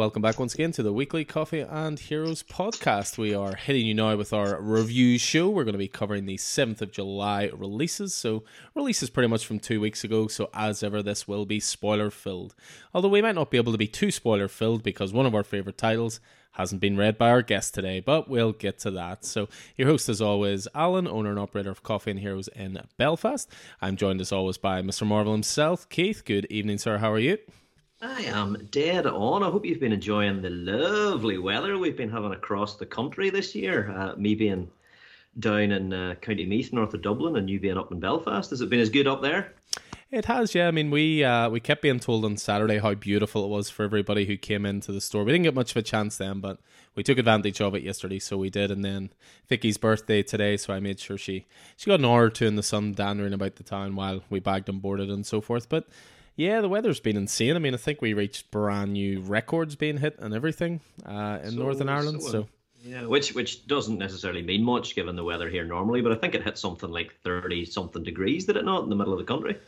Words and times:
Welcome 0.00 0.22
back 0.22 0.38
once 0.38 0.54
again 0.54 0.72
to 0.72 0.82
the 0.82 0.94
weekly 0.94 1.26
Coffee 1.26 1.60
and 1.60 1.98
Heroes 1.98 2.42
podcast. 2.42 3.18
We 3.18 3.34
are 3.34 3.54
hitting 3.54 3.84
you 3.84 3.92
now 3.92 4.16
with 4.16 4.32
our 4.32 4.58
review 4.58 5.18
show. 5.18 5.50
We're 5.50 5.64
going 5.64 5.74
to 5.74 5.78
be 5.78 5.88
covering 5.88 6.24
the 6.24 6.38
7th 6.38 6.80
of 6.80 6.90
July 6.90 7.50
releases. 7.54 8.14
So, 8.14 8.42
releases 8.74 9.10
pretty 9.10 9.28
much 9.28 9.44
from 9.44 9.58
two 9.58 9.78
weeks 9.78 10.02
ago. 10.02 10.26
So, 10.26 10.48
as 10.54 10.82
ever, 10.82 11.02
this 11.02 11.28
will 11.28 11.44
be 11.44 11.60
spoiler 11.60 12.10
filled. 12.10 12.54
Although 12.94 13.10
we 13.10 13.20
might 13.20 13.34
not 13.34 13.50
be 13.50 13.58
able 13.58 13.72
to 13.72 13.78
be 13.78 13.86
too 13.86 14.10
spoiler 14.10 14.48
filled 14.48 14.82
because 14.82 15.12
one 15.12 15.26
of 15.26 15.34
our 15.34 15.44
favourite 15.44 15.76
titles 15.76 16.18
hasn't 16.52 16.80
been 16.80 16.96
read 16.96 17.18
by 17.18 17.28
our 17.28 17.42
guest 17.42 17.74
today, 17.74 18.00
but 18.00 18.26
we'll 18.26 18.52
get 18.52 18.78
to 18.78 18.90
that. 18.92 19.26
So, 19.26 19.50
your 19.76 19.88
host, 19.88 20.08
as 20.08 20.22
always, 20.22 20.66
Alan, 20.74 21.06
owner 21.06 21.28
and 21.28 21.38
operator 21.38 21.70
of 21.70 21.82
Coffee 21.82 22.12
and 22.12 22.20
Heroes 22.20 22.48
in 22.48 22.80
Belfast. 22.96 23.50
I'm 23.82 23.96
joined, 23.96 24.22
as 24.22 24.32
always, 24.32 24.56
by 24.56 24.80
Mr. 24.80 25.06
Marvel 25.06 25.34
himself, 25.34 25.86
Keith. 25.90 26.24
Good 26.24 26.46
evening, 26.48 26.78
sir. 26.78 26.96
How 26.96 27.12
are 27.12 27.18
you? 27.18 27.36
I 28.02 28.22
am 28.22 28.66
dead 28.70 29.06
on. 29.06 29.42
I 29.42 29.50
hope 29.50 29.66
you've 29.66 29.80
been 29.80 29.92
enjoying 29.92 30.40
the 30.40 30.48
lovely 30.48 31.36
weather 31.36 31.76
we've 31.76 31.98
been 31.98 32.10
having 32.10 32.32
across 32.32 32.76
the 32.76 32.86
country 32.86 33.28
this 33.28 33.54
year. 33.54 33.90
Uh, 33.90 34.16
me 34.16 34.34
being 34.34 34.70
down 35.38 35.70
in 35.70 35.92
uh, 35.92 36.14
County 36.22 36.46
Meath, 36.46 36.72
north 36.72 36.94
of 36.94 37.02
Dublin, 37.02 37.36
and 37.36 37.50
you 37.50 37.60
being 37.60 37.76
up 37.76 37.92
in 37.92 38.00
Belfast. 38.00 38.48
Has 38.48 38.62
it 38.62 38.70
been 38.70 38.80
as 38.80 38.88
good 38.88 39.06
up 39.06 39.20
there? 39.20 39.52
It 40.10 40.24
has, 40.24 40.54
yeah. 40.54 40.66
I 40.66 40.70
mean, 40.70 40.90
we 40.90 41.22
uh, 41.22 41.50
we 41.50 41.60
kept 41.60 41.82
being 41.82 42.00
told 42.00 42.24
on 42.24 42.38
Saturday 42.38 42.78
how 42.78 42.94
beautiful 42.94 43.44
it 43.44 43.48
was 43.48 43.68
for 43.68 43.84
everybody 43.84 44.24
who 44.24 44.38
came 44.38 44.64
into 44.64 44.92
the 44.92 45.00
store. 45.02 45.22
We 45.22 45.32
didn't 45.32 45.44
get 45.44 45.54
much 45.54 45.72
of 45.72 45.76
a 45.76 45.82
chance 45.82 46.16
then, 46.16 46.40
but 46.40 46.58
we 46.94 47.02
took 47.02 47.18
advantage 47.18 47.60
of 47.60 47.74
it 47.74 47.82
yesterday, 47.82 48.18
so 48.18 48.38
we 48.38 48.48
did. 48.48 48.70
And 48.70 48.82
then 48.82 49.10
Vicky's 49.46 49.76
birthday 49.76 50.22
today, 50.22 50.56
so 50.56 50.72
I 50.72 50.80
made 50.80 51.00
sure 51.00 51.18
she 51.18 51.46
she 51.76 51.90
got 51.90 52.00
an 52.00 52.06
hour 52.06 52.24
or 52.24 52.30
two 52.30 52.46
in 52.46 52.56
the 52.56 52.62
sun 52.62 52.92
dandering 52.92 53.34
about 53.34 53.56
the 53.56 53.62
town 53.62 53.94
while 53.94 54.22
we 54.30 54.40
bagged 54.40 54.70
and 54.70 54.80
boarded 54.80 55.10
and 55.10 55.26
so 55.26 55.42
forth. 55.42 55.68
But 55.68 55.86
yeah, 56.36 56.60
the 56.60 56.68
weather's 56.68 57.00
been 57.00 57.16
insane. 57.16 57.56
I 57.56 57.58
mean, 57.58 57.74
I 57.74 57.76
think 57.76 58.00
we 58.00 58.14
reached 58.14 58.50
brand 58.50 58.92
new 58.92 59.20
records 59.20 59.76
being 59.76 59.98
hit 59.98 60.18
and 60.18 60.34
everything 60.34 60.80
uh, 61.06 61.38
in 61.42 61.52
so, 61.52 61.56
Northern 61.56 61.88
Ireland. 61.88 62.22
So, 62.22 62.30
so, 62.30 62.48
yeah, 62.82 63.04
which 63.04 63.34
which 63.34 63.66
doesn't 63.66 63.98
necessarily 63.98 64.42
mean 64.42 64.64
much 64.64 64.94
given 64.94 65.16
the 65.16 65.24
weather 65.24 65.48
here 65.48 65.64
normally, 65.64 66.00
but 66.00 66.12
I 66.12 66.14
think 66.16 66.34
it 66.34 66.42
hit 66.42 66.56
something 66.58 66.90
like 66.90 67.14
thirty 67.22 67.64
something 67.64 68.02
degrees. 68.02 68.46
Did 68.46 68.56
it 68.56 68.64
not 68.64 68.84
in 68.84 68.90
the 68.90 68.96
middle 68.96 69.12
of 69.12 69.18
the 69.18 69.24
country? 69.24 69.58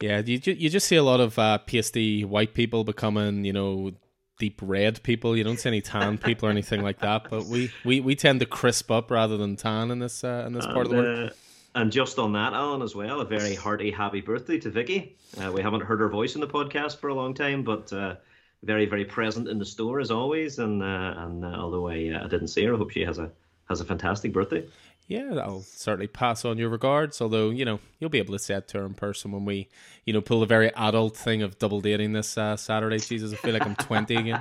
Yeah, 0.00 0.20
you 0.24 0.40
you 0.44 0.68
just 0.68 0.86
see 0.86 0.96
a 0.96 1.02
lot 1.02 1.20
of 1.20 1.38
uh, 1.38 1.58
pasty 1.58 2.24
white 2.24 2.54
people 2.54 2.84
becoming, 2.84 3.44
you 3.44 3.52
know, 3.52 3.92
deep 4.38 4.60
red 4.62 5.02
people. 5.02 5.36
You 5.36 5.44
don't 5.44 5.58
see 5.58 5.68
any 5.68 5.80
tan 5.80 6.18
people 6.24 6.48
or 6.48 6.52
anything 6.52 6.82
like 6.82 7.00
that. 7.00 7.28
But 7.28 7.46
we, 7.46 7.70
we, 7.84 8.00
we 8.00 8.14
tend 8.14 8.40
to 8.40 8.46
crisp 8.46 8.90
up 8.90 9.10
rather 9.10 9.36
than 9.36 9.56
tan 9.56 9.90
in 9.90 9.98
this 9.98 10.24
uh, 10.24 10.44
in 10.46 10.52
this 10.52 10.64
and, 10.64 10.74
part 10.74 10.86
of 10.86 10.92
the 10.92 10.96
world. 10.96 11.32
And 11.74 11.92
just 11.92 12.18
on 12.18 12.32
that, 12.32 12.54
Alan, 12.54 12.82
as 12.82 12.94
well, 12.94 13.20
a 13.20 13.24
very 13.24 13.54
hearty 13.54 13.90
happy 13.90 14.20
birthday 14.20 14.58
to 14.58 14.70
Vicky. 14.70 15.16
Uh, 15.40 15.52
we 15.52 15.62
haven't 15.62 15.82
heard 15.82 16.00
her 16.00 16.08
voice 16.08 16.34
in 16.34 16.40
the 16.40 16.46
podcast 16.46 16.98
for 16.98 17.08
a 17.08 17.14
long 17.14 17.34
time, 17.34 17.62
but 17.62 17.92
uh, 17.92 18.16
very, 18.62 18.86
very 18.86 19.04
present 19.04 19.48
in 19.48 19.58
the 19.58 19.66
store 19.66 20.00
as 20.00 20.10
always. 20.10 20.58
And 20.58 20.82
uh, 20.82 21.14
and 21.18 21.44
uh, 21.44 21.48
although 21.48 21.88
I, 21.88 22.08
uh, 22.08 22.24
I 22.24 22.28
didn't 22.28 22.48
see 22.48 22.64
her, 22.64 22.74
I 22.74 22.78
hope 22.78 22.90
she 22.90 23.04
has 23.04 23.18
a 23.18 23.30
has 23.68 23.80
a 23.80 23.84
fantastic 23.84 24.32
birthday 24.32 24.66
yeah, 25.08 25.40
I'll 25.42 25.62
certainly 25.62 26.06
pass 26.06 26.44
on 26.44 26.58
your 26.58 26.68
regards. 26.68 27.20
Although 27.20 27.48
you 27.48 27.64
know 27.64 27.80
you'll 27.98 28.10
be 28.10 28.18
able 28.18 28.34
to 28.34 28.38
say 28.38 28.54
it 28.54 28.68
to 28.68 28.78
her 28.78 28.86
in 28.86 28.94
person 28.94 29.32
when 29.32 29.46
we, 29.46 29.68
you 30.08 30.14
know, 30.14 30.22
pull 30.22 30.42
a 30.42 30.46
very 30.46 30.74
adult 30.74 31.14
thing 31.14 31.42
of 31.42 31.58
double 31.58 31.82
dating 31.82 32.14
this 32.14 32.38
uh, 32.38 32.56
Saturday. 32.56 32.98
Jesus, 32.98 33.30
I 33.34 33.36
feel 33.36 33.52
like 33.52 33.66
I'm 33.66 33.76
20 33.76 34.16
again. 34.16 34.40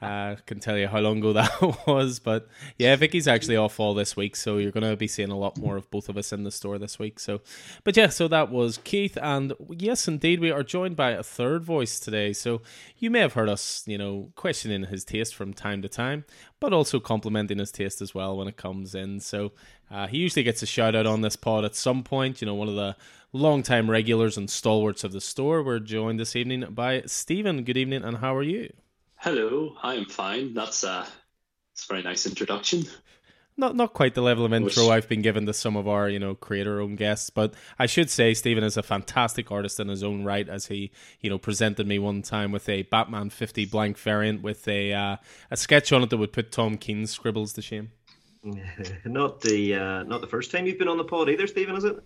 I 0.00 0.06
uh, 0.06 0.36
can 0.46 0.60
tell 0.60 0.78
you 0.78 0.86
how 0.86 1.00
long 1.00 1.18
ago 1.18 1.32
that 1.32 1.50
was, 1.88 2.20
but 2.20 2.46
yeah, 2.78 2.94
Vicky's 2.94 3.26
actually 3.26 3.56
off 3.56 3.80
all 3.80 3.94
this 3.94 4.16
week, 4.16 4.36
so 4.36 4.58
you're 4.58 4.70
going 4.70 4.88
to 4.88 4.94
be 4.94 5.08
seeing 5.08 5.32
a 5.32 5.36
lot 5.36 5.58
more 5.58 5.76
of 5.76 5.90
both 5.90 6.08
of 6.08 6.16
us 6.16 6.32
in 6.32 6.44
the 6.44 6.52
store 6.52 6.78
this 6.78 7.00
week. 7.00 7.18
So, 7.18 7.40
but 7.82 7.96
yeah, 7.96 8.10
so 8.10 8.28
that 8.28 8.48
was 8.52 8.78
Keith, 8.78 9.18
and 9.20 9.54
yes, 9.76 10.06
indeed, 10.06 10.38
we 10.38 10.52
are 10.52 10.62
joined 10.62 10.94
by 10.94 11.10
a 11.10 11.22
third 11.24 11.64
voice 11.64 11.98
today. 11.98 12.32
So 12.32 12.62
you 12.96 13.10
may 13.10 13.18
have 13.18 13.32
heard 13.32 13.48
us, 13.48 13.82
you 13.88 13.98
know, 13.98 14.30
questioning 14.36 14.84
his 14.84 15.02
taste 15.02 15.34
from 15.34 15.52
time 15.52 15.82
to 15.82 15.88
time, 15.88 16.24
but 16.60 16.72
also 16.72 17.00
complimenting 17.00 17.58
his 17.58 17.72
taste 17.72 18.00
as 18.00 18.14
well 18.14 18.36
when 18.36 18.46
it 18.46 18.56
comes 18.56 18.94
in. 18.94 19.18
So 19.18 19.50
uh, 19.90 20.06
he 20.06 20.18
usually 20.18 20.44
gets 20.44 20.62
a 20.62 20.66
shout 20.66 20.94
out 20.94 21.06
on 21.06 21.22
this 21.22 21.34
pod 21.34 21.64
at 21.64 21.74
some 21.74 22.04
point. 22.04 22.40
You 22.40 22.46
know, 22.46 22.54
one 22.54 22.68
of 22.68 22.76
the 22.76 22.96
long-time 23.36 23.90
regulars 23.90 24.36
and 24.36 24.50
stalwarts 24.50 25.04
of 25.04 25.12
the 25.12 25.20
store. 25.20 25.62
We're 25.62 25.78
joined 25.78 26.18
this 26.18 26.34
evening 26.34 26.66
by 26.70 27.02
Stephen. 27.06 27.62
Good 27.62 27.76
evening, 27.76 28.02
and 28.02 28.16
how 28.18 28.34
are 28.34 28.42
you? 28.42 28.72
Hello, 29.16 29.76
I 29.82 29.94
am 29.94 30.06
fine. 30.06 30.54
That's 30.54 30.82
a, 30.84 31.06
that's 31.72 31.84
a 31.84 31.88
very 31.88 32.02
nice 32.02 32.26
introduction. 32.26 32.84
Not 33.58 33.74
not 33.74 33.94
quite 33.94 34.14
the 34.14 34.20
level 34.20 34.44
of 34.44 34.52
intro 34.52 34.90
I've 34.90 35.08
been 35.08 35.22
given 35.22 35.46
to 35.46 35.54
some 35.54 35.76
of 35.76 35.88
our 35.88 36.10
you 36.10 36.18
know 36.18 36.34
creator 36.34 36.78
own 36.80 36.94
guests, 36.94 37.30
but 37.30 37.54
I 37.78 37.86
should 37.86 38.10
say 38.10 38.34
Stephen 38.34 38.62
is 38.62 38.76
a 38.76 38.82
fantastic 38.82 39.50
artist 39.50 39.80
in 39.80 39.88
his 39.88 40.02
own 40.02 40.24
right. 40.24 40.46
As 40.46 40.66
he 40.66 40.90
you 41.20 41.30
know 41.30 41.38
presented 41.38 41.86
me 41.86 41.98
one 41.98 42.20
time 42.20 42.52
with 42.52 42.68
a 42.68 42.82
Batman 42.82 43.30
fifty 43.30 43.64
blank 43.64 43.96
variant 43.96 44.42
with 44.42 44.68
a 44.68 44.92
uh, 44.92 45.16
a 45.50 45.56
sketch 45.56 45.90
on 45.90 46.02
it 46.02 46.10
that 46.10 46.18
would 46.18 46.34
put 46.34 46.52
Tom 46.52 46.76
King's 46.76 47.12
scribbles 47.12 47.54
to 47.54 47.62
shame. 47.62 47.92
not 49.06 49.40
the 49.40 49.74
uh, 49.74 50.02
not 50.02 50.20
the 50.20 50.26
first 50.26 50.50
time 50.50 50.66
you've 50.66 50.78
been 50.78 50.88
on 50.88 50.98
the 50.98 51.04
pod 51.04 51.30
either, 51.30 51.46
Stephen, 51.46 51.76
is 51.76 51.84
it? 51.84 51.96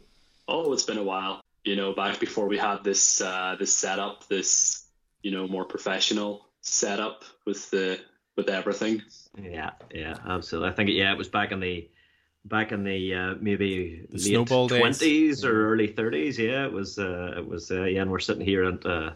Oh, 0.49 0.73
it's 0.73 0.85
been 0.85 0.99
a 0.99 1.03
while. 1.03 1.41
You 1.65 1.77
know, 1.77 1.93
back 1.93 2.21
before 2.21 2.47
we 2.47 2.59
had 2.59 2.83
this 2.83 3.21
uh, 3.21 3.57
this 3.59 3.77
setup, 3.77 4.29
this 4.29 4.87
you 5.23 5.31
know 5.31 5.47
more 5.47 5.65
professional 5.65 6.47
setup 6.63 7.25
with 7.45 7.71
the 7.71 8.01
with 8.37 8.49
everything. 8.49 9.03
Yeah, 9.41 9.71
yeah, 9.93 10.17
absolutely. 10.27 10.71
I 10.71 10.73
think 10.73 10.91
yeah, 10.91 11.13
it 11.13 11.19
was 11.19 11.29
back 11.29 11.53
in 11.53 11.61
the 11.61 11.89
back 12.45 12.73
in 12.73 12.85
the 12.85 13.15
uh, 13.15 13.35
maybe 13.41 14.07
the 14.11 14.37
late 14.37 14.69
twenties 14.69 15.45
or 15.45 15.73
early 15.73 15.89
thirties. 15.89 16.39
Yeah, 16.39 16.65
it 16.65 16.73
was. 16.73 16.99
Uh, 16.99 17.35
it 17.37 17.47
was. 17.47 17.71
Uh, 17.71 17.85
yeah, 17.85 18.03
and 18.03 18.11
we're 18.11 18.19
sitting 18.19 18.45
here 18.45 18.65
and 18.65 18.85
uh, 18.87 19.11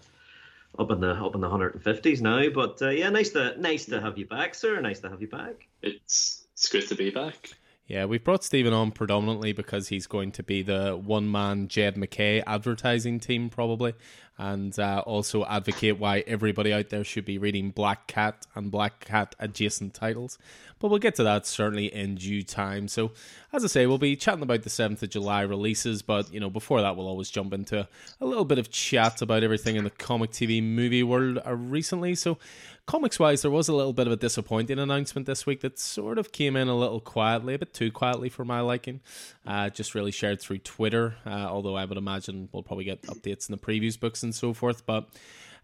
up 0.78 0.90
in 0.90 1.00
the 1.00 1.12
up 1.12 1.34
in 1.34 1.40
the 1.40 1.48
hundred 1.48 1.74
and 1.74 1.82
fifties 1.82 2.20
now. 2.20 2.48
But 2.50 2.80
uh, 2.82 2.90
yeah, 2.90 3.08
nice 3.10 3.30
to 3.30 3.60
nice 3.60 3.86
to 3.86 4.00
have 4.00 4.18
you 4.18 4.26
back, 4.26 4.54
sir. 4.54 4.80
Nice 4.80 5.00
to 5.00 5.10
have 5.10 5.20
you 5.20 5.28
back. 5.28 5.66
It's 5.82 6.44
it's 6.52 6.68
good 6.68 6.88
to 6.88 6.94
be 6.94 7.10
back. 7.10 7.50
Yeah, 7.86 8.06
we've 8.06 8.24
brought 8.24 8.42
Stephen 8.42 8.72
on 8.72 8.92
predominantly 8.92 9.52
because 9.52 9.88
he's 9.88 10.06
going 10.06 10.32
to 10.32 10.42
be 10.42 10.62
the 10.62 10.92
one 10.96 11.30
man 11.30 11.68
Jed 11.68 11.98
MacKay 11.98 12.40
advertising 12.46 13.20
team, 13.20 13.50
probably 13.50 13.92
and 14.36 14.76
uh, 14.78 15.02
also 15.06 15.44
advocate 15.44 15.98
why 15.98 16.24
everybody 16.26 16.72
out 16.72 16.88
there 16.88 17.04
should 17.04 17.24
be 17.24 17.38
reading 17.38 17.70
Black 17.70 18.06
Cat 18.08 18.46
and 18.54 18.70
Black 18.70 19.04
Cat 19.04 19.34
adjacent 19.38 19.94
titles. 19.94 20.38
But 20.80 20.88
we'll 20.88 20.98
get 20.98 21.14
to 21.16 21.22
that 21.22 21.46
certainly 21.46 21.86
in 21.86 22.16
due 22.16 22.42
time. 22.42 22.88
So, 22.88 23.12
as 23.52 23.64
I 23.64 23.68
say, 23.68 23.86
we'll 23.86 23.98
be 23.98 24.16
chatting 24.16 24.42
about 24.42 24.62
the 24.62 24.70
7th 24.70 25.02
of 25.02 25.10
July 25.10 25.42
releases, 25.42 26.02
but 26.02 26.32
you 26.32 26.40
know, 26.40 26.50
before 26.50 26.82
that, 26.82 26.96
we'll 26.96 27.06
always 27.06 27.30
jump 27.30 27.52
into 27.52 27.86
a 28.20 28.26
little 28.26 28.44
bit 28.44 28.58
of 28.58 28.70
chat 28.70 29.22
about 29.22 29.44
everything 29.44 29.76
in 29.76 29.84
the 29.84 29.90
comic 29.90 30.32
TV 30.32 30.62
movie 30.62 31.04
world 31.04 31.38
uh, 31.46 31.54
recently. 31.54 32.16
So, 32.16 32.38
comics 32.86 33.18
wise, 33.18 33.42
there 33.42 33.50
was 33.50 33.68
a 33.68 33.74
little 33.74 33.92
bit 33.92 34.06
of 34.06 34.12
a 34.12 34.16
disappointing 34.16 34.78
announcement 34.78 35.26
this 35.26 35.46
week 35.46 35.60
that 35.60 35.78
sort 35.78 36.18
of 36.18 36.32
came 36.32 36.56
in 36.56 36.68
a 36.68 36.76
little 36.76 37.00
quietly, 37.00 37.54
a 37.54 37.58
bit 37.58 37.72
too 37.72 37.90
quietly 37.90 38.28
for 38.28 38.44
my 38.44 38.60
liking. 38.60 39.00
Uh, 39.46 39.70
just 39.70 39.94
really 39.94 40.10
shared 40.10 40.40
through 40.40 40.58
Twitter, 40.58 41.16
uh, 41.26 41.30
although 41.30 41.76
I 41.76 41.84
would 41.84 41.98
imagine 41.98 42.48
we'll 42.52 42.62
probably 42.62 42.84
get 42.84 43.02
updates 43.02 43.48
in 43.48 43.54
the 43.54 43.58
previews 43.60 43.98
books 43.98 44.22
and 44.22 44.34
so 44.34 44.52
forth. 44.52 44.84
But 44.86 45.08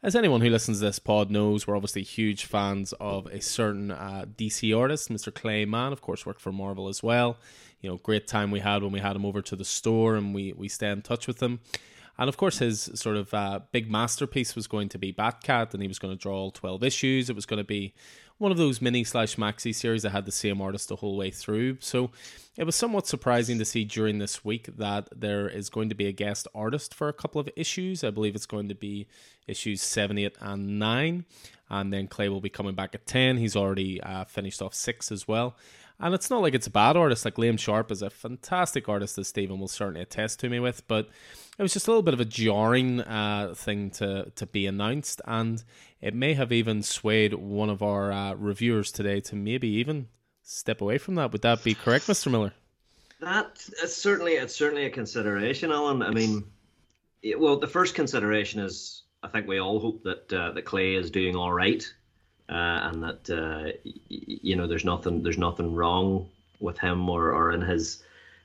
as 0.02 0.16
anyone 0.16 0.40
who 0.40 0.48
listens 0.48 0.78
to 0.78 0.86
this 0.86 0.98
pod 0.98 1.30
knows, 1.30 1.66
we're 1.66 1.76
obviously 1.76 2.02
huge 2.02 2.46
fans 2.46 2.94
of 2.94 3.26
a 3.26 3.40
certain 3.40 3.90
uh, 3.90 4.24
DC 4.36 4.76
artist, 4.76 5.10
Mr. 5.10 5.34
Clay 5.34 5.64
Mann. 5.66 5.92
Of 5.92 6.00
course, 6.00 6.24
worked 6.24 6.40
for 6.40 6.52
Marvel 6.52 6.88
as 6.88 7.02
well. 7.02 7.36
You 7.82 7.90
know, 7.90 7.96
great 7.98 8.26
time 8.26 8.50
we 8.50 8.60
had 8.60 8.82
when 8.82 8.92
we 8.92 9.00
had 9.00 9.16
him 9.16 9.26
over 9.26 9.42
to 9.42 9.56
the 9.56 9.64
store 9.64 10.16
and 10.16 10.34
we 10.34 10.52
we 10.54 10.68
stay 10.68 10.90
in 10.90 11.02
touch 11.02 11.26
with 11.26 11.42
him. 11.42 11.60
And 12.20 12.28
of 12.28 12.36
course, 12.36 12.58
his 12.58 12.90
sort 12.94 13.16
of 13.16 13.32
uh, 13.32 13.60
big 13.72 13.90
masterpiece 13.90 14.54
was 14.54 14.66
going 14.66 14.90
to 14.90 14.98
be 14.98 15.10
Batcat, 15.10 15.72
and 15.72 15.80
he 15.80 15.88
was 15.88 15.98
going 15.98 16.14
to 16.14 16.20
draw 16.20 16.36
all 16.36 16.50
12 16.50 16.84
issues. 16.84 17.30
It 17.30 17.34
was 17.34 17.46
going 17.46 17.62
to 17.62 17.64
be 17.64 17.94
one 18.36 18.52
of 18.52 18.58
those 18.58 18.82
mini 18.82 19.04
slash 19.04 19.36
maxi 19.36 19.74
series 19.74 20.02
that 20.02 20.10
had 20.10 20.26
the 20.26 20.32
same 20.32 20.60
artist 20.60 20.90
the 20.90 20.96
whole 20.96 21.16
way 21.16 21.30
through. 21.30 21.78
So 21.80 22.10
it 22.58 22.64
was 22.64 22.76
somewhat 22.76 23.06
surprising 23.06 23.58
to 23.58 23.64
see 23.64 23.86
during 23.86 24.18
this 24.18 24.44
week 24.44 24.68
that 24.76 25.08
there 25.18 25.48
is 25.48 25.70
going 25.70 25.88
to 25.88 25.94
be 25.94 26.08
a 26.08 26.12
guest 26.12 26.46
artist 26.54 26.92
for 26.92 27.08
a 27.08 27.14
couple 27.14 27.40
of 27.40 27.48
issues. 27.56 28.04
I 28.04 28.10
believe 28.10 28.34
it's 28.34 28.44
going 28.44 28.68
to 28.68 28.74
be 28.74 29.06
issues 29.46 29.80
7, 29.80 30.18
8, 30.18 30.36
and 30.42 30.78
9. 30.78 31.24
And 31.70 31.92
then 31.92 32.06
Clay 32.06 32.28
will 32.28 32.42
be 32.42 32.50
coming 32.50 32.74
back 32.74 32.94
at 32.94 33.06
10. 33.06 33.38
He's 33.38 33.56
already 33.56 33.98
uh, 34.02 34.24
finished 34.24 34.60
off 34.60 34.74
6 34.74 35.10
as 35.10 35.26
well. 35.26 35.56
And 35.98 36.14
it's 36.14 36.30
not 36.30 36.40
like 36.40 36.54
it's 36.54 36.66
a 36.66 36.70
bad 36.70 36.96
artist. 36.96 37.24
Like 37.24 37.34
Liam 37.34 37.58
Sharp 37.58 37.90
is 37.90 38.02
a 38.02 38.10
fantastic 38.10 38.88
artist, 38.88 39.18
as 39.18 39.28
Stephen 39.28 39.58
will 39.60 39.68
certainly 39.68 40.00
attest 40.00 40.40
to 40.40 40.48
me 40.48 40.58
with. 40.58 40.86
But 40.88 41.08
it 41.60 41.62
was 41.62 41.74
just 41.74 41.86
a 41.88 41.90
little 41.90 42.02
bit 42.02 42.14
of 42.14 42.20
a 42.20 42.24
jarring 42.24 43.02
uh, 43.02 43.52
thing 43.54 43.90
to 43.90 44.32
to 44.34 44.46
be 44.46 44.66
announced, 44.66 45.20
and 45.26 45.62
it 46.00 46.14
may 46.14 46.32
have 46.32 46.52
even 46.52 46.82
swayed 46.82 47.34
one 47.34 47.68
of 47.68 47.82
our 47.82 48.10
uh, 48.10 48.32
reviewers 48.32 48.90
today 48.90 49.20
to 49.20 49.36
maybe 49.36 49.68
even 49.68 50.08
step 50.42 50.80
away 50.80 50.96
from 50.96 51.16
that. 51.16 51.32
Would 51.32 51.42
that 51.42 51.62
be 51.62 51.74
correct, 51.74 52.08
Mister 52.08 52.30
Miller? 52.30 52.54
That 53.20 53.62
it's 53.82 53.94
certainly 53.94 54.32
it's 54.32 54.56
certainly 54.56 54.86
a 54.86 54.90
consideration, 54.90 55.70
Alan. 55.70 56.02
I 56.02 56.12
mean, 56.12 56.44
it, 57.22 57.38
well, 57.38 57.58
the 57.58 57.66
first 57.66 57.94
consideration 57.94 58.60
is 58.62 59.02
I 59.22 59.28
think 59.28 59.46
we 59.46 59.60
all 59.60 59.80
hope 59.80 60.02
that 60.04 60.32
uh, 60.32 60.52
that 60.52 60.64
Clay 60.64 60.94
is 60.94 61.10
doing 61.10 61.36
all 61.36 61.52
right 61.52 61.84
uh, 62.48 62.88
and 62.88 63.02
that 63.02 63.28
uh, 63.28 63.78
you 64.08 64.56
know 64.56 64.66
there's 64.66 64.86
nothing 64.86 65.22
there's 65.22 65.36
nothing 65.36 65.74
wrong 65.74 66.30
with 66.58 66.78
him 66.78 67.10
or, 67.10 67.32
or 67.32 67.52
in 67.52 67.60
his 67.60 68.02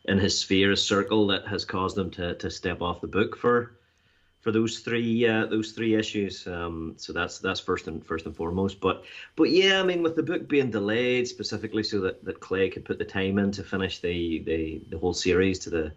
in 0.08 0.18
his 0.20 0.40
sphere 0.40 0.76
circle 0.76 1.28
that 1.28 1.48
has 1.48 1.66
caused 1.66 1.98
him 1.98 2.12
to, 2.12 2.36
to 2.36 2.50
step 2.50 2.82
off 2.82 3.02
the 3.02 3.08
book 3.08 3.36
for 3.38 3.78
for 4.42 4.52
those 4.52 4.80
three 4.80 5.28
uh, 5.28 5.48
those 5.48 5.72
three 5.72 5.96
issues. 5.96 6.46
Um, 6.46 6.94
so 6.98 7.12
that's 7.12 7.40
that's 7.40 7.60
first 7.60 7.88
and 7.88 8.06
first 8.06 8.28
and 8.28 8.36
foremost. 8.36 8.80
But 8.80 9.04
but 9.36 9.50
yeah, 9.50 9.80
I 9.80 9.84
mean, 9.84 10.04
with 10.04 10.16
the 10.16 10.22
book 10.22 10.48
being 10.48 10.70
delayed 10.70 11.28
specifically 11.28 11.82
so 11.82 12.00
that, 12.02 12.24
that 12.24 12.40
Clay 12.40 12.70
could 12.70 12.86
put 12.86 13.00
the 13.00 13.06
time 13.06 13.40
in 13.40 13.52
to 13.54 13.64
finish 13.64 14.00
the, 14.00 14.44
the, 14.46 14.84
the 14.92 15.00
whole 15.00 15.16
series 15.16 15.58
to 15.60 15.72
the 15.72 15.92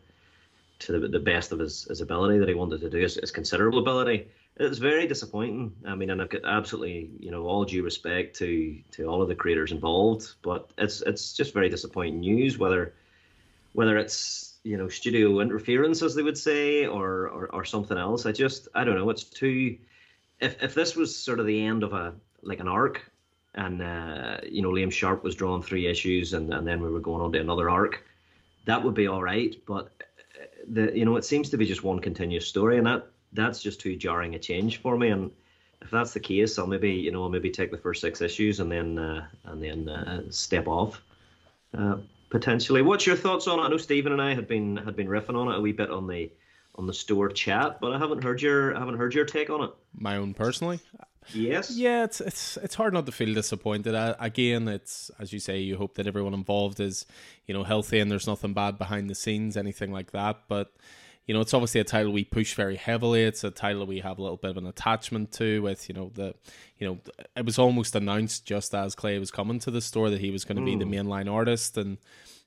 to 0.79 0.99
the, 0.99 1.09
the 1.09 1.19
best 1.19 1.53
of 1.53 1.59
his, 1.59 1.85
his 1.85 2.01
ability 2.01 2.39
that 2.39 2.49
he 2.49 2.55
wanted 2.55 2.81
to 2.81 2.89
do, 2.89 2.99
his, 2.99 3.17
his 3.17 3.33
considerable 3.33 3.81
ability. 3.81 4.29
It's 4.57 4.79
very 4.79 5.07
disappointing. 5.07 5.73
I 5.85 5.95
mean, 5.95 6.11
and 6.11 6.23
I've 6.23 6.31
got 6.31 6.45
absolutely, 6.45 7.11
you 7.19 7.31
know, 7.31 7.47
all 7.47 7.65
due 7.65 7.85
respect 7.85 8.35
to 8.37 8.79
to 8.93 9.05
all 9.05 9.21
of 9.21 9.29
the 9.29 9.35
creators 9.35 9.73
involved, 9.73 10.35
but 10.41 10.71
it's 10.79 11.03
it's 11.03 11.35
just 11.35 11.53
very 11.53 11.69
disappointing 11.69 12.21
news. 12.21 12.57
Whether 12.57 12.95
whether 13.73 13.97
it's 13.97 14.59
you 14.65 14.76
know 14.76 14.88
studio 14.88 15.41
interference 15.41 16.03
as 16.03 16.15
they 16.15 16.23
would 16.23 16.38
say 16.38 16.87
or, 16.87 17.29
or 17.29 17.49
or 17.55 17.65
something 17.65 17.99
else. 17.99 18.26
I 18.26 18.32
just 18.32 18.69
i 18.75 18.85
don't 18.85 18.97
know. 18.97 19.11
It's 19.11 19.25
too 19.25 19.76
if 20.41 20.62
if 20.62 20.75
this 20.75 20.97
was 20.97 21.17
sort 21.17 21.41
of 21.41 21.47
the 21.47 21.65
end 21.65 21.82
of 21.82 21.93
a 21.93 22.15
like 22.43 22.61
an 22.61 22.69
arc 22.69 23.11
and 23.55 23.82
uh, 23.82 24.38
you 24.49 24.62
know 24.62 24.70
liam 24.70 24.93
sharp 24.93 25.25
was 25.25 25.35
drawing 25.35 25.62
three 25.62 25.87
issues 25.87 26.35
and, 26.35 26.53
and 26.53 26.67
then 26.67 26.81
we 26.82 26.91
were 26.91 27.00
going 27.00 27.23
on 27.23 27.32
to 27.32 27.41
another 27.41 27.70
arc 27.70 28.05
that 28.69 28.85
would 28.85 28.94
be 28.94 29.06
all 29.06 29.23
right. 29.23 29.56
But 29.67 29.87
uh, 30.38 30.44
the 30.69 30.97
you 30.97 31.05
know 31.05 31.17
it 31.17 31.25
seems 31.25 31.49
to 31.50 31.56
be 31.56 31.67
just 31.67 31.82
one 31.82 31.99
continuous 31.99 32.47
story 32.47 32.76
and 32.76 32.87
that 32.87 33.06
that's 33.32 33.62
just 33.62 33.81
too 33.81 33.97
jarring 33.97 34.35
a 34.35 34.38
change 34.38 34.81
for 34.82 34.97
me. 34.97 35.09
And 35.09 35.31
if 35.81 35.91
that's 35.91 36.12
the 36.12 36.21
case 36.21 36.59
i'll 36.59 36.67
maybe 36.67 36.93
you 36.93 37.11
know 37.11 37.29
maybe 37.29 37.50
take 37.50 37.71
the 37.71 37.79
first 37.79 38.00
six 38.00 38.21
issues 38.21 38.61
and 38.61 38.71
then 38.71 38.99
uh, 38.99 39.26
and 39.44 39.62
then 39.62 39.88
uh, 39.88 40.23
step 40.31 40.69
off. 40.69 41.03
Uh, 41.76 41.97
potentially. 42.31 42.83
What's 42.83 43.07
your 43.07 43.17
thoughts 43.17 43.47
on 43.47 43.59
it? 43.59 43.63
I 43.63 43.69
know 43.69 43.77
Stephen 43.77 44.13
and 44.13 44.23
I 44.23 44.35
had 44.35 44.49
been 44.49 44.77
had 44.77 44.97
been 44.97 45.09
riffing 45.09 45.37
on 45.37 45.53
it 45.53 45.59
a 45.59 45.61
wee 45.61 45.73
bit 45.73 45.91
on 45.91 46.07
the 46.07 46.31
on 46.75 46.87
the 46.87 46.95
store 46.95 47.29
chat, 47.29 47.81
but 47.81 47.93
I 47.93 47.99
haven't 47.99 48.23
heard 48.23 48.41
your 48.41 48.75
I 48.77 48.79
haven't 48.79 48.99
heard 48.99 49.15
your 49.15 49.25
take 49.25 49.51
on 49.51 49.65
it. 49.65 49.71
My 49.95 50.17
own 50.17 50.35
personally. 50.35 50.81
Yes. 51.35 51.77
Yeah, 51.77 52.05
it's 52.05 52.21
it's 52.21 52.57
it's 52.59 52.75
hard 52.75 52.95
not 52.95 53.07
to 53.07 53.13
feel 53.13 53.35
disappointed. 53.35 53.95
Uh, 53.95 54.15
again, 54.19 54.69
it's 54.69 55.11
as 55.19 55.33
you 55.33 55.41
say, 55.41 55.59
you 55.59 55.77
hope 55.77 55.95
that 55.97 56.07
everyone 56.07 56.35
involved 56.35 56.81
is, 56.81 57.05
you 57.47 57.55
know, 57.55 57.65
healthy 57.65 57.99
and 57.99 58.11
there's 58.11 58.27
nothing 58.27 58.55
bad 58.55 58.79
behind 58.79 59.11
the 59.11 59.15
scenes, 59.15 59.57
anything 59.57 59.93
like 59.93 60.13
that. 60.13 60.45
But 60.49 60.73
you 61.29 61.35
know, 61.35 61.43
it's 61.43 61.53
obviously 61.53 61.83
a 61.83 61.85
title 61.85 62.11
we 62.11 62.25
push 62.25 62.55
very 62.55 62.77
heavily. 62.77 63.23
It's 63.23 63.45
a 63.45 63.51
title 63.51 63.85
we 63.85 64.01
have 64.01 64.19
a 64.19 64.23
little 64.23 64.39
bit 64.39 64.51
of 64.51 64.57
an 64.57 64.67
attachment 64.67 65.31
to. 65.33 65.61
With 65.61 65.87
you 65.87 65.95
know 65.95 66.11
the, 66.15 66.35
you 66.79 66.89
know, 66.89 66.99
it 67.37 67.45
was 67.45 67.59
almost 67.59 67.95
announced 67.95 68.47
just 68.47 68.75
as 68.75 68.95
Clay 68.95 69.19
was 69.19 69.31
coming 69.31 69.59
to 69.61 69.71
the 69.71 69.83
store 69.83 70.09
that 70.09 70.23
he 70.23 70.31
was 70.31 70.47
going 70.47 70.57
to 70.57 70.63
mm. 70.63 70.65
be 70.65 70.77
the 70.77 70.87
hmm. 70.87 71.07
mainline 71.07 71.31
artist, 71.31 71.77
and 71.77 71.99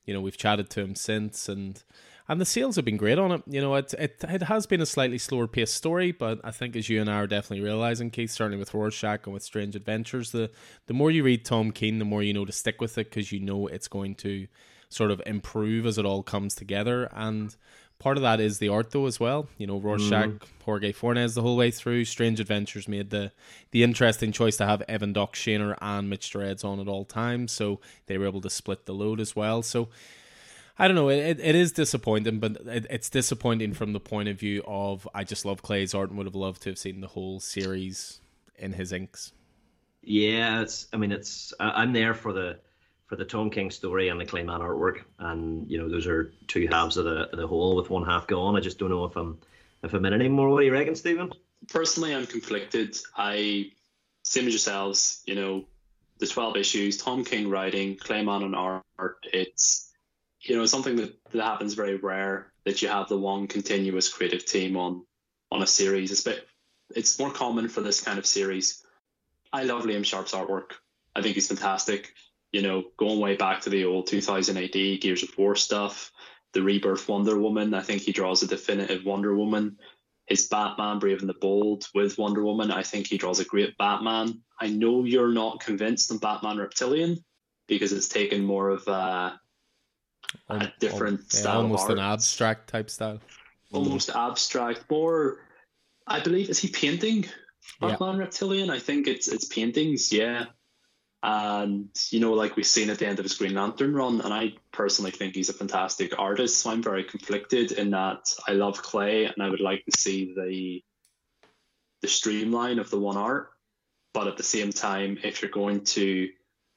you 0.04 0.16
know 0.16 0.20
we've 0.20 0.36
chatted 0.36 0.72
to 0.72 0.82
him 0.82 0.96
since, 0.96 1.48
and 1.48 1.84
and 2.28 2.42
the 2.42 2.46
sales 2.46 2.76
have 2.76 2.84
been 2.84 2.98
great 2.98 3.20
on 3.20 3.32
it. 3.32 3.44
You 3.46 3.62
know, 3.62 3.76
it 3.76 3.94
it 4.00 4.26
it 4.28 4.42
has 4.42 4.66
been 4.66 4.82
a 4.82 4.88
slightly 4.88 5.20
slower 5.20 5.46
paced 5.46 5.76
story, 5.76 6.12
but 6.12 6.42
I 6.44 6.50
think 6.50 6.76
as 6.76 6.90
you 6.90 7.00
and 7.00 7.10
I 7.10 7.18
are 7.18 7.28
definitely 7.28 7.64
realizing, 7.64 8.10
Keith, 8.10 8.32
certainly 8.32 8.58
with 8.58 8.74
Rorschach 8.74 9.28
and 9.28 9.34
with 9.36 9.44
Strange 9.44 9.76
Adventures, 9.76 10.32
the 10.32 10.50
the 10.88 10.96
more 10.96 11.12
you 11.12 11.24
read 11.24 11.46
Tom 11.46 11.72
King, 11.72 12.00
the 12.00 12.06
more 12.06 12.24
you 12.24 12.34
know 12.34 12.46
to 12.46 12.52
stick 12.52 12.82
with 12.82 12.98
it 12.98 13.12
because 13.12 13.32
you 13.32 13.42
know 13.42 13.68
it's 13.68 13.88
going 13.88 14.16
to 14.16 14.48
sort 14.90 15.12
of 15.12 15.22
improve 15.26 15.86
as 15.86 16.00
it 16.00 16.06
all 16.06 16.24
comes 16.24 16.54
together 16.54 17.08
and 17.14 17.56
part 18.02 18.18
of 18.18 18.24
that 18.24 18.40
is 18.40 18.58
the 18.58 18.70
art 18.70 18.92
though 18.92 19.06
as 19.06 19.20
well. 19.20 19.48
You 19.58 19.68
know, 19.68 19.78
Rorschach, 19.78 20.28
mm. 20.28 20.42
Jorge 20.66 20.92
Fornes 20.92 21.36
the 21.36 21.44
whole 21.44 21.56
way 21.56 21.70
through. 21.70 22.06
Strange 22.06 22.40
Adventures 22.40 22.88
made 22.88 23.12
the 23.12 23.32
the 23.70 23.84
interesting 23.84 24.32
choice 24.32 24.58
to 24.58 24.66
have 24.66 24.82
Evan 24.88 25.14
Doc 25.14 25.36
Shaner 25.36 25.78
and 25.80 26.10
Mitch 26.10 26.32
Gerads 26.32 26.64
on 26.64 26.80
at 26.80 26.88
all 26.88 27.06
times, 27.06 27.52
so 27.52 27.80
they 28.08 28.18
were 28.18 28.26
able 28.26 28.42
to 28.42 28.50
split 28.50 28.86
the 28.86 28.94
load 28.94 29.20
as 29.20 29.36
well. 29.36 29.62
So 29.62 29.90
I 30.80 30.88
don't 30.88 30.96
know. 30.96 31.10
It, 31.10 31.40
it 31.40 31.56
is 31.56 31.72
disappointing, 31.72 32.40
but 32.40 32.58
it, 32.66 32.88
it's 32.90 33.10
disappointing 33.10 33.74
from 33.74 33.94
the 33.94 34.00
point 34.00 34.30
of 34.30 34.40
view 34.40 34.64
of 34.66 35.08
I 35.14 35.24
just 35.24 35.46
love 35.46 35.62
Clay's 35.62 35.94
art 35.94 36.10
and 36.10 36.18
would 36.18 36.26
have 36.26 36.36
loved 36.36 36.64
to 36.64 36.70
have 36.72 36.80
seen 36.80 37.02
the 37.02 37.08
whole 37.08 37.40
series 37.40 38.20
in 38.58 38.74
his 38.74 38.92
inks. 38.92 39.32
Yeah, 40.02 40.62
it's. 40.62 40.88
I 40.92 40.98
mean, 40.98 41.12
it's. 41.12 41.54
I'm 41.60 41.94
there 41.94 42.16
for 42.16 42.34
the 42.34 42.60
for 43.12 43.18
the 43.18 43.26
Tom 43.26 43.50
King 43.50 43.70
story 43.70 44.08
and 44.08 44.22
the 44.22 44.26
Clay 44.26 44.42
Mann 44.42 44.62
artwork, 44.62 45.02
and 45.20 45.70
you 45.70 45.78
know 45.78 45.90
those 45.90 46.08
are 46.08 46.32
two 46.48 46.66
halves 46.72 46.96
of 46.96 47.04
the 47.04 47.28
the 47.34 47.46
whole 47.46 47.76
with 47.76 47.90
one 47.90 48.06
half 48.06 48.26
gone. 48.26 48.56
I 48.56 48.62
just 48.62 48.80
don't 48.80 48.90
know 48.90 49.04
if 49.04 49.18
I'm 49.18 49.38
if 49.84 49.94
I'm 49.94 50.06
in 50.06 50.14
any 50.14 50.30
more. 50.30 50.48
What 50.48 50.62
do 50.62 50.66
you 50.66 50.72
reckon, 50.72 50.96
Stephen? 50.96 51.34
Personally, 51.68 52.16
I'm 52.16 52.26
conflicted. 52.26 52.96
I 53.18 53.72
same 54.24 54.48
as 54.48 54.54
yourselves. 54.54 55.24
You 55.26 55.36
know, 55.36 55.66
the 56.20 56.28
twelve 56.28 56.56
issues, 56.56 56.96
Tom 56.96 57.26
King 57.26 57.50
writing, 57.50 57.98
Clay 57.98 58.24
Mann 58.24 58.44
and 58.44 58.56
art. 58.56 58.86
It's 59.26 59.92
you 60.40 60.56
know 60.56 60.66
something 60.66 60.96
that, 60.96 61.14
that 61.34 61.44
happens 61.44 61.74
very 61.74 61.98
rare 61.98 62.54
that 62.64 62.82
you 62.82 62.88
have 62.88 63.10
the 63.10 63.18
one 63.18 63.48
continuous 63.48 64.08
creative 64.08 64.46
team 64.46 64.78
on 64.78 65.06
on 65.52 65.62
a 65.62 65.68
series. 65.68 66.12
It's 66.12 66.24
bit, 66.24 66.48
it's 66.96 67.20
more 67.20 67.30
common 67.30 67.68
for 67.68 67.82
this 67.82 68.00
kind 68.00 68.18
of 68.18 68.26
series. 68.26 68.86
I 69.52 69.64
love 69.64 69.84
Liam 69.84 70.06
Sharp's 70.06 70.32
artwork. 70.32 70.76
I 71.14 71.22
think 71.22 71.36
he's 71.36 71.50
fantastic 71.50 72.14
you 72.52 72.62
know, 72.62 72.84
going 72.98 73.20
way 73.20 73.36
back 73.36 73.62
to 73.62 73.70
the 73.70 73.86
old 73.86 74.08
2000 74.08 74.58
AD 74.58 74.72
Gears 74.72 75.24
of 75.24 75.38
War 75.38 75.56
stuff, 75.56 76.12
the 76.54 76.62
Rebirth 76.62 77.08
Wonder 77.08 77.38
Woman. 77.40 77.74
I 77.74 77.82
think 77.82 78.02
he 78.02 78.12
draws 78.12 78.44
a 78.44 78.48
definitive 78.48 79.06
Wonder 79.06 79.36
Woman. 79.36 79.78
His 80.28 80.48
Batman, 80.48 81.00
Brave 81.00 81.20
and 81.20 81.30
the 81.30 81.34
Bold, 81.34 81.88
with 81.94 82.18
Wonder 82.18 82.44
Woman. 82.44 82.72
I 82.72 82.84
think 82.84 83.08
he 83.08 83.18
draws 83.18 83.40
a 83.40 83.46
great 83.46 83.78
Batman. 83.78 84.42
I 84.60 84.68
know 84.68 85.04
you're 85.04 85.34
not 85.34 85.60
convinced 85.60 86.12
on 86.12 86.20
Batman 86.20 86.58
Reptilian 86.58 87.24
because 87.68 87.92
it's 87.92 88.08
taken 88.08 88.44
more 88.44 88.70
of 88.70 88.88
a, 88.88 89.40
a 90.50 90.72
different 90.80 91.22
yeah, 91.34 91.40
style, 91.40 91.62
almost 91.62 91.90
an 91.90 92.00
abstract 92.00 92.70
type 92.70 92.90
style, 92.90 93.20
almost 93.72 94.10
abstract. 94.10 94.84
More, 94.90 95.40
I 96.06 96.20
believe, 96.20 96.50
is 96.50 96.60
he 96.60 96.70
painting 96.70 97.26
Batman 97.80 98.16
yeah. 98.16 98.20
Reptilian? 98.20 98.70
I 98.70 98.80
think 98.80 99.08
it's 99.08 99.28
it's 99.28 99.46
paintings. 99.46 100.14
Yeah, 100.14 100.46
and, 101.24 101.90
you 102.10 102.20
know, 102.20 102.34
like 102.34 102.56
we've 102.56 102.66
seen 102.66 102.90
at 102.90 102.98
the 102.98 103.08
end 103.08 103.20
of 103.20 103.26
his 103.26 103.36
Green 103.36 103.54
Lantern 103.54 103.94
run, 103.94 104.22
and 104.22 104.34
I 104.34 104.54
personally 104.72 105.12
think 105.12 105.36
he's 105.36 105.50
a 105.50 105.54
fantastic 105.54 106.18
artist. 106.18 106.60
So 106.60 106.72
I'm 106.72 106.82
very 106.82 107.04
conflicted 107.04 107.74
in 107.74 107.92
that 107.92 108.34
I 108.48 108.54
love 108.54 108.82
Clay 108.82 109.26
and 109.26 109.36
I 109.42 109.50
would 109.50 109.62
like 109.62 109.86
to 109.86 110.00
see 110.00 110.34
the 110.36 110.84
the 112.02 112.08
streamline 112.08 112.80
of 112.80 112.90
the 112.90 113.00
one 113.00 113.18
art. 113.18 113.52
But 114.14 114.28
at 114.28 114.36
the 114.36 114.44
same 114.44 114.72
time, 114.72 115.20
if 115.24 115.42
you're 115.42 115.52
going 115.52 115.84
to 115.86 116.30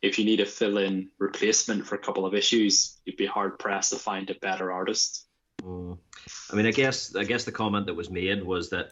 if 0.02 0.18
you 0.18 0.26
need 0.26 0.40
a 0.40 0.46
fill-in 0.46 1.08
replacement 1.18 1.86
for 1.86 1.94
a 1.94 1.98
couple 1.98 2.26
of 2.26 2.34
issues, 2.34 2.98
you'd 3.06 3.16
be 3.16 3.24
hard 3.24 3.58
pressed 3.58 3.92
to 3.92 3.98
find 3.98 4.28
a 4.28 4.34
better 4.34 4.70
artist. 4.70 5.26
Mm. 5.62 5.96
I 6.52 6.56
mean, 6.56 6.66
I 6.66 6.70
guess 6.70 7.16
I 7.16 7.24
guess 7.24 7.44
the 7.44 7.52
comment 7.52 7.86
that 7.86 7.94
was 7.94 8.10
made 8.10 8.44
was 8.44 8.68
that 8.70 8.90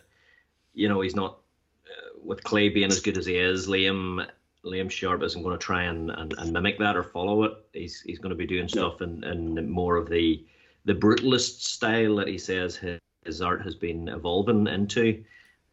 you 0.73 0.89
know 0.89 1.03
he's 1.03 1.15
not 1.15 1.41
uh, 1.87 2.19
with 2.25 2.43
Clay 2.43 2.71
being 2.71 2.91
as 2.91 3.01
good 3.01 3.19
as 3.19 3.27
he 3.27 3.37
is. 3.37 3.69
Liam 3.69 4.27
Liam 4.65 4.91
Sharp 4.91 5.23
isn't 5.23 5.43
going 5.43 5.59
to 5.59 5.65
try 5.65 5.85
and, 5.85 6.11
and, 6.11 6.35
and 6.39 6.53
mimic 6.53 6.79
that 6.79 6.97
or 6.97 7.03
follow 7.03 7.43
it. 7.45 7.53
He's 7.73 8.01
he's 8.01 8.19
going 8.19 8.31
to 8.31 8.37
be 8.37 8.47
doing 8.47 8.69
stuff 8.69 9.01
no. 9.01 9.07
in, 9.07 9.25
in 9.59 9.71
more 9.71 9.97
of 9.97 10.09
the 10.09 10.45
the 10.85 10.95
brutalist 10.95 11.63
style 11.63 12.17
that 12.17 12.29
he 12.29 12.39
says 12.39 12.77
his, 12.77 12.99
his 13.25 13.43
art 13.43 13.63
has 13.63 13.75
been 13.75 14.09
evolving 14.09 14.67
into. 14.67 15.25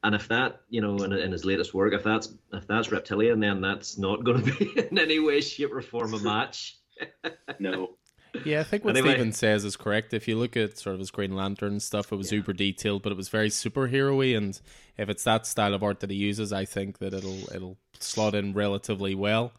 And 0.04 0.16
if 0.16 0.28
that, 0.30 0.62
you 0.70 0.82
know, 0.82 0.96
in, 1.04 1.12
in 1.12 1.32
his 1.32 1.46
latest 1.46 1.74
work, 1.74 1.94
if 1.94 2.04
that's 2.04 2.34
if 2.54 2.66
that's 2.68 2.92
Reptilian, 2.92 3.40
then 3.40 3.62
that's 3.62 3.98
not 3.98 4.24
going 4.24 4.44
to 4.46 4.52
be 4.54 4.80
in 4.80 4.98
any 4.98 5.20
way, 5.20 5.42
shape, 5.42 5.74
or 5.74 5.82
form 5.82 6.14
a 6.14 6.20
match. 6.24 6.78
no. 7.60 7.96
Yeah, 8.46 8.60
I 8.60 8.64
think 8.64 8.86
what 8.86 8.96
anyway. 8.96 9.14
Stephen 9.14 9.32
says 9.32 9.66
is 9.66 9.76
correct. 9.76 10.14
If 10.14 10.28
you 10.28 10.38
look 10.38 10.56
at 10.56 10.78
sort 10.78 10.94
of 10.94 11.00
his 11.00 11.10
Green 11.10 11.36
Lantern 11.36 11.80
stuff, 11.80 12.12
it 12.12 12.16
was 12.16 12.32
yeah. 12.32 12.38
super 12.38 12.54
detailed, 12.54 13.02
but 13.02 13.12
it 13.12 13.18
was 13.18 13.28
very 13.28 13.50
superhero-y. 13.50 14.38
And 14.38 14.60
if 14.98 15.10
it's 15.10 15.24
that 15.24 15.48
style 15.48 15.74
of 15.74 15.82
art 15.82 16.00
that 16.02 16.12
he 16.12 16.16
uses, 16.16 16.54
I 16.54 16.66
think 16.66 17.00
that 17.00 17.14
it'll 17.14 17.50
it'll 17.54 17.78
slot 18.04 18.36
in 18.36 18.54
relatively 18.54 19.16
well. 19.16 19.54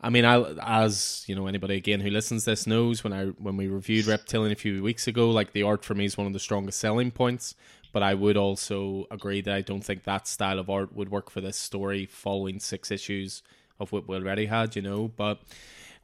I 0.00 0.08
mean, 0.08 0.24
I 0.24 0.40
as 0.62 1.24
you 1.26 1.34
know, 1.34 1.46
anybody 1.46 1.76
again 1.76 2.00
who 2.00 2.10
listens 2.10 2.44
this 2.44 2.66
knows 2.66 3.04
when 3.04 3.12
I 3.12 3.26
when 3.26 3.56
we 3.56 3.68
reviewed 3.68 4.06
Reptilian 4.06 4.52
a 4.52 4.56
few 4.56 4.82
weeks 4.82 5.06
ago, 5.06 5.30
like 5.30 5.52
the 5.52 5.62
art 5.62 5.84
for 5.84 5.94
me 5.94 6.06
is 6.06 6.16
one 6.16 6.26
of 6.26 6.32
the 6.32 6.38
strongest 6.38 6.80
selling 6.80 7.10
points. 7.10 7.54
But 7.92 8.02
I 8.02 8.14
would 8.14 8.36
also 8.36 9.06
agree 9.10 9.40
that 9.42 9.54
I 9.54 9.60
don't 9.62 9.84
think 9.84 10.04
that 10.04 10.28
style 10.28 10.58
of 10.58 10.70
art 10.70 10.94
would 10.94 11.10
work 11.10 11.28
for 11.28 11.40
this 11.40 11.56
story 11.56 12.06
following 12.06 12.60
six 12.60 12.90
issues 12.90 13.42
of 13.80 13.90
what 13.92 14.08
we 14.08 14.14
already 14.16 14.46
had, 14.46 14.76
you 14.76 14.82
know. 14.82 15.08
But 15.08 15.40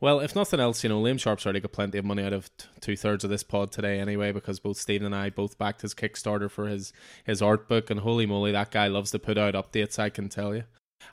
well, 0.01 0.21
if 0.21 0.35
nothing 0.35 0.61
else, 0.61 0.83
you 0.83 0.91
know, 0.91 1.01
Liam 1.01 1.19
Sharp's 1.19 1.47
already 1.47 1.61
got 1.61 1.73
plenty 1.73 1.97
of 1.97 2.05
money 2.05 2.23
out 2.23 2.33
of 2.35 2.55
t- 2.59 2.67
two 2.81 2.97
thirds 2.97 3.25
of 3.25 3.31
this 3.31 3.43
pod 3.43 3.73
today 3.73 3.99
anyway, 3.99 4.31
because 4.31 4.61
both 4.61 4.77
Stephen 4.77 5.07
and 5.07 5.15
I 5.15 5.31
both 5.31 5.57
backed 5.57 5.83
his 5.83 5.95
Kickstarter 5.95 6.51
for 6.51 6.67
his 6.67 6.93
his 7.25 7.41
art 7.41 7.67
book, 7.69 7.89
and 7.89 8.01
holy 8.01 8.27
moly, 8.27 8.53
that 8.53 8.71
guy 8.71 8.89
loves 8.89 9.13
to 9.13 9.19
put 9.19 9.39
out 9.39 9.55
updates. 9.55 9.99
I 9.99 10.11
can 10.11 10.29
tell 10.29 10.55
you. 10.55 10.65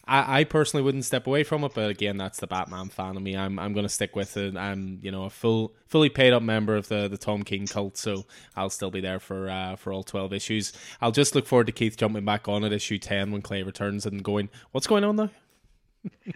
I, 0.05 0.39
I 0.39 0.43
personally 0.43 0.83
wouldn't 0.83 1.05
step 1.05 1.27
away 1.27 1.43
from 1.43 1.63
it, 1.63 1.73
but 1.73 1.89
again, 1.89 2.17
that's 2.17 2.39
the 2.39 2.47
Batman 2.47 2.89
fan 2.89 3.15
of 3.15 3.23
me. 3.23 3.37
I'm 3.37 3.57
I'm 3.57 3.73
going 3.73 3.85
to 3.85 3.89
stick 3.89 4.15
with 4.15 4.35
it. 4.37 4.57
I'm 4.57 4.99
you 5.01 5.11
know 5.11 5.23
a 5.23 5.29
full 5.29 5.73
fully 5.87 6.09
paid 6.09 6.33
up 6.33 6.43
member 6.43 6.75
of 6.75 6.89
the 6.89 7.07
the 7.07 7.17
Tom 7.17 7.43
King 7.43 7.67
cult, 7.67 7.97
so 7.97 8.25
I'll 8.55 8.69
still 8.69 8.91
be 8.91 9.01
there 9.01 9.19
for 9.19 9.49
uh, 9.49 9.75
for 9.75 9.93
all 9.93 10.03
twelve 10.03 10.33
issues. 10.33 10.73
I'll 11.01 11.11
just 11.11 11.35
look 11.35 11.45
forward 11.45 11.67
to 11.67 11.73
Keith 11.73 11.95
jumping 11.97 12.25
back 12.25 12.47
on 12.47 12.63
at 12.63 12.73
issue 12.73 12.97
ten 12.97 13.31
when 13.31 13.41
Clay 13.41 13.63
returns 13.63 14.05
and 14.05 14.23
going, 14.23 14.49
"What's 14.71 14.87
going 14.87 15.03
on 15.03 15.15
now?" 15.15 15.29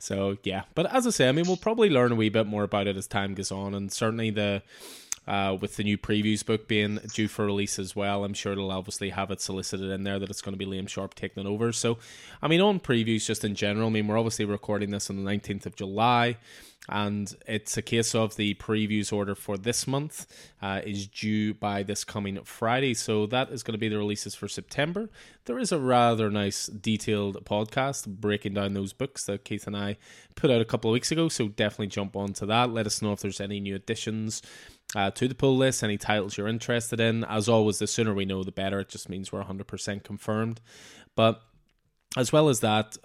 so 0.00 0.36
yeah, 0.42 0.62
but 0.74 0.92
as 0.92 1.06
I 1.06 1.10
say, 1.10 1.28
I 1.28 1.32
mean, 1.32 1.46
we'll 1.46 1.56
probably 1.56 1.90
learn 1.90 2.10
a 2.10 2.16
wee 2.16 2.28
bit 2.28 2.46
more 2.46 2.64
about 2.64 2.88
it 2.88 2.96
as 2.96 3.06
time 3.06 3.34
goes 3.34 3.52
on, 3.52 3.72
and 3.72 3.92
certainly 3.92 4.30
the 4.30 4.62
uh, 5.30 5.56
with 5.60 5.76
the 5.76 5.84
new 5.84 5.96
previews 5.96 6.44
book 6.44 6.66
being 6.66 6.98
due 7.14 7.28
for 7.28 7.46
release 7.46 7.78
as 7.78 7.94
well. 7.94 8.24
I'm 8.24 8.34
sure 8.34 8.52
it'll 8.52 8.72
obviously 8.72 9.10
have 9.10 9.30
it 9.30 9.40
solicited 9.40 9.88
in 9.88 10.02
there 10.02 10.18
that 10.18 10.28
it's 10.28 10.42
going 10.42 10.58
to 10.58 10.58
be 10.58 10.66
Liam 10.66 10.88
Sharp 10.88 11.14
taking 11.14 11.46
over. 11.46 11.70
So, 11.70 11.98
I 12.42 12.48
mean, 12.48 12.60
on 12.60 12.80
previews 12.80 13.26
just 13.26 13.44
in 13.44 13.54
general, 13.54 13.86
I 13.86 13.90
mean, 13.90 14.08
we're 14.08 14.18
obviously 14.18 14.44
recording 14.44 14.90
this 14.90 15.08
on 15.08 15.22
the 15.22 15.30
19th 15.30 15.66
of 15.66 15.76
July 15.76 16.36
and 16.88 17.36
it's 17.46 17.76
a 17.76 17.82
case 17.82 18.14
of 18.14 18.34
the 18.34 18.54
previews 18.54 19.12
order 19.12 19.36
for 19.36 19.56
this 19.56 19.86
month 19.86 20.26
uh, 20.60 20.80
is 20.84 21.06
due 21.06 21.54
by 21.54 21.84
this 21.84 22.02
coming 22.02 22.42
Friday. 22.42 22.94
So 22.94 23.26
that 23.26 23.50
is 23.50 23.62
going 23.62 23.74
to 23.74 23.78
be 23.78 23.88
the 23.88 23.98
releases 23.98 24.34
for 24.34 24.48
September. 24.48 25.08
There 25.44 25.58
is 25.58 25.70
a 25.70 25.78
rather 25.78 26.30
nice 26.30 26.66
detailed 26.66 27.44
podcast 27.44 28.08
breaking 28.08 28.54
down 28.54 28.74
those 28.74 28.92
books 28.92 29.24
that 29.26 29.44
Keith 29.44 29.66
and 29.66 29.76
I 29.76 29.98
put 30.34 30.50
out 30.50 30.60
a 30.60 30.64
couple 30.64 30.90
of 30.90 30.94
weeks 30.94 31.12
ago. 31.12 31.28
So 31.28 31.48
definitely 31.48 31.88
jump 31.88 32.16
onto 32.16 32.46
that. 32.46 32.70
Let 32.70 32.86
us 32.86 33.00
know 33.00 33.12
if 33.12 33.20
there's 33.20 33.40
any 33.40 33.60
new 33.60 33.76
additions. 33.76 34.42
Uh, 34.94 35.10
to 35.12 35.28
the 35.28 35.34
pull 35.34 35.56
list, 35.56 35.84
any 35.84 35.96
titles 35.96 36.36
you're 36.36 36.48
interested 36.48 36.98
in. 36.98 37.22
As 37.24 37.48
always, 37.48 37.78
the 37.78 37.86
sooner 37.86 38.12
we 38.12 38.24
know, 38.24 38.42
the 38.42 38.50
better. 38.50 38.80
It 38.80 38.88
just 38.88 39.08
means 39.08 39.30
we're 39.30 39.44
100% 39.44 40.02
confirmed. 40.02 40.60
But 41.14 41.42
as 42.16 42.32
well 42.32 42.48
as 42.48 42.58
that, 42.58 42.96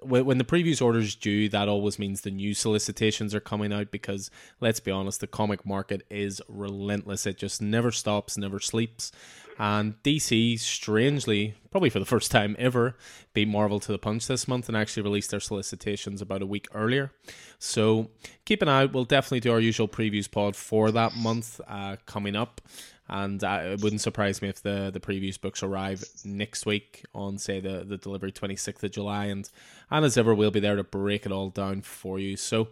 when 0.00 0.38
the 0.38 0.44
previews 0.44 0.80
orders 0.80 1.14
due, 1.14 1.50
that 1.50 1.68
always 1.68 1.98
means 1.98 2.22
the 2.22 2.30
new 2.30 2.54
solicitations 2.54 3.34
are 3.34 3.40
coming 3.40 3.74
out 3.74 3.90
because 3.90 4.30
let's 4.58 4.80
be 4.80 4.90
honest, 4.90 5.20
the 5.20 5.26
comic 5.26 5.66
market 5.66 6.02
is 6.08 6.40
relentless. 6.48 7.26
It 7.26 7.36
just 7.36 7.60
never 7.60 7.90
stops, 7.90 8.38
never 8.38 8.58
sleeps. 8.58 9.12
And 9.58 10.02
DC, 10.02 10.58
strangely, 10.58 11.54
probably 11.70 11.90
for 11.90 11.98
the 11.98 12.06
first 12.06 12.30
time 12.30 12.56
ever, 12.58 12.96
beat 13.34 13.48
Marvel 13.48 13.80
to 13.80 13.92
the 13.92 13.98
punch 13.98 14.26
this 14.26 14.48
month 14.48 14.68
and 14.68 14.76
actually 14.76 15.02
released 15.02 15.30
their 15.30 15.40
solicitations 15.40 16.22
about 16.22 16.42
a 16.42 16.46
week 16.46 16.66
earlier. 16.74 17.12
So 17.58 18.10
keep 18.46 18.62
an 18.62 18.68
eye 18.68 18.82
out. 18.82 18.94
We'll 18.94 19.04
definitely 19.04 19.40
do 19.40 19.52
our 19.52 19.60
usual 19.60 19.88
previews 19.88 20.28
pod 20.28 20.56
for 20.56 20.90
that 20.90 21.14
month 21.14 21.60
uh, 21.68 21.96
coming 22.06 22.34
up 22.34 22.62
and 23.08 23.44
uh, 23.44 23.60
it 23.64 23.82
wouldn't 23.82 24.00
surprise 24.00 24.40
me 24.40 24.48
if 24.48 24.62
the 24.62 24.90
the 24.92 25.00
previews 25.00 25.40
books 25.40 25.62
arrive 25.62 26.04
next 26.24 26.64
week 26.64 27.04
on 27.14 27.38
say 27.38 27.60
the 27.60 27.84
the 27.84 27.98
delivery 27.98 28.32
26th 28.32 28.82
of 28.82 28.90
July. 28.90 29.26
And 29.26 29.48
and 29.90 30.04
as 30.04 30.16
ever 30.16 30.34
we'll 30.34 30.50
be 30.50 30.60
there 30.60 30.76
to 30.76 30.84
break 30.84 31.26
it 31.26 31.32
all 31.32 31.50
down 31.50 31.82
for 31.82 32.18
you. 32.18 32.36
So 32.36 32.68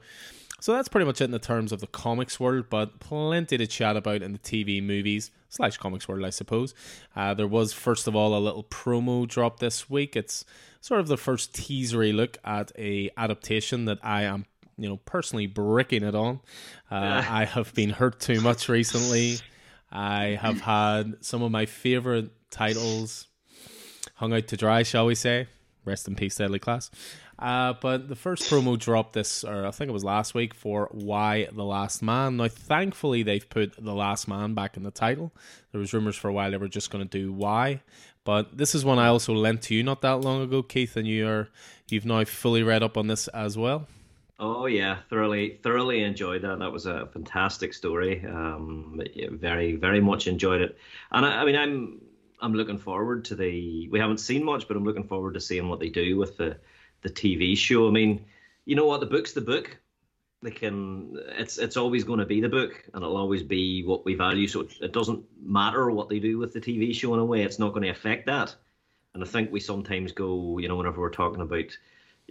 so 0.60 0.72
that's 0.72 0.88
pretty 0.88 1.06
much 1.06 1.20
it 1.20 1.24
in 1.24 1.32
the 1.32 1.38
terms 1.38 1.72
of 1.72 1.80
the 1.80 1.86
comics 1.86 2.40
world 2.40 2.66
but 2.70 2.98
plenty 2.98 3.58
to 3.58 3.66
chat 3.66 3.96
about 3.96 4.22
in 4.22 4.32
the 4.32 4.38
TV 4.38 4.82
movies 4.82 5.30
slash 5.48 5.76
comics 5.76 6.08
world 6.08 6.24
I 6.24 6.30
suppose. 6.30 6.74
Uh, 7.14 7.34
there 7.34 7.48
was 7.48 7.74
first 7.74 8.06
of 8.06 8.16
all 8.16 8.34
a 8.36 8.40
little 8.40 8.64
promo 8.64 9.28
drop 9.28 9.58
this 9.58 9.90
week. 9.90 10.16
It's 10.16 10.46
sort 10.80 11.00
of 11.00 11.08
the 11.08 11.18
first 11.18 11.52
teasery 11.52 12.14
look 12.14 12.38
at 12.42 12.72
a 12.78 13.10
adaptation 13.18 13.84
that 13.84 13.98
I 14.02 14.22
am 14.22 14.46
you 14.78 14.88
know 14.88 14.96
personally 15.04 15.46
bricking 15.46 16.04
it 16.04 16.14
on. 16.14 16.40
Uh, 16.90 17.22
I 17.28 17.44
have 17.44 17.74
been 17.74 17.90
hurt 17.90 18.18
too 18.18 18.40
much 18.40 18.70
recently 18.70 19.40
I 19.92 20.38
have 20.40 20.62
had 20.62 21.22
some 21.24 21.42
of 21.42 21.50
my 21.50 21.66
favorite 21.66 22.30
titles 22.50 23.28
hung 24.14 24.32
out 24.32 24.48
to 24.48 24.56
dry, 24.56 24.82
shall 24.82 25.06
we 25.06 25.14
say? 25.14 25.48
Rest 25.84 26.08
in 26.08 26.14
peace, 26.14 26.36
Deadly 26.36 26.58
Class. 26.58 26.90
Uh, 27.38 27.74
but 27.80 28.08
the 28.08 28.14
first 28.14 28.44
promo 28.44 28.78
dropped 28.78 29.14
this, 29.14 29.42
or 29.42 29.66
I 29.66 29.70
think 29.72 29.88
it 29.88 29.92
was 29.92 30.04
last 30.04 30.32
week, 30.32 30.54
for 30.54 30.88
Y 30.92 31.48
the 31.52 31.64
Last 31.64 32.00
Man. 32.00 32.36
Now, 32.36 32.48
thankfully, 32.48 33.22
they've 33.22 33.48
put 33.48 33.74
The 33.84 33.92
Last 33.92 34.28
Man 34.28 34.54
back 34.54 34.76
in 34.76 34.84
the 34.84 34.92
title. 34.92 35.32
There 35.72 35.80
was 35.80 35.92
rumors 35.92 36.16
for 36.16 36.28
a 36.28 36.32
while 36.32 36.50
they 36.50 36.56
were 36.56 36.68
just 36.68 36.90
going 36.90 37.06
to 37.06 37.18
do 37.18 37.32
Y, 37.32 37.82
but 38.24 38.56
this 38.56 38.74
is 38.74 38.84
one 38.84 39.00
I 39.00 39.08
also 39.08 39.34
lent 39.34 39.62
to 39.62 39.74
you 39.74 39.82
not 39.82 40.02
that 40.02 40.20
long 40.20 40.40
ago, 40.40 40.62
Keith, 40.62 40.96
and 40.96 41.06
you 41.06 41.28
are 41.28 41.48
you've 41.90 42.06
now 42.06 42.24
fully 42.24 42.62
read 42.62 42.82
up 42.82 42.96
on 42.96 43.08
this 43.08 43.26
as 43.28 43.58
well. 43.58 43.88
Oh 44.44 44.66
yeah, 44.66 44.98
thoroughly, 45.08 45.60
thoroughly 45.62 46.02
enjoyed 46.02 46.42
that. 46.42 46.58
That 46.58 46.72
was 46.72 46.86
a 46.86 47.06
fantastic 47.12 47.72
story. 47.72 48.26
Um, 48.26 49.00
very, 49.34 49.76
very 49.76 50.00
much 50.00 50.26
enjoyed 50.26 50.62
it. 50.62 50.76
And 51.12 51.24
I, 51.24 51.42
I, 51.42 51.44
mean, 51.44 51.54
I'm, 51.54 52.00
I'm 52.40 52.52
looking 52.52 52.76
forward 52.76 53.24
to 53.26 53.36
the. 53.36 53.88
We 53.88 54.00
haven't 54.00 54.18
seen 54.18 54.42
much, 54.42 54.66
but 54.66 54.76
I'm 54.76 54.82
looking 54.82 55.06
forward 55.06 55.34
to 55.34 55.40
seeing 55.40 55.68
what 55.68 55.78
they 55.78 55.90
do 55.90 56.16
with 56.16 56.38
the, 56.38 56.56
the 57.02 57.08
TV 57.08 57.56
show. 57.56 57.86
I 57.86 57.92
mean, 57.92 58.24
you 58.64 58.74
know 58.74 58.84
what? 58.84 58.98
The 58.98 59.06
book's 59.06 59.32
the 59.32 59.40
book. 59.40 59.78
They 60.42 60.50
can. 60.50 61.20
It's, 61.38 61.58
it's 61.58 61.76
always 61.76 62.02
going 62.02 62.18
to 62.18 62.26
be 62.26 62.40
the 62.40 62.48
book, 62.48 62.82
and 62.94 63.04
it'll 63.04 63.16
always 63.16 63.44
be 63.44 63.84
what 63.84 64.04
we 64.04 64.16
value. 64.16 64.48
So 64.48 64.62
it, 64.62 64.76
it 64.80 64.92
doesn't 64.92 65.24
matter 65.40 65.88
what 65.92 66.08
they 66.08 66.18
do 66.18 66.38
with 66.38 66.52
the 66.52 66.60
TV 66.60 66.92
show 66.92 67.14
in 67.14 67.20
a 67.20 67.24
way. 67.24 67.44
It's 67.44 67.60
not 67.60 67.74
going 67.74 67.84
to 67.84 67.90
affect 67.90 68.26
that. 68.26 68.56
And 69.14 69.22
I 69.22 69.26
think 69.26 69.52
we 69.52 69.60
sometimes 69.60 70.10
go, 70.10 70.58
you 70.58 70.66
know, 70.66 70.74
whenever 70.74 71.00
we're 71.00 71.10
talking 71.10 71.42
about 71.42 71.76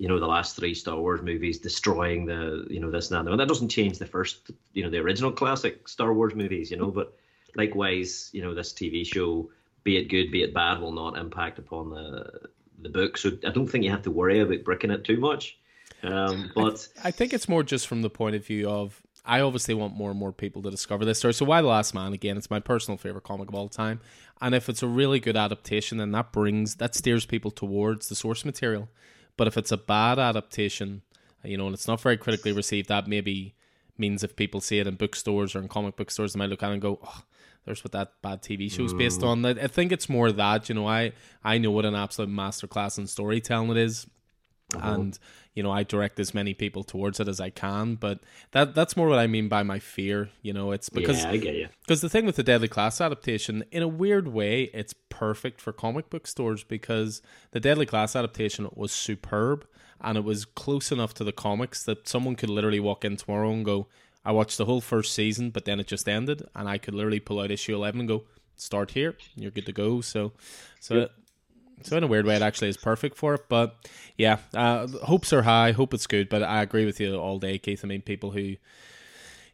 you 0.01 0.07
know 0.07 0.19
the 0.19 0.25
last 0.25 0.55
three 0.55 0.73
Star 0.73 0.99
Wars 0.99 1.21
movies 1.21 1.59
destroying 1.59 2.25
the 2.25 2.65
you 2.71 2.79
know 2.79 2.89
this 2.89 3.11
and 3.11 3.23
that. 3.23 3.29
And 3.29 3.39
that 3.39 3.47
doesn't 3.47 3.69
change 3.69 3.99
the 3.99 4.07
first 4.07 4.49
you 4.73 4.83
know 4.83 4.89
the 4.89 4.97
original 4.97 5.31
classic 5.31 5.87
Star 5.87 6.11
Wars 6.11 6.33
movies, 6.33 6.71
you 6.71 6.77
know. 6.77 6.89
But 6.89 7.15
likewise, 7.55 8.31
you 8.33 8.41
know 8.41 8.55
this 8.55 8.73
TV 8.73 9.05
show, 9.05 9.51
be 9.83 9.97
it 9.97 10.05
good, 10.05 10.31
be 10.31 10.41
it 10.41 10.55
bad, 10.55 10.81
will 10.81 10.91
not 10.91 11.19
impact 11.19 11.59
upon 11.59 11.91
the 11.91 12.49
the 12.81 12.89
book. 12.89 13.15
So 13.15 13.29
I 13.45 13.51
don't 13.51 13.67
think 13.67 13.83
you 13.83 13.91
have 13.91 14.01
to 14.01 14.09
worry 14.09 14.39
about 14.39 14.63
bricking 14.63 14.89
it 14.89 15.03
too 15.03 15.17
much. 15.17 15.59
Um, 16.01 16.51
but 16.55 16.87
I, 17.03 17.09
I 17.09 17.11
think 17.11 17.31
it's 17.31 17.47
more 17.47 17.61
just 17.61 17.85
from 17.85 18.01
the 18.01 18.09
point 18.09 18.35
of 18.35 18.43
view 18.43 18.67
of 18.67 18.99
I 19.23 19.41
obviously 19.41 19.75
want 19.75 19.93
more 19.93 20.09
and 20.09 20.19
more 20.19 20.31
people 20.31 20.63
to 20.63 20.71
discover 20.71 21.05
this 21.05 21.19
story. 21.19 21.35
So 21.35 21.45
Y 21.45 21.61
the 21.61 21.67
Last 21.67 21.93
Man 21.93 22.11
again, 22.11 22.37
it's 22.37 22.49
my 22.49 22.59
personal 22.59 22.97
favorite 22.97 23.23
comic 23.23 23.49
of 23.49 23.53
all 23.53 23.69
time. 23.69 23.99
And 24.41 24.55
if 24.55 24.67
it's 24.67 24.81
a 24.81 24.87
really 24.87 25.19
good 25.19 25.37
adaptation, 25.37 25.99
then 25.99 26.11
that 26.13 26.31
brings 26.31 26.77
that 26.77 26.95
steers 26.95 27.27
people 27.27 27.51
towards 27.51 28.09
the 28.09 28.15
source 28.15 28.43
material. 28.43 28.89
But 29.37 29.47
if 29.47 29.57
it's 29.57 29.71
a 29.71 29.77
bad 29.77 30.19
adaptation, 30.19 31.01
you 31.43 31.57
know, 31.57 31.65
and 31.65 31.73
it's 31.73 31.87
not 31.87 32.01
very 32.01 32.17
critically 32.17 32.51
received, 32.51 32.89
that 32.89 33.07
maybe 33.07 33.55
means 33.97 34.23
if 34.23 34.35
people 34.35 34.61
see 34.61 34.79
it 34.79 34.87
in 34.87 34.95
bookstores 34.95 35.55
or 35.55 35.59
in 35.59 35.67
comic 35.67 35.95
book 35.95 36.11
stores, 36.11 36.33
they 36.33 36.39
might 36.39 36.49
look 36.49 36.63
at 36.63 36.69
it 36.69 36.73
and 36.73 36.81
go, 36.81 36.99
oh, 37.03 37.23
there's 37.65 37.83
what 37.83 37.91
that 37.91 38.13
bad 38.21 38.41
TV 38.41 38.71
show's 38.71 38.93
mm. 38.93 38.97
based 38.97 39.23
on. 39.23 39.45
I 39.45 39.67
think 39.67 39.91
it's 39.91 40.09
more 40.09 40.31
that, 40.31 40.69
you 40.69 40.75
know, 40.75 40.87
I, 40.87 41.13
I 41.43 41.57
know 41.57 41.71
what 41.71 41.85
an 41.85 41.95
absolute 41.95 42.31
masterclass 42.31 42.97
in 42.97 43.07
storytelling 43.07 43.71
it 43.71 43.77
is. 43.77 44.07
Uh-huh. 44.75 44.93
And 44.93 45.19
you 45.53 45.63
know 45.63 45.71
I 45.71 45.83
direct 45.83 46.19
as 46.19 46.33
many 46.33 46.53
people 46.53 46.83
towards 46.83 47.19
it 47.19 47.27
as 47.27 47.39
I 47.39 47.49
can. 47.49 47.95
But 47.95 48.19
that 48.51 48.73
that's 48.73 48.95
more 48.95 49.07
what 49.07 49.19
I 49.19 49.27
mean 49.27 49.47
by 49.47 49.63
my 49.63 49.79
fear. 49.79 50.29
You 50.41 50.53
know, 50.53 50.71
it's 50.71 50.89
because 50.89 51.23
yeah, 51.23 51.31
I 51.31 51.37
get 51.37 51.55
you. 51.55 51.67
Because 51.81 52.01
the 52.01 52.09
thing 52.09 52.25
with 52.25 52.35
the 52.35 52.43
Deadly 52.43 52.67
Class 52.67 53.01
adaptation, 53.01 53.63
in 53.71 53.83
a 53.83 53.87
weird 53.87 54.27
way, 54.27 54.63
it's 54.73 54.93
perfect 55.09 55.61
for 55.61 55.73
comic 55.73 56.09
book 56.09 56.27
stores 56.27 56.63
because 56.63 57.21
the 57.51 57.59
Deadly 57.59 57.85
Class 57.85 58.15
adaptation 58.15 58.69
was 58.73 58.91
superb 58.91 59.65
and 59.99 60.17
it 60.17 60.23
was 60.23 60.45
close 60.45 60.91
enough 60.91 61.13
to 61.15 61.23
the 61.23 61.31
comics 61.31 61.83
that 61.83 62.07
someone 62.07 62.35
could 62.35 62.49
literally 62.49 62.79
walk 62.79 63.05
in 63.05 63.17
tomorrow 63.17 63.51
and 63.51 63.65
go, 63.65 63.87
"I 64.25 64.31
watched 64.31 64.57
the 64.57 64.65
whole 64.65 64.81
first 64.81 65.13
season, 65.13 65.49
but 65.51 65.65
then 65.65 65.79
it 65.79 65.87
just 65.87 66.07
ended," 66.07 66.43
and 66.55 66.67
I 66.67 66.77
could 66.77 66.95
literally 66.95 67.19
pull 67.19 67.39
out 67.39 67.51
issue 67.51 67.75
eleven 67.75 68.01
and 68.01 68.09
go, 68.09 68.23
"Start 68.55 68.91
here, 68.91 69.15
you're 69.35 69.51
good 69.51 69.65
to 69.65 69.73
go." 69.73 70.01
So, 70.01 70.33
so. 70.79 70.95
Yep. 70.95 71.11
So 71.83 71.97
in 71.97 72.03
a 72.03 72.07
weird 72.07 72.25
way, 72.25 72.35
it 72.35 72.41
actually 72.41 72.69
is 72.69 72.77
perfect 72.77 73.17
for 73.17 73.35
it. 73.35 73.45
But 73.49 73.75
yeah, 74.17 74.37
uh, 74.53 74.87
hopes 74.87 75.33
are 75.33 75.43
high. 75.43 75.71
Hope 75.71 75.93
it's 75.93 76.07
good. 76.07 76.29
But 76.29 76.43
I 76.43 76.61
agree 76.61 76.85
with 76.85 76.99
you 76.99 77.15
all 77.15 77.39
day, 77.39 77.57
Keith. 77.57 77.83
I 77.83 77.87
mean, 77.87 78.01
people 78.01 78.31
who 78.31 78.55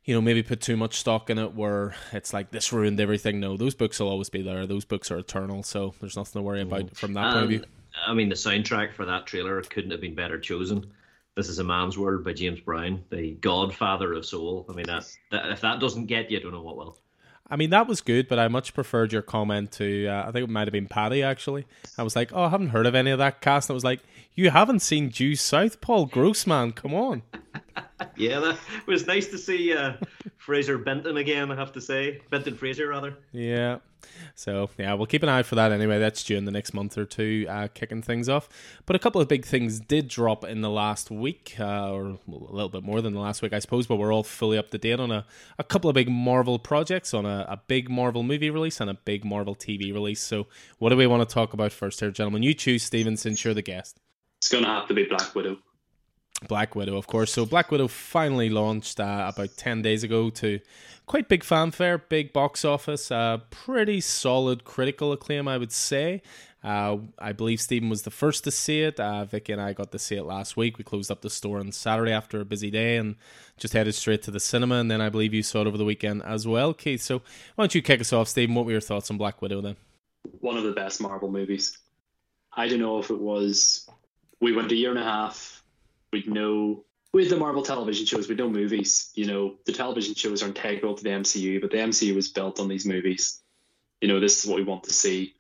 you 0.06 0.14
know 0.14 0.22
maybe 0.22 0.44
put 0.44 0.62
too 0.62 0.78
much 0.78 0.96
stock 0.96 1.30
in 1.30 1.38
it, 1.38 1.54
where 1.54 1.96
it's 2.14 2.34
like 2.34 2.52
this 2.52 2.72
ruined 2.72 3.00
everything. 3.00 3.40
No, 3.40 3.58
those 3.58 3.76
books 3.76 4.00
will 4.00 4.10
always 4.10 4.30
be 4.30 4.42
there. 4.42 4.66
Those 4.66 4.86
books 4.86 5.12
are 5.12 5.18
eternal. 5.18 5.64
So 5.64 5.94
there's 6.00 6.16
nothing 6.16 6.40
to 6.40 6.44
worry 6.44 6.62
about 6.62 6.96
from 6.96 7.14
that 7.14 7.34
point 7.34 7.44
of 7.44 7.50
view. 7.50 7.64
I 8.06 8.14
mean, 8.14 8.30
the 8.30 8.36
soundtrack 8.36 8.94
for 8.94 9.06
that 9.06 9.26
trailer 9.26 9.62
couldn't 9.62 9.92
have 9.92 10.02
been 10.02 10.16
better 10.16 10.40
chosen. 10.40 10.94
This 11.36 11.50
is 11.50 11.60
a 11.60 11.64
Man's 11.64 11.98
World 11.98 12.24
by 12.24 12.34
James 12.34 12.60
Brown, 12.60 13.04
the 13.12 13.32
godfather 13.36 14.14
of 14.14 14.26
soul. 14.26 14.66
I 14.70 14.74
mean, 14.74 14.88
that, 14.88 15.06
that 15.30 15.52
if 15.52 15.62
that 15.62 15.80
doesn't 15.80 16.08
get 16.08 16.32
you, 16.32 16.40
I 16.40 16.42
don't 16.42 16.52
know 16.52 16.64
what 16.64 16.78
will. 16.78 16.98
I 17.50 17.56
mean, 17.56 17.70
that 17.70 17.88
was 17.88 18.02
good, 18.02 18.28
but 18.28 18.40
I 18.40 18.48
much 18.48 18.74
preferred 18.74 19.14
your 19.14 19.22
comment 19.22 19.72
to, 19.74 20.08
uh, 20.08 20.28
I 20.28 20.32
think 20.32 20.44
it 20.44 20.50
might 20.50 20.68
have 20.68 20.74
been 20.74 20.88
Patty, 20.88 21.24
actually. 21.24 21.66
I 21.98 22.04
was 22.04 22.16
like, 22.16 22.32
oh, 22.34 22.44
I 22.44 22.50
haven't 22.50 22.70
heard 22.70 22.86
of 22.86 22.96
any 22.96 23.12
of 23.12 23.20
that 23.20 23.42
cast. 23.42 23.70
And 23.70 23.74
I 23.74 23.78
was 23.78 23.84
like, 23.86 24.02
you 24.36 24.50
haven't 24.50 24.80
seen 24.82 25.10
Due 25.10 25.36
South, 25.36 25.80
Paul 25.80 26.08
Grossman. 26.08 26.74
Come 26.74 26.94
on. 26.94 27.24
Yeah, 28.16 28.40
that 28.40 28.60
was 28.86 29.08
nice 29.08 29.28
to 29.28 29.38
see 29.38 29.76
uh, 29.76 29.94
Fraser 30.38 30.78
Benton 30.78 31.18
again, 31.18 31.52
I 31.52 31.56
have 31.56 31.72
to 31.74 31.82
say. 31.82 32.22
Benton 32.30 32.56
Fraser, 32.56 32.88
rather. 32.88 33.18
Yeah. 33.32 33.80
So 34.36 34.70
yeah, 34.78 34.94
we'll 34.94 35.08
keep 35.08 35.24
an 35.24 35.30
eye 35.30 35.44
for 35.44 35.56
that 35.56 35.72
anyway. 35.72 36.00
That's 36.00 36.24
due 36.24 36.38
in 36.38 36.46
the 36.46 36.52
next 36.52 36.74
month 36.74 36.98
or 36.98 37.06
two, 37.06 37.46
uh, 37.50 37.68
kicking 37.74 38.02
things 38.02 38.30
off. 38.30 38.48
But 38.86 38.96
a 38.96 39.00
couple 39.00 39.20
of 39.22 39.28
big 39.28 39.46
things 39.46 39.80
did 39.80 40.08
drop 40.08 40.44
in 40.46 40.62
the 40.62 40.70
last 40.70 41.10
week, 41.10 41.56
uh, 41.60 41.92
or 41.92 42.06
a 42.06 42.20
little 42.28 42.70
bit 42.70 42.84
more 42.84 43.02
than 43.02 43.14
the 43.14 43.20
last 43.20 43.42
week, 43.42 43.54
I 43.54 43.60
suppose. 43.60 43.88
But 43.88 43.98
we're 43.98 44.14
all 44.14 44.24
fully 44.24 44.58
up 44.58 44.70
to 44.72 44.78
date 44.78 45.00
on 45.00 45.12
a, 45.12 45.26
a 45.58 45.64
couple 45.64 45.90
of 45.90 45.96
big 45.96 46.10
Marvel 46.10 46.60
projects, 46.60 47.14
on 47.14 47.26
a, 47.26 47.46
a 47.50 47.62
big 47.68 47.90
Marvel 47.90 48.24
movie 48.24 48.50
release 48.50 48.80
and 48.80 48.90
a 48.90 48.96
big 48.96 49.26
Marvel 49.26 49.56
TV 49.56 49.94
release. 49.94 50.22
So 50.22 50.48
what 50.78 50.90
do 50.90 50.98
we 50.98 51.08
want 51.08 51.28
to 51.28 51.34
talk 51.34 51.54
about 51.54 51.72
first, 51.72 52.00
here, 52.00 52.12
gentlemen? 52.12 52.44
You 52.44 52.54
choose, 52.54 52.84
Steven, 52.84 53.18
since 53.18 53.44
you're 53.44 53.54
the 53.54 53.62
guest. 53.62 54.00
It's 54.40 54.50
going 54.50 54.64
to 54.64 54.70
have 54.70 54.88
to 54.88 54.94
be 54.94 55.06
Black 55.06 55.34
Widow. 55.34 55.58
Black 56.48 56.76
Widow, 56.76 56.98
of 56.98 57.08
course. 57.08 57.34
So 57.34 57.46
Black 57.46 57.72
Widow 57.72 57.88
finally 57.88 58.50
launched 58.50 59.00
uh, 59.00 59.32
about 59.34 59.58
ten 59.58 59.82
days 59.82 60.04
ago 60.04 60.30
to 60.32 60.60
quite 61.08 61.28
big 61.28 61.44
fanfare, 61.44 61.98
big 61.98 62.32
box 62.34 62.64
office, 62.64 63.12
uh, 63.12 63.40
pretty 63.50 64.02
solid 64.02 64.64
critical 64.64 65.12
acclaim, 65.12 65.48
I 65.48 65.58
would 65.58 65.72
say. 65.72 66.22
Uh, 66.64 66.98
I 67.18 67.32
believe 67.32 67.62
Stephen 67.62 67.90
was 67.90 68.02
the 68.02 68.12
first 68.12 68.44
to 68.44 68.52
see 68.52 68.82
it. 68.82 69.00
Uh, 69.00 69.26
Vicky 69.26 69.54
and 69.54 69.62
I 69.62 69.74
got 69.74 69.92
to 69.94 70.00
see 70.00 70.16
it 70.16 70.24
last 70.24 70.58
week. 70.58 70.78
We 70.78 70.84
closed 70.84 71.10
up 71.10 71.22
the 71.22 71.30
store 71.30 71.60
on 71.60 71.72
Saturday 71.72 72.12
after 72.12 72.42
a 72.42 72.46
busy 72.46 72.70
day 72.70 72.98
and 72.98 73.16
just 73.58 73.74
headed 73.74 73.96
straight 73.96 74.22
to 74.24 74.32
the 74.32 74.40
cinema. 74.40 74.76
And 74.76 74.92
then 74.92 75.00
I 75.00 75.10
believe 75.10 75.34
you 75.34 75.44
saw 75.44 75.62
it 75.62 75.68
over 75.68 75.78
the 75.78 75.86
weekend 75.86 76.24
as 76.24 76.48
well, 76.48 76.74
Keith. 76.74 77.02
So 77.02 77.20
why 77.56 77.64
don't 77.64 77.76
you 77.76 77.82
kick 77.82 78.02
us 78.02 78.12
off, 78.12 78.28
Stephen? 78.28 78.54
What 78.54 78.66
were 78.66 78.72
your 78.72 78.82
thoughts 78.82 79.10
on 79.10 79.18
Black 79.18 79.42
Widow 79.42 79.62
then? 79.62 79.78
One 80.42 80.58
of 80.58 80.64
the 80.64 80.74
best 80.74 81.00
Marvel 81.00 81.32
movies. 81.32 81.78
I 82.52 82.68
don't 82.68 82.80
know 82.80 83.00
if 83.00 83.12
it 83.12 83.20
was. 83.20 83.88
We 84.42 84.52
went 84.54 84.72
a 84.72 84.76
year 84.76 84.90
and 84.90 85.00
a 85.00 85.04
half. 85.04 85.64
We'd 86.12 86.30
know 86.30 86.86
with 87.14 87.30
the 87.30 87.38
Marvel 87.38 87.64
television 87.64 88.06
shows, 88.06 88.30
we 88.30 88.36
know 88.36 88.50
movies. 88.50 89.12
You 89.16 89.26
know, 89.26 89.56
the 89.66 89.72
television 89.72 90.14
shows 90.14 90.44
are 90.44 90.48
integral 90.48 90.96
to 90.96 91.04
the 91.04 91.10
MCU, 91.10 91.62
but 91.62 91.72
the 91.72 91.78
MCU 91.78 92.16
was 92.16 92.30
built 92.30 92.60
on 92.60 92.68
these 92.68 92.86
movies. 92.86 93.42
You 94.02 94.08
know, 94.08 94.20
this 94.20 94.44
is 94.44 94.50
what 94.50 94.58
we 94.58 94.64
want 94.64 94.84
to 94.84 94.94
see. 94.94 95.34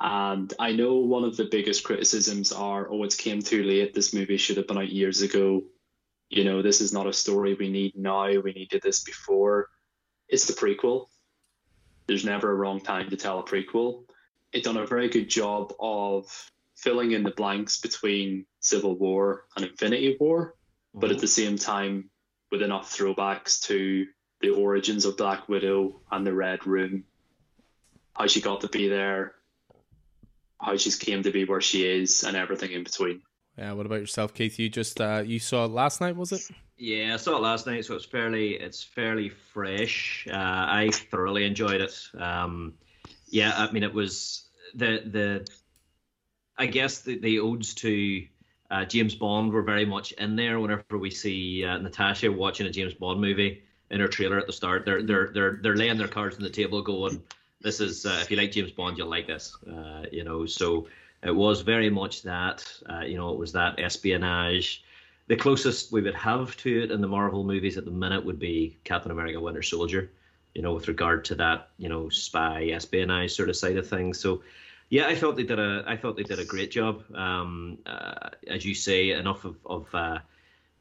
And 0.00 0.52
I 0.58 0.72
know 0.72 0.96
one 0.96 1.22
of 1.22 1.36
the 1.36 1.44
biggest 1.44 1.84
criticisms 1.84 2.50
are, 2.50 2.90
oh, 2.90 3.04
it's 3.04 3.14
came 3.14 3.40
too 3.40 3.62
late. 3.62 3.94
This 3.94 4.12
movie 4.12 4.36
should 4.36 4.56
have 4.56 4.66
been 4.66 4.78
out 4.78 4.88
years 4.88 5.22
ago. 5.22 5.62
You 6.28 6.44
know, 6.44 6.62
this 6.62 6.80
is 6.80 6.92
not 6.92 7.06
a 7.06 7.12
story 7.12 7.54
we 7.54 7.68
need 7.68 7.96
now. 7.96 8.26
We 8.40 8.52
needed 8.52 8.82
this 8.82 9.04
before. 9.04 9.68
It's 10.28 10.46
the 10.46 10.54
prequel. 10.54 11.06
There's 12.06 12.24
never 12.24 12.50
a 12.50 12.54
wrong 12.54 12.80
time 12.80 13.10
to 13.10 13.16
tell 13.16 13.38
a 13.38 13.44
prequel. 13.44 14.04
It 14.52 14.64
done 14.64 14.76
a 14.76 14.86
very 14.86 15.08
good 15.08 15.30
job 15.30 15.72
of 15.78 16.26
filling 16.74 17.12
in 17.12 17.22
the 17.22 17.30
blanks 17.30 17.80
between 17.80 18.46
Civil 18.62 18.96
War 18.96 19.44
and 19.56 19.66
Infinity 19.66 20.16
War 20.18 20.54
but 20.94 21.10
at 21.10 21.18
the 21.18 21.28
same 21.28 21.56
time 21.56 22.10
with 22.50 22.62
enough 22.62 22.94
throwbacks 22.94 23.60
to 23.62 24.06
the 24.40 24.50
origins 24.50 25.04
of 25.04 25.16
Black 25.16 25.48
Widow 25.48 26.00
and 26.10 26.26
the 26.26 26.34
Red 26.34 26.66
Room, 26.66 27.04
how 28.14 28.26
she 28.26 28.40
got 28.40 28.60
to 28.60 28.68
be 28.68 28.88
there, 28.88 29.34
how 30.60 30.76
she's 30.76 30.96
came 30.96 31.22
to 31.22 31.30
be 31.30 31.44
where 31.44 31.60
she 31.60 31.86
is, 31.86 32.24
and 32.24 32.36
everything 32.36 32.72
in 32.72 32.84
between. 32.84 33.22
Yeah. 33.56 33.72
What 33.72 33.86
about 33.86 34.00
yourself, 34.00 34.34
Keith? 34.34 34.58
You 34.58 34.68
just 34.68 35.00
uh, 35.00 35.22
you 35.24 35.38
saw 35.38 35.64
it 35.64 35.70
last 35.70 36.00
night, 36.00 36.16
was 36.16 36.32
it? 36.32 36.42
Yeah, 36.76 37.14
I 37.14 37.16
saw 37.16 37.36
it 37.36 37.42
last 37.42 37.66
night, 37.66 37.84
so 37.84 37.94
it's 37.94 38.04
fairly 38.04 38.54
it's 38.54 38.82
fairly 38.82 39.28
fresh. 39.28 40.26
Uh, 40.30 40.36
I 40.36 40.90
thoroughly 40.92 41.44
enjoyed 41.44 41.80
it. 41.80 41.94
Um, 42.18 42.74
yeah, 43.28 43.52
I 43.56 43.70
mean, 43.70 43.82
it 43.82 43.94
was 43.94 44.48
the 44.74 45.02
the 45.06 45.46
I 46.58 46.66
guess 46.66 47.00
the, 47.00 47.18
the 47.18 47.40
odes 47.40 47.74
to 47.76 48.26
uh, 48.72 48.86
James 48.86 49.14
Bond 49.14 49.52
were 49.52 49.62
very 49.62 49.84
much 49.84 50.12
in 50.12 50.34
there. 50.34 50.58
Whenever 50.58 50.96
we 50.98 51.10
see 51.10 51.62
uh, 51.62 51.76
Natasha 51.76 52.32
watching 52.32 52.66
a 52.66 52.70
James 52.70 52.94
Bond 52.94 53.20
movie 53.20 53.62
in 53.90 54.00
her 54.00 54.08
trailer 54.08 54.38
at 54.38 54.46
the 54.46 54.52
start, 54.52 54.86
they're 54.86 55.02
they're 55.02 55.30
they're 55.34 55.58
they're 55.62 55.76
laying 55.76 55.98
their 55.98 56.08
cards 56.08 56.36
on 56.36 56.42
the 56.42 56.48
table, 56.48 56.80
going, 56.80 57.22
"This 57.60 57.80
is 57.80 58.06
uh, 58.06 58.20
if 58.22 58.30
you 58.30 58.38
like 58.38 58.50
James 58.50 58.70
Bond, 58.70 58.96
you'll 58.96 59.10
like 59.10 59.26
this." 59.26 59.54
Uh, 59.70 60.06
you 60.10 60.24
know, 60.24 60.46
so 60.46 60.88
it 61.22 61.36
was 61.36 61.60
very 61.60 61.90
much 61.90 62.22
that. 62.22 62.66
Uh, 62.88 63.00
you 63.00 63.18
know, 63.18 63.30
it 63.30 63.38
was 63.38 63.52
that 63.52 63.78
espionage. 63.78 64.82
The 65.26 65.36
closest 65.36 65.92
we 65.92 66.00
would 66.00 66.14
have 66.14 66.56
to 66.58 66.82
it 66.84 66.90
in 66.90 67.02
the 67.02 67.08
Marvel 67.08 67.44
movies 67.44 67.76
at 67.76 67.84
the 67.84 67.90
minute 67.90 68.24
would 68.24 68.38
be 68.38 68.78
Captain 68.84 69.12
America: 69.12 69.38
Winter 69.38 69.62
Soldier. 69.62 70.10
You 70.54 70.62
know, 70.62 70.72
with 70.72 70.88
regard 70.88 71.26
to 71.26 71.34
that, 71.36 71.68
you 71.76 71.90
know, 71.90 72.08
spy 72.08 72.70
espionage 72.72 73.32
sort 73.32 73.50
of 73.50 73.56
side 73.56 73.76
of 73.76 73.86
things. 73.86 74.18
So 74.18 74.42
yeah, 74.92 75.06
I 75.06 75.14
thought 75.14 75.36
they 75.36 75.42
did 75.42 75.58
a. 75.58 75.84
I 75.86 75.96
thought 75.96 76.18
they 76.18 76.22
did 76.22 76.38
a 76.38 76.44
great 76.44 76.70
job. 76.70 77.02
Um, 77.14 77.78
uh, 77.86 78.28
as 78.46 78.62
you 78.62 78.74
say, 78.74 79.12
enough 79.12 79.46
of, 79.46 79.56
of 79.64 79.94
uh, 79.94 80.18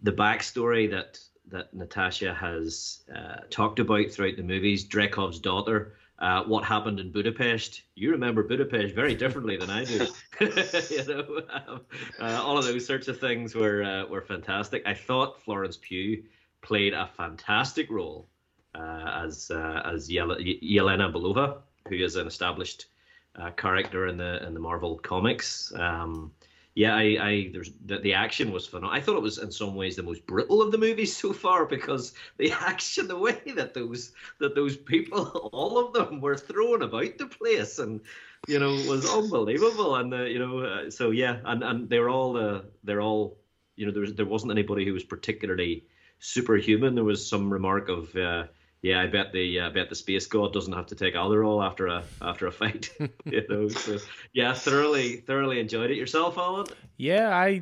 the 0.01 0.11
backstory 0.11 0.91
that 0.91 1.17
that 1.47 1.73
Natasha 1.73 2.33
has 2.33 3.03
uh, 3.15 3.45
talked 3.49 3.79
about 3.79 4.11
throughout 4.11 4.35
the 4.35 4.43
movies. 4.43 4.85
Dreykov's 4.85 5.39
daughter. 5.39 5.93
Uh, 6.19 6.43
what 6.43 6.65
happened 6.65 6.99
in 6.99 7.09
Budapest? 7.13 7.83
You 7.95 8.11
remember 8.11 8.43
Budapest 8.43 8.93
very 8.93 9.15
differently 9.15 9.55
than 9.55 9.69
I 9.69 9.85
do. 9.85 9.99
you 10.41 11.05
know, 11.05 11.41
um, 11.49 11.81
uh, 12.19 12.43
all 12.43 12.57
of 12.57 12.65
those 12.65 12.85
sorts 12.85 13.07
of 13.07 13.17
things 13.17 13.55
were 13.55 13.81
uh, 13.81 14.07
were 14.07 14.21
fantastic. 14.21 14.83
I 14.85 14.93
thought 14.93 15.41
Florence 15.41 15.77
Pugh 15.77 16.21
played 16.61 16.93
a 16.93 17.09
fantastic 17.15 17.89
role 17.89 18.27
as 18.75 19.49
as 19.51 20.09
Yelena 20.09 21.13
Belova, 21.13 21.59
who 21.87 21.95
is 21.95 22.17
an 22.17 22.27
established 22.27 22.87
uh, 23.35 23.51
character 23.51 24.07
in 24.07 24.17
the 24.17 24.45
in 24.45 24.53
the 24.53 24.59
Marvel 24.59 24.97
comics. 24.97 25.71
Um, 25.75 26.31
yeah, 26.73 26.95
I, 26.95 27.17
I 27.19 27.49
there's 27.51 27.71
the, 27.85 27.99
the 27.99 28.13
action 28.13 28.51
was 28.51 28.65
phenomenal. 28.65 28.95
I 28.95 29.01
thought 29.01 29.17
it 29.17 29.21
was 29.21 29.39
in 29.39 29.51
some 29.51 29.75
ways 29.75 29.97
the 29.97 30.03
most 30.03 30.25
brutal 30.25 30.61
of 30.61 30.71
the 30.71 30.77
movies 30.77 31.15
so 31.17 31.33
far 31.33 31.65
because 31.65 32.13
the 32.37 32.51
action, 32.51 33.07
the 33.07 33.17
way 33.17 33.41
that 33.55 33.73
those 33.73 34.13
that 34.39 34.55
those 34.55 34.77
people, 34.77 35.25
all 35.53 35.77
of 35.77 35.93
them, 35.93 36.21
were 36.21 36.37
thrown 36.37 36.81
about 36.81 37.17
the 37.17 37.27
place, 37.27 37.79
and 37.79 38.01
you 38.47 38.59
know 38.59 38.71
was 38.89 39.09
unbelievable. 39.09 39.95
And 39.95 40.13
the, 40.13 40.29
you 40.29 40.39
know, 40.39 40.59
uh, 40.59 40.89
so 40.89 41.11
yeah, 41.11 41.39
and 41.45 41.63
and 41.63 41.89
they're 41.89 42.09
all 42.09 42.37
uh, 42.37 42.61
they're 42.83 43.01
all 43.01 43.37
you 43.75 43.85
know 43.85 43.91
there 43.91 44.01
was, 44.01 44.13
there 44.13 44.25
wasn't 44.25 44.51
anybody 44.51 44.85
who 44.85 44.93
was 44.93 45.03
particularly 45.03 45.85
superhuman. 46.19 46.95
There 46.95 47.03
was 47.03 47.27
some 47.27 47.51
remark 47.51 47.89
of. 47.89 48.15
Uh, 48.15 48.45
yeah, 48.81 48.99
I 48.99 49.07
bet 49.07 49.31
the 49.31 49.59
uh, 49.59 49.69
bet 49.69 49.89
the 49.89 49.95
space 49.95 50.25
god 50.25 50.53
doesn't 50.53 50.73
have 50.73 50.87
to 50.87 50.95
take 50.95 51.13
Adderall 51.13 51.63
after 51.63 51.87
a 51.87 52.03
after 52.21 52.47
a 52.47 52.51
fight. 52.51 52.89
you 53.25 53.45
know, 53.47 53.67
so 53.67 53.97
yeah, 54.33 54.53
thoroughly 54.53 55.17
thoroughly 55.17 55.59
enjoyed 55.59 55.91
it 55.91 55.97
yourself, 55.97 56.37
Alan. 56.37 56.65
Yeah, 56.97 57.29
I 57.29 57.61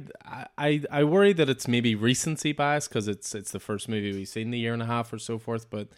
I 0.58 0.82
I 0.89 1.03
worry 1.03 1.34
that 1.34 1.49
it's 1.49 1.67
maybe 1.67 1.93
recency 1.93 2.53
bias 2.53 2.88
because 2.88 3.10
it's 3.10 3.36
it's 3.36 3.51
the 3.51 3.60
first 3.60 3.89
movie 3.89 4.13
we've 4.13 4.29
seen 4.29 4.47
in 4.47 4.53
a 4.53 4.58
year 4.58 4.73
and 4.73 4.82
a 4.82 4.86
half 4.86 5.12
or 5.12 5.19
so 5.19 5.38
forth. 5.38 5.69
But 5.69 5.89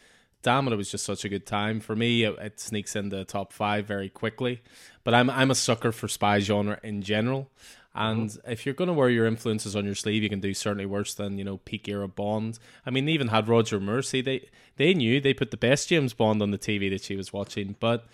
damn 0.42 0.68
it, 0.68 0.74
it 0.74 0.78
was 0.78 0.90
just 0.90 1.06
such 1.06 1.24
a 1.24 1.30
good 1.30 1.46
time 1.46 1.80
for 1.80 1.96
me. 1.96 2.24
It, 2.24 2.36
it 2.40 2.60
sneaks 2.60 2.96
into 2.96 3.24
top 3.24 3.54
five 3.54 3.86
very 3.86 4.10
quickly. 4.10 4.62
But 5.04 5.14
I'm 5.14 5.30
I'm 5.30 5.52
a 5.52 5.56
sucker 5.56 5.92
for 5.92 6.08
spy 6.08 6.40
genre 6.40 6.80
in 6.82 7.04
general. 7.04 7.52
And 7.94 8.30
mm-hmm. 8.30 8.52
if 8.52 8.66
you're 8.66 8.76
going 8.76 8.88
to 8.88 8.94
wear 8.94 9.10
your 9.10 9.26
influences 9.26 9.76
on 9.76 9.86
your 9.86 9.96
sleeve, 9.96 10.24
you 10.24 10.30
can 10.30 10.40
do 10.40 10.54
certainly 10.54 10.86
worse 10.86 11.14
than 11.14 11.38
you 11.38 11.44
know 11.44 11.58
peak 11.58 11.88
era 11.90 12.08
Bond. 12.08 12.58
I 12.86 12.90
mean, 12.90 13.06
they 13.06 13.12
even 13.12 13.28
had 13.28 13.48
Roger 13.48 13.80
Moore. 13.80 14.02
They 14.02 14.50
they 14.78 14.94
knew 14.94 15.20
they 15.20 15.34
put 15.34 15.52
the 15.52 15.58
best 15.58 15.90
James 15.90 16.14
Bond 16.14 16.42
on 16.42 16.52
the 16.52 16.58
TV 16.58 16.90
that 16.90 17.04
she 17.04 17.16
was 17.16 17.34
watching. 17.34 17.76
But 17.80 18.06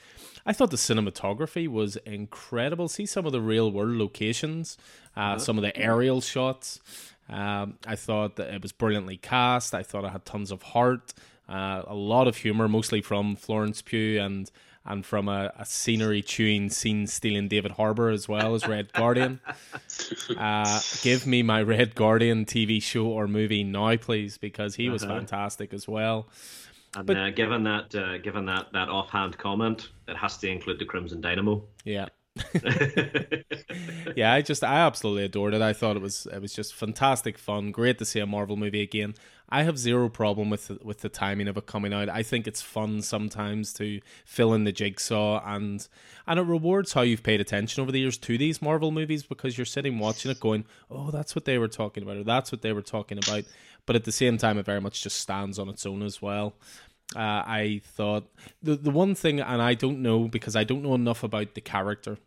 I 0.45 0.53
thought 0.53 0.71
the 0.71 0.77
cinematography 0.77 1.67
was 1.67 1.97
incredible. 1.97 2.87
See 2.87 3.05
some 3.05 3.25
of 3.25 3.31
the 3.31 3.41
real 3.41 3.71
world 3.71 3.97
locations, 3.97 4.77
uh, 5.15 5.19
uh-huh. 5.19 5.39
some 5.39 5.57
of 5.57 5.61
the 5.61 5.75
aerial 5.77 6.21
shots. 6.21 6.79
Um, 7.29 7.77
I 7.85 7.95
thought 7.95 8.37
that 8.37 8.53
it 8.53 8.61
was 8.61 8.71
brilliantly 8.71 9.17
cast. 9.17 9.75
I 9.75 9.83
thought 9.83 10.05
it 10.05 10.11
had 10.11 10.25
tons 10.25 10.49
of 10.49 10.61
heart, 10.63 11.13
uh, 11.49 11.83
a 11.85 11.93
lot 11.93 12.27
of 12.27 12.37
humor, 12.37 12.67
mostly 12.67 13.01
from 13.01 13.35
Florence 13.35 13.81
Pugh 13.81 14.19
and 14.19 14.49
and 14.87 15.05
from 15.05 15.27
a, 15.27 15.51
a 15.57 15.65
scenery 15.65 16.21
chewing, 16.21 16.69
scene 16.69 17.07
stealing 17.07 17.47
David 17.47 17.71
Harbour 17.71 18.09
as 18.09 18.27
well 18.27 18.55
as 18.55 18.67
Red 18.67 18.91
Guardian. 18.93 19.39
Uh, 20.37 20.79
give 21.01 21.25
me 21.25 21.41
my 21.41 21.61
Red 21.61 21.95
Guardian 21.95 22.45
TV 22.45 22.81
show 22.81 23.07
or 23.07 23.27
movie 23.27 23.63
now, 23.63 23.95
please, 23.95 24.37
because 24.37 24.75
he 24.75 24.89
was 24.89 25.03
uh-huh. 25.03 25.15
fantastic 25.15 25.73
as 25.73 25.87
well. 25.87 26.27
And 26.95 27.07
but, 27.07 27.17
uh, 27.17 27.29
given 27.31 27.63
that, 27.63 27.95
uh, 27.95 28.17
given 28.19 28.45
that 28.45 28.67
that 28.73 28.89
offhand 28.89 29.37
comment, 29.37 29.89
it 30.07 30.15
has 30.15 30.37
to 30.39 30.49
include 30.49 30.79
the 30.79 30.85
Crimson 30.85 31.21
Dynamo. 31.21 31.63
Yeah, 31.83 32.07
yeah, 34.15 34.33
I 34.33 34.41
just 34.41 34.63
I 34.63 34.79
absolutely 34.79 35.23
adored 35.23 35.53
it. 35.53 35.61
I 35.61 35.73
thought 35.73 35.95
it 35.95 36.01
was 36.01 36.27
it 36.31 36.41
was 36.41 36.53
just 36.53 36.73
fantastic 36.73 37.37
fun. 37.37 37.71
Great 37.71 37.97
to 37.99 38.05
see 38.05 38.19
a 38.19 38.25
Marvel 38.25 38.57
movie 38.57 38.81
again. 38.81 39.15
I 39.49 39.63
have 39.63 39.77
zero 39.77 40.09
problem 40.09 40.49
with 40.49 40.71
with 40.83 41.01
the 41.01 41.09
timing 41.09 41.47
of 41.47 41.57
it 41.57 41.65
coming 41.65 41.93
out. 41.93 42.09
I 42.09 42.23
think 42.23 42.47
it's 42.47 42.61
fun 42.61 43.01
sometimes 43.01 43.73
to 43.73 44.01
fill 44.25 44.53
in 44.53 44.65
the 44.65 44.71
jigsaw 44.71 45.41
and 45.45 45.87
and 46.25 46.39
it 46.39 46.43
rewards 46.43 46.93
how 46.93 47.01
you've 47.01 47.23
paid 47.23 47.39
attention 47.41 47.81
over 47.81 47.91
the 47.91 47.99
years 47.99 48.17
to 48.17 48.37
these 48.37 48.61
Marvel 48.61 48.91
movies 48.91 49.23
because 49.23 49.57
you're 49.57 49.65
sitting 49.65 49.99
watching 49.99 50.31
it 50.31 50.39
going, 50.39 50.65
"Oh, 50.91 51.11
that's 51.11 51.35
what 51.35 51.45
they 51.45 51.57
were 51.57 51.69
talking 51.69 52.03
about," 52.03 52.17
or 52.17 52.23
"That's 52.23 52.51
what 52.51 52.61
they 52.61 52.73
were 52.73 52.81
talking 52.81 53.19
about." 53.19 53.45
But 53.85 53.95
at 53.95 54.03
the 54.03 54.11
same 54.11 54.37
time, 54.37 54.57
it 54.57 54.65
very 54.65 54.81
much 54.81 55.01
just 55.01 55.19
stands 55.19 55.57
on 55.57 55.69
its 55.69 55.85
own 55.85 56.01
as 56.01 56.21
well. 56.21 56.55
Uh, 57.15 57.19
I 57.47 57.81
thought 57.85 58.27
the 58.61 58.75
the 58.75 58.91
one 58.91 59.15
thing, 59.15 59.39
and 59.39 59.61
I 59.61 59.75
don't 59.75 60.01
know 60.01 60.27
because 60.27 60.57
I 60.57 60.65
don't 60.65 60.83
know 60.83 60.93
enough 60.93 61.23
about 61.23 61.53
the 61.55 61.61
character 61.61 62.17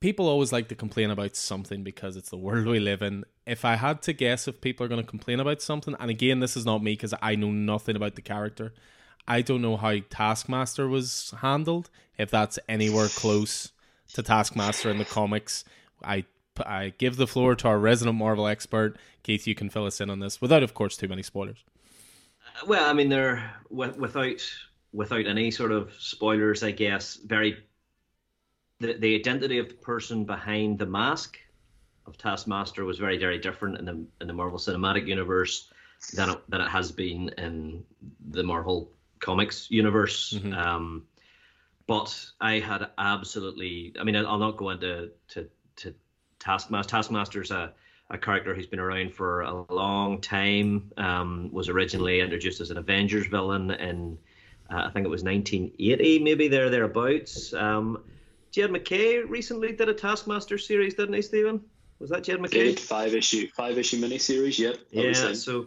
people 0.00 0.28
always 0.28 0.52
like 0.52 0.68
to 0.68 0.74
complain 0.74 1.10
about 1.10 1.36
something 1.36 1.82
because 1.82 2.16
it's 2.16 2.30
the 2.30 2.36
world 2.36 2.66
we 2.66 2.80
live 2.80 3.02
in. 3.02 3.24
If 3.46 3.64
I 3.64 3.76
had 3.76 4.02
to 4.02 4.12
guess 4.12 4.46
if 4.46 4.60
people 4.60 4.84
are 4.84 4.88
going 4.88 5.02
to 5.02 5.08
complain 5.08 5.40
about 5.40 5.62
something, 5.62 5.94
and 5.98 6.10
again, 6.10 6.40
this 6.40 6.56
is 6.56 6.66
not 6.66 6.82
me 6.82 6.92
because 6.92 7.14
I 7.20 7.34
know 7.34 7.50
nothing 7.50 7.96
about 7.96 8.14
the 8.14 8.22
character. 8.22 8.72
I 9.26 9.42
don't 9.42 9.62
know 9.62 9.76
how 9.76 9.96
Taskmaster 10.08 10.88
was 10.88 11.34
handled. 11.40 11.90
If 12.16 12.30
that's 12.30 12.58
anywhere 12.68 13.08
close 13.08 13.72
to 14.14 14.22
Taskmaster 14.22 14.90
in 14.90 14.98
the 14.98 15.04
comics, 15.04 15.64
I 16.02 16.24
I 16.64 16.92
give 16.98 17.16
the 17.16 17.26
floor 17.26 17.54
to 17.56 17.68
our 17.68 17.78
resident 17.78 18.16
Marvel 18.16 18.48
expert, 18.48 18.96
Keith. 19.22 19.46
You 19.46 19.54
can 19.54 19.70
fill 19.70 19.86
us 19.86 20.00
in 20.00 20.10
on 20.10 20.18
this 20.18 20.40
without, 20.40 20.64
of 20.64 20.74
course, 20.74 20.96
too 20.96 21.06
many 21.06 21.22
spoilers. 21.22 21.64
Well, 22.66 22.88
I 22.88 22.92
mean, 22.94 23.08
they're 23.08 23.52
without 23.70 24.42
without 24.92 25.26
any 25.26 25.50
sort 25.50 25.72
of 25.72 25.92
spoilers, 25.98 26.62
I 26.62 26.70
guess. 26.70 27.16
Very 27.16 27.58
the, 28.80 28.94
the 28.94 29.14
identity 29.14 29.58
of 29.58 29.68
the 29.68 29.74
person 29.74 30.24
behind 30.24 30.78
the 30.78 30.86
mask 30.86 31.38
of 32.06 32.16
Taskmaster 32.16 32.84
was 32.84 32.98
very, 32.98 33.18
very 33.18 33.38
different 33.38 33.78
in 33.78 33.84
the 33.84 34.04
in 34.20 34.26
the 34.26 34.32
Marvel 34.32 34.58
Cinematic 34.58 35.06
Universe 35.06 35.70
than 36.14 36.30
it, 36.30 36.38
than 36.48 36.60
it 36.60 36.68
has 36.68 36.92
been 36.92 37.28
in 37.38 37.84
the 38.30 38.42
Marvel 38.42 38.90
Comics 39.20 39.70
universe. 39.70 40.34
Mm-hmm. 40.36 40.52
Um, 40.54 41.04
but 41.86 42.14
I 42.40 42.58
had 42.60 42.88
absolutely. 42.98 43.94
I 43.98 44.04
mean, 44.04 44.16
I'll 44.16 44.38
not 44.38 44.56
go 44.56 44.70
into 44.70 45.10
to 45.30 45.48
to 45.76 45.94
Taskmaster. 46.38 46.90
Taskmaster's 46.90 47.50
a 47.50 47.72
a 48.10 48.16
character 48.16 48.54
who's 48.54 48.66
been 48.66 48.78
around 48.78 49.12
for 49.14 49.42
a 49.42 49.72
long 49.72 50.20
time. 50.20 50.90
Um, 50.96 51.50
was 51.52 51.68
originally 51.68 52.20
introduced 52.20 52.60
as 52.60 52.70
an 52.70 52.78
Avengers 52.78 53.26
villain 53.26 53.70
in 53.72 54.18
uh, 54.70 54.84
I 54.86 54.90
think 54.90 55.06
it 55.06 55.10
was 55.10 55.24
1980, 55.24 56.18
maybe 56.20 56.48
there 56.48 56.68
thereabouts. 56.70 57.54
Um, 57.54 58.02
Jed 58.50 58.70
MacKay 58.70 59.18
recently 59.18 59.72
did 59.72 59.88
a 59.88 59.94
Taskmaster 59.94 60.58
series, 60.58 60.94
didn't 60.94 61.14
he, 61.14 61.22
Stephen? 61.22 61.60
Was 61.98 62.10
that 62.10 62.24
Jed 62.24 62.40
MacKay? 62.40 62.64
Did 62.64 62.80
five 62.80 63.14
issue 63.14 63.48
five 63.48 63.78
issue 63.78 64.00
miniseries? 64.00 64.58
Yep. 64.58 64.78
Yeah. 64.90 65.32
So. 65.34 65.66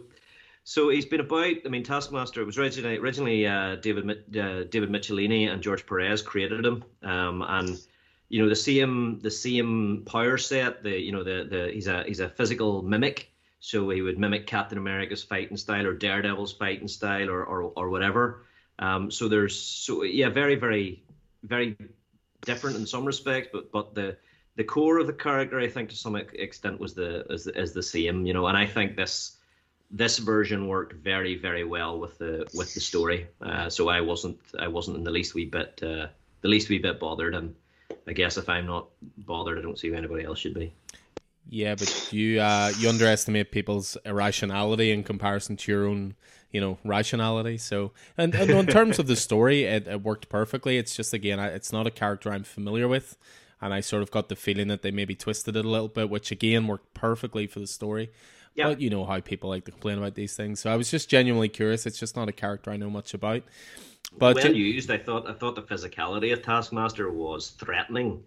So 0.64 0.90
he's 0.90 1.06
been 1.06 1.18
about. 1.20 1.56
I 1.66 1.68
mean, 1.68 1.82
Taskmaster 1.82 2.40
it 2.40 2.44
was 2.44 2.56
originally 2.56 2.96
originally 2.96 3.46
uh, 3.46 3.76
David 3.76 4.08
uh, 4.08 4.62
David 4.64 4.90
Michelinie 4.90 5.52
and 5.52 5.60
George 5.60 5.84
Perez 5.86 6.22
created 6.22 6.64
him, 6.64 6.84
um, 7.02 7.42
and 7.42 7.80
you 8.28 8.40
know 8.40 8.48
the 8.48 8.54
same 8.54 9.18
the 9.20 9.30
same 9.30 10.04
power 10.06 10.38
set. 10.38 10.84
The 10.84 10.96
you 10.98 11.10
know 11.10 11.24
the 11.24 11.48
the 11.50 11.70
he's 11.72 11.88
a 11.88 12.04
he's 12.04 12.20
a 12.20 12.28
physical 12.28 12.80
mimic, 12.82 13.32
so 13.58 13.90
he 13.90 14.02
would 14.02 14.20
mimic 14.20 14.46
Captain 14.46 14.78
America's 14.78 15.24
fighting 15.24 15.56
style 15.56 15.84
or 15.84 15.94
Daredevil's 15.94 16.52
fighting 16.52 16.86
style 16.86 17.28
or 17.28 17.44
or, 17.44 17.62
or 17.76 17.90
whatever. 17.90 18.44
Um, 18.78 19.10
so 19.10 19.26
there's 19.26 19.58
so 19.58 20.04
yeah, 20.04 20.28
very 20.28 20.54
very 20.54 21.02
very 21.42 21.76
different 22.42 22.76
in 22.76 22.86
some 22.86 23.04
respects, 23.04 23.48
but 23.52 23.70
but 23.72 23.94
the 23.94 24.16
the 24.56 24.64
core 24.64 24.98
of 24.98 25.06
the 25.06 25.12
character, 25.12 25.58
I 25.58 25.68
think, 25.68 25.88
to 25.90 25.96
some 25.96 26.16
extent, 26.16 26.78
was 26.78 26.94
the 26.94 27.24
is, 27.30 27.46
is 27.46 27.72
the 27.72 27.82
same, 27.82 28.26
you 28.26 28.34
know. 28.34 28.46
And 28.46 28.56
I 28.56 28.66
think 28.66 28.96
this 28.96 29.38
this 29.90 30.18
version 30.18 30.68
worked 30.68 30.94
very 30.94 31.36
very 31.36 31.64
well 31.64 31.98
with 31.98 32.18
the 32.18 32.46
with 32.54 32.74
the 32.74 32.80
story. 32.80 33.28
Uh, 33.40 33.68
so 33.68 33.88
I 33.88 34.00
wasn't 34.00 34.38
I 34.58 34.68
wasn't 34.68 34.98
in 34.98 35.04
the 35.04 35.10
least 35.10 35.34
wee 35.34 35.46
bit 35.46 35.80
uh, 35.82 36.06
the 36.42 36.48
least 36.48 36.68
wee 36.68 36.78
bit 36.78 37.00
bothered. 37.00 37.34
And 37.34 37.54
I 38.06 38.12
guess 38.12 38.36
if 38.36 38.48
I'm 38.48 38.66
not 38.66 38.88
bothered, 39.18 39.58
I 39.58 39.62
don't 39.62 39.78
see 39.78 39.88
who 39.88 39.94
anybody 39.94 40.24
else 40.24 40.38
should 40.38 40.54
be. 40.54 40.72
Yeah, 41.48 41.74
but 41.74 42.12
you 42.12 42.40
uh, 42.40 42.72
you 42.78 42.88
underestimate 42.88 43.50
people's 43.50 43.96
irrationality 44.04 44.90
in 44.90 45.02
comparison 45.02 45.56
to 45.56 45.72
your 45.72 45.86
own 45.86 46.14
you 46.52 46.60
know 46.60 46.78
rationality. 46.84 47.58
So, 47.58 47.92
and, 48.16 48.34
and 48.34 48.50
in 48.50 48.66
terms 48.66 48.98
of 48.98 49.06
the 49.06 49.16
story, 49.16 49.64
it, 49.64 49.88
it 49.88 50.02
worked 50.02 50.28
perfectly. 50.28 50.78
It's 50.78 50.94
just 50.94 51.12
again, 51.12 51.40
it's 51.40 51.72
not 51.72 51.86
a 51.86 51.90
character 51.90 52.30
I'm 52.30 52.44
familiar 52.44 52.86
with, 52.86 53.16
and 53.60 53.74
I 53.74 53.80
sort 53.80 54.02
of 54.02 54.10
got 54.10 54.28
the 54.28 54.36
feeling 54.36 54.68
that 54.68 54.82
they 54.82 54.90
maybe 54.90 55.14
twisted 55.14 55.56
it 55.56 55.64
a 55.64 55.68
little 55.68 55.88
bit, 55.88 56.10
which 56.10 56.30
again 56.30 56.66
worked 56.66 56.94
perfectly 56.94 57.46
for 57.46 57.58
the 57.58 57.66
story. 57.66 58.10
Yeah. 58.54 58.68
But 58.68 58.80
you 58.80 58.90
know 58.90 59.06
how 59.06 59.18
people 59.20 59.48
like 59.48 59.64
to 59.64 59.70
complain 59.70 59.96
about 59.98 60.14
these 60.14 60.36
things. 60.36 60.60
So 60.60 60.70
I 60.70 60.76
was 60.76 60.90
just 60.90 61.08
genuinely 61.08 61.48
curious. 61.48 61.86
It's 61.86 61.98
just 61.98 62.16
not 62.16 62.28
a 62.28 62.32
character 62.32 62.70
I 62.70 62.76
know 62.76 62.90
much 62.90 63.14
about. 63.14 63.42
But 64.18 64.36
well 64.36 64.52
used, 64.52 64.90
I 64.90 64.98
thought. 64.98 65.28
I 65.28 65.32
thought 65.32 65.54
the 65.54 65.62
physicality 65.62 66.34
of 66.34 66.42
Taskmaster 66.42 67.10
was 67.10 67.50
threatening. 67.50 68.24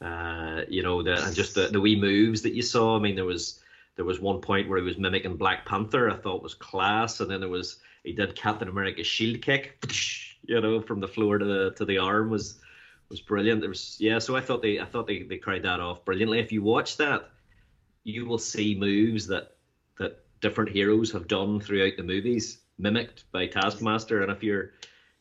Uh, 0.00 0.62
you 0.68 0.82
know, 0.82 1.02
the 1.02 1.24
and 1.24 1.36
just 1.36 1.54
the, 1.54 1.68
the 1.68 1.80
wee 1.80 1.94
moves 1.94 2.42
that 2.42 2.54
you 2.54 2.62
saw. 2.62 2.96
I 2.96 3.00
mean, 3.00 3.14
there 3.14 3.24
was 3.24 3.60
there 4.00 4.06
was 4.06 4.18
one 4.18 4.40
point 4.40 4.66
where 4.66 4.78
he 4.78 4.84
was 4.84 4.96
mimicking 4.96 5.36
Black 5.36 5.66
Panther. 5.66 6.08
I 6.08 6.16
thought 6.16 6.42
was 6.42 6.54
class, 6.54 7.20
and 7.20 7.30
then 7.30 7.40
there 7.40 7.50
was 7.50 7.80
he 8.02 8.14
did 8.14 8.34
Captain 8.34 8.66
America's 8.66 9.06
shield 9.06 9.42
kick, 9.42 9.78
you 10.42 10.58
know, 10.58 10.80
from 10.80 11.00
the 11.00 11.06
floor 11.06 11.36
to 11.36 11.44
the 11.44 11.72
to 11.72 11.84
the 11.84 11.98
arm 11.98 12.30
was 12.30 12.60
was 13.10 13.20
brilliant. 13.20 13.60
There 13.60 13.68
was 13.68 13.98
yeah, 14.00 14.18
so 14.18 14.34
I 14.34 14.40
thought 14.40 14.62
they 14.62 14.80
I 14.80 14.86
thought 14.86 15.06
they, 15.06 15.24
they 15.24 15.36
cried 15.36 15.64
that 15.64 15.80
off 15.80 16.02
brilliantly. 16.06 16.38
If 16.38 16.50
you 16.50 16.62
watch 16.62 16.96
that, 16.96 17.28
you 18.02 18.24
will 18.24 18.38
see 18.38 18.74
moves 18.74 19.26
that 19.26 19.56
that 19.98 20.24
different 20.40 20.70
heroes 20.70 21.12
have 21.12 21.28
done 21.28 21.60
throughout 21.60 21.98
the 21.98 22.02
movies, 22.02 22.62
mimicked 22.78 23.30
by 23.32 23.48
Taskmaster. 23.48 24.22
And 24.22 24.32
if 24.32 24.42
you're 24.42 24.72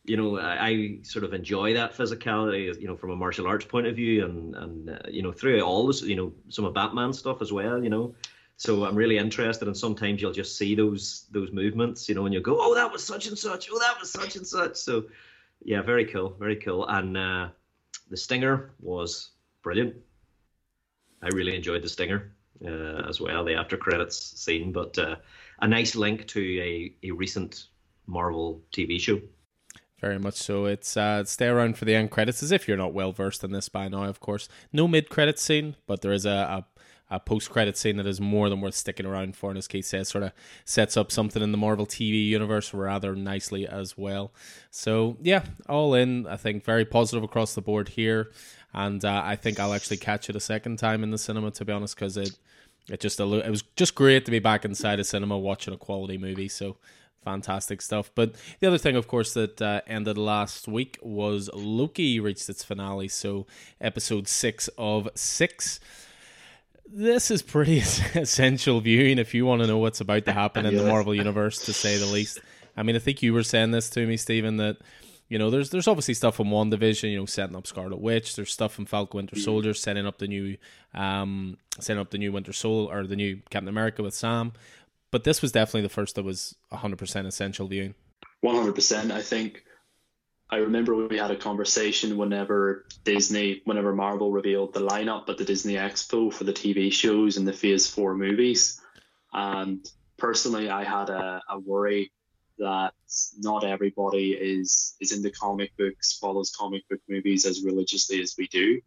you 0.05 0.15
know, 0.15 0.39
I, 0.39 0.67
I, 0.67 0.97
sort 1.03 1.25
of 1.25 1.33
enjoy 1.33 1.73
that 1.73 1.97
physicality, 1.97 2.79
you 2.79 2.87
know, 2.87 2.95
from 2.95 3.11
a 3.11 3.15
martial 3.17 3.45
arts 3.45 3.65
point 3.65 3.87
of 3.87 3.97
view, 3.97 4.23
and 4.23 4.55
and 4.55 4.89
uh, 4.91 4.99
you 5.09 5.21
know, 5.21 5.33
through 5.33 5.59
all 5.59 5.85
this, 5.85 6.01
you 6.01 6.15
know, 6.15 6.31
some 6.47 6.63
of 6.63 6.73
Batman 6.73 7.11
stuff 7.11 7.41
as 7.41 7.51
well, 7.51 7.83
you 7.83 7.89
know, 7.89 8.15
so 8.59 8.83
I'm 8.83 8.95
really 8.95 9.17
interested, 9.17 9.69
and 9.69 9.77
sometimes 9.77 10.21
you'll 10.21 10.33
just 10.33 10.57
see 10.57 10.75
those 10.75 11.27
those 11.31 11.49
movements, 11.53 12.09
you 12.09 12.15
know, 12.15 12.25
and 12.25 12.33
you'll 12.33 12.43
go, 12.43 12.57
"Oh, 12.59 12.75
that 12.75 12.91
was 12.91 13.01
such 13.01 13.25
and 13.27 13.37
such. 13.37 13.69
Oh, 13.71 13.79
that 13.79 13.97
was 13.97 14.11
such 14.11 14.35
and 14.35 14.45
such." 14.45 14.75
So, 14.75 15.05
yeah, 15.63 15.81
very 15.81 16.03
cool, 16.03 16.35
very 16.37 16.57
cool. 16.57 16.85
And 16.89 17.15
uh, 17.15 17.47
the 18.09 18.17
stinger 18.17 18.71
was 18.81 19.29
brilliant. 19.63 19.95
I 21.21 21.29
really 21.29 21.55
enjoyed 21.55 21.83
the 21.83 21.87
stinger 21.87 22.33
uh, 22.65 23.07
as 23.07 23.21
well, 23.21 23.45
the 23.45 23.53
after 23.53 23.77
credits 23.77 24.17
scene, 24.37 24.73
but 24.73 24.97
uh, 24.97 25.15
a 25.61 25.67
nice 25.67 25.95
link 25.95 26.27
to 26.27 26.41
a, 26.61 26.93
a 27.07 27.11
recent 27.11 27.67
Marvel 28.07 28.61
TV 28.73 28.99
show. 28.99 29.21
Very 30.01 30.19
much 30.19 30.35
so. 30.35 30.65
It's 30.65 30.97
uh, 30.97 31.23
stay 31.23 31.47
around 31.47 31.77
for 31.77 31.85
the 31.85 31.95
end 31.95 32.11
credits, 32.11 32.43
as 32.43 32.51
if 32.51 32.67
you're 32.67 32.75
not 32.75 32.93
well 32.93 33.13
versed 33.13 33.41
in 33.41 33.51
this 33.53 33.69
by 33.69 33.87
now. 33.87 34.03
Of 34.03 34.19
course, 34.19 34.49
no 34.73 34.85
mid 34.85 35.07
credit 35.07 35.39
scene, 35.39 35.77
but 35.87 36.01
there 36.01 36.11
is 36.11 36.25
a, 36.25 36.29
a 36.29 36.65
a 37.09 37.19
post 37.19 37.49
credit 37.49 37.77
scene 37.77 37.97
that 37.97 38.05
is 38.05 38.21
more 38.21 38.49
than 38.49 38.61
worth 38.61 38.75
sticking 38.75 39.05
around 39.05 39.35
for. 39.35 39.49
And 39.49 39.57
as 39.57 39.67
Keith 39.67 39.85
says, 39.85 40.09
sort 40.09 40.23
of 40.23 40.31
sets 40.65 40.95
up 40.95 41.11
something 41.11 41.41
in 41.41 41.51
the 41.51 41.57
Marvel 41.57 41.85
TV 41.85 42.25
universe 42.25 42.73
rather 42.73 43.15
nicely 43.15 43.67
as 43.67 43.97
well. 43.97 44.31
So 44.69 45.17
yeah, 45.21 45.43
all 45.67 45.93
in, 45.93 46.27
I 46.27 46.37
think 46.37 46.63
very 46.63 46.85
positive 46.85 47.23
across 47.23 47.55
the 47.55 47.61
board 47.61 47.89
here, 47.89 48.31
and 48.73 49.03
uh, 49.03 49.21
I 49.25 49.35
think 49.35 49.59
I'll 49.59 49.73
actually 49.73 49.97
catch 49.97 50.29
it 50.29 50.35
a 50.35 50.39
second 50.39 50.77
time 50.77 51.03
in 51.03 51.11
the 51.11 51.17
cinema 51.17 51.51
to 51.51 51.65
be 51.65 51.73
honest, 51.73 51.95
because 51.95 52.17
it 52.17 52.37
it 52.89 52.99
just 52.99 53.19
it 53.19 53.49
was 53.49 53.63
just 53.75 53.95
great 53.95 54.25
to 54.25 54.31
be 54.31 54.39
back 54.39 54.65
inside 54.65 54.99
a 54.99 55.03
cinema 55.03 55.37
watching 55.37 55.73
a 55.73 55.77
quality 55.77 56.17
movie. 56.17 56.47
So 56.47 56.77
fantastic 57.23 57.81
stuff. 57.81 58.11
But 58.15 58.35
the 58.59 58.67
other 58.67 58.77
thing, 58.77 58.95
of 58.95 59.07
course, 59.07 59.33
that 59.33 59.61
uh, 59.61 59.81
ended 59.87 60.17
last 60.17 60.67
week 60.67 60.97
was 61.01 61.49
Loki 61.53 62.19
reached 62.19 62.49
its 62.49 62.63
finale. 62.63 63.07
So 63.07 63.45
episode 63.81 64.27
six 64.27 64.69
of 64.77 65.09
six 65.15 65.79
this 66.91 67.31
is 67.31 67.41
pretty 67.41 67.79
essential 68.15 68.79
viewing 68.81 69.19
if 69.19 69.33
you 69.33 69.45
want 69.45 69.61
to 69.61 69.67
know 69.67 69.77
what's 69.77 70.01
about 70.01 70.25
to 70.25 70.31
happen 70.31 70.65
in 70.65 70.75
the 70.75 70.83
Marvel 70.87 71.15
universe, 71.15 71.65
to 71.65 71.73
say 71.73 71.97
the 71.97 72.05
least. 72.05 72.39
I 72.75 72.83
mean, 72.83 72.95
I 72.95 72.99
think 72.99 73.21
you 73.21 73.33
were 73.33 73.43
saying 73.43 73.71
this 73.71 73.89
to 73.91 74.05
me, 74.05 74.17
Stephen, 74.17 74.57
that 74.57 74.77
you 75.29 75.37
know, 75.37 75.51
there's 75.51 75.69
there's 75.69 75.87
obviously 75.87 76.15
stuff 76.15 76.39
in 76.39 76.47
WandaVision, 76.47 77.11
you 77.11 77.19
know, 77.19 77.25
setting 77.27 77.55
up 77.55 77.67
Scarlet 77.67 77.99
Witch. 77.99 78.35
There's 78.35 78.51
stuff 78.51 78.79
in 78.79 78.87
Falcon 78.87 79.17
Winter 79.19 79.35
mm. 79.35 79.43
Soldier, 79.43 79.73
setting 79.75 80.07
up 80.07 80.17
the 80.17 80.27
new, 80.27 80.57
um, 80.95 81.57
setting 81.79 82.01
up 82.01 82.09
the 82.09 82.17
new 82.17 82.31
Winter 82.31 82.51
Soul 82.51 82.91
or 82.91 83.05
the 83.05 83.15
new 83.15 83.39
Captain 83.51 83.69
America 83.69 84.01
with 84.01 84.15
Sam. 84.15 84.53
But 85.11 85.23
this 85.23 85.41
was 85.41 85.51
definitely 85.51 85.83
the 85.83 85.89
first 85.89 86.15
that 86.15 86.23
was 86.23 86.55
100% 86.71 87.25
essential 87.25 87.67
viewing. 87.67 87.95
100%. 88.43 89.11
I 89.11 89.21
think 89.21 89.63
I 90.51 90.57
remember 90.57 90.95
we 90.95 91.17
had 91.17 91.29
a 91.29 91.35
conversation 91.35 92.17
whenever 92.17 92.85
Disney, 93.03 93.61
whenever 93.65 93.93
Marvel 93.93 94.31
revealed 94.31 94.73
the 94.73 94.79
lineup 94.79 95.29
at 95.29 95.37
the 95.37 95.45
Disney 95.45 95.75
Expo 95.75 96.33
for 96.33 96.43
the 96.43 96.53
TV 96.53 96.91
shows 96.91 97.37
and 97.37 97.47
the 97.47 97.53
Phase 97.53 97.87
4 97.87 98.15
movies. 98.15 98.81
And 99.31 99.87
personally, 100.17 100.69
I 100.69 100.83
had 100.83 101.09
a, 101.09 101.41
a 101.49 101.59
worry 101.59 102.11
that 102.57 102.93
not 103.37 103.63
everybody 103.63 104.31
is, 104.31 104.95
is 104.99 105.11
into 105.11 105.29
comic 105.29 105.77
books, 105.77 106.17
follows 106.17 106.55
comic 106.57 106.87
book 106.89 106.99
movies 107.07 107.45
as 107.45 107.63
religiously 107.63 108.19
as 108.19 108.33
we 108.35 108.47
do. 108.47 108.81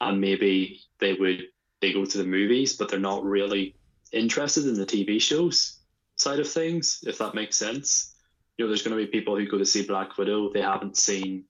And 0.00 0.20
maybe 0.20 0.80
they 1.00 1.12
would 1.12 1.44
they 1.80 1.92
go 1.92 2.06
to 2.06 2.18
the 2.18 2.24
movies, 2.24 2.76
but 2.76 2.88
they're 2.88 2.98
not 2.98 3.24
really 3.24 3.76
interested 4.10 4.66
in 4.66 4.74
the 4.74 4.86
TV 4.86 5.20
shows 5.20 5.80
side 6.16 6.40
of 6.40 6.48
things, 6.48 7.04
if 7.06 7.18
that 7.18 7.34
makes 7.34 7.56
sense 7.56 8.13
you 8.56 8.64
know, 8.64 8.68
there's 8.68 8.82
going 8.82 8.96
to 8.96 9.04
be 9.04 9.10
people 9.10 9.36
who 9.36 9.46
go 9.46 9.58
to 9.58 9.66
see 9.66 9.86
Black 9.86 10.16
Widow, 10.16 10.52
they 10.52 10.62
haven't 10.62 10.96
seen 10.96 11.44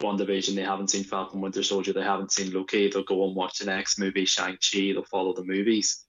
WandaVision, 0.00 0.54
they 0.54 0.62
haven't 0.62 0.90
seen 0.90 1.04
Falcon 1.04 1.40
Winter 1.40 1.62
Soldier, 1.62 1.92
they 1.92 2.02
haven't 2.02 2.32
seen 2.32 2.52
Loki, 2.52 2.90
they'll 2.90 3.02
go 3.02 3.26
and 3.26 3.34
watch 3.34 3.58
the 3.58 3.66
next 3.66 3.98
movie, 3.98 4.24
Shang-Chi, 4.24 4.92
they'll 4.92 5.04
follow 5.04 5.34
the 5.34 5.44
movies. 5.44 6.04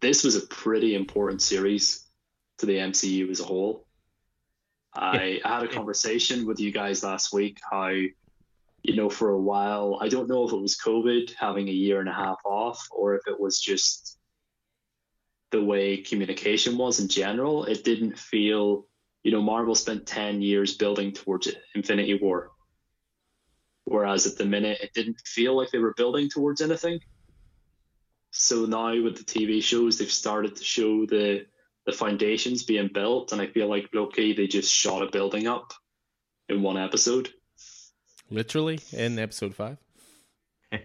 This 0.00 0.22
was 0.22 0.36
a 0.36 0.46
pretty 0.46 0.94
important 0.94 1.42
series 1.42 2.06
to 2.58 2.66
the 2.66 2.76
MCU 2.76 3.30
as 3.30 3.40
a 3.40 3.44
whole. 3.44 3.86
I, 4.94 5.40
I 5.44 5.54
had 5.54 5.64
a 5.64 5.68
conversation 5.68 6.46
with 6.46 6.60
you 6.60 6.70
guys 6.70 7.02
last 7.02 7.32
week 7.32 7.58
how, 7.68 7.88
you 7.88 8.96
know, 8.96 9.08
for 9.08 9.30
a 9.30 9.40
while, 9.40 9.98
I 10.00 10.08
don't 10.08 10.28
know 10.28 10.46
if 10.46 10.52
it 10.52 10.60
was 10.60 10.76
COVID 10.76 11.34
having 11.34 11.68
a 11.68 11.72
year 11.72 11.98
and 11.98 12.08
a 12.08 12.12
half 12.12 12.38
off 12.44 12.86
or 12.92 13.16
if 13.16 13.22
it 13.26 13.40
was 13.40 13.58
just 13.58 14.18
the 15.50 15.64
way 15.64 15.96
communication 15.96 16.76
was 16.76 17.00
in 17.00 17.08
general. 17.08 17.64
It 17.64 17.82
didn't 17.82 18.18
feel 18.18 18.86
you 19.24 19.32
know, 19.32 19.42
Marvel 19.42 19.74
spent 19.74 20.06
10 20.06 20.42
years 20.42 20.76
building 20.76 21.10
towards 21.10 21.48
Infinity 21.74 22.18
War. 22.22 22.52
Whereas 23.84 24.26
at 24.26 24.36
the 24.36 24.44
minute, 24.44 24.78
it 24.82 24.92
didn't 24.94 25.20
feel 25.26 25.56
like 25.56 25.70
they 25.70 25.78
were 25.78 25.94
building 25.94 26.28
towards 26.28 26.60
anything. 26.60 27.00
So 28.30 28.66
now 28.66 28.90
with 29.02 29.16
the 29.16 29.24
TV 29.24 29.62
shows, 29.62 29.98
they've 29.98 30.10
started 30.10 30.56
to 30.56 30.64
show 30.64 31.06
the 31.06 31.46
the 31.86 31.92
foundations 31.92 32.62
being 32.62 32.88
built, 32.92 33.32
and 33.32 33.42
I 33.42 33.46
feel 33.46 33.68
like 33.68 33.90
Loki 33.92 34.32
they 34.32 34.46
just 34.46 34.72
shot 34.72 35.02
a 35.02 35.10
building 35.10 35.46
up 35.46 35.74
in 36.48 36.62
one 36.62 36.78
episode. 36.78 37.28
Literally 38.30 38.80
in 38.92 39.18
episode 39.18 39.54
five. 39.54 39.76
I 40.72 40.78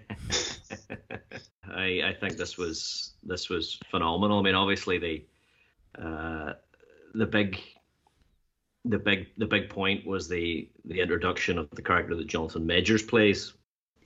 I 2.03 2.15
think 2.19 2.35
this 2.35 2.57
was 2.57 3.13
this 3.23 3.49
was 3.49 3.79
phenomenal. 3.89 4.39
I 4.39 4.41
mean, 4.41 4.55
obviously 4.55 4.99
the 4.99 5.25
uh, 5.97 6.53
the 7.13 7.25
big 7.25 7.59
the 8.85 8.97
big 8.97 9.27
the 9.37 9.45
big 9.45 9.69
point 9.69 10.05
was 10.05 10.27
the 10.27 10.69
the 10.85 10.99
introduction 10.99 11.57
of 11.57 11.69
the 11.71 11.81
character 11.81 12.15
that 12.15 12.27
Jonathan 12.27 12.65
Majors 12.65 13.03
plays. 13.03 13.53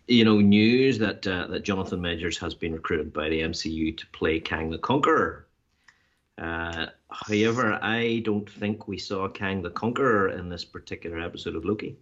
You 0.08 0.26
know, 0.26 0.40
news 0.40 0.98
that 1.00 1.26
uh, 1.26 1.48
that 1.48 1.64
Jonathan 1.64 2.02
Majors 2.02 2.38
has 2.40 2.54
been 2.54 2.74
recruited 2.74 3.14
by 3.14 3.30
the 3.30 3.42
MCU 3.42 3.96
to 3.98 4.08
play 4.08 4.40
Kang 4.40 4.70
the 4.70 4.78
Conqueror. 4.78 5.48
Uh, 6.38 6.88
however, 7.12 7.80
I 7.82 8.22
don't 8.26 8.50
think 8.50 8.88
we 8.88 8.98
saw 8.98 9.28
Kang 9.30 9.62
the 9.62 9.70
Conqueror 9.70 10.30
in 10.30 10.50
this 10.50 10.66
particular 10.66 11.20
episode 11.20 11.56
of 11.56 11.64
Loki. 11.64 11.96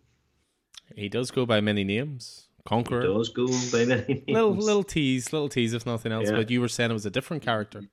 He 0.96 1.10
does 1.10 1.32
go 1.32 1.46
by 1.46 1.62
many 1.62 1.84
names. 1.84 2.48
Conqueror. 2.66 3.02
He 3.02 3.08
does 3.08 3.30
go 3.30 3.48
by 3.72 3.86
many 3.86 4.06
names. 4.08 4.24
Little 4.28 4.56
little 4.56 4.84
tease, 4.84 5.34
little 5.34 5.50
tease, 5.50 5.74
if 5.74 5.86
nothing 5.86 6.12
else. 6.12 6.30
Yeah. 6.30 6.38
But 6.38 6.50
you 6.50 6.62
were 6.62 6.70
saying 6.70 6.92
it 6.92 6.94
was 6.94 7.06
a 7.06 7.12
different 7.12 7.44
character. 7.44 7.84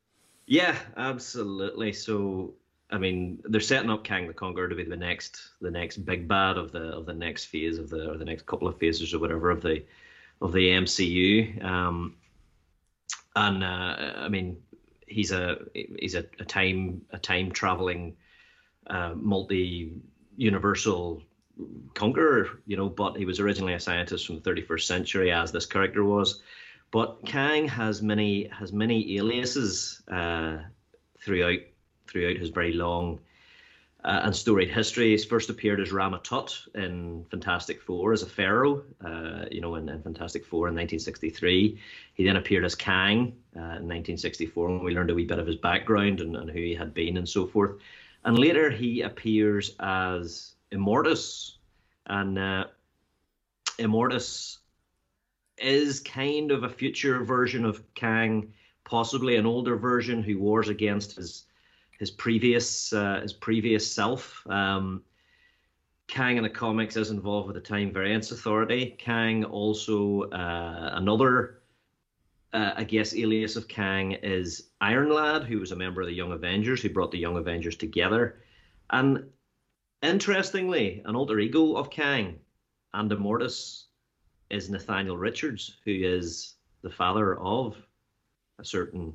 Yeah, 0.47 0.77
absolutely. 0.97 1.93
So, 1.93 2.55
I 2.90 2.98
mean, 2.98 3.40
they're 3.44 3.61
setting 3.61 3.90
up 3.90 4.05
Kang 4.05 4.27
the 4.27 4.33
Conqueror 4.33 4.68
to 4.68 4.74
be 4.74 4.85
the 4.85 4.96
next, 4.96 5.40
the 5.61 5.70
next 5.70 5.98
big 5.98 6.27
bad 6.27 6.57
of 6.57 6.72
the 6.72 6.85
of 6.96 7.05
the 7.05 7.12
next 7.12 7.46
phase 7.46 7.79
of 7.79 7.90
the 7.90 8.11
or 8.11 8.16
the 8.16 8.24
next 8.24 8.46
couple 8.46 8.66
of 8.66 8.79
phases 8.79 9.12
or 9.12 9.18
whatever 9.18 9.51
of 9.51 9.61
the 9.61 9.85
of 10.40 10.53
the 10.53 10.70
MCU. 10.70 11.62
Um, 11.62 12.14
and 13.37 13.62
uh, 13.62 14.12
I 14.16 14.29
mean, 14.29 14.62
he's 15.07 15.33
a 15.33 15.59
he's 15.74 16.14
a, 16.14 16.24
a 16.38 16.44
time 16.44 17.03
a 17.11 17.18
time 17.18 17.51
traveling, 17.51 18.16
uh, 18.87 19.12
multi 19.14 19.92
universal 20.37 21.22
conqueror, 21.94 22.48
you 22.66 22.77
know. 22.77 22.88
But 22.88 23.16
he 23.16 23.27
was 23.27 23.38
originally 23.38 23.74
a 23.74 23.81
scientist 23.81 24.27
from 24.27 24.40
the 24.40 24.51
31st 24.51 24.83
century, 24.83 25.31
as 25.31 25.53
this 25.53 25.66
character 25.66 26.05
was. 26.05 26.40
But 26.90 27.27
Kang 27.27 27.68
has 27.68 28.01
many 28.01 28.44
has 28.48 28.72
many 28.72 29.18
aliases 29.18 30.01
uh, 30.11 30.59
throughout 31.20 31.61
throughout 32.09 32.37
his 32.37 32.51
very 32.51 32.73
long 32.73 33.21
uh, 34.05 34.21
and 34.25 34.35
storied 34.35 34.71
history. 34.71 35.11
He's 35.11 35.25
first 35.25 35.51
appeared 35.51 35.81
as 35.81 35.92
Rama-Tut 35.92 36.57
in 36.75 37.25
Fantastic 37.31 37.83
Four 37.83 38.12
as 38.12 38.23
a 38.23 38.27
pharaoh, 38.27 38.83
uh, 39.05 39.47
you 39.51 39.61
know, 39.61 39.75
in, 39.75 39.88
in, 39.88 40.03
Fantastic 40.03 40.44
Four 40.44 40.68
in 40.68 40.75
1963. 40.75 41.79
He 42.14 42.25
then 42.25 42.37
appeared 42.37 42.64
as 42.64 42.75
Kang 42.75 43.37
uh, 43.57 43.61
in 43.61 43.88
1964, 43.88 44.68
and 44.68 44.83
we 44.83 44.94
learned 44.94 45.11
a 45.11 45.14
wee 45.14 45.25
bit 45.25 45.38
of 45.38 45.47
his 45.47 45.57
background 45.57 46.21
and, 46.21 46.37
and 46.37 46.49
who 46.49 46.61
he 46.61 46.75
had 46.75 46.94
been 46.94 47.16
and 47.16 47.29
so 47.29 47.47
forth. 47.47 47.73
And 48.25 48.38
later 48.38 48.71
he 48.71 49.03
appears 49.03 49.75
as 49.81 50.55
Immortus, 50.73 51.57
and 52.07 52.38
uh, 52.38 52.64
Immortus 53.79 54.59
is 55.57 56.01
kind 56.01 56.53
of 56.53 56.62
a 56.62 56.68
future 56.68 57.25
version 57.25 57.64
of 57.64 57.83
Kang, 57.94 58.53
possibly 58.85 59.37
an 59.37 59.47
older 59.47 59.77
version 59.77 60.23
who 60.23 60.38
wars 60.38 60.68
against 60.68 61.16
his 61.16 61.44
his 61.99 62.11
previous 62.11 62.93
uh, 62.93 63.21
his 63.23 63.33
previous 63.33 63.91
self. 63.91 64.47
Um, 64.49 65.03
Kang 66.07 66.39
in 66.39 66.43
the 66.43 66.51
comics 66.51 66.97
is 66.97 67.11
involved 67.11 67.49
with 67.49 67.57
the 67.57 67.69
Time 67.69 67.93
Variance 67.93 68.31
Authority. 68.31 68.97
Kang 68.99 69.45
also 69.45 70.23
uh, 70.31 70.91
another, 70.95 71.61
uh, 72.55 72.73
I 72.77 72.85
guess, 72.85 73.15
alias 73.15 73.57
of 73.57 73.69
Kang 73.69 74.13
is 74.13 74.71
Iron 74.81 75.11
Lad, 75.11 75.45
who 75.45 75.61
was 75.61 75.73
a 75.73 75.77
member 75.77 76.01
of 76.01 76.07
the 76.07 76.15
Young 76.15 76.33
Avengers, 76.33 76.81
who 76.81 76.89
brought 76.89 77.11
the 77.11 77.19
Young 77.19 77.37
Avengers 77.37 77.77
together. 77.77 78.41
And 78.89 79.29
interestingly, 80.03 81.03
an 81.05 81.15
alter 81.15 81.39
ego 81.41 81.75
of 81.75 81.91
Kang 81.91 82.39
and 82.95 83.11
Immortus 83.13 83.85
is 84.49 84.71
Nathaniel 84.71 85.19
Richards, 85.19 85.77
who 85.85 85.93
is 85.93 86.55
the 86.81 86.91
father 86.91 87.39
of 87.39 87.77
a 88.59 88.65
certain 88.65 89.13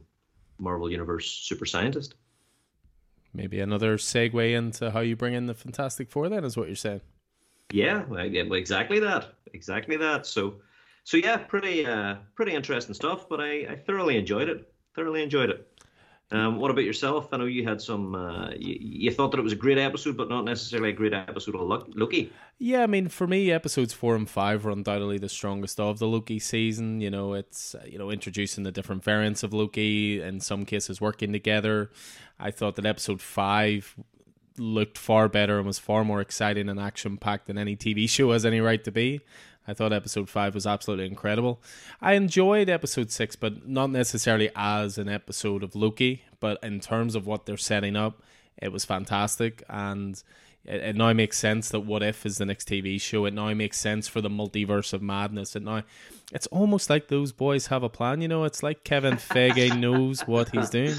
Marvel 0.60 0.92
Universe 0.92 1.28
super 1.28 1.66
scientist. 1.66 2.14
Maybe 3.34 3.60
another 3.60 3.98
segue 3.98 4.54
into 4.54 4.92
how 4.92 5.00
you 5.00 5.16
bring 5.16 5.34
in 5.34 5.48
the 5.48 5.54
Fantastic 5.54 6.10
Four. 6.10 6.30
Then 6.30 6.44
is 6.44 6.56
what 6.56 6.68
you're 6.68 6.76
saying. 6.76 7.02
Yeah, 7.72 8.06
exactly 8.18 9.00
that. 9.00 9.34
Exactly 9.54 9.98
that. 9.98 10.28
So, 10.28 10.56
so 11.04 11.18
yeah, 11.18 11.38
pretty, 11.38 11.86
uh, 11.86 12.18
pretty 12.36 12.54
interesting 12.54 12.94
stuff. 12.94 13.28
But 13.28 13.42
I, 13.42 13.52
I 13.70 13.76
thoroughly 13.76 14.18
enjoyed 14.18 14.50
it. 14.50 14.72
Thoroughly 14.96 15.24
enjoyed 15.24 15.50
it. 15.50 15.68
Um, 16.34 16.58
what 16.58 16.72
about 16.72 16.84
yourself? 16.84 17.30
I 17.32 17.38
know 17.38 17.46
you 17.46 17.64
had 17.64 17.80
some. 17.80 18.16
Uh, 18.16 18.50
you, 18.58 18.76
you, 18.80 19.12
thought 19.12 19.30
that 19.32 19.40
it 19.40 19.44
was 19.44 19.54
a 19.54 19.56
great 19.56 19.78
episode, 19.78 20.18
but 20.18 20.30
not 20.30 20.46
necessarily 20.46 20.90
a 20.90 20.94
great 20.94 21.14
episode 21.14 21.54
of 21.54 21.96
Loki. 21.96 22.34
Yeah, 22.58 22.82
I 22.82 22.88
mean, 22.88 23.08
for 23.08 23.28
me, 23.28 23.52
episodes 23.52 23.94
four 23.94 24.16
and 24.16 24.28
five 24.28 24.66
were 24.66 24.72
undoubtedly 24.72 25.20
the 25.20 25.30
strongest 25.30 25.80
of 25.80 26.00
the 26.00 26.08
Loki 26.08 26.40
season. 26.40 27.02
You 27.02 27.12
know, 27.12 27.34
it's 27.34 27.76
you 27.86 28.00
know 28.00 28.10
introducing 28.10 28.64
the 28.64 28.72
different 28.72 29.04
variants 29.04 29.44
of 29.44 29.54
Loki, 29.54 30.24
in 30.24 30.40
some 30.40 30.66
cases 30.66 31.00
working 31.00 31.32
together. 31.32 31.92
I 32.40 32.50
thought 32.50 32.78
that 32.78 32.86
episode 32.88 33.22
five 33.22 33.96
looked 34.58 34.98
far 34.98 35.30
better 35.30 35.58
and 35.60 35.68
was 35.68 35.78
far 35.78 36.04
more 36.04 36.20
exciting 36.20 36.68
and 36.68 36.80
action 36.80 37.18
packed 37.18 37.46
than 37.46 37.60
any 37.60 37.76
TV 37.76 38.10
show 38.10 38.32
has 38.32 38.44
any 38.44 38.60
right 38.60 38.84
to 38.84 38.92
be. 38.92 39.22
I 39.68 39.74
thought 39.74 39.94
episode 39.94 40.30
five 40.30 40.54
was 40.54 40.68
absolutely 40.68 41.06
incredible. 41.06 41.62
I 42.02 42.14
enjoyed 42.14 42.70
episode 42.70 43.12
six, 43.12 43.36
but 43.36 43.68
not 43.68 43.90
necessarily 43.90 44.50
as 44.56 44.98
an 44.98 45.08
episode 45.08 45.64
of 45.64 45.76
Loki, 45.76 46.24
but 46.40 46.62
in 46.62 46.80
terms 46.80 47.16
of 47.16 47.26
what 47.26 47.46
they're 47.46 47.56
setting 47.58 47.96
up, 47.96 48.22
it 48.58 48.72
was 48.72 48.84
fantastic. 48.84 49.64
And 49.70 50.22
it, 50.66 50.82
it 50.82 50.96
now 50.96 51.14
makes 51.14 51.38
sense 51.38 51.70
that 51.70 51.82
What 51.82 52.04
If 52.04 52.26
is 52.26 52.38
the 52.38 52.46
next 52.46 52.68
TV 52.68 53.00
show. 53.00 53.26
It 53.26 53.34
now 53.34 53.54
makes 53.54 53.80
sense 53.80 54.08
for 54.08 54.20
the 54.20 54.30
multiverse 54.30 54.92
of 54.92 55.02
madness. 55.02 55.56
It 55.56 55.64
now, 55.64 55.84
it's 56.34 56.48
almost 56.48 56.90
like 56.90 57.08
those 57.08 57.32
boys 57.32 57.68
have 57.68 57.84
a 57.84 57.90
plan. 57.90 58.22
You 58.22 58.28
know, 58.28 58.44
it's 58.44 58.64
like 58.64 58.84
Kevin 58.84 59.16
Feige 59.16 59.80
knows 59.80 60.22
what 60.22 60.50
he's 60.50 60.70
doing. 60.70 60.96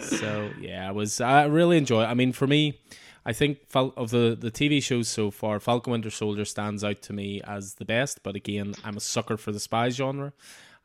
So 0.00 0.50
yeah, 0.60 0.88
I 0.88 0.92
was 0.92 1.20
I 1.20 1.44
really 1.44 1.78
enjoy. 1.78 2.02
It. 2.02 2.06
I 2.06 2.14
mean, 2.14 2.32
for 2.32 2.46
me. 2.46 2.78
I 3.26 3.32
think 3.32 3.58
of 3.74 4.10
the, 4.10 4.36
the 4.38 4.52
TV 4.52 4.80
shows 4.80 5.08
so 5.08 5.32
far, 5.32 5.58
Falcon 5.58 5.90
Winter 5.90 6.10
Soldier 6.10 6.44
stands 6.44 6.84
out 6.84 7.02
to 7.02 7.12
me 7.12 7.42
as 7.42 7.74
the 7.74 7.84
best. 7.84 8.22
But 8.22 8.36
again, 8.36 8.76
I'm 8.84 8.96
a 8.96 9.00
sucker 9.00 9.36
for 9.36 9.50
the 9.50 9.58
spy 9.58 9.88
genre. 9.88 10.32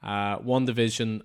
Uh, 0.01 0.39
Division, 0.65 1.21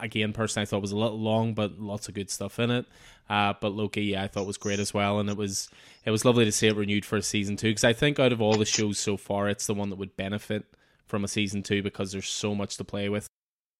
again, 0.00 0.32
personally, 0.32 0.62
I 0.62 0.64
thought 0.64 0.80
was 0.80 0.92
a 0.92 0.96
little 0.96 1.20
long, 1.20 1.52
but 1.52 1.78
lots 1.78 2.08
of 2.08 2.14
good 2.14 2.30
stuff 2.30 2.58
in 2.58 2.70
it. 2.70 2.86
Uh, 3.28 3.52
but 3.60 3.74
Loki, 3.74 4.04
yeah, 4.04 4.22
I 4.22 4.28
thought 4.28 4.46
was 4.46 4.56
great 4.56 4.78
as 4.78 4.94
well, 4.94 5.20
and 5.20 5.28
it 5.28 5.36
was 5.36 5.68
it 6.06 6.10
was 6.10 6.24
lovely 6.24 6.46
to 6.46 6.52
see 6.52 6.68
it 6.68 6.76
renewed 6.76 7.04
for 7.04 7.16
a 7.16 7.22
season 7.22 7.56
two 7.56 7.70
because 7.70 7.84
I 7.84 7.92
think 7.92 8.18
out 8.18 8.32
of 8.32 8.40
all 8.40 8.56
the 8.56 8.64
shows 8.64 8.98
so 8.98 9.16
far, 9.16 9.48
it's 9.48 9.66
the 9.66 9.74
one 9.74 9.90
that 9.90 9.96
would 9.96 10.16
benefit 10.16 10.64
from 11.06 11.24
a 11.24 11.28
season 11.28 11.62
two 11.62 11.82
because 11.82 12.12
there's 12.12 12.28
so 12.28 12.54
much 12.54 12.76
to 12.78 12.84
play 12.84 13.08
with. 13.08 13.26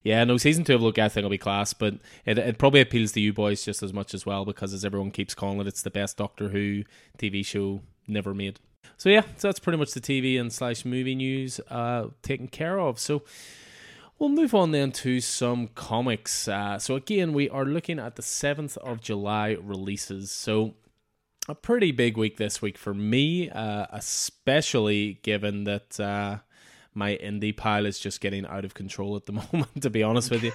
Yeah, 0.06 0.22
no, 0.22 0.36
season 0.36 0.62
two 0.62 0.76
of 0.76 0.82
Loki 0.82 1.02
I 1.02 1.08
think 1.08 1.24
will 1.24 1.30
be 1.30 1.36
class, 1.36 1.72
but 1.72 1.94
it, 2.24 2.38
it 2.38 2.58
probably 2.58 2.80
appeals 2.80 3.10
to 3.12 3.20
you 3.20 3.32
boys 3.32 3.64
just 3.64 3.82
as 3.82 3.92
much 3.92 4.14
as 4.14 4.24
well 4.24 4.44
because 4.44 4.72
as 4.72 4.84
everyone 4.84 5.10
keeps 5.10 5.34
calling 5.34 5.58
it, 5.58 5.66
it's 5.66 5.82
the 5.82 5.90
best 5.90 6.16
Doctor 6.16 6.50
Who 6.50 6.84
TV 7.18 7.44
show 7.44 7.80
never 8.06 8.32
made. 8.32 8.60
So 8.96 9.08
yeah, 9.08 9.22
so 9.36 9.48
that's 9.48 9.58
pretty 9.58 9.78
much 9.78 9.90
the 9.90 10.00
TV 10.00 10.40
and 10.40 10.52
slash 10.52 10.84
movie 10.84 11.16
news 11.16 11.58
uh, 11.70 12.06
taken 12.22 12.46
care 12.46 12.78
of. 12.78 13.00
So 13.00 13.24
we'll 14.16 14.28
move 14.28 14.54
on 14.54 14.70
then 14.70 14.92
to 14.92 15.20
some 15.20 15.70
comics. 15.74 16.46
Uh, 16.46 16.78
so 16.78 16.94
again, 16.94 17.32
we 17.32 17.50
are 17.50 17.64
looking 17.64 17.98
at 17.98 18.14
the 18.14 18.22
seventh 18.22 18.76
of 18.76 19.00
July 19.00 19.56
releases. 19.60 20.30
So 20.30 20.74
a 21.48 21.54
pretty 21.56 21.90
big 21.90 22.16
week 22.16 22.36
this 22.36 22.62
week 22.62 22.78
for 22.78 22.94
me, 22.94 23.50
uh, 23.50 23.86
especially 23.90 25.18
given 25.24 25.64
that 25.64 25.98
uh, 25.98 26.38
my 26.96 27.16
indie 27.16 27.56
pile 27.56 27.86
is 27.86 27.98
just 27.98 28.20
getting 28.20 28.46
out 28.46 28.64
of 28.64 28.74
control 28.74 29.16
at 29.16 29.26
the 29.26 29.32
moment, 29.52 29.82
to 29.82 29.90
be 29.90 30.02
honest 30.02 30.30
with 30.30 30.42
you. 30.42 30.52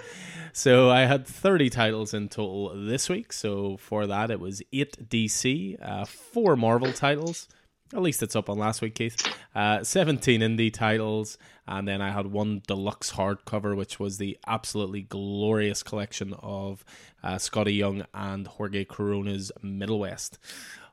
So 0.53 0.89
I 0.89 1.01
had 1.01 1.25
30 1.25 1.69
titles 1.69 2.13
in 2.13 2.27
total 2.27 2.73
this 2.75 3.07
week. 3.07 3.31
So 3.31 3.77
for 3.77 4.07
that, 4.07 4.31
it 4.31 4.39
was 4.39 4.61
8 4.73 5.09
DC, 5.09 5.77
uh, 5.81 6.05
4 6.05 6.55
Marvel 6.55 6.91
titles. 6.91 7.47
At 7.93 8.01
least 8.01 8.23
it's 8.23 8.35
up 8.35 8.49
on 8.49 8.57
last 8.57 8.81
week, 8.81 8.95
Keith. 8.95 9.21
Uh, 9.53 9.83
17 9.83 10.41
indie 10.41 10.73
titles. 10.73 11.37
And 11.67 11.87
then 11.87 12.01
I 12.01 12.11
had 12.11 12.27
one 12.27 12.61
deluxe 12.65 13.13
hardcover, 13.13 13.75
which 13.75 13.99
was 13.99 14.17
the 14.17 14.37
absolutely 14.47 15.01
glorious 15.01 15.83
collection 15.83 16.33
of 16.41 16.83
uh, 17.21 17.35
Skottie 17.35 17.77
Young 17.77 18.05
and 18.13 18.47
Jorge 18.47 18.85
Corona's 18.85 19.51
Middle 19.61 19.99
West. 19.99 20.39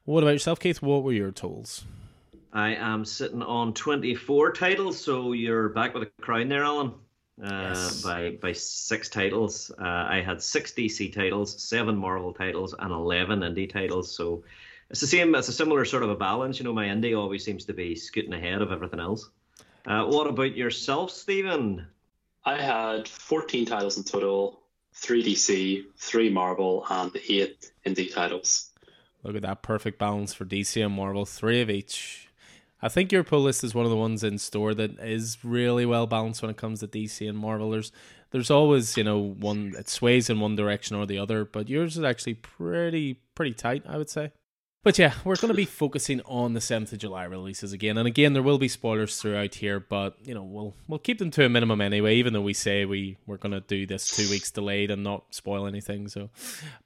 What 0.05 0.23
about 0.23 0.33
yourself, 0.33 0.59
Keith? 0.59 0.83
What 0.83 1.03
were 1.05 1.13
your 1.13 1.31
totals? 1.31 1.85
I 2.53 2.75
am 2.75 3.05
sitting 3.05 3.43
on 3.43 3.75
24 3.75 4.53
titles, 4.53 5.03
so 5.03 5.33
you're 5.33 5.69
back 5.69 5.95
with 5.95 6.05
a 6.05 6.23
crown 6.23 6.49
there, 6.49 6.65
Alan. 6.65 6.95
Uh, 7.43 7.71
yes. 7.73 8.03
by 8.03 8.31
by 8.43 8.53
six 8.53 9.09
titles. 9.09 9.71
Uh, 9.79 9.85
I 9.85 10.21
had 10.21 10.43
six 10.43 10.73
DC 10.73 11.13
titles, 11.13 11.63
seven 11.63 11.97
Marvel 11.97 12.33
titles, 12.33 12.75
and 12.77 12.91
eleven 12.91 13.41
indie 13.41 13.73
titles. 13.73 14.11
So 14.11 14.43
it's 14.91 15.01
the 15.01 15.07
same. 15.07 15.35
It's 15.37 15.49
a 15.49 15.53
similar 15.53 15.85
sort 15.85 16.03
of 16.03 16.11
a 16.11 16.17
balance. 16.17 16.59
You 16.59 16.65
know, 16.65 16.73
my 16.73 16.87
indie 16.87 17.17
always 17.17 17.45
seems 17.45 17.65
to 17.67 17.73
be 17.73 17.95
scooting 17.95 18.33
ahead 18.33 18.61
of 18.61 18.73
everything 18.73 18.99
else. 18.99 19.31
Uh, 19.87 20.07
what 20.07 20.27
about 20.27 20.57
yourself, 20.57 21.13
Stephen? 21.13 21.87
I 22.45 22.61
had 22.61 23.07
14 23.07 23.67
titles 23.67 23.99
in 23.99 24.05
total, 24.05 24.61
three 24.95 25.23
DC, 25.23 25.85
three 25.97 26.31
Marvel, 26.31 26.85
and 26.91 27.13
eight 27.29 27.71
indie 27.87 28.13
titles. 28.13 28.71
Look 29.23 29.37
at 29.37 29.43
that 29.43 29.63
perfect 29.63 29.99
balance 29.99 30.35
for 30.35 30.45
DC 30.45 30.85
and 30.85 30.95
Marvel, 30.95 31.25
three 31.25 31.61
of 31.61 31.71
each. 31.71 32.28
I 32.81 32.89
think 32.89 33.11
your 33.11 33.25
pull 33.25 33.41
list 33.41 33.65
is 33.65 33.75
one 33.75 33.85
of 33.85 33.91
the 33.91 33.97
ones 33.97 34.23
in 34.23 34.39
store 34.39 34.73
that 34.75 34.99
is 35.01 35.39
really 35.43 35.85
well 35.85 36.07
balanced 36.07 36.43
when 36.43 36.51
it 36.51 36.57
comes 36.57 36.81
to 36.81 36.89
DC 36.89 37.29
and 37.29 37.37
Marvel. 37.37 37.71
There's 37.71 37.91
there's 38.31 38.51
always 38.51 38.97
you 38.97 39.05
know 39.05 39.19
one 39.19 39.75
it 39.77 39.89
sways 39.89 40.31
in 40.31 40.39
one 40.39 40.55
direction 40.57 40.97
or 40.97 41.07
the 41.07 41.19
other, 41.19 41.45
but 41.45 41.69
yours 41.69 41.97
is 41.97 42.05
actually 42.05 42.35
pretty 42.35 43.15
pretty 43.35 43.55
tight, 43.55 43.85
I 43.87 43.97
would 43.97 44.11
say. 44.11 44.33
But 44.85 44.97
yeah, 44.97 45.15
we're 45.25 45.35
going 45.35 45.49
to 45.49 45.57
be 45.57 45.65
focusing 45.65 46.21
on 46.21 46.55
the 46.55 46.61
7th 46.61 46.93
of 46.93 46.99
July 46.99 47.25
releases 47.25 47.73
again. 47.73 47.99
And 47.99 48.07
again, 48.07 48.33
there 48.33 48.45
will 48.45 48.59
be 48.59 48.69
spoilers 48.69 49.21
throughout 49.21 49.57
here, 49.57 49.81
but 49.81 50.15
you 50.25 50.35
know, 50.35 50.45
we'll 50.45 50.75
we'll 50.87 51.01
keep 51.01 51.19
them 51.19 51.33
to 51.33 51.45
a 51.45 51.49
minimum 51.49 51.81
anyway, 51.81 52.15
even 52.15 52.33
though 52.33 52.41
we 52.41 52.55
say 52.55 52.85
we 52.85 53.19
we're 53.27 53.39
going 53.39 53.53
to 53.53 53.61
do 53.61 53.87
this 53.87 54.09
2 54.17 54.31
weeks 54.31 54.53
delayed 54.53 54.93
and 54.93 55.03
not 55.03 55.35
spoil 55.35 55.67
anything. 55.67 56.07
So 56.07 56.31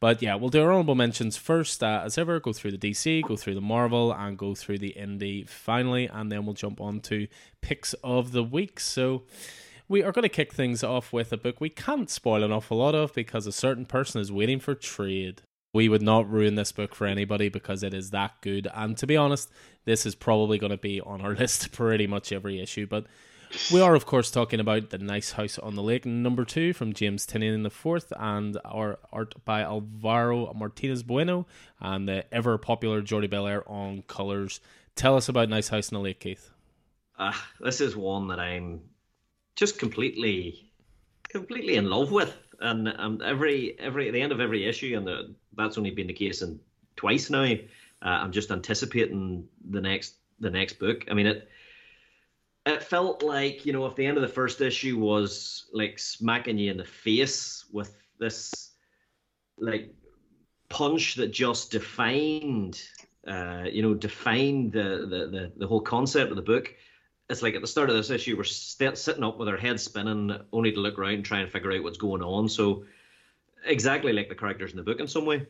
but 0.01 0.23
yeah, 0.23 0.37
we'll 0.37 0.49
do 0.49 0.63
our 0.63 0.73
honorable 0.73 0.95
mentions 0.95 1.37
first 1.37 1.83
uh, 1.85 2.01
as 2.03 2.17
ever, 2.17 2.41
go 2.41 2.55
through 2.55 2.73
the 2.73 2.91
DC, 2.91 3.25
go 3.25 3.37
through 3.37 3.55
the 3.55 3.61
Marvel 3.61 4.11
and 4.11 4.39
go 4.39 4.55
through 4.55 4.79
the 4.79 4.95
indie 4.99 5.47
finally, 5.47 6.07
and 6.07 6.33
then 6.33 6.47
we'll 6.47 6.55
jump 6.55 6.81
on 6.81 7.01
to 7.01 7.29
picks 7.61 7.93
of 8.03 8.33
the 8.33 8.43
week. 8.43 8.81
So 8.81 9.25
we 9.87 10.03
are 10.03 10.13
going 10.13 10.23
to 10.23 10.31
kick 10.31 10.55
things 10.55 10.83
off 10.83 11.13
with 11.13 11.31
a 11.31 11.37
book 11.37 11.61
we 11.61 11.69
can't 11.69 12.09
spoil 12.09 12.43
an 12.43 12.53
awful 12.53 12.79
lot 12.79 12.95
of 12.95 13.13
because 13.13 13.47
a 13.47 13.53
certain 13.53 13.85
person 13.85 14.19
is 14.19 14.33
waiting 14.33 14.61
for 14.61 14.75
trade 14.75 15.43
we 15.73 15.89
would 15.89 16.03
not 16.03 16.31
ruin 16.31 16.55
this 16.55 16.73
book 16.73 16.95
for 16.95 17.07
anybody 17.07 17.49
because 17.49 17.83
it 17.83 17.95
is 17.95 18.11
that 18.11 18.33
good. 18.43 18.69
And 18.75 18.97
to 18.99 19.07
be 19.07 19.17
honest, 19.17 19.51
this 19.85 20.05
is 20.05 20.15
probably 20.15 20.59
going 20.59 20.71
to 20.71 20.77
be 20.77 21.01
on 21.01 21.21
our 21.21 21.35
list 21.35 21.73
pretty 21.73 22.07
much 22.07 22.33
every 22.33 22.61
issue. 22.61 22.87
But 22.87 23.07
we 23.73 23.81
are, 23.81 23.95
of 23.95 24.07
course, 24.07 24.31
talking 24.31 24.61
about 24.61 24.91
The 24.91 24.99
Nice 24.99 25.33
House 25.33 25.59
on 25.59 25.75
the 25.75 25.83
Lake, 25.83 26.07
number 26.07 26.45
two 26.45 26.73
from 26.73 26.93
James 26.93 27.27
Tynion 27.27 27.63
the 27.63 27.71
fourth, 27.71 28.13
and 28.19 28.59
our 28.65 28.99
art 29.13 29.35
by 29.45 29.63
Alvaro 29.63 30.53
Martinez 30.55 31.03
Bueno, 31.03 31.47
and 31.81 32.09
the 32.09 32.25
ever 32.35 32.57
popular 32.59 33.03
Jordi 33.03 33.29
Bellaire 33.29 33.63
on 33.67 34.03
colours. 34.07 34.61
Tell 34.95 35.17
us 35.17 35.29
about 35.29 35.49
Nice 35.49 35.69
House 35.69 35.93
on 35.93 35.99
the 35.99 36.05
Lake, 36.05 36.21
Keith. 36.21 36.51
Uh, 37.19 37.33
this 37.61 37.81
is 37.81 37.95
one 37.95 38.29
that 38.29 38.41
I'm 38.41 38.81
just 39.55 39.79
completely, 39.79 40.73
completely 41.29 41.77
in 41.77 41.91
love 41.91 42.11
with 42.11 42.35
and 42.63 42.89
um, 42.97 43.21
every 43.25 43.77
every 43.79 44.09
at 44.09 44.15
the 44.15 44.23
end 44.23 44.33
of 44.33 44.41
every 44.41 44.67
issue, 44.67 44.97
and 44.97 45.07
the, 45.07 45.35
that's 45.57 45.79
only 45.79 45.91
been 45.91 46.07
the 46.07 46.13
case 46.13 46.43
in 46.43 46.61
twice 46.97 47.31
now. 47.31 47.45
Uh, 47.45 48.09
I'm 48.09 48.33
just 48.33 48.51
anticipating 48.51 49.49
the 49.71 49.81
next 49.81 50.15
the 50.41 50.51
next 50.51 50.75
book. 50.75 51.05
I 51.11 51.15
mean 51.15 51.27
it. 51.27 51.49
It 52.65 52.83
felt 52.83 53.23
like 53.23 53.67
you 53.67 53.73
know 53.73 53.87
if 53.87 53.97
the 53.97 54.07
end 54.07 54.17
of 54.17 54.23
the 54.23 54.29
first 54.29 54.61
issue 54.61 54.99
was 54.99 55.67
like 55.73 55.99
smacking 55.99 56.59
you 56.59 56.71
in 56.71 56.77
the 56.77 56.85
face 56.85 57.65
with 57.73 57.97
this 58.19 58.71
like 59.59 59.95
punch 60.69 61.17
that 61.17 61.33
just 61.33 61.71
defined 61.71 62.81
uh, 63.27 63.65
you 63.71 63.83
know 63.83 63.95
defined 63.95 64.73
the, 64.73 65.07
the 65.09 65.27
the 65.27 65.53
the 65.57 65.67
whole 65.67 65.81
concept 65.81 66.31
of 66.31 66.37
the 66.37 66.43
book 66.43 66.75
it's 67.33 67.43
like 67.43 67.55
at 67.55 67.61
the 67.61 67.67
start 67.67 67.91
of 67.91 67.97
this 67.97 68.11
issue, 68.11 68.37
we're 68.37 68.45
st- 68.45 68.99
sitting 68.99 69.25
up 69.25 69.39
with 69.39 69.49
our 69.49 69.57
heads 69.57 69.83
spinning, 69.83 70.39
only 70.53 70.71
to 70.73 70.81
look 70.81 70.99
around 70.99 71.15
and 71.15 71.25
try 71.25 71.41
and 71.41 71.51
figure 71.51 71.73
out 71.73 71.83
what's 71.83 71.99
going 71.99 72.23
on. 72.23 72.49
So, 72.49 72.85
exactly 73.65 74.13
like 74.13 74.29
the 74.29 74.35
characters 74.35 74.71
in 74.71 74.77
the 74.77 74.83
book 74.83 75.01
in 75.01 75.07
some 75.07 75.25
way. 75.25 75.47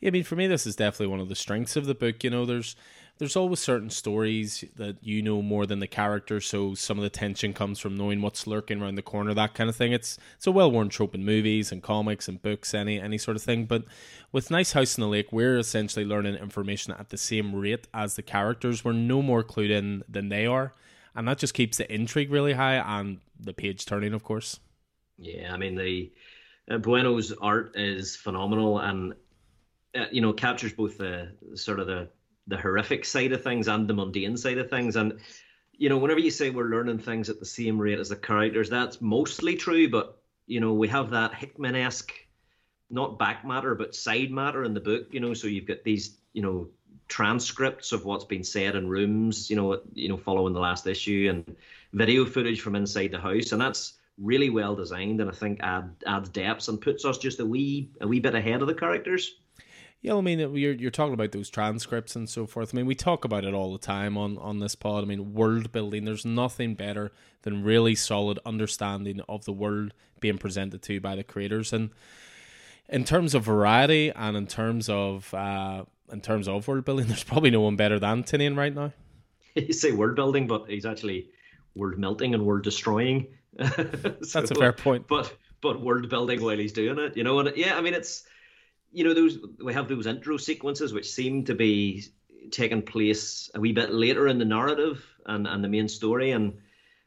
Yeah, 0.00 0.08
I 0.08 0.10
mean, 0.10 0.24
for 0.24 0.36
me, 0.36 0.46
this 0.46 0.66
is 0.66 0.76
definitely 0.76 1.08
one 1.08 1.20
of 1.20 1.28
the 1.28 1.34
strengths 1.34 1.76
of 1.76 1.86
the 1.86 1.94
book. 1.94 2.22
You 2.24 2.30
know, 2.30 2.44
there's 2.44 2.76
there's 3.18 3.36
always 3.36 3.60
certain 3.60 3.90
stories 3.90 4.64
that 4.76 4.96
you 5.02 5.20
know 5.20 5.42
more 5.42 5.66
than 5.66 5.80
the 5.80 5.86
character, 5.86 6.40
so 6.40 6.74
some 6.74 6.98
of 6.98 7.02
the 7.02 7.10
tension 7.10 7.52
comes 7.52 7.78
from 7.78 7.96
knowing 7.96 8.22
what's 8.22 8.46
lurking 8.46 8.80
around 8.80 8.94
the 8.94 9.02
corner, 9.02 9.34
that 9.34 9.54
kind 9.54 9.68
of 9.68 9.76
thing. 9.76 9.92
It's 9.92 10.18
it's 10.36 10.46
a 10.46 10.52
well 10.52 10.70
worn 10.70 10.88
trope 10.88 11.14
in 11.14 11.24
movies 11.24 11.70
and 11.70 11.82
comics 11.82 12.28
and 12.28 12.40
books, 12.40 12.74
any 12.74 13.00
any 13.00 13.18
sort 13.18 13.36
of 13.36 13.42
thing. 13.42 13.66
But 13.66 13.84
with 14.32 14.50
Nice 14.50 14.72
House 14.72 14.96
in 14.96 15.02
the 15.02 15.08
Lake, 15.08 15.32
we're 15.32 15.58
essentially 15.58 16.04
learning 16.04 16.36
information 16.36 16.94
at 16.98 17.10
the 17.10 17.18
same 17.18 17.54
rate 17.54 17.88
as 17.92 18.16
the 18.16 18.22
characters. 18.22 18.84
We're 18.84 18.92
no 18.92 19.22
more 19.22 19.42
clued 19.42 19.70
in 19.70 20.02
than 20.08 20.28
they 20.28 20.46
are 20.46 20.74
and 21.14 21.26
that 21.28 21.38
just 21.38 21.54
keeps 21.54 21.78
the 21.78 21.92
intrigue 21.92 22.30
really 22.30 22.52
high 22.54 22.76
and 22.76 23.18
the 23.38 23.52
page 23.52 23.86
turning, 23.86 24.12
of 24.14 24.22
course. 24.22 24.60
Yeah, 25.18 25.52
I 25.52 25.56
mean 25.56 25.74
the 25.74 26.10
uh, 26.70 26.78
Bueno's 26.78 27.32
art 27.32 27.72
is 27.76 28.16
phenomenal, 28.16 28.78
and 28.78 29.14
uh, 29.94 30.06
you 30.12 30.20
know 30.20 30.32
captures 30.32 30.72
both 30.72 30.96
the 30.98 31.32
sort 31.54 31.80
of 31.80 31.86
the 31.86 32.08
the 32.46 32.56
horrific 32.56 33.04
side 33.04 33.32
of 33.32 33.42
things 33.42 33.68
and 33.68 33.86
the 33.86 33.94
mundane 33.94 34.36
side 34.36 34.58
of 34.58 34.70
things, 34.70 34.96
and 34.96 35.18
you 35.72 35.88
know 35.88 35.98
whenever 35.98 36.20
you 36.20 36.30
say 36.30 36.50
we're 36.50 36.70
learning 36.70 36.98
things 36.98 37.28
at 37.28 37.40
the 37.40 37.46
same 37.46 37.78
rate 37.78 37.98
as 37.98 38.08
the 38.08 38.16
characters, 38.16 38.70
that's 38.70 39.00
mostly 39.00 39.56
true, 39.56 39.88
but 39.88 40.18
you 40.46 40.60
know 40.60 40.72
we 40.72 40.88
have 40.88 41.10
that 41.10 41.34
Hickman 41.34 41.74
esque, 41.74 42.12
not 42.88 43.18
back 43.18 43.44
matter 43.44 43.74
but 43.74 43.94
side 43.94 44.30
matter 44.30 44.64
in 44.64 44.74
the 44.74 44.80
book, 44.80 45.08
you 45.10 45.20
know, 45.20 45.34
so 45.34 45.48
you've 45.48 45.66
got 45.66 45.82
these 45.84 46.16
you 46.32 46.42
know 46.42 46.68
transcripts 47.08 47.90
of 47.90 48.04
what's 48.04 48.24
been 48.24 48.44
said 48.44 48.76
in 48.76 48.88
rooms, 48.88 49.50
you 49.50 49.56
know, 49.56 49.80
you 49.94 50.08
know, 50.08 50.16
following 50.16 50.54
the 50.54 50.60
last 50.60 50.86
issue, 50.86 51.26
and 51.28 51.56
video 51.92 52.24
footage 52.24 52.60
from 52.60 52.76
inside 52.76 53.10
the 53.10 53.18
house, 53.18 53.50
and 53.50 53.60
that's 53.60 53.94
really 54.20 54.50
well 54.50 54.76
designed, 54.76 55.20
and 55.20 55.30
I 55.30 55.32
think 55.32 55.60
add, 55.62 55.90
adds 56.06 56.28
depth 56.28 56.68
and 56.68 56.80
puts 56.80 57.04
us 57.04 57.18
just 57.18 57.40
a 57.40 57.46
wee 57.46 57.90
a 58.00 58.06
wee 58.06 58.20
bit 58.20 58.34
ahead 58.34 58.60
of 58.60 58.68
the 58.68 58.74
characters. 58.74 59.34
Yeah, 60.02 60.16
I 60.16 60.20
mean, 60.22 60.38
you're 60.38 60.72
you're 60.72 60.90
talking 60.90 61.14
about 61.14 61.32
those 61.32 61.50
transcripts 61.50 62.16
and 62.16 62.28
so 62.28 62.46
forth. 62.46 62.74
I 62.74 62.76
mean, 62.76 62.86
we 62.86 62.94
talk 62.94 63.24
about 63.24 63.44
it 63.44 63.52
all 63.52 63.72
the 63.72 63.78
time 63.78 64.16
on 64.16 64.38
on 64.38 64.58
this 64.58 64.74
pod. 64.74 65.04
I 65.04 65.06
mean, 65.06 65.34
world 65.34 65.72
building. 65.72 66.04
There's 66.04 66.24
nothing 66.24 66.74
better 66.74 67.12
than 67.42 67.64
really 67.64 67.94
solid 67.94 68.38
understanding 68.46 69.20
of 69.28 69.44
the 69.44 69.52
world 69.52 69.92
being 70.20 70.38
presented 70.38 70.82
to 70.82 70.94
you 70.94 71.00
by 71.00 71.16
the 71.16 71.24
creators, 71.24 71.72
and 71.72 71.90
in 72.88 73.04
terms 73.04 73.34
of 73.34 73.44
variety 73.44 74.10
and 74.10 74.36
in 74.36 74.46
terms 74.46 74.88
of 74.88 75.32
uh, 75.34 75.84
in 76.10 76.20
terms 76.20 76.48
of 76.48 76.66
world 76.66 76.84
building, 76.84 77.06
there's 77.08 77.24
probably 77.24 77.50
no 77.50 77.60
one 77.60 77.76
better 77.76 77.98
than 77.98 78.24
Tynion 78.24 78.56
right 78.56 78.74
now. 78.74 78.92
You 79.56 79.72
say 79.72 79.90
world 79.90 80.14
building, 80.14 80.46
but 80.46 80.70
he's 80.70 80.86
actually 80.86 81.28
world 81.74 81.98
melting 81.98 82.34
and 82.34 82.46
world 82.46 82.62
destroying. 82.62 83.26
so, 83.58 84.40
That's 84.40 84.50
a 84.50 84.54
fair 84.54 84.72
point. 84.72 85.06
But 85.08 85.34
but 85.60 85.80
world 85.80 86.08
building 86.08 86.42
while 86.42 86.56
he's 86.56 86.72
doing 86.72 86.98
it, 86.98 87.16
you 87.16 87.24
know. 87.24 87.40
And 87.40 87.56
yeah, 87.56 87.76
I 87.76 87.80
mean, 87.80 87.94
it's 87.94 88.24
you 88.92 89.04
know 89.04 89.14
those 89.14 89.38
we 89.62 89.74
have 89.74 89.88
those 89.88 90.06
intro 90.06 90.36
sequences 90.36 90.92
which 90.92 91.10
seem 91.10 91.44
to 91.44 91.54
be 91.54 92.04
taking 92.50 92.82
place 92.82 93.50
a 93.54 93.60
wee 93.60 93.72
bit 93.72 93.92
later 93.92 94.28
in 94.28 94.38
the 94.38 94.44
narrative 94.44 95.04
and 95.26 95.46
and 95.46 95.62
the 95.62 95.68
main 95.68 95.88
story, 95.88 96.30
and 96.32 96.58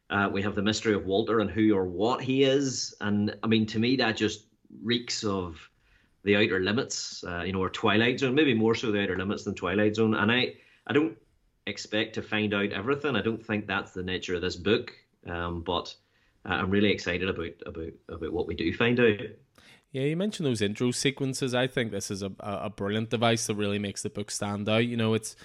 uh, 0.09 0.29
we 0.31 0.41
have 0.41 0.55
the 0.55 0.61
mystery 0.61 0.93
of 0.93 1.05
Walter 1.05 1.39
and 1.39 1.49
who 1.49 1.73
or 1.73 1.85
what 1.85 2.21
he 2.21 2.43
is, 2.43 2.93
and 3.01 3.35
I 3.41 3.47
mean, 3.47 3.65
to 3.67 3.79
me, 3.79 3.95
that 3.97 4.17
just 4.17 4.45
reeks 4.81 5.23
of 5.23 5.69
the 6.23 6.37
outer 6.37 6.59
limits, 6.59 7.23
uh, 7.27 7.43
you 7.43 7.53
know, 7.53 7.61
or 7.61 7.69
Twilight 7.69 8.19
Zone, 8.19 8.35
maybe 8.35 8.53
more 8.53 8.75
so 8.75 8.91
the 8.91 9.01
outer 9.01 9.17
limits 9.17 9.43
than 9.43 9.55
Twilight 9.55 9.95
Zone. 9.95 10.15
And 10.15 10.31
I, 10.31 10.55
I 10.87 10.93
don't 10.93 11.17
expect 11.67 12.15
to 12.15 12.21
find 12.21 12.53
out 12.53 12.71
everything. 12.71 13.15
I 13.15 13.21
don't 13.21 13.45
think 13.45 13.67
that's 13.67 13.91
the 13.91 14.03
nature 14.03 14.35
of 14.35 14.41
this 14.41 14.55
book. 14.55 14.93
Um, 15.27 15.61
but 15.61 15.93
uh, 16.45 16.53
I'm 16.53 16.69
really 16.69 16.91
excited 16.91 17.29
about 17.29 17.53
about 17.65 17.93
about 18.09 18.33
what 18.33 18.47
we 18.47 18.55
do 18.55 18.73
find 18.73 18.99
out. 18.99 19.19
Yeah, 19.91 20.03
you 20.03 20.17
mentioned 20.17 20.47
those 20.47 20.61
intro 20.61 20.91
sequences. 20.91 21.53
I 21.53 21.67
think 21.67 21.91
this 21.91 22.09
is 22.09 22.23
a 22.23 22.31
a 22.39 22.69
brilliant 22.69 23.09
device 23.09 23.47
that 23.47 23.55
really 23.55 23.79
makes 23.79 24.01
the 24.01 24.09
book 24.09 24.31
stand 24.31 24.67
out. 24.67 24.85
You 24.85 24.97
know, 24.97 25.13
it's 25.13 25.35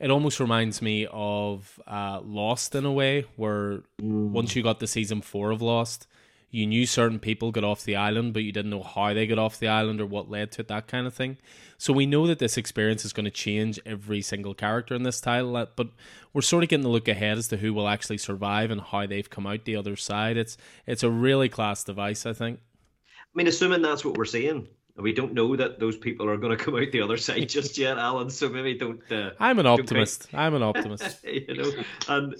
it 0.00 0.10
almost 0.10 0.40
reminds 0.40 0.82
me 0.82 1.06
of 1.12 1.78
uh, 1.86 2.20
Lost 2.24 2.74
in 2.74 2.84
a 2.84 2.92
way, 2.92 3.26
where 3.36 3.82
mm. 4.00 4.30
once 4.30 4.56
you 4.56 4.62
got 4.62 4.80
the 4.80 4.86
season 4.86 5.20
four 5.20 5.50
of 5.50 5.62
Lost, 5.62 6.08
you 6.52 6.66
knew 6.66 6.84
certain 6.84 7.18
people 7.18 7.50
got 7.50 7.64
off 7.64 7.82
the 7.82 7.96
island, 7.96 8.34
but 8.34 8.42
you 8.42 8.52
didn't 8.52 8.70
know 8.70 8.82
how 8.82 9.14
they 9.14 9.26
got 9.26 9.38
off 9.38 9.58
the 9.58 9.68
island 9.68 10.02
or 10.02 10.06
what 10.06 10.30
led 10.30 10.52
to 10.52 10.60
it, 10.60 10.68
that 10.68 10.86
kind 10.86 11.06
of 11.06 11.14
thing. 11.14 11.38
So 11.78 11.94
we 11.94 12.04
know 12.04 12.26
that 12.26 12.38
this 12.38 12.58
experience 12.58 13.06
is 13.06 13.14
going 13.14 13.24
to 13.24 13.30
change 13.30 13.80
every 13.86 14.20
single 14.20 14.52
character 14.52 14.94
in 14.94 15.02
this 15.02 15.18
title, 15.18 15.56
uh, 15.56 15.66
but 15.74 15.88
we're 16.34 16.42
sort 16.42 16.62
of 16.62 16.68
getting 16.68 16.84
a 16.84 16.90
look 16.90 17.08
ahead 17.08 17.38
as 17.38 17.48
to 17.48 17.56
who 17.56 17.72
will 17.72 17.88
actually 17.88 18.18
survive 18.18 18.70
and 18.70 18.82
how 18.82 19.06
they've 19.06 19.30
come 19.30 19.46
out 19.46 19.64
the 19.64 19.76
other 19.76 19.96
side. 19.96 20.36
It's 20.36 20.58
it's 20.86 21.02
a 21.02 21.10
really 21.10 21.48
class 21.48 21.82
device, 21.84 22.26
I 22.26 22.34
think. 22.34 22.60
I 23.00 23.32
mean, 23.34 23.46
assuming 23.46 23.80
that's 23.80 24.04
what 24.04 24.18
we're 24.18 24.26
seeing, 24.26 24.68
we 24.96 25.14
don't 25.14 25.32
know 25.32 25.56
that 25.56 25.80
those 25.80 25.96
people 25.96 26.28
are 26.28 26.36
going 26.36 26.56
to 26.56 26.62
come 26.62 26.76
out 26.76 26.92
the 26.92 27.00
other 27.00 27.16
side 27.16 27.48
just 27.48 27.78
yet, 27.78 27.96
Alan. 27.96 28.28
So 28.28 28.50
maybe 28.50 28.74
don't. 28.74 29.00
Uh, 29.10 29.30
I'm 29.40 29.58
an 29.58 29.66
optimist. 29.66 30.28
I'm 30.34 30.54
an 30.54 30.62
optimist. 30.62 31.24
you 31.24 31.54
know, 31.54 31.72
and 32.08 32.34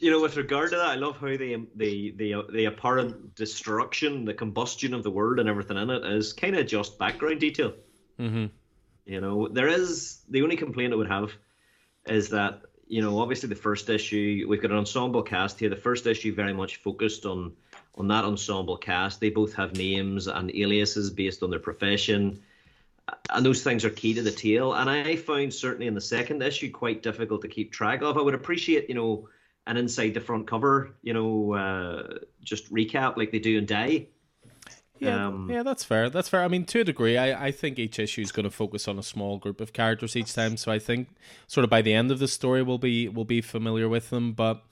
you 0.00 0.10
know, 0.10 0.20
with 0.20 0.36
regard 0.36 0.70
to 0.70 0.76
that, 0.76 0.86
I 0.86 0.94
love 0.94 1.18
how 1.18 1.28
the 1.28 1.66
the 1.76 2.12
the 2.16 2.42
the 2.52 2.64
apparent 2.64 3.34
destruction, 3.34 4.24
the 4.24 4.34
combustion 4.34 4.94
of 4.94 5.02
the 5.02 5.10
world, 5.10 5.38
and 5.38 5.48
everything 5.48 5.76
in 5.76 5.90
it 5.90 6.04
is 6.04 6.32
kind 6.32 6.56
of 6.56 6.66
just 6.66 6.98
background 6.98 7.40
detail. 7.40 7.74
Mm-hmm. 8.18 8.46
You 9.04 9.20
know, 9.20 9.48
there 9.48 9.68
is 9.68 10.22
the 10.28 10.42
only 10.42 10.56
complaint 10.56 10.92
I 10.92 10.96
would 10.96 11.10
have 11.10 11.32
is 12.06 12.30
that 12.30 12.62
you 12.90 13.00
know, 13.00 13.20
obviously 13.20 13.48
the 13.48 13.54
first 13.54 13.88
issue 13.88 14.46
we've 14.48 14.60
got 14.60 14.72
an 14.72 14.78
ensemble 14.78 15.22
cast 15.22 15.60
here. 15.60 15.68
The 15.68 15.76
first 15.76 16.06
issue 16.06 16.34
very 16.34 16.52
much 16.52 16.76
focused 16.76 17.24
on 17.24 17.52
on 17.94 18.08
that 18.08 18.24
ensemble 18.24 18.76
cast. 18.76 19.20
They 19.20 19.30
both 19.30 19.54
have 19.54 19.76
names 19.76 20.26
and 20.26 20.50
aliases 20.54 21.10
based 21.10 21.42
on 21.42 21.50
their 21.50 21.60
profession. 21.60 22.42
And 23.28 23.46
those 23.46 23.62
things 23.62 23.84
are 23.84 23.90
key 23.90 24.14
to 24.14 24.22
the 24.22 24.30
tale. 24.32 24.74
And 24.74 24.90
I 24.90 25.16
found 25.16 25.54
certainly 25.54 25.86
in 25.86 25.94
the 25.94 26.00
second 26.00 26.42
issue 26.42 26.70
quite 26.70 27.02
difficult 27.02 27.42
to 27.42 27.48
keep 27.48 27.72
track 27.72 28.02
of. 28.02 28.16
I 28.16 28.22
would 28.22 28.34
appreciate, 28.34 28.88
you 28.88 28.94
know, 28.94 29.28
an 29.66 29.76
inside 29.76 30.14
the 30.14 30.20
front 30.20 30.46
cover, 30.46 30.96
you 31.02 31.12
know, 31.12 31.54
uh, 31.54 32.18
just 32.42 32.72
recap 32.72 33.16
like 33.16 33.30
they 33.30 33.38
do 33.38 33.58
in 33.58 33.66
Die. 33.66 34.06
Yeah, 34.98 35.28
um, 35.28 35.50
yeah, 35.50 35.62
that's 35.62 35.82
fair. 35.82 36.10
That's 36.10 36.28
fair. 36.28 36.42
I 36.42 36.48
mean, 36.48 36.64
to 36.66 36.80
a 36.80 36.84
degree, 36.84 37.16
I, 37.16 37.46
I 37.46 37.50
think 37.52 37.78
each 37.78 37.98
issue 37.98 38.20
is 38.20 38.32
going 38.32 38.44
to 38.44 38.50
focus 38.50 38.86
on 38.86 38.98
a 38.98 39.02
small 39.02 39.38
group 39.38 39.60
of 39.60 39.72
characters 39.72 40.14
each 40.14 40.34
time. 40.34 40.58
So 40.58 40.70
I 40.70 40.78
think, 40.78 41.08
sort 41.46 41.64
of 41.64 41.70
by 41.70 41.80
the 41.80 41.94
end 41.94 42.10
of 42.10 42.18
the 42.18 42.28
story, 42.28 42.62
we'll 42.62 42.78
be 42.78 43.08
we'll 43.08 43.24
be 43.24 43.40
familiar 43.40 43.88
with 43.88 44.10
them. 44.10 44.34
But 44.34 44.62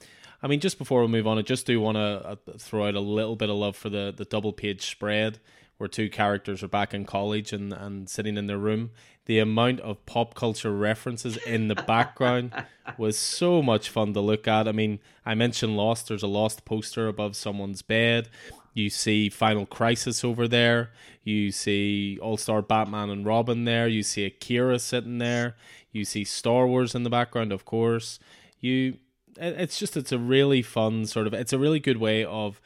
I 0.43 0.47
mean, 0.47 0.59
just 0.59 0.77
before 0.77 1.01
we 1.01 1.07
move 1.07 1.25
on, 1.25 1.39
I 1.39 1.41
just 1.41 1.65
do 1.65 1.81
want 1.81 1.95
to 1.95 2.01
uh, 2.01 2.35
throw 2.59 2.87
out 2.87 2.93
a 2.93 2.99
little 2.99 3.35
bit 3.35 3.49
of 3.49 3.55
love 3.55 3.75
for 3.75 3.89
the 3.89 4.13
the 4.15 4.25
double 4.25 4.53
page 4.53 4.85
spread 4.85 5.39
where 5.79 5.87
two 5.87 6.09
characters 6.09 6.61
are 6.61 6.67
back 6.67 6.93
in 6.93 7.05
college 7.05 7.53
and, 7.53 7.71
and 7.71 8.09
sitting 8.09 8.37
in 8.37 8.47
their 8.47 8.57
room. 8.57 8.91
The 9.29 9.37
amount 9.37 9.81
of 9.81 10.03
pop 10.07 10.33
culture 10.33 10.71
references 10.71 11.37
in 11.37 11.67
the 11.67 11.75
background 11.75 12.51
was 12.97 13.15
so 13.15 13.61
much 13.61 13.87
fun 13.87 14.15
to 14.15 14.21
look 14.21 14.47
at. 14.47 14.67
I 14.67 14.71
mean, 14.71 14.97
I 15.23 15.35
mentioned 15.35 15.77
Lost. 15.77 16.07
There's 16.07 16.23
a 16.23 16.27
Lost 16.27 16.65
poster 16.65 17.07
above 17.07 17.35
someone's 17.35 17.83
bed. 17.83 18.27
You 18.73 18.89
see 18.89 19.29
Final 19.29 19.67
Crisis 19.67 20.23
over 20.23 20.47
there. 20.47 20.89
You 21.23 21.51
see 21.51 22.17
All 22.19 22.37
Star 22.37 22.63
Batman 22.63 23.11
and 23.11 23.23
Robin 23.23 23.65
there. 23.65 23.87
You 23.87 24.01
see 24.01 24.25
Akira 24.25 24.79
sitting 24.79 25.19
there. 25.19 25.55
You 25.91 26.05
see 26.05 26.23
Star 26.23 26.65
Wars 26.65 26.95
in 26.95 27.03
the 27.03 27.09
background, 27.11 27.51
of 27.51 27.65
course. 27.65 28.17
You, 28.59 28.97
it's 29.37 29.77
just 29.77 29.95
it's 29.95 30.11
a 30.11 30.17
really 30.17 30.63
fun 30.63 31.05
sort 31.05 31.27
of. 31.27 31.35
It's 31.35 31.53
a 31.53 31.59
really 31.59 31.79
good 31.79 31.97
way 31.97 32.25
of, 32.25 32.59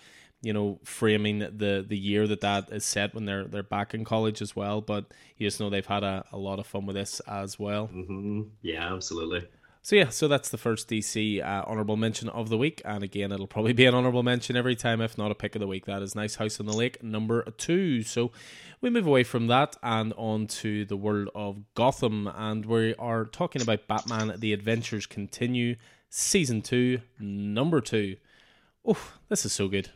you 0.44 0.52
know, 0.52 0.80
framing 0.84 1.40
the 1.40 1.84
the 1.88 1.98
year 1.98 2.28
that 2.28 2.42
that 2.42 2.70
is 2.72 2.84
set 2.84 3.16
when 3.16 3.26
they're 3.26 3.46
they're 3.46 3.64
back 3.64 3.94
in 3.94 4.04
college 4.04 4.42
as 4.42 4.56
well. 4.56 4.82
But 4.82 5.06
you 5.38 5.48
just 5.48 5.60
know 5.60 5.70
they've 5.70 5.86
had 5.86 6.04
a, 6.04 6.26
a 6.32 6.38
lot 6.38 6.60
of 6.60 6.68
fun 6.68 6.86
with 6.86 6.98
this 6.98 7.22
as 7.22 7.58
well. 7.58 7.88
Mm-hmm. 7.88 8.42
Yeah, 8.62 8.94
absolutely. 8.94 9.48
So 9.86 9.98
yeah, 9.98 10.10
so 10.10 10.30
that's 10.30 10.48
the 10.50 10.58
first 10.58 10.90
DC 10.90 11.44
uh, 11.44 11.64
honorable 11.68 11.98
mention 11.98 12.30
of 12.30 12.48
the 12.48 12.58
week, 12.58 12.82
and 12.86 13.04
again, 13.04 13.34
it'll 13.34 13.48
probably 13.48 13.74
be 13.74 13.86
an 13.86 13.94
honorable 13.94 14.24
mention 14.24 14.56
every 14.56 14.78
time, 14.78 15.02
if 15.02 15.18
not 15.18 15.32
a 15.32 15.36
pick 15.36 15.56
of 15.56 15.60
the 15.60 15.68
week. 15.68 15.86
That 15.88 16.02
is 16.02 16.16
Nice 16.16 16.36
House 16.36 16.60
on 16.60 16.66
the 16.66 16.74
Lake 16.74 17.04
number 17.04 17.44
two. 17.58 18.02
So 18.02 18.32
we 18.80 18.90
move 18.90 19.08
away 19.08 19.24
from 19.24 19.48
that 19.48 19.76
and 19.84 20.14
on 20.14 20.48
to 20.48 20.86
the 20.86 20.96
world 20.96 21.30
of 21.36 21.64
Gotham, 21.74 22.28
and 22.34 22.66
we 22.66 22.96
are 22.96 23.26
talking 23.26 23.62
about 23.62 23.88
Batman: 23.88 24.36
The 24.38 24.54
Adventures 24.54 25.06
Continue, 25.06 25.76
season 26.10 26.62
two, 26.62 27.02
number 27.20 27.82
two. 27.82 28.18
Oh, 28.86 29.12
this 29.30 29.46
is 29.46 29.52
so 29.52 29.68
good. 29.68 29.90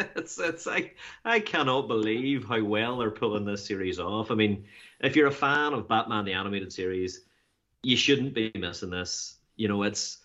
It's 0.16 0.38
it's 0.38 0.66
I 0.66 0.92
I 1.24 1.40
cannot 1.40 1.88
believe 1.88 2.44
how 2.44 2.62
well 2.62 2.98
they're 2.98 3.10
pulling 3.10 3.44
this 3.44 3.66
series 3.66 3.98
off. 3.98 4.30
I 4.30 4.34
mean, 4.34 4.64
if 5.00 5.14
you're 5.14 5.26
a 5.26 5.32
fan 5.32 5.72
of 5.72 5.88
Batman 5.88 6.24
the 6.24 6.32
animated 6.32 6.72
series 6.72 7.24
you 7.82 7.96
shouldn't 7.96 8.34
be 8.34 8.50
missing 8.54 8.90
this. 8.90 9.36
You 9.56 9.68
know, 9.68 9.82
it's 9.82 10.18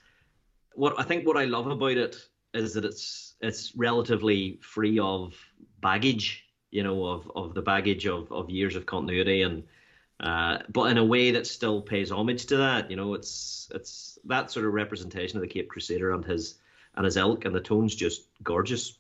what 0.74 1.00
I 1.00 1.04
think 1.04 1.26
what 1.26 1.38
I 1.38 1.46
love 1.46 1.68
about 1.68 1.98
it 1.98 2.18
is 2.54 2.74
that 2.74 2.86
it's 2.86 3.36
it's 3.42 3.76
relatively 3.76 4.60
free 4.62 5.00
of 5.00 5.36
baggage, 5.82 6.46
you 6.72 6.84
know, 6.84 7.06
of, 7.06 7.32
of 7.36 7.54
the 7.54 7.62
baggage 7.62 8.08
of, 8.08 8.32
of 8.32 8.50
years 8.50 8.76
of 8.76 8.86
continuity 8.86 9.42
and 9.42 9.64
uh, 10.22 10.60
but 10.70 10.92
in 10.92 10.98
a 10.98 11.04
way 11.04 11.32
that 11.32 11.46
still 11.46 11.82
pays 11.82 12.12
homage 12.12 12.46
to 12.48 12.58
that. 12.58 12.90
You 12.90 12.96
know, 12.98 13.14
it's 13.14 13.70
it's 13.74 14.18
that 14.26 14.52
sort 14.52 14.66
of 14.66 14.74
representation 14.74 15.38
of 15.38 15.42
the 15.42 15.48
Cape 15.48 15.70
Crusader 15.70 16.12
and 16.12 16.24
his 16.24 16.56
and 16.96 17.06
his 17.06 17.18
ilk, 17.18 17.46
and 17.46 17.54
the 17.54 17.62
tone's 17.62 17.96
just 17.96 18.28
gorgeous. 18.44 18.98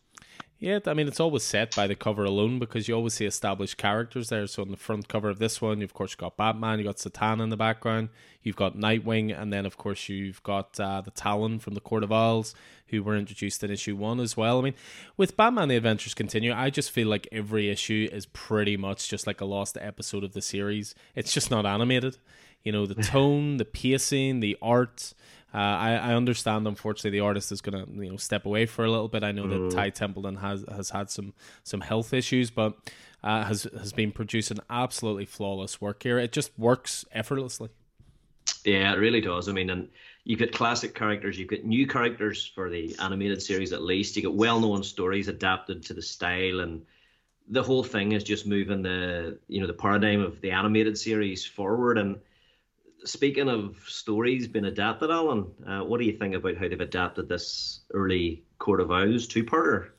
Yeah, 0.57 0.79
I 0.85 0.93
mean, 0.93 1.07
it's 1.07 1.19
always 1.19 1.43
set 1.43 1.75
by 1.75 1.85
the 1.85 1.95
cover 1.95 2.23
alone 2.23 2.59
because 2.59 2.87
you 2.87 2.95
always 2.95 3.15
see 3.15 3.25
established 3.25 3.77
characters 3.77 4.29
there. 4.29 4.47
So, 4.47 4.61
on 4.63 4.71
the 4.71 4.77
front 4.77 5.09
cover 5.09 5.29
of 5.29 5.37
this 5.37 5.61
one, 5.61 5.81
you've, 5.81 5.89
of 5.89 5.93
course, 5.93 6.15
got 6.15 6.37
Batman, 6.37 6.79
you've 6.79 6.85
got 6.85 6.97
Satan 6.97 7.41
in 7.41 7.49
the 7.49 7.57
background, 7.57 8.07
you've 8.41 8.55
got 8.55 8.77
Nightwing, 8.77 9.37
and 9.37 9.51
then, 9.51 9.65
of 9.65 9.77
course, 9.77 10.07
you've 10.07 10.41
got 10.43 10.79
uh, 10.79 11.01
the 11.01 11.11
Talon 11.11 11.59
from 11.59 11.73
the 11.73 11.81
Court 11.81 12.03
of 12.03 12.11
Owls, 12.13 12.55
who 12.87 13.03
were 13.03 13.17
introduced 13.17 13.65
in 13.65 13.71
issue 13.71 13.97
one 13.97 14.21
as 14.21 14.37
well. 14.37 14.59
I 14.59 14.61
mean, 14.61 14.75
with 15.17 15.35
Batman 15.35 15.67
The 15.67 15.75
Adventures 15.75 16.13
Continue, 16.13 16.53
I 16.53 16.69
just 16.69 16.89
feel 16.89 17.09
like 17.09 17.27
every 17.33 17.69
issue 17.69 18.07
is 18.11 18.25
pretty 18.27 18.77
much 18.77 19.09
just 19.09 19.27
like 19.27 19.41
a 19.41 19.45
lost 19.45 19.77
episode 19.81 20.23
of 20.23 20.31
the 20.31 20.41
series. 20.41 20.95
It's 21.15 21.33
just 21.33 21.51
not 21.51 21.65
animated. 21.65 22.17
You 22.63 22.71
know, 22.71 22.85
the 22.85 22.95
tone, 23.03 23.57
the 23.57 23.65
pacing, 23.65 24.39
the 24.39 24.57
art 24.61 25.13
uh, 25.55 25.57
I, 25.57 25.91
I 25.93 26.13
understand, 26.15 26.67
unfortunately, 26.67 27.11
the 27.11 27.21
artist 27.21 27.49
is 27.53 27.61
going 27.61 27.85
to 27.85 28.03
you 28.03 28.11
know 28.11 28.17
step 28.17 28.45
away 28.45 28.65
for 28.65 28.83
a 28.83 28.91
little 28.91 29.07
bit. 29.07 29.23
I 29.23 29.31
know 29.31 29.45
mm. 29.45 29.69
that 29.69 29.75
Ty 29.75 29.91
Templeton 29.91 30.35
has 30.35 30.65
has 30.69 30.89
had 30.89 31.09
some 31.09 31.33
some 31.63 31.79
health 31.79 32.13
issues, 32.13 32.51
but 32.51 32.75
uh, 33.23 33.45
has 33.45 33.63
has 33.63 33.93
been 33.93 34.11
producing 34.11 34.59
absolutely 34.69 35.25
flawless 35.25 35.79
work 35.79 36.03
here. 36.03 36.19
It 36.19 36.33
just 36.33 36.51
works 36.59 37.05
effortlessly. 37.13 37.69
Yeah, 38.65 38.91
it 38.91 38.97
really 38.97 39.21
does. 39.21 39.47
I 39.47 39.53
mean, 39.53 39.69
and 39.69 39.87
you've 40.25 40.39
got 40.39 40.51
classic 40.51 40.93
characters, 40.93 41.39
you've 41.39 41.47
got 41.47 41.63
new 41.63 41.87
characters 41.87 42.45
for 42.45 42.69
the 42.69 42.93
animated 42.99 43.41
series 43.41 43.71
at 43.71 43.81
least. 43.81 44.17
You 44.17 44.23
get 44.23 44.33
well-known 44.33 44.83
stories 44.83 45.29
adapted 45.29 45.83
to 45.83 45.93
the 45.93 46.01
style, 46.01 46.59
and 46.59 46.81
the 47.47 47.63
whole 47.63 47.83
thing 47.83 48.11
is 48.11 48.25
just 48.25 48.45
moving 48.45 48.81
the 48.81 49.39
you 49.47 49.61
know 49.61 49.67
the 49.67 49.73
paradigm 49.73 50.19
of 50.19 50.41
the 50.41 50.51
animated 50.51 50.97
series 50.97 51.45
forward 51.45 51.97
and 51.97 52.19
speaking 53.05 53.49
of 53.49 53.77
stories 53.87 54.47
being 54.47 54.65
adapted, 54.65 55.11
Alan, 55.11 55.45
uh, 55.67 55.81
what 55.81 55.99
do 55.99 56.05
you 56.05 56.17
think 56.17 56.35
about 56.35 56.57
how 56.57 56.67
they've 56.67 56.79
adapted 56.81 57.29
this 57.29 57.81
early 57.93 58.43
Court 58.59 58.81
of 58.81 58.91
Owls 58.91 59.27
two-parter? 59.27 59.89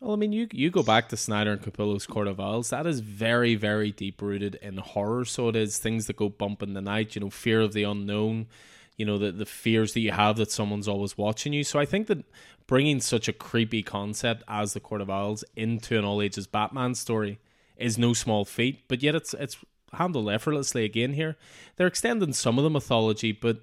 Well, 0.00 0.14
I 0.14 0.16
mean, 0.16 0.32
you 0.32 0.48
you 0.50 0.70
go 0.70 0.82
back 0.82 1.08
to 1.10 1.16
Snyder 1.16 1.52
and 1.52 1.62
Capullo's 1.62 2.06
Court 2.06 2.26
of 2.26 2.40
Owls. 2.40 2.70
That 2.70 2.88
is 2.88 2.98
very, 2.98 3.54
very 3.54 3.92
deep 3.92 4.20
rooted 4.20 4.56
in 4.56 4.78
horror. 4.78 5.24
So 5.24 5.48
it 5.48 5.54
is 5.54 5.78
things 5.78 6.08
that 6.08 6.16
go 6.16 6.28
bump 6.28 6.60
in 6.60 6.74
the 6.74 6.80
night. 6.80 7.14
You 7.14 7.20
know, 7.20 7.30
fear 7.30 7.60
of 7.60 7.72
the 7.72 7.84
unknown. 7.84 8.48
You 8.96 9.06
know, 9.06 9.16
the 9.16 9.30
the 9.30 9.46
fears 9.46 9.92
that 9.92 10.00
you 10.00 10.10
have 10.10 10.36
that 10.38 10.50
someone's 10.50 10.88
always 10.88 11.16
watching 11.16 11.52
you. 11.52 11.62
So 11.62 11.78
I 11.78 11.84
think 11.84 12.08
that 12.08 12.24
bringing 12.66 13.00
such 13.00 13.28
a 13.28 13.32
creepy 13.32 13.84
concept 13.84 14.42
as 14.48 14.72
the 14.72 14.80
Court 14.80 15.02
of 15.02 15.08
Owls 15.08 15.44
into 15.54 15.96
an 15.96 16.04
all 16.04 16.20
ages 16.20 16.48
Batman 16.48 16.96
story 16.96 17.38
is 17.76 17.96
no 17.96 18.12
small 18.12 18.44
feat. 18.44 18.88
But 18.88 19.04
yet 19.04 19.14
it's 19.14 19.34
it's 19.34 19.56
handled 19.94 20.30
effortlessly 20.30 20.84
again 20.84 21.12
here. 21.12 21.36
They're 21.76 21.86
extending 21.86 22.32
some 22.32 22.58
of 22.58 22.64
the 22.64 22.70
mythology, 22.70 23.32
but 23.32 23.58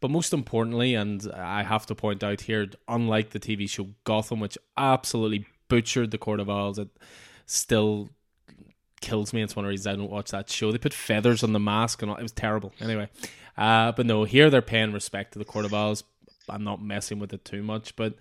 but 0.00 0.10
most 0.10 0.32
importantly, 0.32 0.94
and 0.94 1.26
I 1.34 1.62
have 1.62 1.86
to 1.86 1.94
point 1.94 2.22
out 2.22 2.42
here, 2.42 2.68
unlike 2.86 3.30
the 3.30 3.40
TV 3.40 3.68
show 3.68 3.88
Gotham, 4.04 4.40
which 4.40 4.58
absolutely 4.76 5.46
butchered 5.68 6.10
the 6.10 6.18
Court 6.18 6.38
of 6.38 6.50
Owls, 6.50 6.78
it 6.78 6.88
still 7.46 8.10
kills 9.00 9.32
me. 9.32 9.42
It's 9.42 9.56
one 9.56 9.64
of 9.64 9.68
the 9.68 9.70
reasons 9.70 9.86
I 9.86 9.96
don't 9.96 10.10
watch 10.10 10.30
that 10.32 10.50
show. 10.50 10.70
They 10.70 10.78
put 10.78 10.92
feathers 10.92 11.42
on 11.42 11.52
the 11.52 11.60
mask 11.60 12.02
and 12.02 12.10
all. 12.10 12.16
it 12.16 12.22
was 12.22 12.32
terrible. 12.32 12.72
Anyway, 12.80 13.08
uh, 13.56 13.92
but 13.92 14.06
no, 14.06 14.24
here 14.24 14.50
they're 14.50 14.62
paying 14.62 14.92
respect 14.92 15.32
to 15.32 15.38
the 15.38 15.44
Court 15.44 15.64
of 15.64 15.72
Owls. 15.72 16.04
I'm 16.48 16.64
not 16.64 16.82
messing 16.82 17.18
with 17.18 17.32
it 17.32 17.44
too 17.44 17.62
much, 17.62 17.96
but 17.96 18.14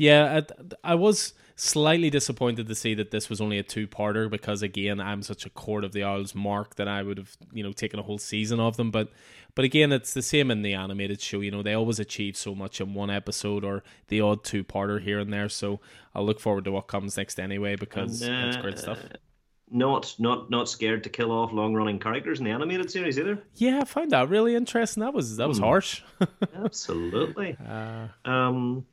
yeah, 0.00 0.40
I, 0.82 0.92
I 0.92 0.94
was 0.94 1.34
slightly 1.56 2.08
disappointed 2.08 2.66
to 2.66 2.74
see 2.74 2.94
that 2.94 3.10
this 3.10 3.28
was 3.28 3.38
only 3.38 3.58
a 3.58 3.62
two-parter 3.62 4.30
because 4.30 4.62
again, 4.62 4.98
I'm 4.98 5.22
such 5.22 5.44
a 5.44 5.50
Court 5.50 5.84
of 5.84 5.92
the 5.92 6.02
Owls 6.02 6.34
mark 6.34 6.76
that 6.76 6.88
I 6.88 7.02
would 7.02 7.18
have 7.18 7.36
you 7.52 7.62
know 7.62 7.72
taken 7.72 8.00
a 8.00 8.02
whole 8.02 8.16
season 8.16 8.60
of 8.60 8.78
them. 8.78 8.90
But 8.90 9.10
but 9.54 9.66
again, 9.66 9.92
it's 9.92 10.14
the 10.14 10.22
same 10.22 10.50
in 10.50 10.62
the 10.62 10.72
animated 10.72 11.20
show. 11.20 11.40
You 11.40 11.50
know, 11.50 11.62
they 11.62 11.74
always 11.74 11.98
achieve 11.98 12.34
so 12.34 12.54
much 12.54 12.80
in 12.80 12.94
one 12.94 13.10
episode 13.10 13.62
or 13.62 13.82
the 14.08 14.22
odd 14.22 14.42
two-parter 14.42 15.02
here 15.02 15.18
and 15.18 15.30
there. 15.30 15.50
So 15.50 15.80
I'll 16.14 16.24
look 16.24 16.40
forward 16.40 16.64
to 16.64 16.72
what 16.72 16.88
comes 16.88 17.18
next 17.18 17.38
anyway 17.38 17.76
because 17.76 18.22
and, 18.22 18.34
uh, 18.34 18.48
it's 18.48 18.56
great 18.56 18.78
stuff 18.78 19.00
not 19.70 20.14
not 20.18 20.50
not 20.50 20.68
scared 20.68 21.04
to 21.04 21.10
kill 21.10 21.30
off 21.30 21.52
long 21.52 21.74
running 21.74 21.98
characters 21.98 22.40
in 22.40 22.44
the 22.44 22.50
animated 22.50 22.90
series 22.90 23.18
either. 23.18 23.42
Yeah, 23.54 23.80
I 23.80 23.84
found 23.84 24.10
that 24.10 24.28
really 24.28 24.54
interesting. 24.54 25.02
That 25.02 25.14
was 25.14 25.36
that 25.36 25.48
was 25.48 25.58
hmm. 25.58 25.64
harsh. 25.64 26.02
Absolutely. 26.54 27.56
Uh, 27.68 28.08
um, 28.24 28.86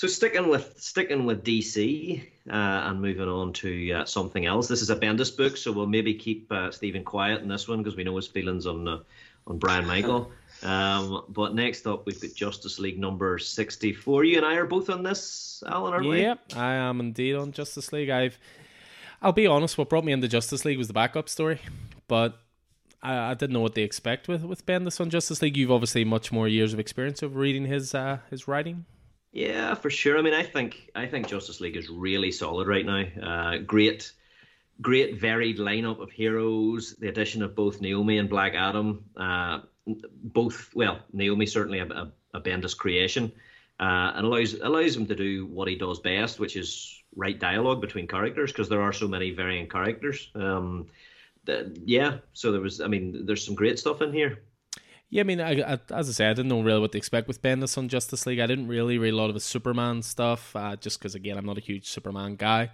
so 0.00 0.06
sticking 0.06 0.48
with 0.48 0.80
sticking 0.80 1.26
with 1.26 1.44
DC 1.44 2.22
uh, 2.48 2.54
and 2.54 3.02
moving 3.02 3.28
on 3.28 3.52
to 3.52 3.92
uh, 3.92 4.04
something 4.06 4.46
else. 4.46 4.66
This 4.66 4.80
is 4.80 4.88
a 4.88 4.96
Bendis 4.96 5.36
book, 5.36 5.58
so 5.58 5.70
we'll 5.72 5.86
maybe 5.86 6.14
keep 6.14 6.50
uh, 6.50 6.70
Stephen 6.70 7.04
quiet 7.04 7.42
in 7.42 7.48
this 7.48 7.68
one 7.68 7.82
because 7.82 7.96
we 7.96 8.04
know 8.04 8.16
his 8.16 8.26
feelings 8.26 8.64
on 8.64 8.88
uh, 8.88 9.00
on 9.46 9.58
Brian 9.58 9.86
Michael. 9.86 10.32
Um, 10.62 11.24
but 11.30 11.54
next 11.54 11.86
up, 11.86 12.04
we've 12.04 12.20
got 12.20 12.34
Justice 12.34 12.78
League 12.78 12.98
number 12.98 13.38
sixty-four. 13.38 14.24
You 14.24 14.36
and 14.36 14.44
I 14.44 14.56
are 14.56 14.66
both 14.66 14.90
on 14.90 15.02
this, 15.02 15.62
Alan, 15.66 15.94
aren't 15.94 16.06
we? 16.06 16.20
Yep, 16.20 16.52
I 16.54 16.74
am 16.74 17.00
indeed 17.00 17.34
on 17.34 17.52
Justice 17.52 17.94
League. 17.94 18.10
I've, 18.10 18.38
I'll 19.22 19.32
be 19.32 19.46
honest. 19.46 19.78
What 19.78 19.88
brought 19.88 20.04
me 20.04 20.12
into 20.12 20.28
Justice 20.28 20.66
League 20.66 20.76
was 20.76 20.86
the 20.88 20.92
backup 20.92 21.30
story, 21.30 21.60
but 22.08 22.36
I, 23.02 23.30
I 23.30 23.34
didn't 23.34 23.54
know 23.54 23.60
what 23.60 23.74
they 23.74 23.84
expect 23.84 24.28
with 24.28 24.42
with 24.42 24.66
Bendis 24.66 25.00
on 25.00 25.08
Justice 25.08 25.40
League. 25.40 25.56
You've 25.56 25.72
obviously 25.72 26.04
much 26.04 26.30
more 26.30 26.46
years 26.46 26.74
of 26.74 26.78
experience 26.78 27.22
of 27.22 27.36
reading 27.36 27.64
his 27.64 27.94
uh, 27.94 28.18
his 28.28 28.46
writing. 28.46 28.84
Yeah, 29.32 29.74
for 29.74 29.90
sure. 29.90 30.18
I 30.18 30.22
mean, 30.22 30.34
I 30.34 30.42
think 30.42 30.90
I 30.94 31.06
think 31.06 31.28
Justice 31.28 31.60
League 31.60 31.76
is 31.76 31.88
really 31.88 32.32
solid 32.32 32.66
right 32.66 32.84
now. 32.84 33.04
Uh, 33.22 33.58
great, 33.58 34.12
great 34.80 35.20
varied 35.20 35.58
lineup 35.58 36.00
of 36.00 36.10
heroes. 36.10 36.96
The 36.96 37.08
addition 37.08 37.42
of 37.42 37.54
both 37.54 37.80
Naomi 37.80 38.18
and 38.18 38.28
Black 38.28 38.54
Adam. 38.54 39.04
Uh, 39.16 39.60
both 39.86 40.74
well, 40.74 40.98
Naomi 41.12 41.46
certainly 41.46 41.78
a, 41.78 41.86
a, 41.86 42.12
a 42.34 42.40
Bendis 42.40 42.76
creation, 42.76 43.30
uh, 43.78 44.12
and 44.16 44.26
allows 44.26 44.54
allows 44.54 44.96
him 44.96 45.06
to 45.06 45.14
do 45.14 45.46
what 45.46 45.68
he 45.68 45.76
does 45.76 46.00
best, 46.00 46.40
which 46.40 46.56
is 46.56 47.00
write 47.14 47.38
dialogue 47.38 47.80
between 47.80 48.08
characters 48.08 48.52
because 48.52 48.68
there 48.68 48.82
are 48.82 48.92
so 48.92 49.06
many 49.06 49.30
varying 49.30 49.68
characters. 49.68 50.30
Um, 50.34 50.86
yeah, 51.84 52.18
so 52.32 52.52
there 52.52 52.60
was. 52.60 52.80
I 52.80 52.88
mean, 52.88 53.26
there's 53.26 53.44
some 53.44 53.54
great 53.54 53.78
stuff 53.78 54.02
in 54.02 54.12
here. 54.12 54.42
Yeah, 55.12 55.22
I 55.22 55.24
mean, 55.24 55.40
I, 55.40 55.60
I, 55.60 55.78
as 55.90 56.08
I 56.08 56.12
said, 56.12 56.30
I 56.30 56.34
didn't 56.34 56.48
know 56.50 56.62
really 56.62 56.78
what 56.80 56.92
to 56.92 56.98
expect 56.98 57.26
with 57.26 57.42
Bendis 57.42 57.76
on 57.76 57.88
Justice 57.88 58.26
League. 58.26 58.38
I 58.38 58.46
didn't 58.46 58.68
really 58.68 58.96
read 58.96 59.12
a 59.12 59.16
lot 59.16 59.28
of 59.28 59.34
his 59.34 59.42
Superman 59.42 60.02
stuff, 60.02 60.54
uh, 60.54 60.76
just 60.76 61.00
because 61.00 61.16
again, 61.16 61.36
I'm 61.36 61.44
not 61.44 61.58
a 61.58 61.60
huge 61.60 61.88
Superman 61.88 62.36
guy. 62.36 62.70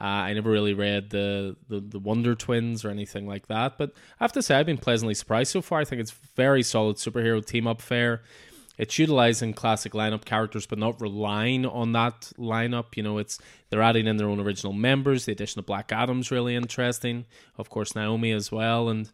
Uh, 0.00 0.04
I 0.04 0.32
never 0.32 0.50
really 0.50 0.72
read 0.72 1.10
the, 1.10 1.56
the, 1.68 1.80
the 1.80 1.98
Wonder 1.98 2.36
Twins 2.36 2.84
or 2.84 2.90
anything 2.90 3.26
like 3.26 3.48
that. 3.48 3.76
But 3.76 3.92
I 4.20 4.24
have 4.24 4.32
to 4.32 4.42
say, 4.42 4.54
I've 4.54 4.66
been 4.66 4.78
pleasantly 4.78 5.14
surprised 5.14 5.50
so 5.50 5.60
far. 5.60 5.80
I 5.80 5.84
think 5.84 6.00
it's 6.00 6.12
very 6.36 6.62
solid 6.62 6.96
superhero 6.96 7.44
team 7.44 7.66
up 7.66 7.82
fair. 7.82 8.22
it's 8.78 8.98
utilizing 8.98 9.52
classic 9.52 9.92
lineup 9.92 10.24
characters, 10.24 10.66
but 10.66 10.78
not 10.78 10.98
relying 11.02 11.66
on 11.66 11.92
that 11.92 12.32
lineup. 12.38 12.96
You 12.96 13.02
know, 13.02 13.18
it's 13.18 13.38
they're 13.68 13.82
adding 13.82 14.06
in 14.06 14.16
their 14.16 14.28
own 14.28 14.40
original 14.40 14.72
members. 14.72 15.26
The 15.26 15.32
addition 15.32 15.58
of 15.58 15.66
Black 15.66 15.92
Adam's 15.92 16.30
really 16.30 16.56
interesting. 16.56 17.26
Of 17.58 17.68
course, 17.68 17.94
Naomi 17.94 18.32
as 18.32 18.50
well, 18.50 18.88
and 18.88 19.10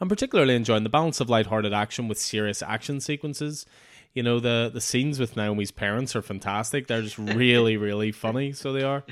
I'm 0.00 0.08
particularly 0.08 0.54
enjoying 0.54 0.82
the 0.82 0.88
balance 0.88 1.20
of 1.20 1.30
light-hearted 1.30 1.72
action 1.72 2.08
with 2.08 2.18
serious 2.18 2.62
action 2.62 3.00
sequences. 3.00 3.66
You 4.14 4.22
know, 4.22 4.40
the 4.40 4.70
the 4.72 4.80
scenes 4.80 5.18
with 5.18 5.36
Naomi's 5.36 5.70
parents 5.70 6.14
are 6.14 6.22
fantastic. 6.22 6.86
They're 6.86 7.02
just 7.02 7.18
really, 7.18 7.76
really 7.76 8.12
funny. 8.12 8.52
So 8.52 8.72
they 8.72 8.82
are. 8.82 9.04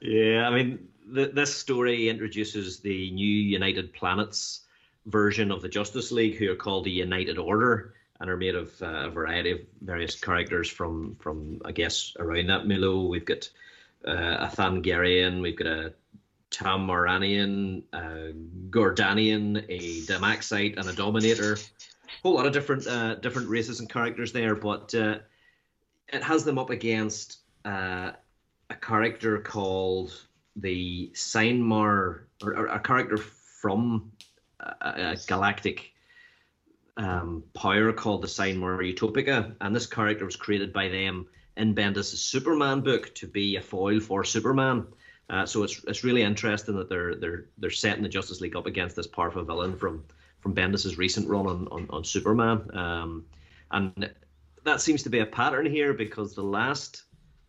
Yeah, 0.00 0.48
I 0.48 0.54
mean, 0.54 0.88
the, 1.06 1.26
this 1.26 1.54
story 1.54 2.08
introduces 2.08 2.80
the 2.80 3.10
new 3.12 3.26
United 3.26 3.92
Planets 3.92 4.62
version 5.06 5.50
of 5.50 5.62
the 5.62 5.68
Justice 5.68 6.12
League, 6.12 6.36
who 6.36 6.50
are 6.50 6.56
called 6.56 6.84
the 6.84 6.90
United 6.90 7.38
Order 7.38 7.94
and 8.20 8.28
are 8.28 8.36
made 8.36 8.54
of 8.54 8.80
uh, 8.82 9.06
a 9.06 9.10
variety 9.10 9.52
of 9.52 9.60
various 9.80 10.18
characters 10.18 10.68
from 10.68 11.16
from 11.16 11.60
I 11.64 11.72
guess 11.72 12.14
around 12.18 12.48
that 12.48 12.66
milieu. 12.66 13.08
We've 13.08 13.24
got 13.24 13.48
uh, 14.06 14.36
a 14.40 14.50
Thangarian, 14.52 15.40
we've 15.42 15.56
got 15.56 15.66
a 15.66 15.92
Tamaranian, 16.50 17.82
a 17.92 18.32
Gordanian, 18.70 19.64
a 19.68 20.00
Daxamite, 20.06 20.78
and 20.78 20.88
a 20.88 20.92
Dominator. 20.92 21.54
A 21.54 21.58
whole 22.22 22.34
lot 22.34 22.46
of 22.46 22.52
different 22.52 22.86
uh, 22.86 23.14
different 23.16 23.48
races 23.48 23.80
and 23.80 23.88
characters 23.88 24.32
there, 24.32 24.54
but 24.54 24.94
uh, 24.94 25.18
it 26.08 26.22
has 26.22 26.44
them 26.44 26.58
up 26.58 26.70
against 26.70 27.38
uh, 27.64 28.12
a 28.68 28.74
character 28.74 29.38
called 29.38 30.26
the 30.56 31.10
Synmar, 31.14 32.24
or, 32.42 32.56
or 32.56 32.66
a 32.66 32.80
character 32.80 33.16
from 33.16 34.10
a, 34.58 35.12
a 35.12 35.16
galactic 35.26 35.92
um, 36.96 37.44
power 37.54 37.92
called 37.92 38.22
the 38.22 38.28
Synmar 38.28 38.82
Utopica, 38.94 39.54
and 39.60 39.74
this 39.74 39.86
character 39.86 40.24
was 40.24 40.36
created 40.36 40.72
by 40.72 40.88
them 40.88 41.26
in 41.56 41.74
Bendis' 41.74 42.16
Superman 42.16 42.80
book 42.80 43.14
to 43.14 43.26
be 43.26 43.56
a 43.56 43.62
foil 43.62 44.00
for 44.00 44.24
Superman. 44.24 44.86
Uh, 45.30 45.46
so 45.46 45.62
it's 45.62 45.82
it's 45.84 46.02
really 46.02 46.22
interesting 46.22 46.74
that 46.76 46.88
they're 46.88 47.14
they're 47.14 47.46
they're 47.58 47.70
setting 47.70 48.02
the 48.02 48.08
Justice 48.08 48.40
League 48.40 48.56
up 48.56 48.66
against 48.66 48.96
this 48.96 49.06
powerful 49.06 49.44
villain 49.44 49.76
from 49.76 50.04
from 50.40 50.54
Bendis' 50.54 50.98
recent 50.98 51.28
run 51.28 51.46
on 51.46 51.68
on, 51.68 51.86
on 51.90 52.04
Superman, 52.04 52.68
um, 52.76 53.24
and 53.70 54.10
that 54.64 54.80
seems 54.80 55.04
to 55.04 55.08
be 55.08 55.20
a 55.20 55.26
pattern 55.26 55.66
here 55.66 55.94
because 55.94 56.34
the 56.34 56.42
last 56.42 57.04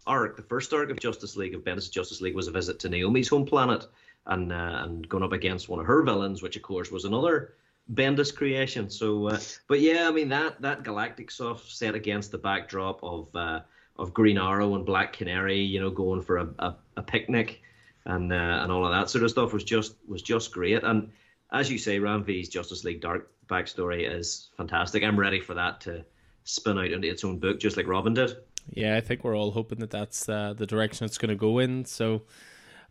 arc, 0.05 0.38
the 0.38 0.43
first 0.43 0.71
arc 0.73 0.91
of 0.91 0.99
Justice 0.99 1.36
League 1.36 1.55
of 1.55 1.63
Bendis' 1.63 1.91
Justice 1.91 2.21
League 2.21 2.36
was 2.36 2.47
a 2.47 2.51
visit 2.51 2.77
to 2.79 2.89
Naomi's 2.89 3.27
home 3.27 3.45
planet 3.45 3.88
and 4.27 4.53
uh, 4.53 4.84
and 4.84 5.09
going 5.09 5.23
up 5.23 5.32
against 5.32 5.67
one 5.67 5.79
of 5.79 5.88
her 5.88 6.03
villains, 6.03 6.43
which 6.43 6.55
of 6.55 6.61
course 6.61 6.91
was 6.91 7.05
another 7.05 7.55
Bendis 7.91 8.34
creation. 8.34 8.91
So, 8.91 9.29
uh, 9.29 9.39
but 9.67 9.79
yeah, 9.79 10.07
I 10.07 10.11
mean 10.11 10.29
that 10.29 10.61
that 10.61 10.84
galactic 10.84 11.32
stuff 11.32 11.67
set 11.67 11.95
against 11.95 12.32
the 12.32 12.38
backdrop 12.38 13.03
of 13.03 13.36
uh, 13.36 13.61
of 13.97 14.13
Green 14.13 14.38
Arrow 14.38 14.75
and 14.75 14.86
Black 14.86 15.13
Canary, 15.13 15.59
you 15.59 15.79
know, 15.79 15.89
going 15.89 16.21
for 16.21 16.38
a, 16.38 16.49
a, 16.59 16.75
a 16.97 17.01
picnic 17.01 17.63
and 18.05 18.31
uh, 18.31 18.59
and 18.61 18.71
all 18.71 18.85
of 18.85 18.91
that 18.91 19.09
sort 19.09 19.23
of 19.23 19.31
stuff 19.31 19.53
was 19.53 19.63
just 19.63 19.95
was 20.07 20.21
just 20.21 20.51
great. 20.51 20.83
And 20.83 21.11
as 21.51 21.69
you 21.69 21.77
say, 21.77 21.99
Ram 21.99 22.23
V's 22.23 22.49
Justice 22.49 22.83
League 22.83 23.01
Dark 23.01 23.31
backstory 23.47 24.09
is 24.09 24.49
fantastic. 24.57 25.03
I'm 25.03 25.19
ready 25.19 25.39
for 25.39 25.53
that 25.53 25.81
to 25.81 26.05
spin 26.43 26.77
out 26.77 26.91
into 26.91 27.09
its 27.09 27.23
own 27.23 27.39
book, 27.39 27.59
just 27.59 27.77
like 27.77 27.87
Robin 27.87 28.13
did. 28.13 28.35
Yeah, 28.69 28.95
I 28.95 29.01
think 29.01 29.23
we're 29.23 29.35
all 29.35 29.51
hoping 29.51 29.79
that 29.79 29.89
that's 29.89 30.29
uh, 30.29 30.53
the 30.53 30.67
direction 30.67 31.05
it's 31.05 31.17
going 31.17 31.29
to 31.29 31.35
go 31.35 31.59
in. 31.59 31.85
So 31.85 32.23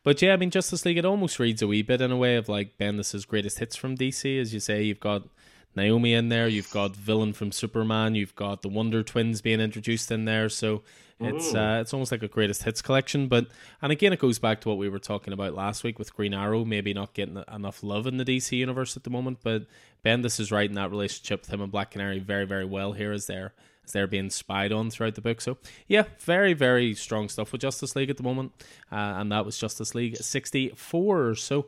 but 0.02 0.22
yeah, 0.22 0.32
I 0.32 0.36
mean, 0.36 0.50
Justice 0.50 0.84
League, 0.84 0.96
it 0.96 1.04
almost 1.04 1.38
reads 1.38 1.60
a 1.60 1.66
wee 1.66 1.82
bit 1.82 2.00
in 2.00 2.10
a 2.10 2.16
way 2.16 2.36
of 2.36 2.48
like 2.48 2.78
Bendis's 2.78 3.24
greatest 3.26 3.58
hits 3.58 3.76
from 3.76 3.96
DC. 3.96 4.40
As 4.40 4.54
you 4.54 4.60
say, 4.60 4.82
you've 4.82 5.00
got 5.00 5.28
Naomi 5.76 6.14
in 6.14 6.28
there, 6.28 6.48
you've 6.48 6.70
got 6.70 6.96
Villain 6.96 7.32
from 7.32 7.52
Superman, 7.52 8.14
you've 8.14 8.34
got 8.34 8.62
the 8.62 8.68
Wonder 8.68 9.02
Twins 9.02 9.40
being 9.40 9.60
introduced 9.60 10.10
in 10.10 10.24
there. 10.24 10.48
So 10.48 10.82
it's 11.20 11.54
uh, 11.54 11.78
it's 11.82 11.92
almost 11.92 12.12
like 12.12 12.22
a 12.22 12.28
greatest 12.28 12.62
hits 12.62 12.80
collection. 12.80 13.28
But 13.28 13.48
and 13.82 13.92
again, 13.92 14.12
it 14.12 14.18
goes 14.18 14.38
back 14.38 14.62
to 14.62 14.68
what 14.68 14.78
we 14.78 14.88
were 14.88 14.98
talking 14.98 15.32
about 15.32 15.54
last 15.54 15.84
week 15.84 15.98
with 15.98 16.14
Green 16.14 16.32
Arrow, 16.32 16.64
maybe 16.64 16.94
not 16.94 17.12
getting 17.12 17.42
enough 17.52 17.82
love 17.82 18.06
in 18.06 18.16
the 18.16 18.24
DC 18.24 18.56
universe 18.56 18.96
at 18.96 19.04
the 19.04 19.10
moment. 19.10 19.38
But 19.42 19.66
Bendis 20.04 20.40
is 20.40 20.50
writing 20.50 20.76
that 20.76 20.90
relationship 20.90 21.42
with 21.42 21.52
him 21.52 21.60
and 21.60 21.70
Black 21.70 21.90
Canary 21.90 22.20
very, 22.20 22.46
very 22.46 22.64
well 22.64 22.92
here 22.92 23.12
as 23.12 23.26
they're 23.26 23.52
as 23.84 23.92
they're 23.92 24.06
being 24.06 24.30
spied 24.30 24.72
on 24.72 24.90
throughout 24.90 25.14
the 25.14 25.20
book. 25.20 25.42
So 25.42 25.58
yeah, 25.86 26.04
very 26.20 26.54
very 26.54 26.94
strong 26.94 27.28
stuff 27.28 27.52
with 27.52 27.60
Justice 27.60 27.94
League 27.94 28.10
at 28.10 28.16
the 28.16 28.22
moment, 28.22 28.52
uh, 28.90 28.96
and 28.96 29.30
that 29.30 29.44
was 29.44 29.58
Justice 29.58 29.94
League 29.94 30.16
sixty 30.16 30.70
four. 30.70 31.34
So 31.34 31.66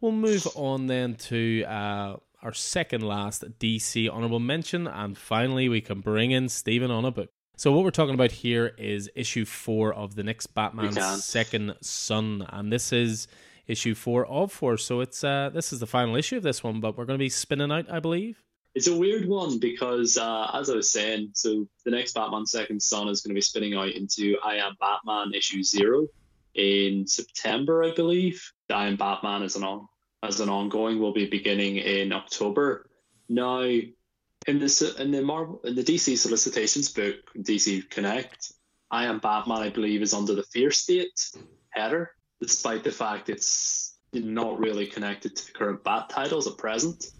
we'll 0.00 0.12
move 0.12 0.46
on 0.54 0.86
then 0.86 1.16
to. 1.16 1.64
Uh, 1.64 2.16
our 2.44 2.52
second 2.52 3.02
last 3.02 3.42
DC 3.58 4.12
honorable 4.12 4.38
mention, 4.38 4.86
and 4.86 5.16
finally 5.16 5.68
we 5.68 5.80
can 5.80 6.00
bring 6.00 6.30
in 6.30 6.48
Stephen 6.48 6.90
on 6.90 7.04
a 7.04 7.10
book. 7.10 7.30
So 7.56 7.72
what 7.72 7.84
we're 7.84 7.90
talking 7.90 8.14
about 8.14 8.32
here 8.32 8.74
is 8.76 9.10
issue 9.14 9.44
four 9.44 9.94
of 9.94 10.14
the 10.14 10.22
next 10.22 10.48
Batman 10.48 10.92
Second 10.92 11.74
Son, 11.80 12.46
and 12.50 12.70
this 12.70 12.92
is 12.92 13.26
issue 13.66 13.94
four 13.94 14.26
of 14.26 14.52
four. 14.52 14.76
So 14.76 15.00
it's 15.00 15.24
uh, 15.24 15.50
this 15.54 15.72
is 15.72 15.80
the 15.80 15.86
final 15.86 16.16
issue 16.16 16.36
of 16.36 16.42
this 16.42 16.62
one, 16.62 16.80
but 16.80 16.98
we're 16.98 17.06
going 17.06 17.18
to 17.18 17.24
be 17.24 17.30
spinning 17.30 17.72
out, 17.72 17.90
I 17.90 18.00
believe. 18.00 18.42
It's 18.74 18.88
a 18.88 18.96
weird 18.96 19.28
one 19.28 19.60
because, 19.60 20.18
uh, 20.18 20.50
as 20.52 20.68
I 20.68 20.74
was 20.74 20.90
saying, 20.90 21.30
so 21.34 21.66
the 21.84 21.92
next 21.92 22.12
Batman 22.14 22.44
Second 22.44 22.82
Son 22.82 23.08
is 23.08 23.20
going 23.20 23.30
to 23.30 23.38
be 23.38 23.40
spinning 23.40 23.74
out 23.74 23.90
into 23.90 24.36
I 24.44 24.56
Am 24.56 24.76
Batman 24.80 25.32
issue 25.32 25.62
zero 25.62 26.08
in 26.54 27.06
September, 27.06 27.84
I 27.84 27.92
believe. 27.92 28.42
I 28.68 28.86
Am 28.86 28.96
Batman 28.96 29.44
is 29.44 29.54
an 29.54 29.62
on 29.62 29.86
as 30.24 30.40
an 30.40 30.48
ongoing 30.48 30.98
will 30.98 31.12
be 31.12 31.26
beginning 31.26 31.76
in 31.76 32.12
October. 32.12 32.86
Now, 33.28 33.60
in 33.60 34.58
the 34.58 34.96
in 34.98 35.10
the 35.12 35.22
Marvel 35.22 35.60
in 35.64 35.74
the 35.74 35.84
DC 35.84 36.18
solicitations 36.18 36.90
book, 36.90 37.16
DC 37.36 37.88
Connect, 37.90 38.52
I 38.90 39.04
Am 39.04 39.18
Batman, 39.18 39.62
I 39.62 39.70
believe, 39.70 40.02
is 40.02 40.14
under 40.14 40.34
the 40.34 40.42
Fear 40.42 40.70
State 40.70 41.30
header, 41.70 42.10
despite 42.40 42.84
the 42.84 42.92
fact 42.92 43.28
it's 43.28 43.96
not 44.12 44.58
really 44.58 44.86
connected 44.86 45.34
to 45.36 45.46
the 45.46 45.52
current 45.52 45.82
Bat 45.82 46.10
titles 46.10 46.46
at 46.46 46.56
present 46.58 47.10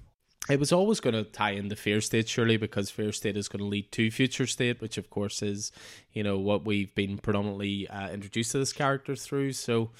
it 0.49 0.61
was 0.61 0.73
always 0.73 1.01
going 1.01 1.15
to 1.15 1.25
tie 1.25 1.53
into 1.53 1.75
Fear 1.75 2.01
State, 2.03 2.29
surely, 2.29 2.57
because 2.57 2.91
Fear 2.91 3.13
State 3.13 3.37
is 3.37 3.49
going 3.49 3.61
to 3.61 3.67
lead 3.67 3.91
to 3.93 4.11
Future 4.11 4.47
State, 4.47 4.81
which, 4.81 4.99
of 4.99 5.09
course, 5.09 5.43
is 5.43 5.73
you 6.13 6.23
know 6.23 6.39
what 6.39 6.65
we've 6.65 6.95
been 6.95 7.19
predominantly 7.19 7.89
uh, 7.89 8.11
introduced 8.11 8.53
to 8.53 8.59
this 8.59 8.73
character 8.73 9.17
through. 9.17 9.53
So, 9.53 9.91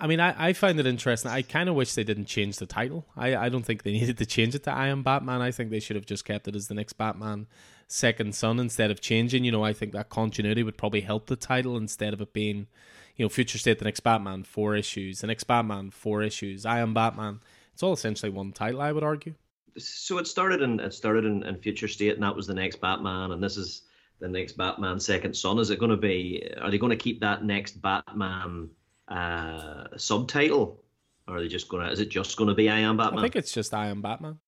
I 0.00 0.06
mean, 0.06 0.20
I, 0.20 0.48
I 0.48 0.52
find 0.52 0.78
it 0.80 0.86
interesting. 0.86 1.30
I 1.30 1.42
kind 1.42 1.68
of 1.68 1.74
wish 1.74 1.94
they 1.94 2.04
didn't 2.04 2.26
change 2.26 2.56
the 2.56 2.66
title. 2.66 3.06
I, 3.16 3.36
I 3.36 3.48
don't 3.48 3.64
think 3.64 3.82
they 3.82 3.92
needed 3.98 4.18
to 4.18 4.26
change 4.26 4.54
it 4.54 4.64
to 4.64 4.72
I 4.72 4.88
Am 4.88 5.02
Batman. 5.02 5.40
I 5.40 5.50
think 5.50 5.70
they 5.70 5.80
should 5.80 5.96
have 5.96 6.06
just 6.06 6.24
kept 6.24 6.48
it 6.48 6.56
as 6.56 6.68
the 6.68 6.74
next 6.74 6.94
Batman 6.94 7.46
Second 7.86 8.34
Son 8.34 8.58
instead 8.58 8.90
of 8.90 9.00
changing. 9.00 9.44
You 9.44 9.52
know, 9.52 9.64
I 9.64 9.72
think 9.72 9.92
that 9.92 10.10
continuity 10.10 10.62
would 10.62 10.76
probably 10.76 11.02
help 11.02 11.26
the 11.26 11.36
title 11.36 11.76
instead 11.76 12.12
of 12.12 12.20
it 12.20 12.32
being, 12.32 12.66
you 13.16 13.24
know, 13.24 13.28
Future 13.28 13.58
State, 13.58 13.78
the 13.78 13.84
next 13.84 14.00
Batman, 14.00 14.42
four 14.42 14.74
issues, 14.74 15.20
the 15.20 15.26
next 15.26 15.44
Batman, 15.44 15.90
four 15.90 16.22
issues, 16.22 16.66
I 16.66 16.80
Am 16.80 16.92
Batman. 16.92 17.40
It's 17.72 17.82
all 17.82 17.92
essentially 17.92 18.30
one 18.30 18.52
title, 18.52 18.80
I 18.80 18.92
would 18.92 19.04
argue 19.04 19.34
so 19.76 20.18
it 20.18 20.26
started 20.26 20.62
in 20.62 20.80
it 20.80 20.94
started 20.94 21.24
in, 21.24 21.42
in 21.42 21.56
Future 21.56 21.88
State, 21.88 22.14
and 22.14 22.22
that 22.22 22.34
was 22.34 22.46
the 22.46 22.54
next 22.54 22.80
Batman, 22.80 23.32
and 23.32 23.42
this 23.42 23.56
is 23.56 23.82
the 24.20 24.28
next 24.28 24.56
Batman 24.56 25.00
Second 25.00 25.36
Son. 25.36 25.58
Is 25.58 25.70
it 25.70 25.78
going 25.78 25.90
to 25.90 25.96
be? 25.96 26.48
Are 26.60 26.70
they 26.70 26.78
going 26.78 26.90
to 26.90 26.96
keep 26.96 27.20
that 27.20 27.44
next 27.44 27.82
Batman 27.82 28.70
uh, 29.08 29.84
subtitle, 29.96 30.82
or 31.26 31.36
are 31.36 31.40
they 31.40 31.48
just 31.48 31.68
going 31.68 31.86
to? 31.86 31.92
Is 31.92 32.00
it 32.00 32.08
just 32.08 32.36
going 32.36 32.48
to 32.48 32.54
be 32.54 32.68
I 32.68 32.80
Am 32.80 32.96
Batman? 32.96 33.18
I 33.18 33.22
think 33.22 33.36
it's 33.36 33.52
just 33.52 33.74
I 33.74 33.86
Am 33.88 34.02
Batman. 34.02 34.38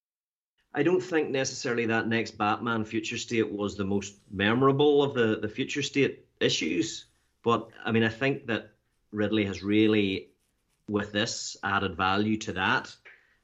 I 0.75 0.83
don't 0.83 1.01
think 1.01 1.31
necessarily 1.31 1.87
that 1.87 2.09
next 2.09 2.33
Batman 2.33 2.85
Future 2.85 3.17
State 3.17 3.51
was 3.51 3.77
the 3.77 3.85
most 3.85 4.17
memorable 4.31 5.03
of 5.03 5.15
the 5.15 5.39
the 5.41 5.49
Future 5.49 5.83
State 5.83 6.27
issues, 6.41 7.07
but 7.43 7.69
I 7.85 7.93
mean, 7.93 8.03
I 8.03 8.09
think 8.09 8.47
that 8.47 8.73
Ridley 9.13 9.45
has 9.47 9.63
really, 9.63 10.31
with 10.89 11.13
this, 11.13 11.57
added 11.63 11.97
value 11.97 12.37
to 12.39 12.53
that. 12.55 12.95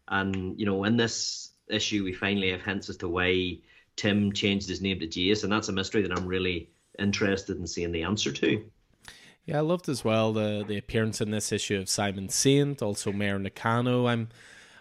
And 0.09 0.59
you 0.59 0.67
know, 0.67 0.85
in 0.85 0.97
this 0.97 1.51
issue, 1.69 2.05
we 2.05 2.13
finally 2.13 2.51
have 2.51 2.63
hints 2.63 2.91
as 2.91 2.99
to 2.99 3.09
why 3.09 3.59
Tim 3.97 4.33
changed 4.33 4.69
his 4.69 4.83
name 4.83 5.01
to 5.01 5.07
Jace, 5.07 5.45
and 5.45 5.53
that's 5.53 5.69
a 5.69 5.73
mystery 5.73 6.03
that 6.03 6.17
I'm 6.17 6.27
really 6.27 6.71
interested 6.99 7.57
in 7.57 7.67
seeing 7.67 7.93
the 7.93 8.03
answer 8.03 8.33
to. 8.33 8.71
Yeah, 9.45 9.59
I 9.59 9.61
loved 9.61 9.89
as 9.89 10.05
well 10.05 10.33
the 10.33 10.65
the 10.67 10.79
appearance 10.79 11.21
in 11.21 11.31
this 11.31 11.51
issue 11.53 11.79
of 11.79 11.89
Simon 11.89 12.29
Saint, 12.29 12.81
also 12.81 13.13
Mayor 13.13 13.39
Nakano. 13.39 14.07
I'm 14.07 14.29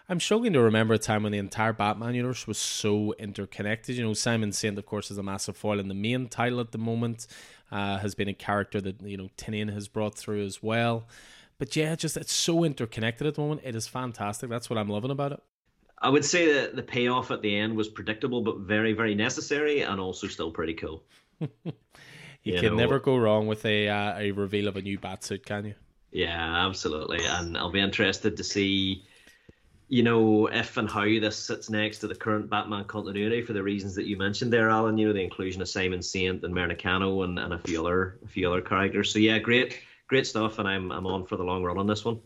I'm 0.07 0.19
struggling 0.19 0.53
to 0.53 0.61
remember 0.61 0.93
a 0.93 0.99
time 0.99 1.23
when 1.23 1.31
the 1.31 1.37
entire 1.37 1.73
Batman 1.73 2.15
universe 2.15 2.45
was 2.45 2.57
so 2.57 3.13
interconnected. 3.13 3.95
You 3.95 4.03
know, 4.03 4.13
Simon 4.13 4.51
Saint, 4.51 4.77
of 4.77 4.85
course, 4.85 5.09
is 5.09 5.17
a 5.17 5.23
massive 5.23 5.57
foil 5.57 5.79
in 5.79 5.87
the 5.87 5.95
main 5.95 6.27
title 6.27 6.59
at 6.59 6.71
the 6.71 6.77
moment. 6.77 7.27
Uh, 7.71 7.97
has 7.99 8.13
been 8.15 8.27
a 8.27 8.33
character 8.33 8.81
that 8.81 9.01
you 9.01 9.17
know 9.17 9.29
Tynion 9.37 9.71
has 9.73 9.87
brought 9.87 10.17
through 10.17 10.45
as 10.45 10.61
well. 10.61 11.07
But 11.57 11.75
yeah, 11.75 11.95
just 11.95 12.17
it's 12.17 12.33
so 12.33 12.63
interconnected 12.63 13.25
at 13.25 13.35
the 13.35 13.41
moment. 13.41 13.61
It 13.63 13.75
is 13.75 13.87
fantastic. 13.87 14.49
That's 14.49 14.69
what 14.69 14.77
I'm 14.77 14.89
loving 14.89 15.11
about 15.11 15.31
it. 15.31 15.41
I 16.01 16.09
would 16.09 16.25
say 16.25 16.53
that 16.53 16.75
the 16.75 16.81
payoff 16.81 17.31
at 17.31 17.41
the 17.41 17.55
end 17.55 17.75
was 17.75 17.87
predictable, 17.87 18.41
but 18.41 18.57
very, 18.59 18.93
very 18.93 19.15
necessary, 19.15 19.81
and 19.81 19.99
also 19.99 20.27
still 20.27 20.51
pretty 20.51 20.73
cool. 20.73 21.03
you, 22.43 22.55
you, 22.55 22.59
can 22.59 22.69
know, 22.71 22.77
never 22.77 22.99
go 22.99 23.17
wrong 23.17 23.47
with 23.47 23.65
a 23.65 23.87
uh, 23.87 24.17
a 24.17 24.31
reveal 24.31 24.67
of 24.67 24.77
a 24.77 24.81
new 24.81 24.97
bat 24.97 25.23
suit, 25.23 25.45
can 25.45 25.65
you? 25.65 25.75
Yeah, 26.11 26.65
absolutely. 26.67 27.23
And 27.25 27.57
I'll 27.57 27.71
be 27.71 27.79
interested 27.79 28.35
to 28.35 28.43
see, 28.43 29.05
you 29.87 30.03
know, 30.03 30.47
if 30.47 30.75
and 30.77 30.89
how 30.89 31.05
this 31.05 31.37
sits 31.37 31.69
next 31.69 31.99
to 31.99 32.07
the 32.07 32.15
current 32.15 32.49
Batman 32.49 32.83
continuity 32.85 33.41
for 33.41 33.53
the 33.53 33.63
reasons 33.63 33.95
that 33.95 34.07
you 34.07 34.17
mentioned 34.17 34.51
there, 34.51 34.69
Alan. 34.69 34.97
You 34.97 35.07
know, 35.07 35.13
the 35.13 35.23
inclusion 35.23 35.61
of 35.61 35.69
Simon 35.69 36.01
Saint 36.01 36.43
and 36.43 36.53
Mayor 36.53 36.67
Nakano 36.67 37.21
and, 37.21 37.39
and 37.39 37.53
a 37.53 37.59
few 37.59 37.79
other 37.85 38.19
a 38.25 38.27
few 38.27 38.51
other 38.51 38.61
characters. 38.61 39.11
So 39.13 39.19
yeah, 39.19 39.37
great 39.39 39.79
great 40.07 40.27
stuff, 40.27 40.59
and 40.59 40.67
I'm 40.67 40.91
I'm 40.91 41.07
on 41.07 41.25
for 41.25 41.37
the 41.37 41.43
long 41.43 41.63
run 41.63 41.77
on 41.77 41.87
this 41.87 42.03
one. 42.03 42.19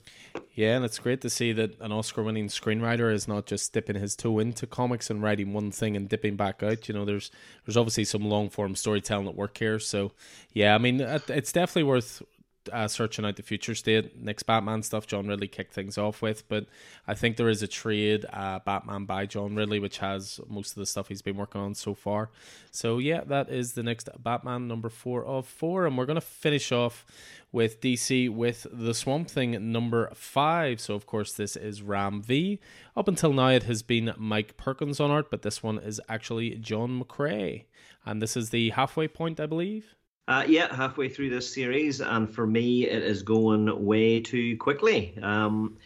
Yeah, 0.54 0.78
and 0.78 0.86
it's 0.86 1.00
great 1.00 1.20
to 1.22 1.30
see 1.30 1.52
that 1.52 1.80
an 1.82 1.92
Oscar-winning 1.92 2.48
screenwriter 2.48 3.14
is 3.14 3.28
not 3.28 3.46
just 3.46 3.74
dipping 3.74 3.98
his 3.98 4.16
toe 4.16 4.40
into 4.40 4.66
comics 4.66 5.10
and 5.10 5.22
writing 5.22 5.52
one 5.52 5.70
thing 5.70 5.98
and 5.98 6.08
dipping 6.08 6.38
back 6.38 6.64
out. 6.64 6.88
You 6.88 6.94
know, 6.94 7.04
there's 7.04 7.30
there's 7.66 7.76
obviously 7.76 8.06
some 8.06 8.24
long-form 8.24 8.76
storytelling 8.76 9.28
at 9.28 9.36
work 9.36 9.58
here. 9.58 9.80
So, 9.80 10.14
yeah, 10.54 10.74
I 10.74 10.78
mean, 10.78 11.02
it's 11.02 11.52
definitely 11.52 11.84
worth 11.84 12.24
uh, 12.72 12.88
searching 12.88 13.26
out 13.26 13.36
the 13.36 13.44
future 13.44 13.76
state 13.76 14.22
next 14.22 14.44
Batman 14.44 14.84
stuff. 14.84 15.08
John 15.08 15.28
Ridley 15.28 15.48
kicked 15.48 15.74
things 15.74 15.98
off 15.98 16.22
with, 16.22 16.48
but 16.48 16.66
I 17.08 17.14
think 17.14 17.38
there 17.38 17.50
is 17.50 17.64
a 17.64 17.68
trade 17.68 18.26
uh, 18.32 18.60
Batman 18.60 19.06
by 19.06 19.26
John 19.26 19.56
Ridley, 19.56 19.80
which 19.80 20.00
has 20.00 20.40
most 20.48 20.72
of 20.72 20.76
the 20.78 20.86
stuff 20.86 21.08
he's 21.08 21.22
been 21.22 21.38
working 21.38 21.62
on 21.62 21.76
so 21.76 21.94
far. 21.94 22.30
So 22.72 22.98
yeah, 22.98 23.22
that 23.26 23.50
is 23.50 23.74
the 23.74 23.84
next 23.84 24.10
Batman 24.20 24.68
number 24.68 24.90
four 24.90 25.24
of 25.26 25.48
four, 25.48 25.86
and 25.86 25.98
we're 25.98 26.06
gonna 26.06 26.22
finish 26.22 26.72
off 26.72 27.06
with 27.52 27.80
DC 27.80 28.30
with 28.30 28.68
the 28.72 28.94
Swamp 28.94 29.30
Thing 29.30 29.72
number 29.72 30.10
five. 30.14 30.82
So 30.82 30.94
of 30.94 31.06
course 31.06 31.34
this 31.34 31.56
is 31.56 31.82
Ram 31.82 32.22
V. 32.22 32.60
Up 32.98 33.08
until 33.08 33.34
now 33.34 33.50
it 33.50 33.64
has 33.64 33.82
been 33.82 34.14
Mike 34.18 34.58
Perkins 34.58 35.00
on 35.00 35.12
art, 35.12 35.32
but 35.32 35.42
this 35.42 35.64
one 35.64 35.80
is 35.80 36.02
actually 36.10 36.56
John 36.56 37.02
McCrea, 37.02 37.64
and 38.06 38.22
this 38.22 38.36
is 38.36 38.50
the 38.50 38.72
halfway 38.72 39.08
point, 39.08 39.40
I 39.40 39.46
believe. 39.46 39.96
Uh, 40.28 40.44
yeah, 40.48 40.74
halfway 40.76 41.08
through 41.08 41.30
this 41.30 41.52
series, 41.54 42.02
and 42.02 42.34
for 42.34 42.48
me, 42.48 42.88
it 42.88 43.04
is 43.04 43.22
going 43.22 43.86
way 43.86 44.20
too 44.20 44.58
quickly. 44.58 45.16
Um, 45.22 45.78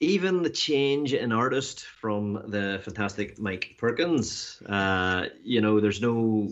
even 0.00 0.42
the 0.42 0.50
change 0.50 1.14
in 1.14 1.32
artist 1.32 1.84
from 1.84 2.42
the 2.48 2.80
fantastic 2.82 3.38
Mike 3.38 3.76
Perkins, 3.78 4.62
uh, 4.66 5.26
you 5.42 5.62
know, 5.62 5.80
there's 5.80 6.02
no, 6.02 6.48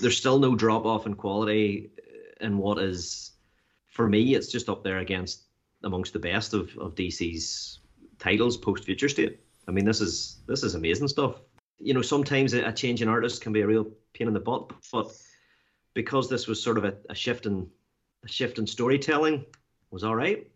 there's 0.00 0.16
still 0.16 0.38
no 0.38 0.54
drop 0.54 0.84
off 0.84 1.06
in 1.06 1.14
quality 1.14 1.90
in 2.40 2.58
what 2.58 2.78
is, 2.78 3.32
for 3.88 4.08
me, 4.08 4.34
it's 4.34 4.50
just 4.50 4.68
up 4.68 4.84
there 4.84 4.98
against 4.98 5.42
amongst 5.82 6.12
the 6.12 6.18
best 6.18 6.54
of, 6.54 6.76
of 6.78 6.94
DC's 6.94 7.80
titles 8.18 8.56
post 8.56 8.84
Future 8.84 9.08
State. 9.08 9.40
I 9.68 9.72
mean, 9.72 9.84
this 9.84 10.00
is 10.00 10.40
this 10.46 10.62
is 10.62 10.74
amazing 10.74 11.08
stuff. 11.08 11.40
You 11.78 11.94
know, 11.94 12.02
sometimes 12.02 12.54
a, 12.54 12.64
a 12.64 12.72
change 12.72 13.02
in 13.02 13.08
artist 13.08 13.42
can 13.42 13.52
be 13.52 13.60
a 13.60 13.66
real 13.66 13.90
pain 14.12 14.28
in 14.28 14.34
the 14.34 14.40
butt, 14.40 14.72
but 14.92 15.12
because 15.96 16.28
this 16.28 16.46
was 16.46 16.62
sort 16.62 16.76
of 16.76 16.84
a, 16.84 16.94
a 17.08 17.14
shift 17.14 17.46
in 17.46 17.66
a 18.24 18.28
shift 18.28 18.58
in 18.58 18.66
storytelling 18.66 19.44
was 19.90 20.04
all 20.04 20.14
right. 20.14 20.46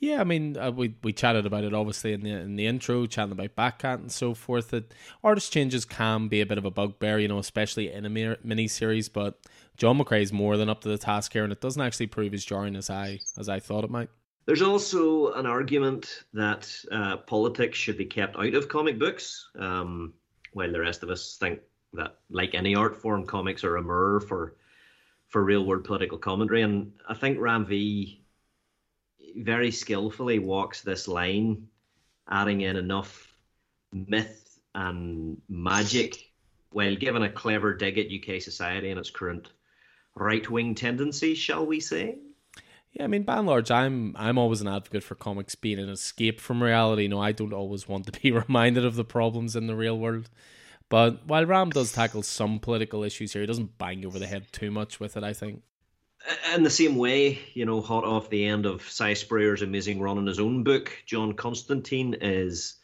Yeah, 0.00 0.20
I 0.20 0.24
mean, 0.24 0.58
uh, 0.58 0.72
we 0.72 0.96
we 1.02 1.12
chatted 1.12 1.46
about 1.46 1.64
it 1.64 1.72
obviously 1.72 2.12
in 2.12 2.22
the 2.22 2.30
in 2.32 2.56
the 2.56 2.66
intro, 2.66 3.06
chatting 3.06 3.32
about 3.32 3.54
Batcat 3.54 4.00
and 4.00 4.12
so 4.12 4.34
forth. 4.34 4.70
That 4.70 4.92
artist 5.22 5.52
changes 5.52 5.84
can 5.84 6.28
be 6.28 6.40
a 6.40 6.46
bit 6.46 6.58
of 6.58 6.64
a 6.64 6.70
bugbear, 6.70 7.20
you 7.20 7.28
know, 7.28 7.38
especially 7.38 7.90
in 7.90 8.04
a 8.04 8.10
mini 8.10 8.68
series. 8.68 9.08
But 9.08 9.38
John 9.76 9.96
McCrea 9.96 10.20
is 10.20 10.32
more 10.32 10.56
than 10.56 10.68
up 10.68 10.80
to 10.82 10.88
the 10.88 10.98
task 10.98 11.32
here, 11.32 11.44
and 11.44 11.52
it 11.52 11.60
doesn't 11.60 11.80
actually 11.80 12.08
prove 12.08 12.34
as 12.34 12.44
jarring 12.44 12.74
as 12.74 12.90
I 12.90 13.20
as 13.38 13.48
I 13.48 13.60
thought 13.60 13.84
it 13.84 13.90
might. 13.90 14.10
There's 14.46 14.60
also 14.60 15.32
an 15.34 15.46
argument 15.46 16.24
that 16.34 16.68
uh, 16.90 17.18
politics 17.18 17.78
should 17.78 17.96
be 17.96 18.04
kept 18.04 18.36
out 18.36 18.54
of 18.54 18.68
comic 18.68 18.98
books, 18.98 19.48
um, 19.58 20.12
while 20.52 20.70
the 20.70 20.80
rest 20.80 21.02
of 21.02 21.08
us 21.08 21.36
think 21.38 21.60
that, 21.94 22.18
like 22.28 22.54
any 22.54 22.74
art 22.74 22.96
form, 23.00 23.24
comics 23.24 23.64
are 23.64 23.76
a 23.76 23.82
mirror 23.82 24.20
for 24.20 24.56
for 25.34 25.42
real 25.42 25.66
world 25.66 25.82
political 25.82 26.16
commentary. 26.16 26.62
And 26.62 26.92
I 27.08 27.14
think 27.14 27.40
Ram 27.40 27.66
V 27.66 28.22
very 29.34 29.72
skillfully 29.72 30.38
walks 30.38 30.80
this 30.80 31.08
line, 31.08 31.66
adding 32.30 32.60
in 32.60 32.76
enough 32.76 33.36
myth 33.92 34.60
and 34.76 35.36
magic 35.48 36.30
while 36.70 36.94
giving 36.94 37.24
a 37.24 37.28
clever 37.28 37.74
dig 37.74 37.98
at 37.98 38.12
UK 38.12 38.40
society 38.40 38.90
and 38.90 39.00
its 39.00 39.10
current 39.10 39.50
right 40.14 40.48
wing 40.48 40.72
tendencies, 40.76 41.36
shall 41.36 41.66
we 41.66 41.80
say? 41.80 42.16
Yeah, 42.92 43.02
I 43.02 43.06
mean, 43.08 43.24
by 43.24 43.38
and 43.38 43.48
large, 43.48 43.72
I'm 43.72 44.14
I'm 44.16 44.38
always 44.38 44.60
an 44.60 44.68
advocate 44.68 45.02
for 45.02 45.16
comics 45.16 45.56
being 45.56 45.80
an 45.80 45.88
escape 45.88 46.40
from 46.40 46.62
reality. 46.62 47.08
Know, 47.08 47.20
I 47.20 47.32
don't 47.32 47.52
always 47.52 47.88
want 47.88 48.06
to 48.06 48.20
be 48.20 48.30
reminded 48.46 48.84
of 48.84 48.94
the 48.94 49.04
problems 49.04 49.56
in 49.56 49.66
the 49.66 49.74
real 49.74 49.98
world. 49.98 50.30
But 50.94 51.26
while 51.26 51.44
Ram 51.44 51.70
does 51.70 51.90
tackle 51.90 52.22
some 52.22 52.60
political 52.60 53.02
issues 53.02 53.32
here, 53.32 53.42
he 53.42 53.48
doesn't 53.48 53.78
bang 53.78 54.06
over 54.06 54.20
the 54.20 54.28
head 54.28 54.46
too 54.52 54.70
much 54.70 55.00
with 55.00 55.16
it, 55.16 55.24
I 55.24 55.32
think. 55.32 55.64
In 56.54 56.62
the 56.62 56.70
same 56.70 56.94
way, 56.94 57.40
you 57.52 57.66
know, 57.66 57.80
hot 57.80 58.04
off 58.04 58.30
the 58.30 58.44
end 58.44 58.64
of 58.64 58.88
Si 58.88 59.16
Spurrier's 59.16 59.62
amazing 59.62 59.98
run 60.00 60.18
in 60.18 60.26
his 60.28 60.38
own 60.38 60.62
book, 60.62 60.92
John 61.04 61.32
Constantine 61.32 62.14
is 62.20 62.76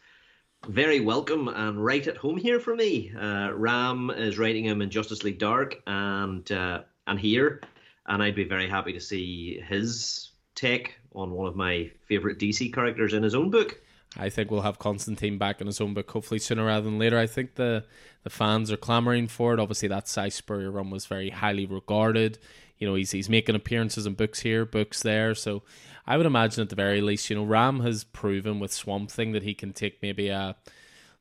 very 0.67 0.99
welcome 0.99 1.47
and 1.47 1.85
right 1.85 2.05
at 2.05 2.17
home 2.17 2.35
here 2.35 2.59
for 2.59 2.75
me. 2.75 3.13
Uh, 3.17 3.53
Ram 3.53 4.09
is 4.09 4.37
writing 4.37 4.65
him 4.65 4.81
in 4.81 4.89
Justice 4.89 5.23
League 5.23 5.39
Dark 5.39 5.81
and 5.87 6.51
uh, 6.51 6.81
and 7.07 7.17
here, 7.17 7.61
and 8.07 8.21
I'd 8.21 8.35
be 8.35 8.43
very 8.43 8.67
happy 8.67 8.91
to 8.91 8.99
see 8.99 9.61
his 9.61 10.31
take 10.53 10.95
on 11.15 11.31
one 11.31 11.47
of 11.47 11.55
my 11.55 11.89
favorite 12.09 12.39
DC 12.39 12.73
characters 12.73 13.13
in 13.13 13.23
his 13.23 13.35
own 13.35 13.49
book. 13.49 13.79
I 14.17 14.29
think 14.29 14.51
we'll 14.51 14.61
have 14.61 14.79
Constantine 14.79 15.37
back 15.37 15.61
in 15.61 15.67
his 15.67 15.79
own 15.79 15.93
book 15.93 16.11
hopefully 16.11 16.39
sooner 16.39 16.65
rather 16.65 16.83
than 16.83 16.99
later. 16.99 17.17
I 17.17 17.27
think 17.27 17.55
the 17.55 17.85
the 18.23 18.29
fans 18.29 18.71
are 18.71 18.77
clamoring 18.77 19.27
for 19.27 19.53
it. 19.53 19.59
Obviously, 19.59 19.87
that 19.87 20.07
Si 20.07 20.29
Spurrier 20.29 20.69
run 20.69 20.89
was 20.89 21.05
very 21.05 21.29
highly 21.29 21.65
regarded. 21.65 22.37
You 22.77 22.87
know, 22.87 22.95
he's 22.95 23.11
he's 23.11 23.29
making 23.29 23.55
appearances 23.55 24.05
in 24.05 24.15
books 24.15 24.41
here, 24.41 24.65
books 24.65 25.01
there. 25.01 25.33
So 25.33 25.63
I 26.05 26.17
would 26.17 26.25
imagine 26.25 26.61
at 26.61 26.69
the 26.69 26.75
very 26.75 26.99
least, 26.99 27.29
you 27.29 27.35
know, 27.37 27.43
Ram 27.43 27.79
has 27.81 28.03
proven 28.03 28.59
with 28.59 28.73
Swamp 28.73 29.09
Thing 29.09 29.31
that 29.31 29.43
he 29.43 29.53
can 29.53 29.71
take 29.71 30.01
maybe 30.01 30.27
a 30.27 30.57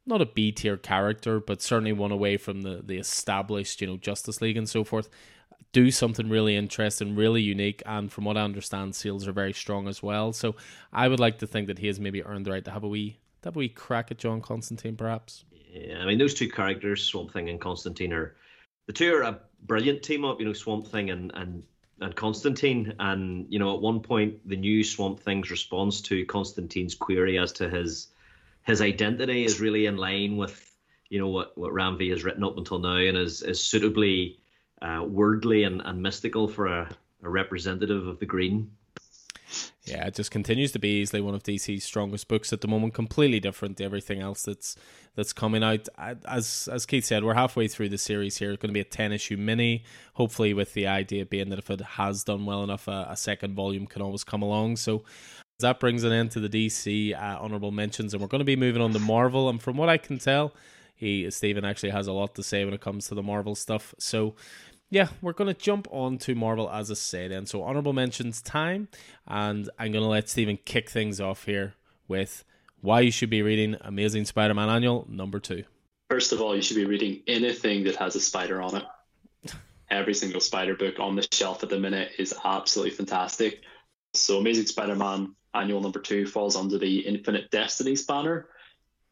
not 0.05 0.21
a 0.21 0.27
B 0.27 0.51
tier 0.51 0.77
character, 0.77 1.39
but 1.39 1.63
certainly 1.63 1.93
one 1.93 2.11
away 2.11 2.37
from 2.39 2.63
the 2.63 2.83
the 2.85 2.99
established, 2.99 3.81
you 3.81 3.87
know, 3.87 3.99
Justice 3.99 4.41
League 4.41 4.57
and 4.57 4.69
so 4.69 4.83
forth 4.83 5.09
do 5.73 5.91
something 5.91 6.29
really 6.29 6.57
interesting, 6.57 7.15
really 7.15 7.43
unique, 7.43 7.83
and 7.87 8.13
from 8.13 8.25
what 8.25 8.37
I 8.37 8.43
understand, 8.43 8.95
seals 8.95 9.29
are 9.29 9.33
very 9.33 9.53
strong 9.53 9.89
as 9.89 10.03
well. 10.03 10.33
So 10.33 10.57
I 10.93 11.09
would 11.09 11.21
like 11.21 11.39
to 11.39 11.47
think 11.47 11.69
that 11.69 11.79
he 11.79 11.87
has 11.87 12.01
maybe 12.01 12.23
earned 12.23 12.47
the 12.47 12.51
right 12.51 12.65
to 12.65 12.71
have 12.71 12.85
a 12.85 12.89
wee, 12.89 13.19
have 13.45 13.57
a 13.57 13.59
wee 13.59 13.69
crack 13.69 14.11
at 14.11 14.19
John 14.19 14.41
Constantine, 14.41 14.97
perhaps. 14.97 15.45
Yeah, 15.73 15.99
I 16.01 16.07
mean 16.07 16.19
those 16.19 16.35
two 16.35 16.49
characters, 16.49 17.05
Swamp 17.05 17.33
Thing 17.33 17.49
and 17.49 17.61
Constantine, 17.61 18.13
are 18.13 18.35
the 18.87 18.93
two 18.93 19.15
are 19.15 19.23
a 19.23 19.41
brilliant 19.63 20.03
team 20.03 20.25
up. 20.25 20.41
You 20.41 20.47
know, 20.47 20.53
Swamp 20.53 20.89
Thing 20.89 21.11
and 21.11 21.31
and 21.35 21.63
and 22.01 22.17
Constantine, 22.17 22.95
and 22.99 23.47
you 23.49 23.59
know, 23.59 23.75
at 23.75 23.81
one 23.81 24.01
point, 24.01 24.49
the 24.49 24.57
new 24.57 24.83
Swamp 24.83 25.21
Thing's 25.21 25.51
response 25.51 26.01
to 26.03 26.25
Constantine's 26.27 26.95
query 26.95 27.39
as 27.39 27.53
to 27.53 27.69
his 27.69 28.09
his 28.65 28.81
identity 28.81 29.45
is 29.45 29.61
really 29.61 29.87
in 29.87 29.97
line 29.97 30.37
with 30.37 30.75
you 31.09 31.19
know 31.19 31.29
what 31.29 31.57
what 31.57 31.73
Ram 31.73 31.99
V 31.99 32.09
has 32.11 32.25
written 32.25 32.45
up 32.45 32.57
until 32.57 32.79
now, 32.79 32.97
and 32.97 33.17
is 33.17 33.43
is 33.43 33.63
suitably 33.63 34.41
uh, 34.83 35.05
wordly 35.07 35.65
and, 35.65 35.83
and 35.85 36.03
mystical 36.03 36.49
for 36.49 36.67
a, 36.67 36.89
a 37.23 37.29
representative 37.29 38.07
of 38.07 38.19
the 38.19 38.27
green. 38.27 38.71
Yeah, 39.85 40.07
it 40.07 40.15
just 40.15 40.31
continues 40.31 40.73
to 40.73 40.79
be 40.79 41.01
easily 41.01 41.21
one 41.21 41.35
of 41.35 41.43
DC's 41.43 41.85
strongest 41.85 42.29
books 42.29 42.53
at 42.53 42.61
the 42.61 42.69
moment. 42.69 42.95
Completely 42.95 43.41
different 43.41 43.79
to 43.79 43.85
everything 43.85 44.21
else 44.21 44.43
that's 44.43 44.77
that's 45.17 45.33
coming 45.33 45.65
out. 45.65 45.89
As 45.99 46.69
as 46.71 46.87
Keith 46.87 47.05
said, 47.05 47.25
we're 47.25 47.35
halfway 47.35 47.67
through 47.67 47.89
the 47.89 47.99
series 47.99 48.37
here. 48.37 48.53
It's 48.53 48.61
going 48.61 48.69
to 48.69 48.75
be 48.75 48.81
a 48.81 48.85
ten 48.85 49.11
issue 49.11 49.37
mini. 49.37 49.85
Hopefully, 50.15 50.55
with 50.55 50.75
the 50.75 50.87
idea 50.87 51.27
being 51.27 51.49
that 51.49 51.59
if 51.59 51.71
it 51.71 51.81
has 51.81 52.23
done 52.23 52.47
well 52.47 52.63
enough, 52.63 52.87
a, 52.87 53.09
a 53.11 53.17
second 53.17 53.55
volume 53.55 53.87
can 53.87 54.03
always 54.03 54.23
come 54.23 54.43
along. 54.43 54.77
So 54.77 55.03
that 55.61 55.81
brings 55.81 56.05
an 56.05 56.13
end 56.13 56.31
to 56.33 56.41
the 56.41 56.49
DC 56.49 57.15
uh, 57.21 57.39
honorable 57.41 57.73
mentions, 57.73 58.13
and 58.13 58.21
we're 58.21 58.29
going 58.29 58.41
to 58.41 58.45
be 58.45 58.57
moving 58.57 58.83
on 58.83 58.93
to 58.93 58.99
Marvel. 58.99 59.49
And 59.49 59.61
from 59.61 59.77
what 59.77 59.89
I 59.89 59.97
can 59.97 60.19
tell, 60.19 60.53
he 60.95 61.31
Stephen 61.31 61.65
actually 61.65 61.91
has 61.91 62.07
a 62.07 62.13
lot 62.13 62.35
to 62.35 62.43
say 62.43 62.65
when 62.65 62.75
it 62.75 62.81
comes 62.83 63.09
to 63.09 63.15
the 63.15 63.23
Marvel 63.23 63.55
stuff. 63.55 63.95
So 63.99 64.35
yeah, 64.91 65.09
we're 65.23 65.33
going 65.33 65.53
to 65.53 65.59
jump 65.59 65.87
on 65.93 66.19
to 66.19 66.35
Marvel 66.35 66.69
as 66.69 66.91
I 66.91 66.95
say 66.95 67.29
then. 67.29 67.47
So, 67.47 67.63
honorable 67.63 67.93
mentions 67.93 68.43
time, 68.43 68.89
and 69.27 69.71
I'm 69.79 69.93
going 69.93 70.03
to 70.03 70.11
let 70.11 70.29
Stephen 70.29 70.59
kick 70.65 70.91
things 70.91 71.21
off 71.21 71.45
here 71.45 71.75
with 72.09 72.45
why 72.81 73.01
you 73.01 73.13
should 73.13 73.31
be 73.31 73.43
reading 73.43 73.77
Amazing 73.83 74.25
Spider 74.25 74.53
Man 74.53 74.69
Annual 74.69 75.07
number 75.09 75.39
two. 75.39 75.65
First 76.11 76.33
of 76.33 76.41
all, 76.41 76.57
you 76.57 76.63
should 76.63 76.77
be 76.77 76.87
reading 76.87 77.23
anything 77.29 77.85
that 77.85 77.97
has 77.97 78.17
a 78.17 78.21
spider 78.21 78.61
on 78.61 78.77
it. 78.79 79.53
Every 79.91 80.15
single 80.15 80.41
spider 80.41 80.75
book 80.75 80.99
on 80.99 81.15
the 81.15 81.27
shelf 81.33 81.63
at 81.63 81.69
the 81.69 81.79
minute 81.79 82.11
is 82.19 82.35
absolutely 82.45 82.95
fantastic. 82.97 83.63
So, 84.15 84.39
Amazing 84.39 84.67
Spider 84.67 84.97
Man 84.97 85.37
Annual 85.55 85.83
number 85.83 86.01
two 86.01 86.27
falls 86.27 86.57
under 86.57 86.79
the 86.79 87.07
Infinite 87.07 87.51
Destinies 87.53 88.05
banner, 88.05 88.49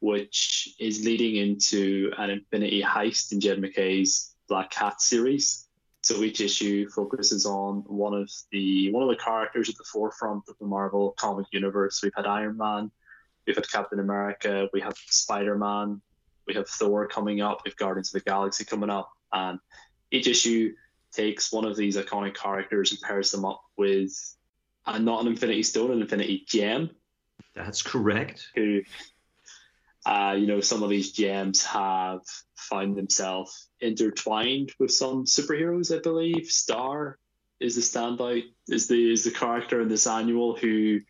which 0.00 0.74
is 0.80 1.04
leading 1.04 1.36
into 1.36 2.10
an 2.18 2.30
Infinity 2.30 2.82
heist 2.82 3.30
in 3.30 3.40
Jed 3.40 3.60
MacKay's 3.60 4.34
Black 4.48 4.70
Cat 4.70 5.00
series. 5.00 5.67
So 6.09 6.22
each 6.22 6.40
issue 6.40 6.88
focuses 6.88 7.44
on 7.44 7.84
one 7.86 8.14
of 8.14 8.30
the 8.50 8.90
one 8.92 9.02
of 9.02 9.11
the 9.11 9.22
characters 9.22 9.68
at 9.68 9.76
the 9.76 9.84
forefront 9.84 10.42
of 10.48 10.56
the 10.59 10.64
Marvel 10.64 11.14
comic 11.18 11.44
universe. 11.50 12.00
We've 12.02 12.14
had 12.16 12.24
Iron 12.24 12.56
Man, 12.56 12.90
we've 13.46 13.54
had 13.54 13.70
Captain 13.70 14.00
America, 14.00 14.70
we 14.72 14.80
have 14.80 14.96
Spider 14.96 15.59
Man, 15.59 16.00
we 16.46 16.54
have 16.54 16.66
Thor 16.66 17.06
coming 17.06 17.42
up, 17.42 17.61
we've 17.62 17.76
Guardians 17.76 18.09
of 18.09 18.24
the 18.24 18.30
Galaxy 18.30 18.64
coming 18.64 18.88
up, 18.88 19.11
and 19.34 19.59
each 20.11 20.28
issue 20.28 20.72
takes 21.12 21.52
one 21.52 21.66
of 21.66 21.76
these 21.76 21.98
iconic 21.98 22.34
characters 22.34 22.90
and 22.90 23.02
pairs 23.02 23.30
them 23.30 23.44
up 23.44 23.61
with 23.76 24.11
a 24.86 24.98
not 24.98 25.20
an 25.20 25.26
Infinity 25.26 25.62
Stone, 25.62 25.90
an 25.90 26.00
Infinity 26.00 26.42
Gem. 26.48 26.88
That's 27.54 27.82
correct. 27.82 28.48
Who 28.54 28.80
Uh, 30.09 30.32
you 30.32 30.46
know, 30.46 30.61
some 30.62 30.82
of 30.82 30.88
these 30.88 31.12
gems 31.12 31.62
have 31.62 32.22
found 32.56 32.96
themselves 32.96 33.68
intertwined 33.78 34.72
with 34.78 34.90
some 34.90 35.26
superheroes. 35.26 35.94
I 35.94 36.00
believe 36.00 36.46
Star 36.46 37.18
is 37.61 37.74
the 37.74 37.82
standout. 37.82 38.44
Is 38.68 38.88
the 38.88 39.12
is 39.12 39.24
the 39.24 39.30
character 39.30 39.82
in 39.82 39.88
this 39.88 40.06
annual 40.06 40.56
who 40.56 41.00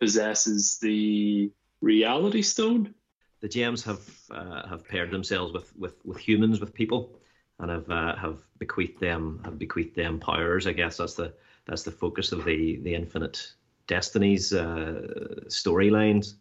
possesses 0.00 0.76
the 0.82 1.50
Reality 1.80 2.42
Stone. 2.42 2.94
The 3.40 3.48
gems 3.48 3.84
have 3.84 4.06
uh, 4.30 4.68
have 4.68 4.86
paired 4.86 5.10
themselves 5.10 5.54
with, 5.54 5.74
with, 5.74 6.04
with 6.04 6.18
humans, 6.18 6.60
with 6.60 6.74
people, 6.74 7.18
and 7.58 7.70
have 7.70 7.90
uh, 7.90 8.16
have 8.16 8.42
bequeathed 8.58 9.00
them 9.00 9.40
have 9.46 9.58
bequeathed 9.58 9.96
them 9.96 10.20
powers. 10.20 10.66
I 10.66 10.72
guess 10.72 10.98
that's 10.98 11.14
the 11.14 11.32
that's 11.64 11.84
the 11.84 11.90
focus 11.90 12.32
of 12.32 12.44
the 12.44 12.76
the 12.82 12.94
Infinite 12.94 13.54
Destinies 13.86 14.52
uh, 14.52 15.40
storylines. 15.46 16.34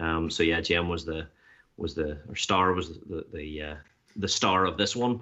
Um, 0.00 0.28
so 0.28 0.42
yeah, 0.42 0.60
Gem 0.60 0.88
was 0.88 1.04
the 1.04 1.28
was 1.76 1.94
the 1.94 2.18
or 2.28 2.36
Star 2.36 2.72
was 2.72 2.98
the 3.00 3.24
the 3.32 3.62
uh, 3.62 3.74
the 4.16 4.28
star 4.28 4.66
of 4.66 4.76
this 4.76 4.94
one. 4.96 5.20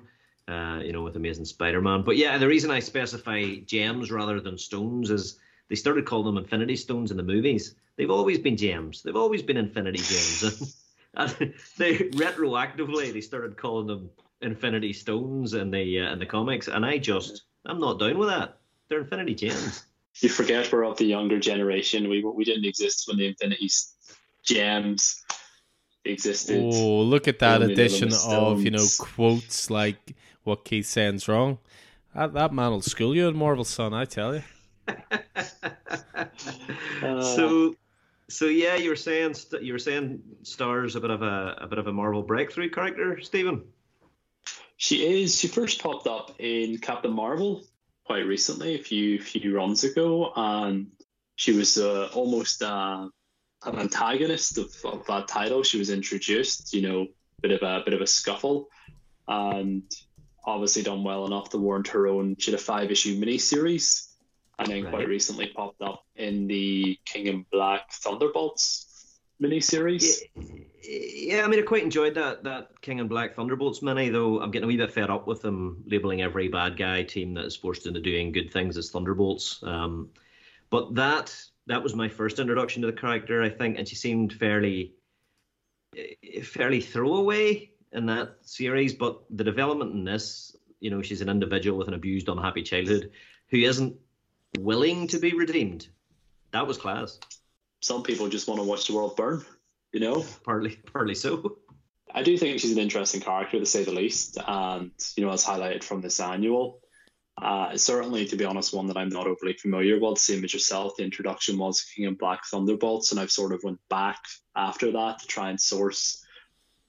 Uh, 0.48 0.80
you 0.82 0.92
know, 0.92 1.03
with 1.03 1.14
Amazing 1.14 1.44
Spider-Man. 1.44 2.03
But 2.03 2.16
yeah, 2.16 2.36
the 2.36 2.48
reason 2.48 2.72
I 2.72 2.80
specify 2.80 3.55
gems 3.66 4.11
rather 4.11 4.40
than 4.40 4.59
stones 4.59 5.09
is 5.09 5.38
they 5.68 5.76
started 5.76 6.07
calling 6.07 6.26
them 6.26 6.42
Infinity 6.42 6.74
Stones 6.74 7.12
in 7.12 7.16
the 7.16 7.22
movies. 7.22 7.76
They've 7.96 8.11
always 8.11 8.40
been 8.40 8.57
gems. 8.57 9.03
They've 9.03 9.14
always 9.14 9.42
been 9.42 9.57
Infinity 9.57 9.98
Gems. 9.98 10.76
and 11.14 11.30
they 11.78 11.98
retroactively 11.98 13.12
they 13.12 13.20
started 13.20 13.57
calling 13.57 13.86
them 13.86 14.11
Infinity 14.42 14.92
Stones 14.92 15.55
in 15.55 15.70
the 15.70 16.01
uh, 16.01 16.12
in 16.12 16.18
the 16.18 16.26
comics, 16.26 16.66
and 16.66 16.84
I 16.84 16.98
just 16.98 17.42
I'm 17.66 17.78
not 17.78 18.01
down 18.01 18.18
with 18.18 18.28
that. 18.28 18.59
They're 18.88 19.01
Infinity 19.01 19.34
Gems. 19.34 19.84
You 20.20 20.28
forget 20.28 20.70
we're 20.72 20.84
of 20.84 20.96
the 20.96 21.05
younger 21.05 21.38
generation. 21.38 22.09
We 22.09 22.24
we 22.24 22.44
didn't 22.44 22.64
exist 22.64 23.07
when 23.07 23.18
the 23.18 23.28
Infinity 23.28 23.70
Gems 24.42 25.22
existed. 26.05 26.61
Oh, 26.61 27.03
look 27.03 27.28
at 27.28 27.38
that 27.40 27.62
addition 27.62 28.11
of 28.26 28.62
you 28.62 28.70
know 28.70 28.86
quotes 28.98 29.70
like 29.70 30.14
what 30.44 30.64
Keith 30.64 30.86
saying's 30.86 31.28
wrong. 31.28 31.59
That, 32.14 32.32
that 32.34 32.53
man 32.53 32.70
will 32.72 32.82
school 32.82 33.14
you 33.14 33.28
in 33.28 33.36
Marvel 33.36 33.64
Son, 33.64 33.94
I 33.94 34.05
tell 34.05 34.34
you. 34.34 34.42
uh, 37.03 37.22
so, 37.22 37.74
so 38.28 38.46
yeah, 38.46 38.74
you 38.74 38.90
were 38.90 38.96
saying 38.96 39.36
you 39.61 39.72
were 39.72 39.78
saying 39.78 40.22
Star's 40.42 40.96
a 40.96 41.01
bit 41.01 41.11
of 41.11 41.22
a 41.22 41.57
a 41.61 41.66
bit 41.66 41.78
of 41.78 41.86
a 41.86 41.92
Marvel 41.92 42.22
breakthrough 42.22 42.70
character, 42.70 43.20
Stephen. 43.20 43.62
She 44.76 45.22
is. 45.22 45.38
She 45.38 45.46
first 45.46 45.82
popped 45.82 46.07
up 46.07 46.34
in 46.38 46.78
Captain 46.78 47.12
Marvel 47.12 47.62
quite 48.05 48.26
recently, 48.26 48.74
a 48.74 48.82
few 48.82 49.20
few 49.20 49.55
runs 49.55 49.84
ago, 49.84 50.32
and 50.34 50.90
she 51.36 51.53
was 51.53 51.78
uh, 51.78 52.09
almost 52.12 52.62
uh, 52.62 53.09
an 53.64 53.78
antagonist 53.78 54.58
of, 54.58 54.74
of 54.84 55.06
that 55.06 55.28
title. 55.28 55.62
She 55.62 55.78
was 55.78 55.90
introduced, 55.90 56.72
you 56.72 56.82
know, 56.82 57.06
bit 57.40 57.52
of 57.52 57.62
a 57.62 57.82
bit 57.84 57.94
of 57.94 58.00
a 58.00 58.06
scuffle, 58.06 58.68
and 59.28 59.82
obviously 60.44 60.82
done 60.82 61.04
well 61.04 61.26
enough 61.26 61.50
to 61.50 61.58
warrant 61.58 61.88
her 61.88 62.06
own. 62.06 62.36
She 62.38 62.50
had 62.50 62.61
a 62.61 62.62
five 62.62 62.90
issue 62.90 63.20
miniseries, 63.20 64.08
and 64.58 64.68
then 64.68 64.84
right. 64.84 64.92
quite 64.92 65.08
recently 65.08 65.48
popped 65.48 65.82
up 65.82 66.04
in 66.16 66.46
the 66.46 66.98
King 67.04 67.26
in 67.26 67.46
Black 67.50 67.92
Thunderbolts 67.92 69.18
miniseries. 69.42 70.20
Yeah, 70.36 70.64
yeah, 70.82 71.44
I 71.44 71.48
mean, 71.48 71.61
I 71.61 71.62
quite 71.62 71.82
enjoyed 71.82 72.14
that 72.14 72.44
that 72.44 72.80
King 72.80 72.98
in 72.98 73.08
Black 73.08 73.34
Thunderbolts 73.34 73.82
mini, 73.82 74.08
though 74.08 74.40
I'm 74.40 74.50
getting 74.50 74.64
a 74.64 74.68
wee 74.68 74.76
bit 74.76 74.92
fed 74.92 75.11
up 75.11 75.26
with 75.26 75.42
them 75.42 75.82
labeling 75.86 76.22
every 76.22 76.48
bad 76.48 76.76
guy 76.76 77.02
team 77.02 77.34
that 77.34 77.44
is 77.44 77.56
forced 77.56 77.86
into 77.86 78.00
doing 78.00 78.32
good 78.32 78.52
things 78.52 78.76
as 78.76 78.90
Thunderbolts. 78.90 79.62
Um, 79.62 80.11
but 80.70 80.94
that 80.94 81.36
that 81.71 81.83
was 81.83 81.95
my 81.95 82.09
first 82.09 82.39
introduction 82.39 82.83
to 82.83 82.87
the 82.87 82.93
character, 82.93 83.43
I 83.43 83.49
think, 83.49 83.79
and 83.79 83.89
she 83.89 83.95
seemed 83.95 84.33
fairly 84.33 84.95
eh, 85.97 86.43
fairly 86.43 86.81
throwaway 86.81 87.71
in 87.93 88.07
that 88.07 88.37
series. 88.43 88.95
But 88.95 89.23
the 89.31 89.45
development 89.45 89.93
in 89.93 90.05
this, 90.05 90.57
you 90.81 90.91
know, 90.91 91.01
she's 91.03 91.21
an 91.21 91.29
individual 91.29 91.79
with 91.79 91.89
an 91.89 91.95
abused, 91.95 92.29
unhappy 92.29 92.62
childhood 92.62 93.12
who 93.51 93.59
isn't 93.59 93.97
willing 94.59 95.07
to 95.09 95.18
be 95.18 95.33
redeemed. 95.33 95.89
That 96.53 96.66
was 96.66 96.77
class. 96.77 97.18
Some 97.81 98.03
people 98.03 98.29
just 98.29 98.49
want 98.49 98.61
to 98.61 98.66
watch 98.66 98.89
the 98.89 98.95
world 98.95 99.16
burn, 99.16 99.45
you 99.93 100.01
know. 100.01 100.25
Partly, 100.45 100.77
partly 100.93 101.14
so. 101.14 101.59
I 102.12 102.25
do 102.25 102.37
think 102.37 102.59
she's 102.59 102.73
an 102.73 102.79
interesting 102.79 103.21
character 103.21 103.61
to 103.61 103.66
say 103.66 103.85
the 103.85 103.93
least, 103.93 104.37
and 104.45 104.91
you 105.16 105.25
know, 105.25 105.33
as 105.33 105.45
highlighted 105.45 105.85
from 105.85 106.01
this 106.01 106.18
annual, 106.18 106.81
uh, 107.39 107.76
certainly, 107.76 108.26
to 108.26 108.37
be 108.37 108.45
honest, 108.45 108.74
one 108.74 108.87
that 108.89 108.97
I'm 108.97 109.09
not 109.09 109.26
overly 109.26 109.55
familiar 109.55 109.99
with. 109.99 110.18
Same 110.18 110.45
as 110.45 110.53
yourself, 110.53 110.97
the 110.97 111.05
introduction 111.05 111.59
was 111.59 111.83
King 111.83 112.07
in 112.07 112.14
Black 112.14 112.45
Thunderbolts, 112.47 113.12
and 113.12 113.20
I've 113.20 113.31
sort 113.31 113.53
of 113.53 113.62
went 113.64 113.81
back 113.89 114.18
after 114.55 114.93
that 114.93 115.20
to 115.20 115.26
try 115.26 115.51
and 115.51 115.61
source 115.61 116.24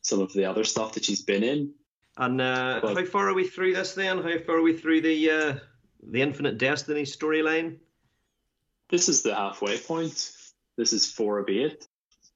some 0.01 0.19
of 0.19 0.33
the 0.33 0.45
other 0.45 0.63
stuff 0.63 0.93
that 0.93 1.05
she's 1.05 1.21
been 1.21 1.43
in. 1.43 1.73
And 2.17 2.41
uh, 2.41 2.79
but, 2.81 2.97
how 2.97 3.05
far 3.05 3.29
are 3.29 3.33
we 3.33 3.47
through 3.47 3.73
this 3.73 3.93
then? 3.93 4.21
How 4.21 4.39
far 4.39 4.57
are 4.57 4.61
we 4.61 4.77
through 4.77 5.01
the 5.01 5.29
uh, 5.29 5.55
the 6.03 6.21
Infinite 6.21 6.57
Destiny 6.57 7.03
storyline? 7.03 7.77
This 8.89 9.07
is 9.07 9.21
the 9.21 9.33
halfway 9.33 9.77
point. 9.77 10.33
This 10.75 10.91
is 10.91 11.09
four 11.09 11.39
of 11.39 11.49
eight. 11.49 11.87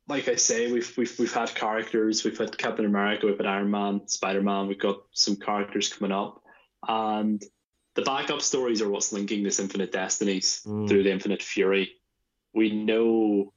Like 0.08 0.30
I 0.30 0.36
say, 0.36 0.72
we've 0.72 0.96
we've 0.98 1.20
we've 1.20 1.34
had 1.34 1.54
characters. 1.54 2.24
We've 2.24 2.38
had 2.38 2.58
Captain 2.58 2.86
America. 2.86 3.26
We've 3.26 3.38
had 3.38 3.48
Iron 3.48 3.72
Man, 3.72 4.08
Spider 4.08 4.42
Man. 4.42 4.68
We've 4.68 4.80
got 4.80 5.02
some 5.12 5.36
characters 5.36 5.92
coming 5.92 6.14
up, 6.14 6.42
and 6.88 7.44
the 7.96 8.02
backup 8.02 8.42
stories 8.42 8.82
are 8.82 8.90
what's 8.90 9.14
linking 9.14 9.44
this 9.44 9.60
Infinite 9.60 9.92
Destinies 9.92 10.62
mm. 10.66 10.88
through 10.88 11.04
the 11.04 11.12
Infinite 11.12 11.42
Fury. 11.42 11.94
We 12.54 12.72
know 12.72 13.54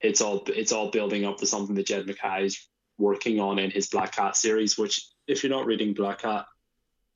it's 0.00 0.20
all 0.20 0.44
it's 0.46 0.72
all 0.72 0.90
building 0.90 1.24
up 1.24 1.38
to 1.38 1.46
something 1.46 1.74
that 1.74 1.86
Jed 1.86 2.06
MacKay 2.06 2.46
is 2.46 2.68
working 2.98 3.40
on 3.40 3.58
in 3.58 3.70
his 3.70 3.88
Black 3.88 4.12
Cat 4.12 4.36
series. 4.36 4.78
Which, 4.78 5.04
if 5.26 5.42
you're 5.42 5.50
not 5.50 5.66
reading 5.66 5.94
Black 5.94 6.20
Cat, 6.20 6.46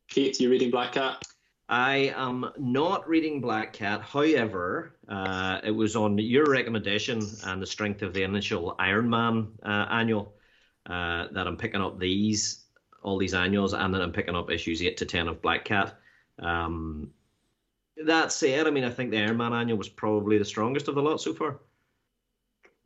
Kate, 0.09 0.39
you're 0.41 0.51
reading 0.51 0.71
Black 0.71 0.93
Cat? 0.93 1.23
I 1.69 2.13
am 2.17 2.51
not 2.59 3.09
reading 3.09 3.41
Black 3.41 3.73
Cat. 3.73 4.03
However, 4.03 4.99
uh, 5.09 5.61
it 5.63 5.71
was 5.71 5.97
on 5.97 6.19
your 6.19 6.45
recommendation 6.47 7.23
and 7.45 7.63
the 7.63 7.67
strength 7.67 8.03
of 8.03 8.13
the 8.13 8.23
initial 8.23 8.75
Iron 8.79 9.09
Man 9.09 9.49
uh, 9.65 9.87
annual 9.89 10.35
uh, 10.87 11.29
that 11.33 11.47
I'm 11.47 11.57
picking 11.57 11.81
up 11.81 11.99
these, 11.99 12.65
all 13.03 13.19
these 13.19 13.33
annuals, 13.33 13.73
and 13.73 13.95
then 13.95 14.03
I'm 14.03 14.13
picking 14.13 14.37
up 14.37 14.51
issues 14.51 14.83
8 14.83 14.97
to 14.99 15.07
10 15.07 15.29
of 15.29 15.41
Black 15.41 15.65
Cat. 15.65 15.97
Um, 16.39 17.11
that 17.97 18.33
said, 18.33 18.67
I 18.67 18.71
mean, 18.71 18.85
I 18.85 18.91
think 18.91 19.11
the 19.11 19.19
Iron 19.19 19.37
Man 19.37 19.53
annual 19.53 19.79
was 19.79 19.89
probably 19.89 20.39
the 20.39 20.45
strongest 20.45 20.89
of 20.89 20.95
the 20.95 21.03
lot 21.03 21.21
so 21.21 21.35
far. 21.35 21.61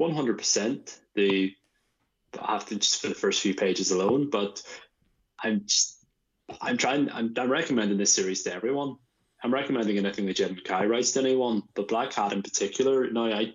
100%. 0.01 0.99
The 1.15 1.55
I 2.41 2.53
have 2.53 2.67
to 2.67 2.77
just 2.77 3.01
for 3.01 3.09
the 3.09 3.15
first 3.15 3.41
few 3.41 3.55
pages 3.55 3.91
alone, 3.91 4.29
but 4.31 4.63
I'm 5.43 5.63
just 5.67 6.05
I'm 6.61 6.77
trying. 6.77 7.11
I'm, 7.11 7.33
I'm 7.37 7.51
recommending 7.51 7.99
this 7.99 8.13
series 8.13 8.43
to 8.43 8.55
everyone. 8.55 8.97
I'm 9.43 9.53
recommending 9.53 9.99
anything 9.99 10.27
that 10.27 10.37
Jed 10.37 10.55
MacKay 10.55 10.87
writes 10.87 11.13
to 11.13 11.21
anyone, 11.21 11.63
but 11.75 11.89
Black 11.89 12.11
Cat 12.11 12.33
in 12.33 12.43
particular. 12.43 13.11
Now, 13.11 13.27
I 13.27 13.55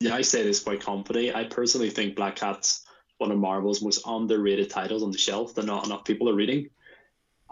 yeah, 0.00 0.14
I 0.14 0.22
say 0.22 0.42
this 0.42 0.62
quite 0.62 0.80
confidently. 0.80 1.34
I 1.34 1.44
personally 1.44 1.90
think 1.90 2.16
Black 2.16 2.36
Cat's 2.36 2.84
one 3.18 3.30
of 3.30 3.38
Marvel's 3.38 3.82
most 3.82 4.02
underrated 4.06 4.68
titles 4.68 5.02
on 5.02 5.12
the 5.12 5.18
shelf 5.18 5.54
that 5.54 5.64
not 5.64 5.86
enough 5.86 6.04
people 6.04 6.28
are 6.28 6.34
reading, 6.34 6.68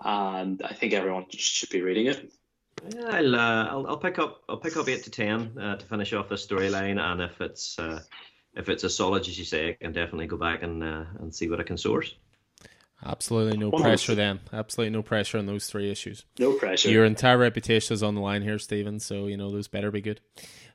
and 0.04 0.62
I 0.62 0.74
think 0.74 0.92
everyone 0.92 1.26
should 1.30 1.70
be 1.70 1.82
reading 1.82 2.06
it. 2.06 2.32
Yeah, 2.94 3.08
I'll, 3.10 3.34
uh, 3.34 3.64
I'll, 3.66 3.86
I'll 3.88 3.98
pick 3.98 4.18
up 4.18 4.42
I'll 4.48 4.56
pick 4.56 4.76
up 4.76 4.88
eight 4.88 5.04
to 5.04 5.10
ten 5.10 5.56
uh, 5.58 5.76
to 5.76 5.84
finish 5.84 6.12
off 6.12 6.28
the 6.28 6.36
storyline, 6.36 6.98
and 6.98 7.20
if 7.20 7.40
it's 7.40 7.78
uh, 7.78 8.00
if 8.54 8.68
it's 8.68 8.84
as 8.84 8.96
solid 8.96 9.26
as 9.26 9.38
you 9.38 9.44
say, 9.44 9.70
I 9.70 9.72
can 9.74 9.92
definitely 9.92 10.26
go 10.26 10.36
back 10.36 10.62
and 10.62 10.82
uh, 10.82 11.04
and 11.18 11.34
see 11.34 11.48
what 11.48 11.60
I 11.60 11.62
can 11.64 11.76
source. 11.76 12.14
Absolutely 13.04 13.56
no 13.56 13.70
pressure 13.70 14.14
then. 14.14 14.40
Absolutely 14.52 14.90
no 14.90 15.02
pressure 15.02 15.38
on 15.38 15.46
those 15.46 15.66
three 15.66 15.90
issues. 15.90 16.24
No 16.38 16.52
pressure. 16.52 16.90
Your 16.90 17.06
entire 17.06 17.38
reputation 17.38 17.94
is 17.94 18.02
on 18.02 18.14
the 18.14 18.20
line 18.20 18.42
here, 18.42 18.58
Stephen. 18.58 19.00
So 19.00 19.26
you 19.26 19.36
know 19.36 19.50
those 19.50 19.68
better 19.68 19.90
be 19.90 20.02
good. 20.02 20.20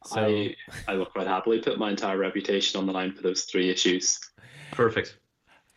So 0.05 0.21
I, 0.21 0.55
I 0.87 0.95
will 0.95 1.05
quite 1.05 1.27
happily 1.27 1.59
put 1.59 1.77
my 1.77 1.91
entire 1.91 2.17
reputation 2.17 2.79
on 2.79 2.87
the 2.87 2.93
line 2.93 3.13
for 3.13 3.21
those 3.21 3.43
three 3.43 3.69
issues. 3.69 4.19
Perfect. 4.71 5.17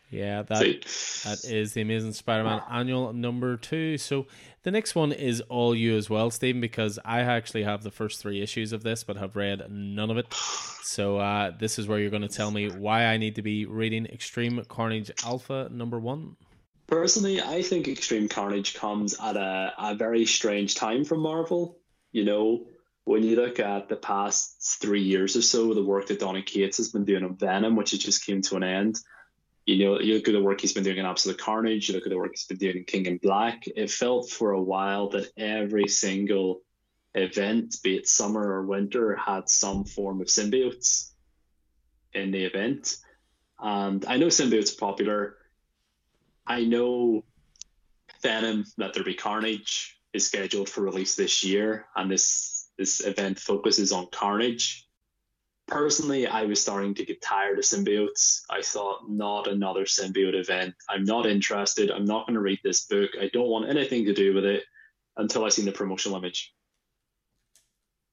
Yeah, 0.09 0.41
that 0.43 0.59
that 1.23 1.45
is 1.45 1.73
the 1.73 1.81
Amazing 1.81 2.13
Spider-Man 2.13 2.63
annual 2.69 3.13
number 3.13 3.57
two. 3.57 3.97
So 3.99 4.25
the 4.63 4.71
next 4.71 4.95
one 4.95 5.11
is 5.11 5.41
all 5.41 5.75
you 5.75 5.95
as 5.95 6.09
well, 6.09 6.31
Stephen, 6.31 6.61
because 6.61 6.97
I 7.05 7.21
actually 7.21 7.63
have 7.63 7.83
the 7.83 7.91
first 7.91 8.19
three 8.19 8.41
issues 8.41 8.73
of 8.73 8.81
this, 8.81 9.03
but 9.03 9.17
have 9.17 9.35
read 9.35 9.69
none 9.69 10.09
of 10.09 10.17
it. 10.17 10.33
So 10.81 11.17
uh, 11.17 11.51
this 11.59 11.77
is 11.77 11.87
where 11.87 11.99
you're 11.99 12.09
going 12.09 12.23
to 12.23 12.27
tell 12.27 12.49
me 12.49 12.69
why 12.69 13.05
I 13.05 13.17
need 13.17 13.35
to 13.35 13.43
be 13.43 13.67
reading 13.67 14.07
Extreme 14.07 14.65
Carnage 14.65 15.11
Alpha 15.23 15.69
number 15.71 15.99
one. 15.99 16.35
Personally, 16.87 17.39
I 17.39 17.61
think 17.61 17.87
Extreme 17.87 18.29
Carnage 18.29 18.73
comes 18.73 19.15
at 19.21 19.37
a, 19.37 19.73
a 19.77 19.93
very 19.93 20.25
strange 20.25 20.73
time 20.73 21.05
for 21.05 21.17
Marvel. 21.17 21.77
You 22.11 22.25
know, 22.25 22.65
when 23.03 23.21
you 23.21 23.35
look 23.35 23.59
at 23.59 23.89
the 23.89 23.95
past 23.95 24.79
three 24.81 25.03
years 25.03 25.35
or 25.35 25.43
so, 25.43 25.75
the 25.75 25.83
work 25.83 26.07
that 26.07 26.19
Donny 26.19 26.41
Cates 26.41 26.77
has 26.77 26.89
been 26.89 27.05
doing 27.05 27.23
on 27.23 27.35
Venom, 27.35 27.75
which 27.75 27.91
has 27.91 27.99
just 27.99 28.25
came 28.25 28.41
to 28.41 28.55
an 28.55 28.63
end 28.63 28.99
you 29.69 29.85
know, 29.85 29.99
you 29.99 30.15
look 30.15 30.27
at 30.27 30.33
the 30.33 30.41
work 30.41 30.61
he's 30.61 30.73
been 30.73 30.83
doing 30.83 30.97
in 30.97 31.05
Absolute 31.05 31.37
Carnage, 31.37 31.87
you 31.87 31.95
look 31.95 32.05
at 32.05 32.09
the 32.09 32.17
work 32.17 32.31
he's 32.31 32.45
been 32.45 32.57
doing 32.57 32.77
in 32.77 32.83
King 32.85 33.05
in 33.05 33.17
Black, 33.17 33.63
it 33.67 33.91
felt 33.91 34.29
for 34.29 34.51
a 34.51 34.61
while 34.61 35.09
that 35.09 35.31
every 35.37 35.87
single 35.87 36.61
event, 37.13 37.75
be 37.83 37.95
it 37.95 38.07
summer 38.07 38.41
or 38.41 38.65
winter, 38.65 39.15
had 39.15 39.47
some 39.47 39.83
form 39.83 40.21
of 40.21 40.27
symbiotes 40.27 41.11
in 42.13 42.31
the 42.31 42.45
event. 42.45 42.97
And 43.59 44.03
I 44.05 44.17
know 44.17 44.27
symbiote's 44.27 44.73
are 44.73 44.79
popular. 44.79 45.37
I 46.47 46.63
know 46.63 47.23
Venom, 48.23 48.65
Let 48.77 48.93
There 48.93 49.03
Be 49.03 49.13
Carnage, 49.13 49.99
is 50.13 50.25
scheduled 50.25 50.69
for 50.69 50.81
release 50.81 51.15
this 51.15 51.43
year, 51.43 51.85
and 51.95 52.09
this 52.09 52.69
this 52.79 53.05
event 53.05 53.37
focuses 53.37 53.91
on 53.91 54.07
Carnage. 54.11 54.88
Personally, 55.69 56.25
I 56.25 56.45
was 56.45 56.59
starting 56.59 56.95
to 56.95 57.05
get 57.05 57.21
tired 57.21 57.59
of 57.59 57.63
symbiotes. 57.63 58.41
I 58.49 58.61
thought, 58.61 59.09
not 59.09 59.47
another 59.47 59.85
symbiote 59.85 60.33
event. 60.33 60.73
I'm 60.89 61.03
not 61.03 61.27
interested. 61.27 61.91
I'm 61.91 62.05
not 62.05 62.25
going 62.25 62.33
to 62.33 62.41
read 62.41 62.59
this 62.63 62.85
book. 62.85 63.11
I 63.21 63.29
don't 63.31 63.47
want 63.47 63.69
anything 63.69 64.05
to 64.05 64.13
do 64.13 64.33
with 64.33 64.45
it 64.45 64.63
until 65.15 65.45
I 65.45 65.49
seen 65.49 65.65
the 65.65 65.71
promotional 65.71 66.17
image. 66.17 66.53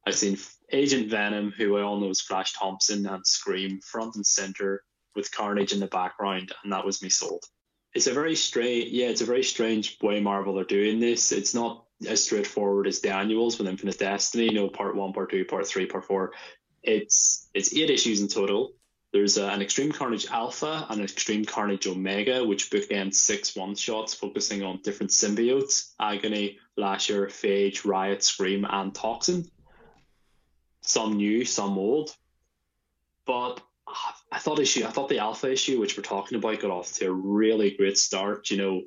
I 0.07 0.11
seen 0.11 0.37
Agent 0.71 1.09
Venom, 1.09 1.51
who 1.57 1.79
I 1.79 1.83
all 1.83 1.99
know 1.99 2.11
is 2.11 2.21
Flash 2.21 2.53
Thompson, 2.53 3.07
and 3.07 3.27
Scream 3.27 3.81
front 3.81 4.17
and 4.17 4.27
center 4.27 4.85
with 5.15 5.33
Carnage 5.33 5.73
in 5.73 5.81
the 5.81 5.87
background, 5.87 6.53
and 6.63 6.73
that 6.73 6.85
was 6.85 7.03
me 7.03 7.09
sold. 7.09 7.45
It's 7.95 8.07
a 8.07 8.13
very 8.13 8.37
strange, 8.37 8.93
yeah, 8.93 9.07
it's 9.07 9.23
a 9.23 9.27
very 9.27 9.43
strange 9.43 9.97
way 10.03 10.21
Marvel 10.21 10.59
are 10.61 10.65
doing 10.65 11.01
this. 11.01 11.33
It's 11.33 11.55
not 11.55 11.87
as 12.07 12.23
straightforward 12.23 12.87
as 12.87 13.01
the 13.01 13.15
annuals 13.15 13.59
with 13.59 13.67
Infinite 13.67 13.99
Destiny, 13.99 14.45
you 14.45 14.53
know, 14.53 14.69
part 14.69 14.95
one, 14.95 15.15
part 15.15 15.31
two, 15.31 15.47
part 15.47 15.67
three, 15.67 15.87
part 15.87 16.05
four. 16.05 16.33
It's 16.87 17.49
it's 17.53 17.74
eight 17.74 17.91
issues 17.91 18.22
in 18.22 18.28
total. 18.28 18.72
There's 19.12 19.39
an 19.39 19.62
Extreme 19.62 19.93
Carnage 19.93 20.26
Alpha 20.30 20.87
and 20.89 20.99
an 20.99 21.05
Extreme 21.05 21.47
Carnage 21.47 21.87
Omega, 21.87 22.45
which 22.45 22.70
bookend 22.70 23.14
six 23.14 23.57
one 23.57 23.74
shots 23.74 24.14
focusing 24.14 24.62
on 24.62 24.80
different 24.82 25.11
symbiotes 25.11 25.93
Agony, 26.01 26.59
Lasher, 26.76 27.26
Phage, 27.26 27.84
Riot, 27.84 28.22
Scream, 28.22 28.66
and 28.68 28.95
Toxin. 28.95 29.51
Some 30.82 31.14
new, 31.16 31.45
some 31.45 31.76
old. 31.78 32.14
But 33.24 33.61
I 34.30 34.39
thought 34.39 34.59
issue, 34.59 34.84
I 34.84 34.91
thought 34.91 35.09
the 35.09 35.18
Alpha 35.18 35.51
issue, 35.51 35.80
which 35.80 35.97
we're 35.97 36.03
talking 36.03 36.39
about, 36.39 36.61
got 36.61 36.70
off 36.70 36.93
to 36.95 37.07
a 37.07 37.12
really 37.12 37.70
great 37.72 37.99
start. 37.99 38.51
You 38.51 38.59
know, 38.59 38.82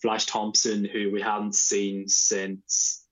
Flash 0.00 0.26
Thompson, 0.26 0.84
who 0.84 1.10
we 1.10 1.20
hadn't 1.20 1.54
seen 1.54 2.08
since, 2.08 3.04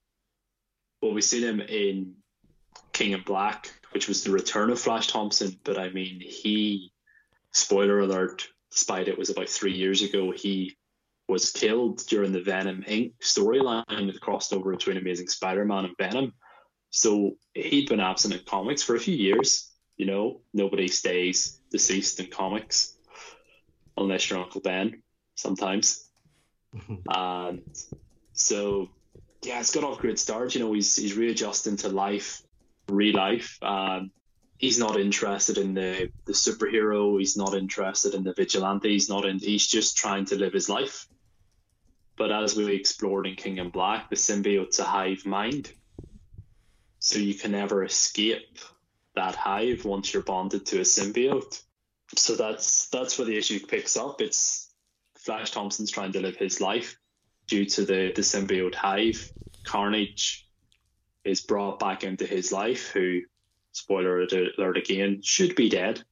well, 1.03 1.13
we've 1.13 1.25
seen 1.25 1.43
him 1.43 1.61
in 1.61 2.15
King 2.93 3.13
in 3.13 3.23
Black, 3.23 3.71
which 3.93 4.09
was 4.09 4.25
the 4.25 4.31
return 4.31 4.71
of 4.71 4.81
Flash 4.81 5.09
Thompson. 5.09 5.59
But 5.65 5.79
I 5.79 5.91
mean, 5.91 6.21
he, 6.21 6.93
spoiler 7.53 8.01
alert, 8.01 8.49
despite 8.71 9.09
it 9.09 9.19
was 9.19 9.31
about 9.31 9.49
three 9.49 9.75
years 9.75 10.03
ago, 10.03 10.31
he 10.31 10.77
was 11.29 11.51
killed 11.51 11.99
during 12.09 12.33
the 12.33 12.43
Venom 12.43 12.85
Inc. 12.89 13.13
storyline 13.23 14.07
that 14.13 14.21
crossed 14.21 14.53
over 14.53 14.73
between 14.73 14.97
Amazing 14.97 15.29
Spider 15.29 15.65
Man 15.65 15.85
and 15.85 15.97
Venom. 15.97 16.33
So 16.91 17.37
he'd 17.55 17.89
been 17.89 18.01
absent 18.01 18.35
in 18.35 18.41
comics 18.45 18.83
for 18.83 18.97
a 18.97 19.01
few 19.01 19.15
years. 19.15 19.71
You 19.97 20.07
know, 20.07 20.41
nobody 20.53 20.89
stays 20.89 21.61
deceased 21.71 22.19
in 22.21 22.27
comics 22.27 22.97
unless 23.97 24.29
you're 24.29 24.41
Uncle 24.41 24.61
Ben 24.61 25.03
sometimes. 25.35 26.09
and 27.09 27.63
so, 28.33 28.89
yeah, 29.43 29.61
it's 29.61 29.75
got 29.75 29.85
off 29.85 29.99
great 29.99 30.19
start. 30.19 30.55
You 30.55 30.61
know, 30.61 30.73
he's 30.73 30.97
he's 30.97 31.17
readjusting 31.17 31.77
to 31.79 31.89
life 31.89 32.43
real 32.91 33.17
life. 33.17 33.59
Um, 33.63 34.11
he's 34.59 34.79
not 34.79 35.01
interested 35.01 35.59
in 35.59 35.75
the, 35.75 36.11
the 36.27 36.33
superhero. 36.33 37.19
He's 37.19 37.37
not 37.37 37.55
interested 37.55 38.15
in 38.15 38.25
the 38.25 38.35
vigilante. 38.35 38.91
He's 38.91 39.09
not 39.09 39.25
in. 39.25 39.39
He's 39.39 39.67
just 39.67 39.97
trying 39.97 40.27
to 40.27 40.37
live 40.37 40.53
his 40.53 40.69
life. 40.69 41.07
But 42.17 42.31
as 42.31 42.55
we 42.55 42.75
explored 42.75 43.27
in 43.27 43.35
King 43.35 43.59
and 43.59 43.73
Black, 43.73 44.11
the 44.11 44.17
symbiote's 44.17 44.79
a 44.79 44.85
hive 44.85 45.25
mind, 45.25 45.73
so 46.99 47.19
you 47.19 47.33
can 47.33 47.53
never 47.53 47.83
escape 47.83 48.59
that 49.15 49.35
hive 49.35 49.87
once 49.87 50.13
you're 50.13 50.23
bonded 50.23 50.67
to 50.67 50.81
a 50.81 50.83
symbiote. 50.83 51.63
So 52.17 52.35
that's 52.35 52.89
that's 52.89 53.19
where 53.19 53.27
the 53.27 53.39
issue 53.39 53.65
picks 53.67 53.97
up. 53.97 54.21
It's 54.21 54.71
Flash 55.17 55.51
Thompson's 55.53 55.91
trying 55.91 56.13
to 56.13 56.21
live 56.21 56.37
his 56.37 56.61
life 56.61 56.99
due 57.47 57.65
to 57.65 57.87
the 57.87 58.13
the 58.15 58.23
symbiote 58.23 58.75
hive. 58.75 59.33
Carnage 59.65 60.47
is 61.25 61.41
brought 61.41 61.79
back 61.79 62.05
into 62.05 62.27
his 62.27 62.53
life, 62.53 62.89
who, 62.89 63.21
spoiler 63.73 64.23
alert 64.23 64.77
again, 64.77 65.21
should 65.23 65.55
be 65.55 65.69
dead. 65.69 66.03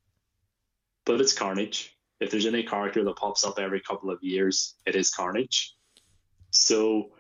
But 1.04 1.20
it's 1.20 1.32
Carnage. 1.32 1.96
If 2.20 2.30
there's 2.30 2.46
any 2.46 2.64
character 2.64 3.04
that 3.04 3.16
pops 3.16 3.44
up 3.44 3.58
every 3.58 3.80
couple 3.80 4.10
of 4.10 4.22
years, 4.22 4.74
it 4.84 4.96
is 4.96 5.10
Carnage. 5.10 5.74
So 6.50 7.12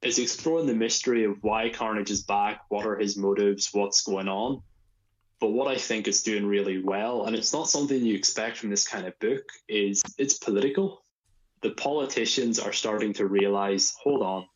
it's 0.00 0.18
exploring 0.18 0.66
the 0.66 0.74
mystery 0.74 1.24
of 1.24 1.42
why 1.42 1.70
Carnage 1.70 2.10
is 2.10 2.22
back, 2.22 2.62
what 2.68 2.86
are 2.86 2.96
his 2.96 3.16
motives, 3.16 3.70
what's 3.72 4.02
going 4.02 4.28
on. 4.28 4.62
But 5.40 5.50
what 5.50 5.68
I 5.68 5.76
think 5.76 6.08
is 6.08 6.22
doing 6.22 6.46
really 6.46 6.82
well, 6.82 7.26
and 7.26 7.36
it's 7.36 7.52
not 7.52 7.68
something 7.68 8.04
you 8.04 8.14
expect 8.14 8.56
from 8.56 8.70
this 8.70 8.86
kind 8.86 9.06
of 9.06 9.18
book, 9.18 9.44
is 9.68 10.02
it's 10.18 10.38
political. 10.38 11.02
The 11.62 11.70
politicians 11.70 12.58
are 12.58 12.72
starting 12.72 13.12
to 13.14 13.26
realize, 13.26 13.94
hold 14.02 14.22
on, 14.22 14.46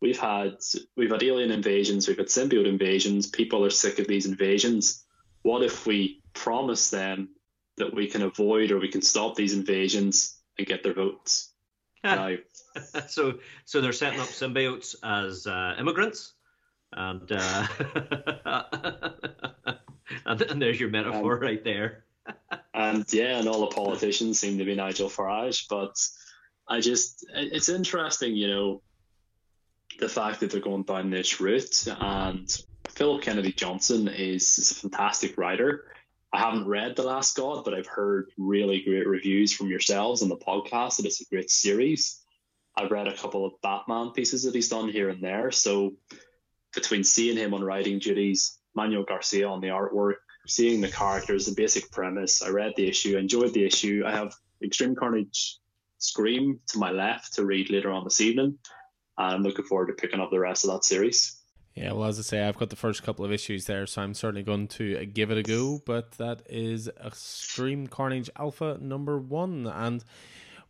we've 0.00 0.18
had 0.18 0.56
we've 0.96 1.10
had 1.10 1.22
alien 1.22 1.50
invasions, 1.50 2.08
we've 2.08 2.18
had 2.18 2.26
symbiote 2.26 2.66
invasions. 2.66 3.26
People 3.26 3.64
are 3.64 3.70
sick 3.70 3.98
of 3.98 4.06
these 4.06 4.26
invasions. 4.26 5.04
What 5.42 5.62
if 5.62 5.86
we 5.86 6.22
promise 6.32 6.90
them 6.90 7.30
that 7.76 7.94
we 7.94 8.06
can 8.06 8.22
avoid 8.22 8.70
or 8.70 8.78
we 8.78 8.88
can 8.88 9.02
stop 9.02 9.34
these 9.34 9.54
invasions 9.54 10.36
and 10.58 10.66
get 10.66 10.82
their 10.82 10.94
votes? 10.94 11.52
now, 12.04 12.36
so, 13.08 13.38
so 13.64 13.80
they're 13.80 13.92
setting 13.92 14.20
up 14.20 14.28
symbiotes 14.28 14.94
as 15.02 15.46
uh, 15.46 15.74
immigrants, 15.78 16.32
and, 16.92 17.30
uh, 17.30 17.66
and 20.26 20.42
and 20.42 20.62
there's 20.62 20.80
your 20.80 20.90
metaphor 20.90 21.34
um, 21.34 21.40
right 21.40 21.64
there. 21.64 22.04
and 22.74 23.04
yeah, 23.12 23.38
and 23.38 23.48
all 23.48 23.60
the 23.60 23.74
politicians 23.74 24.40
seem 24.40 24.58
to 24.58 24.64
be 24.64 24.74
Nigel 24.74 25.10
Farage, 25.10 25.66
but 25.68 25.96
I 26.68 26.80
just 26.80 27.26
it's 27.34 27.68
interesting, 27.68 28.34
you 28.34 28.48
know 28.48 28.82
the 30.00 30.08
fact 30.08 30.40
that 30.40 30.50
they're 30.50 30.60
going 30.60 30.82
down 30.82 31.10
this 31.10 31.40
route. 31.40 31.86
And 32.00 32.50
Philip 32.88 33.22
Kennedy 33.22 33.52
Johnson 33.52 34.08
is, 34.08 34.58
is 34.58 34.72
a 34.72 34.74
fantastic 34.74 35.38
writer. 35.38 35.84
I 36.32 36.38
haven't 36.38 36.68
read 36.68 36.96
The 36.96 37.02
Last 37.02 37.36
God, 37.36 37.64
but 37.64 37.74
I've 37.74 37.86
heard 37.86 38.30
really 38.38 38.82
great 38.82 39.06
reviews 39.06 39.52
from 39.52 39.68
yourselves 39.68 40.22
on 40.22 40.28
the 40.28 40.36
podcast 40.36 40.96
that 40.96 41.06
it's 41.06 41.20
a 41.20 41.24
great 41.24 41.50
series. 41.50 42.20
I've 42.76 42.90
read 42.90 43.08
a 43.08 43.16
couple 43.16 43.44
of 43.44 43.60
Batman 43.62 44.12
pieces 44.12 44.44
that 44.44 44.54
he's 44.54 44.68
done 44.68 44.88
here 44.88 45.08
and 45.08 45.22
there. 45.22 45.50
So 45.50 45.94
between 46.72 47.02
seeing 47.02 47.36
him 47.36 47.52
on 47.52 47.64
writing 47.64 47.98
duties, 47.98 48.58
Manuel 48.74 49.04
Garcia 49.04 49.48
on 49.48 49.60
the 49.60 49.68
artwork, 49.68 50.14
seeing 50.46 50.80
the 50.80 50.88
characters, 50.88 51.46
the 51.46 51.54
basic 51.54 51.90
premise, 51.90 52.42
I 52.42 52.50
read 52.50 52.74
the 52.76 52.88
issue, 52.88 53.16
enjoyed 53.16 53.52
the 53.52 53.64
issue. 53.64 54.04
I 54.06 54.12
have 54.12 54.32
Extreme 54.62 54.94
Carnage 54.94 55.58
Scream 55.98 56.60
to 56.68 56.78
my 56.78 56.90
left 56.92 57.34
to 57.34 57.44
read 57.44 57.70
later 57.70 57.90
on 57.90 58.04
this 58.04 58.20
evening. 58.20 58.58
Uh, 59.20 59.34
I'm 59.34 59.42
looking 59.42 59.66
forward 59.66 59.88
to 59.88 59.92
picking 59.92 60.18
up 60.18 60.30
the 60.30 60.40
rest 60.40 60.64
of 60.64 60.70
that 60.70 60.82
series. 60.82 61.36
Yeah, 61.74 61.92
well, 61.92 62.08
as 62.08 62.18
I 62.18 62.22
say, 62.22 62.42
I've 62.42 62.56
got 62.56 62.70
the 62.70 62.76
first 62.76 63.02
couple 63.02 63.22
of 63.24 63.30
issues 63.30 63.66
there, 63.66 63.86
so 63.86 64.00
I'm 64.00 64.14
certainly 64.14 64.42
going 64.42 64.66
to 64.68 65.04
give 65.04 65.30
it 65.30 65.36
a 65.36 65.42
go. 65.42 65.82
But 65.84 66.12
that 66.12 66.40
is 66.48 66.88
Extreme 67.04 67.88
Carnage 67.88 68.30
Alpha 68.36 68.78
number 68.80 69.18
one. 69.18 69.66
And 69.66 70.02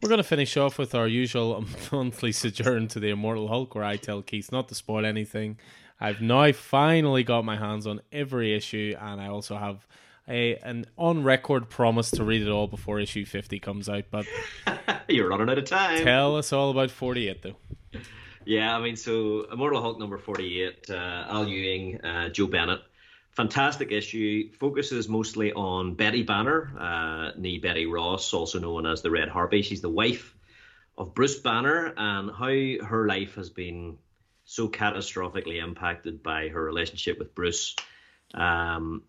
we're 0.02 0.08
going 0.08 0.18
to 0.18 0.24
finish 0.24 0.56
off 0.56 0.78
with 0.78 0.96
our 0.96 1.06
usual 1.06 1.64
monthly 1.92 2.32
sojourn 2.32 2.88
to 2.88 2.98
the 2.98 3.10
Immortal 3.10 3.46
Hulk, 3.46 3.76
where 3.76 3.84
I 3.84 3.96
tell 3.96 4.20
Keith 4.20 4.50
not 4.50 4.68
to 4.68 4.74
spoil 4.74 5.06
anything. 5.06 5.58
I've 6.00 6.20
now 6.20 6.50
finally 6.50 7.22
got 7.22 7.44
my 7.44 7.56
hands 7.56 7.86
on 7.86 8.00
every 8.10 8.52
issue, 8.54 8.96
and 9.00 9.20
I 9.20 9.28
also 9.28 9.58
have 9.58 9.86
a 10.28 10.56
an 10.56 10.86
on 10.98 11.22
record 11.22 11.70
promise 11.70 12.10
to 12.12 12.24
read 12.24 12.42
it 12.42 12.48
all 12.48 12.66
before 12.66 12.98
issue 12.98 13.24
50 13.24 13.60
comes 13.60 13.88
out. 13.88 14.04
But 14.10 14.26
you're 15.08 15.28
running 15.28 15.50
out 15.50 15.58
of 15.58 15.66
time. 15.66 16.02
Tell 16.02 16.34
us 16.34 16.52
all 16.52 16.70
about 16.70 16.90
48, 16.90 17.42
though. 17.42 17.56
Yeah, 18.44 18.76
I 18.76 18.80
mean, 18.80 18.96
so 18.96 19.46
Immortal 19.52 19.82
Hulk 19.82 19.98
number 19.98 20.18
48, 20.18 20.90
uh, 20.90 20.94
Al 20.94 21.46
Ewing, 21.46 22.00
uh, 22.00 22.28
Joe 22.30 22.46
Bennett. 22.46 22.80
Fantastic 23.32 23.92
issue. 23.92 24.50
Focuses 24.52 25.08
mostly 25.08 25.52
on 25.52 25.94
Betty 25.94 26.22
Banner, 26.22 26.72
uh, 26.78 27.38
nee 27.38 27.58
Betty 27.58 27.86
Ross, 27.86 28.32
also 28.32 28.58
known 28.58 28.86
as 28.86 29.02
the 29.02 29.10
Red 29.10 29.28
Harpy. 29.28 29.62
She's 29.62 29.82
the 29.82 29.90
wife 29.90 30.34
of 30.98 31.14
Bruce 31.14 31.38
Banner, 31.38 31.94
and 31.96 32.30
how 32.30 32.86
her 32.86 33.06
life 33.06 33.36
has 33.36 33.50
been 33.50 33.98
so 34.44 34.68
catastrophically 34.68 35.62
impacted 35.62 36.22
by 36.22 36.48
her 36.48 36.62
relationship 36.62 37.18
with 37.18 37.34
Bruce. 37.34 37.76
Um, 38.34 39.02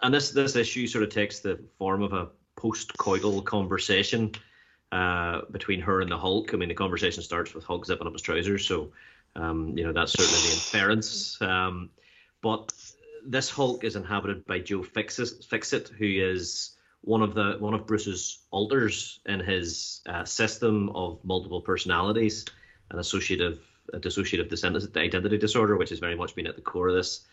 and 0.00 0.12
this 0.12 0.30
this 0.30 0.56
issue 0.56 0.86
sort 0.86 1.04
of 1.04 1.10
takes 1.10 1.40
the 1.40 1.60
form 1.78 2.02
of 2.02 2.12
a 2.12 2.28
post-coital 2.56 3.44
conversation 3.44 4.32
uh, 4.92 5.42
between 5.50 5.80
her 5.80 6.00
and 6.00 6.10
the 6.10 6.18
Hulk. 6.18 6.52
I 6.54 6.56
mean, 6.56 6.68
the 6.68 6.74
conversation 6.74 7.22
starts 7.22 7.54
with 7.54 7.64
Hulk 7.64 7.86
zipping 7.86 8.06
up 8.06 8.12
his 8.12 8.22
trousers, 8.22 8.66
so 8.66 8.92
um, 9.34 9.76
you 9.76 9.84
know 9.84 9.92
that's 9.92 10.12
certainly 10.12 10.40
the 10.40 10.54
inference. 10.54 11.40
Um, 11.42 11.90
but 12.42 12.72
this 13.26 13.50
Hulk 13.50 13.84
is 13.84 13.96
inhabited 13.96 14.46
by 14.46 14.60
Joe 14.60 14.82
Fixit, 14.82 15.44
Fixit, 15.44 15.88
who 15.88 16.06
is 16.06 16.76
one 17.00 17.22
of 17.22 17.34
the 17.34 17.56
one 17.58 17.74
of 17.74 17.86
Bruce's 17.86 18.38
alters 18.50 19.20
in 19.26 19.40
his 19.40 20.00
uh, 20.08 20.24
system 20.24 20.90
of 20.90 21.18
multiple 21.24 21.60
personalities 21.60 22.44
and 22.90 23.00
associative 23.00 23.60
dissociative 23.92 24.96
identity 24.96 25.38
disorder, 25.38 25.76
which 25.76 25.90
has 25.90 25.98
very 25.98 26.16
much 26.16 26.34
been 26.34 26.46
at 26.46 26.56
the 26.56 26.62
core 26.62 26.88
of 26.88 26.94
this 26.94 27.26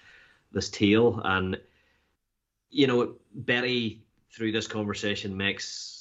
this 0.51 0.69
tale. 0.69 1.21
And 1.23 1.59
you 2.69 2.87
know, 2.87 3.15
Betty 3.33 4.03
through 4.31 4.51
this 4.51 4.67
conversation 4.67 5.37
makes 5.37 5.92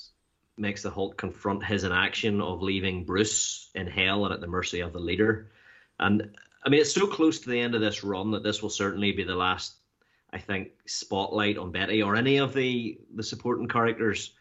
makes 0.57 0.82
the 0.82 0.90
Hulk 0.90 1.16
confront 1.16 1.64
his 1.64 1.84
inaction 1.84 2.40
of 2.40 2.62
leaving 2.62 3.05
Bruce 3.05 3.70
in 3.74 3.86
hell 3.86 4.24
and 4.24 4.34
at 4.34 4.40
the 4.40 4.46
mercy 4.46 4.80
of 4.80 4.92
the 4.92 4.98
leader. 4.98 5.50
And 5.98 6.36
I 6.64 6.68
mean, 6.68 6.80
it's 6.80 6.94
so 6.94 7.07
close 7.07 7.40
to 7.40 7.50
the 7.50 7.61
end 7.61 7.74
of 7.74 7.80
this 7.80 8.05
run 8.05 8.30
that 8.32 8.42
this 8.42 8.62
will 8.62 8.70
certainly 8.70 9.12
be 9.12 9.24
the 9.24 9.34
last, 9.34 9.74
I 10.32 10.38
think, 10.38 10.70
spotlight 10.86 11.59
on 11.59 11.72
Betty 11.72 12.03
or 12.03 12.16
any 12.16 12.38
of 12.38 12.55
the 12.55 12.98
the 13.14 13.22
supporting 13.22 13.68
characters. 13.68 14.32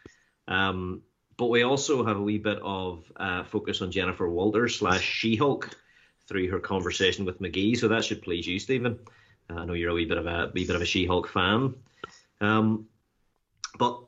Um, 0.47 1.01
but 1.38 1.47
we 1.47 1.64
also 1.64 2.05
have 2.05 2.18
a 2.18 2.22
wee 2.22 2.38
bit 2.38 2.59
of 2.62 3.12
uh, 3.16 3.43
focus 3.43 3.82
on 3.82 3.91
Jennifer 3.91 4.30
Walters 4.30 4.78
slash 4.78 5.03
She 5.03 5.36
Hulk 5.36 5.76
through 6.28 6.49
her 6.49 6.59
conversation 6.59 7.26
with 7.26 7.41
McGee, 7.41 7.78
so 7.78 7.88
that 7.88 8.05
should 8.05 8.22
please 8.22 8.45
you, 8.45 8.59
Stephen. 8.59 8.99
Uh, 9.49 9.55
I 9.55 9.66
know 9.66 9.74
you're 9.74 9.89
a 9.91 9.93
wee 9.93 10.05
bit 10.05 10.18
of 10.18 10.28
a 10.28 10.51
wee 10.53 10.66
bit 10.66 10.76
of 10.76 10.82
a 10.82 10.86
She 10.86 11.05
Hulk 11.05 11.28
fan. 11.28 11.74
Um, 12.41 12.88
but 13.78 14.03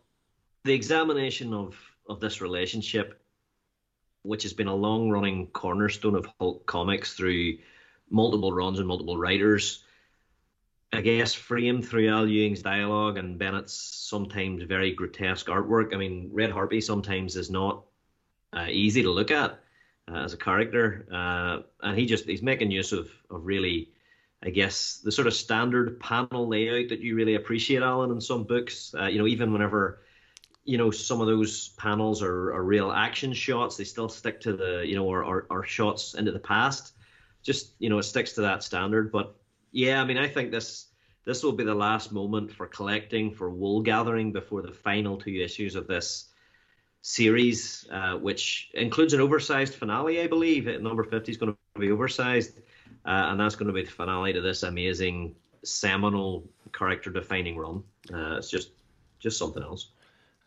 the 0.63 0.73
examination 0.73 1.53
of 1.53 1.75
of 2.07 2.19
this 2.19 2.41
relationship, 2.41 3.21
which 4.23 4.43
has 4.43 4.53
been 4.53 4.67
a 4.67 4.75
long 4.75 5.09
running 5.09 5.47
cornerstone 5.47 6.15
of 6.15 6.27
Hulk 6.39 6.65
comics 6.65 7.13
through 7.13 7.57
multiple 8.09 8.51
runs 8.51 8.79
and 8.79 8.87
multiple 8.87 9.17
writers, 9.17 9.83
I 10.93 11.01
guess 11.01 11.33
framed 11.33 11.87
through 11.87 12.09
Al 12.09 12.27
Ewing's 12.27 12.61
dialogue 12.61 13.17
and 13.17 13.39
Bennett's 13.39 13.73
sometimes 13.73 14.61
very 14.63 14.93
grotesque 14.93 15.47
artwork. 15.47 15.93
I 15.93 15.97
mean, 15.97 16.29
Red 16.31 16.51
Harpy 16.51 16.81
sometimes 16.81 17.35
is 17.35 17.49
not 17.49 17.83
uh, 18.53 18.67
easy 18.69 19.01
to 19.01 19.09
look 19.09 19.31
at 19.31 19.59
uh, 20.11 20.17
as 20.17 20.33
a 20.33 20.37
character, 20.37 21.07
uh, 21.11 21.61
and 21.81 21.97
he 21.97 22.05
just 22.05 22.25
he's 22.25 22.43
making 22.43 22.69
use 22.69 22.91
of 22.91 23.09
of 23.31 23.45
really, 23.45 23.89
I 24.43 24.51
guess, 24.51 25.01
the 25.03 25.11
sort 25.11 25.27
of 25.27 25.33
standard 25.33 25.99
panel 25.99 26.47
layout 26.47 26.89
that 26.89 26.99
you 26.99 27.15
really 27.15 27.35
appreciate, 27.35 27.81
Alan, 27.81 28.11
in 28.11 28.21
some 28.21 28.43
books. 28.43 28.93
Uh, 28.93 29.07
you 29.07 29.17
know, 29.17 29.27
even 29.27 29.51
whenever 29.51 30.03
you 30.65 30.77
know 30.77 30.91
some 30.91 31.21
of 31.21 31.27
those 31.27 31.69
panels 31.69 32.21
are, 32.21 32.53
are 32.53 32.63
real 32.63 32.91
action 32.91 33.33
shots, 33.33 33.75
they 33.75 33.83
still 33.83 34.09
stick 34.09 34.39
to 34.41 34.53
the 34.53 34.83
you 34.85 34.95
know 34.95 35.05
or, 35.05 35.65
shots 35.65 36.13
into 36.13 36.31
the 36.31 36.39
past. 36.39 36.93
Just 37.41 37.73
you 37.79 37.89
know, 37.89 37.97
it 37.99 38.03
sticks 38.03 38.33
to 38.33 38.41
that 38.41 38.63
standard, 38.63 39.11
but 39.11 39.35
yeah, 39.71 40.01
I 40.01 40.05
mean, 40.05 40.17
I 40.17 40.27
think 40.27 40.51
this 40.51 40.87
this 41.25 41.43
will 41.43 41.51
be 41.51 41.63
the 41.63 41.75
last 41.75 42.11
moment 42.11 42.51
for 42.51 42.67
collecting 42.67 43.33
for 43.33 43.49
wool 43.49 43.81
gathering 43.81 44.31
before 44.31 44.61
the 44.61 44.71
final 44.71 45.17
two 45.17 45.41
issues 45.41 45.75
of 45.75 45.87
this 45.87 46.29
series, 47.01 47.85
uh, 47.91 48.15
which 48.15 48.69
includes 48.73 49.13
an 49.13 49.19
oversized 49.19 49.75
finale, 49.75 50.21
I 50.21 50.27
believe. 50.27 50.65
Number 50.81 51.03
fifty 51.03 51.31
is 51.31 51.37
going 51.37 51.53
to 51.53 51.79
be 51.79 51.91
oversized, 51.91 52.59
uh, 53.05 53.27
and 53.29 53.39
that's 53.39 53.55
going 53.55 53.67
to 53.67 53.73
be 53.73 53.83
the 53.83 53.91
finale 53.91 54.31
to 54.31 54.41
this 54.41 54.63
amazing 54.63 55.35
seminal 55.65 56.43
character-defining 56.73 57.57
run. 57.57 57.83
Uh, 58.13 58.37
it's 58.37 58.49
just 58.49 58.71
just 59.19 59.37
something 59.37 59.63
else 59.63 59.89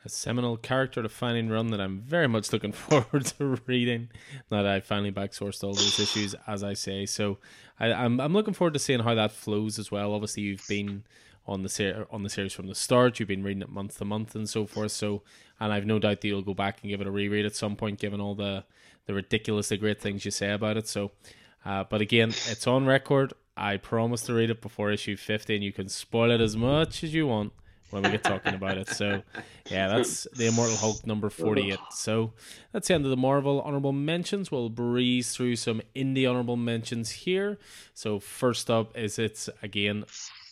a 0.06 0.08
seminal 0.08 0.56
character 0.56 1.02
defining 1.02 1.48
run 1.48 1.68
that 1.68 1.80
I'm 1.80 1.98
very 2.00 2.28
much 2.28 2.52
looking 2.52 2.72
forward 2.86 3.26
to 3.26 3.60
reading. 3.66 4.08
Now 4.50 4.62
that 4.62 4.72
I 4.72 4.80
finally 4.80 5.12
backsourced 5.12 5.62
all 5.64 5.74
those 5.74 5.98
issues, 5.98 6.34
as 6.46 6.62
I 6.62 6.74
say. 6.74 7.06
So 7.06 7.38
I, 7.78 7.88
am 7.88 7.98
I'm, 7.98 8.20
I'm 8.20 8.32
looking 8.32 8.54
forward 8.54 8.74
to 8.74 8.80
seeing 8.80 9.00
how 9.00 9.14
that 9.14 9.32
flows 9.32 9.78
as 9.78 9.90
well. 9.90 10.14
Obviously, 10.14 10.44
you've 10.44 10.66
been 10.68 11.02
on 11.46 11.62
the 11.62 11.68
ser- 11.68 12.06
on 12.10 12.22
the 12.22 12.30
series 12.30 12.52
from 12.52 12.68
the 12.68 12.74
start. 12.74 13.18
You've 13.18 13.28
been 13.28 13.42
reading 13.42 13.62
it 13.62 13.68
month 13.68 13.98
to 13.98 14.04
month 14.04 14.34
and 14.34 14.48
so 14.48 14.64
forth. 14.64 14.92
So, 14.92 15.22
and 15.60 15.72
I've 15.72 15.86
no 15.86 15.98
doubt 15.98 16.20
that 16.20 16.28
you'll 16.28 16.42
go 16.42 16.54
back 16.54 16.78
and 16.82 16.90
give 16.90 17.00
it 17.00 17.06
a 17.06 17.10
reread 17.10 17.44
at 17.44 17.56
some 17.56 17.76
point, 17.76 17.98
given 17.98 18.20
all 18.20 18.34
the 18.34 18.64
the 19.06 19.14
ridiculously 19.14 19.76
great 19.76 20.00
things 20.00 20.24
you 20.24 20.30
say 20.30 20.52
about 20.52 20.76
it. 20.76 20.88
So, 20.88 21.12
uh, 21.64 21.84
but 21.84 22.00
again, 22.00 22.30
it's 22.30 22.66
on 22.66 22.86
record. 22.86 23.34
I 23.56 23.76
promise 23.76 24.22
to 24.22 24.34
read 24.34 24.50
it 24.50 24.60
before 24.60 24.90
issue 24.90 25.16
50, 25.16 25.54
and 25.54 25.64
you 25.64 25.72
can 25.72 25.88
spoil 25.88 26.30
it 26.30 26.40
as 26.40 26.56
much 26.56 27.02
as 27.02 27.14
you 27.14 27.26
want 27.26 27.52
when 27.90 28.02
we 28.02 28.10
get 28.10 28.24
talking 28.24 28.54
about 28.54 28.78
it. 28.78 28.88
So, 28.88 29.22
yeah, 29.70 29.88
that's 29.88 30.26
the 30.34 30.46
Immortal 30.46 30.76
Hulk 30.76 31.06
number 31.06 31.30
48. 31.30 31.78
So, 31.90 32.32
that's 32.72 32.88
the 32.88 32.94
end 32.94 33.04
of 33.04 33.10
the 33.10 33.16
Marvel 33.16 33.60
honorable 33.62 33.92
mentions. 33.92 34.50
We'll 34.50 34.68
breeze 34.68 35.34
through 35.34 35.56
some 35.56 35.82
indie 35.94 36.28
honorable 36.28 36.56
mentions 36.56 37.10
here. 37.10 37.58
So, 37.94 38.18
first 38.18 38.70
up 38.70 38.96
is 38.96 39.18
it's 39.18 39.48
again 39.62 40.04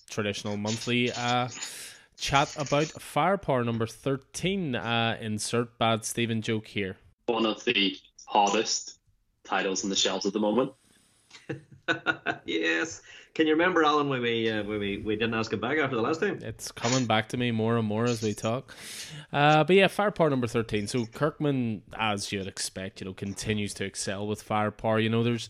traditional 0.09 0.57
monthly 0.57 1.11
uh, 1.13 1.49
chat 2.17 2.55
about 2.57 2.87
Firepower 2.87 3.65
number 3.65 3.87
13. 3.87 4.77
Uh, 4.77 5.17
insert 5.21 5.79
bad 5.79 6.05
Stephen 6.05 6.43
joke 6.43 6.67
here. 6.67 6.97
One 7.27 7.47
of 7.47 7.65
the 7.65 7.97
hardest 8.27 8.99
titles 9.45 9.85
on 9.85 9.91
the 9.91 9.97
shelves 9.97 10.27
at 10.27 10.33
the 10.33 10.41
moment. 10.41 10.73
yes. 12.45 13.03
Can 13.35 13.49
you 13.49 13.53
remember, 13.55 13.85
Alan, 13.85 14.09
when 14.09 14.23
we 14.23 14.49
uh, 14.49 14.63
when 14.63 14.79
we, 14.79 14.99
we 14.99 15.17
didn't 15.17 15.35
ask 15.35 15.53
him 15.53 15.61
back 15.61 15.79
after 15.79 15.97
the 15.97 16.03
last 16.03 16.21
time? 16.21 16.39
It's 16.41 16.71
coming 16.71 17.05
back 17.05 17.29
to 17.31 17.37
me 17.37 17.51
more 17.51 17.77
and 17.77 17.87
more 17.87 18.05
as 18.05 18.23
we 18.23 18.33
talk. 18.33 18.75
Uh, 19.33 19.65
but 19.65 19.75
yeah, 19.75 19.89
Firepower 19.89 20.31
number 20.31 20.47
thirteen. 20.47 20.87
So 20.87 21.07
Kirkman, 21.07 21.83
as 21.99 22.31
you'd 22.31 22.47
expect, 22.47 23.01
you 23.01 23.07
know, 23.07 23.13
continues 23.13 23.75
to 23.75 23.85
excel 23.85 24.27
with 24.27 24.41
Firepower. 24.43 25.01
You 25.01 25.11
know, 25.11 25.25
there's 25.25 25.49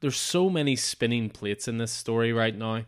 there's 0.00 0.16
so 0.16 0.50
many 0.50 0.74
spinning 0.74 1.30
plates 1.30 1.68
in 1.68 1.78
this 1.78 1.92
story 1.92 2.32
right 2.32 2.56
now. 2.56 2.84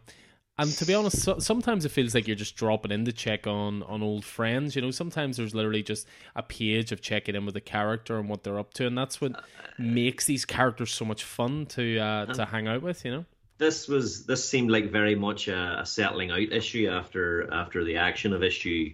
And 0.58 0.70
to 0.70 0.84
be 0.84 0.94
honest, 0.94 1.22
so, 1.22 1.38
sometimes 1.38 1.84
it 1.84 1.88
feels 1.88 2.14
like 2.14 2.26
you're 2.26 2.36
just 2.36 2.56
dropping 2.56 2.92
in 2.92 3.04
to 3.06 3.12
check 3.12 3.46
on 3.46 3.82
on 3.84 4.02
old 4.02 4.24
friends. 4.24 4.76
You 4.76 4.82
know, 4.82 4.90
sometimes 4.90 5.38
there's 5.38 5.54
literally 5.54 5.82
just 5.82 6.06
a 6.36 6.42
page 6.42 6.92
of 6.92 7.00
checking 7.00 7.34
in 7.34 7.46
with 7.46 7.54
the 7.54 7.60
character 7.60 8.18
and 8.18 8.28
what 8.28 8.44
they're 8.44 8.58
up 8.58 8.74
to, 8.74 8.86
and 8.86 8.96
that's 8.96 9.20
what 9.20 9.32
makes 9.78 10.26
these 10.26 10.44
characters 10.44 10.92
so 10.92 11.04
much 11.04 11.24
fun 11.24 11.66
to 11.66 11.98
uh, 11.98 12.26
to 12.34 12.44
hang 12.44 12.68
out 12.68 12.82
with. 12.82 13.04
You 13.04 13.12
know 13.12 13.24
this 13.62 13.86
was 13.86 14.26
this 14.26 14.46
seemed 14.46 14.70
like 14.70 14.90
very 14.90 15.14
much 15.14 15.48
a, 15.48 15.80
a, 15.80 15.86
settling 15.86 16.30
out 16.30 16.52
issue 16.52 16.88
after 16.88 17.52
after 17.52 17.84
the 17.84 17.96
action 17.96 18.32
of 18.32 18.42
issue 18.42 18.92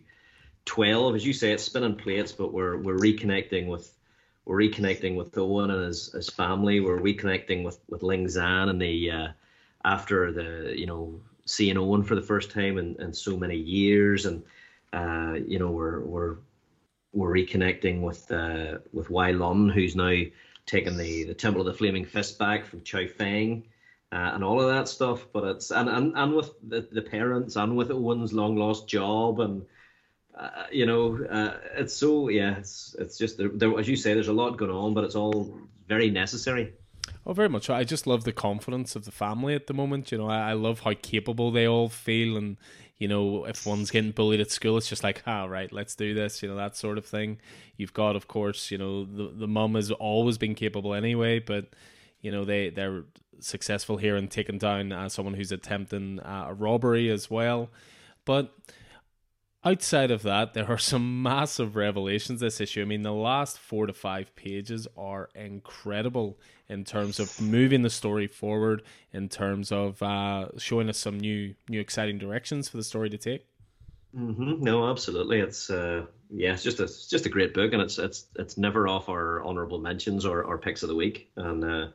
twelve. 0.65 1.15
As 1.15 1.27
you 1.27 1.33
say, 1.33 1.53
it's 1.53 1.63
spinning 1.63 1.97
plates, 1.97 2.33
but 2.33 2.53
we're 2.53 2.77
we're 2.77 2.99
reconnecting 2.99 3.67
with 3.67 3.93
we're 4.45 4.59
reconnecting 4.59 5.17
with 5.17 5.37
Owen 5.37 5.71
and 5.71 5.87
his, 5.87 6.13
his 6.13 6.29
family. 6.29 6.81
We're 6.81 7.01
reconnecting 7.01 7.65
with 7.65 7.81
with 7.89 8.03
Ling 8.03 8.29
Zan 8.29 8.69
and 8.69 8.81
the 8.81 9.11
uh, 9.11 9.29
after 9.85 10.33
the 10.33 10.75
you 10.77 10.87
know 10.87 11.21
seeing 11.49 11.79
Owen 11.79 12.03
for 12.03 12.15
the 12.15 12.23
first 12.23 12.51
time 12.51 12.79
in, 12.79 12.97
in 13.01 13.13
so 13.13 13.37
many 13.37 13.57
years, 13.57 14.27
and 14.27 14.43
uh, 14.93 15.35
you 15.47 15.59
know 15.59 15.71
we're 15.71 16.01
we're 16.01 16.37
we're 17.13 17.33
reconnecting 17.33 18.03
with 18.03 18.31
uh, 18.31 18.79
with 18.93 19.11
Wai 19.11 19.33
Lun, 19.33 19.69
who's 19.69 19.97
now 19.97 20.23
taken 20.67 20.97
the 20.97 21.25
the 21.25 21.35
Temple 21.35 21.63
of 21.63 21.67
the 21.67 21.75
Flaming 21.75 22.05
Fist 22.05 22.39
back 22.39 22.67
from 22.67 22.83
Chow 22.83 23.07
Feng 23.07 23.65
uh, 24.13 24.33
and 24.35 24.45
all 24.45 24.61
of 24.61 24.69
that 24.69 24.89
stuff. 24.89 25.27
But 25.33 25.45
it's 25.45 25.71
and 25.71 25.89
and, 25.89 26.17
and 26.17 26.35
with 26.35 26.51
the, 26.63 26.87
the 26.93 27.03
parents 27.03 27.57
and 27.57 27.77
with 27.77 27.91
Owen's 27.91 28.33
long 28.33 28.57
lost 28.57 28.89
job 28.89 29.41
and. 29.41 29.65
Uh, 30.39 30.67
you 30.71 30.87
know, 30.87 31.19
uh, 31.29 31.57
it's 31.75 31.93
so 31.93 32.29
yeah. 32.29 32.59
It's 32.59 32.95
it's 32.97 33.19
just 33.19 33.39
there, 33.39 33.49
there, 33.49 33.77
as 33.77 33.89
you 33.89 33.97
say. 33.97 34.15
There's 34.15 34.29
a 34.29 34.33
lot 34.33 34.57
going 34.57 34.71
on, 34.71 34.95
but 34.95 35.03
it's 35.03 35.17
all 35.17 35.59
very 35.89 36.11
necessary. 36.11 36.75
Oh, 37.27 37.33
very 37.33 37.49
much. 37.49 37.69
I 37.71 37.85
just 37.85 38.07
love 38.07 38.25
the 38.25 38.33
confidence 38.33 38.97
of 38.97 39.05
the 39.05 39.11
family 39.11 39.55
at 39.55 39.67
the 39.67 39.75
moment. 39.75 40.11
You 40.11 40.19
know, 40.19 40.29
I, 40.29 40.51
I 40.51 40.53
love 40.55 40.81
how 40.81 40.95
capable 40.95 41.51
they 41.51 41.67
all 41.67 41.89
feel, 41.89 42.37
and 42.37 42.57
you 42.99 43.07
know, 43.09 43.45
if 43.45 43.67
one's 43.67 43.91
getting 43.91 44.11
bullied 44.11 44.41
at 44.41 44.51
school, 44.51 44.77
it's 44.77 44.89
just 44.89 45.05
like, 45.05 45.23
ah, 45.27 45.45
right, 45.45 45.73
let's 45.73 45.95
do 45.95 46.15
this. 46.15 46.43
You 46.43 46.49
know, 46.49 46.57
that 46.57 46.77
sort 46.77 46.99
of 46.99 47.07
thing. 47.07 47.39
You've 47.77 47.95
got, 47.95 48.17
of 48.17 48.29
course, 48.29 48.71
you 48.71 48.79
know, 48.79 49.05
the 49.05 49.33
the 49.35 49.49
mum 49.49 49.75
has 49.75 49.91
always 49.91 50.39
been 50.39 50.55
capable 50.55 50.95
anyway, 50.95 51.39
but 51.39 51.67
you 52.21 52.31
know 52.31 52.45
they 52.45 52.71
they're 52.71 53.05
successful 53.41 53.97
here 53.99 54.17
in 54.17 54.29
taking 54.29 54.59
down 54.59 54.91
uh, 54.91 55.09
someone 55.09 55.35
who's 55.35 55.53
attempting 55.53 56.21
uh, 56.21 56.47
a 56.49 56.55
robbery 56.55 57.09
as 57.11 57.31
well. 57.31 57.71
But 58.25 58.53
outside 59.65 60.11
of 60.11 60.23
that, 60.23 60.55
there 60.55 60.69
are 60.69 60.79
some 60.93 61.23
massive 61.23 61.77
revelations 61.77 62.41
this 62.41 62.61
issue. 62.61 62.83
I 62.83 62.85
mean, 62.85 63.03
the 63.03 63.13
last 63.13 63.59
four 63.59 63.87
to 63.87 63.93
five 63.93 64.35
pages 64.35 64.89
are 64.97 65.29
incredible 65.35 66.39
in 66.69 66.85
terms 66.85 67.19
of 67.19 67.41
moving 67.41 67.83
the 67.83 67.91
story 67.91 68.27
forward, 68.27 68.83
in 69.13 69.29
terms 69.29 69.73
of 69.73 70.03
uh, 70.03 70.49
showing 70.59 70.89
us 70.89 70.99
some 70.99 71.19
new, 71.19 71.55
new 71.69 71.81
exciting 71.81 72.19
directions 72.19 72.69
for 72.69 72.77
the 72.77 72.85
story 72.85 73.11
to 73.11 73.19
take. 73.19 73.47
Mm-hmm. 74.17 74.63
No, 74.63 74.89
absolutely. 74.89 75.41
It's 75.41 75.71
uh, 75.71 76.07
yeah, 76.31 76.53
it's 76.53 76.63
just 76.63 76.81
a 76.81 76.85
it's 76.85 77.07
just 77.07 77.27
a 77.27 77.29
great 77.29 77.53
book, 77.53 77.73
and 77.73 77.83
it's 77.83 77.99
it's 77.99 78.27
it's 78.37 78.57
never 78.57 78.89
off 78.89 79.09
our 79.09 79.43
honorable 79.43 79.79
mentions 79.79 80.25
or, 80.25 80.43
or 80.43 80.57
picks 80.57 80.83
of 80.83 80.89
the 80.89 80.95
week, 80.95 81.31
and 81.37 81.65
uh, 81.65 81.89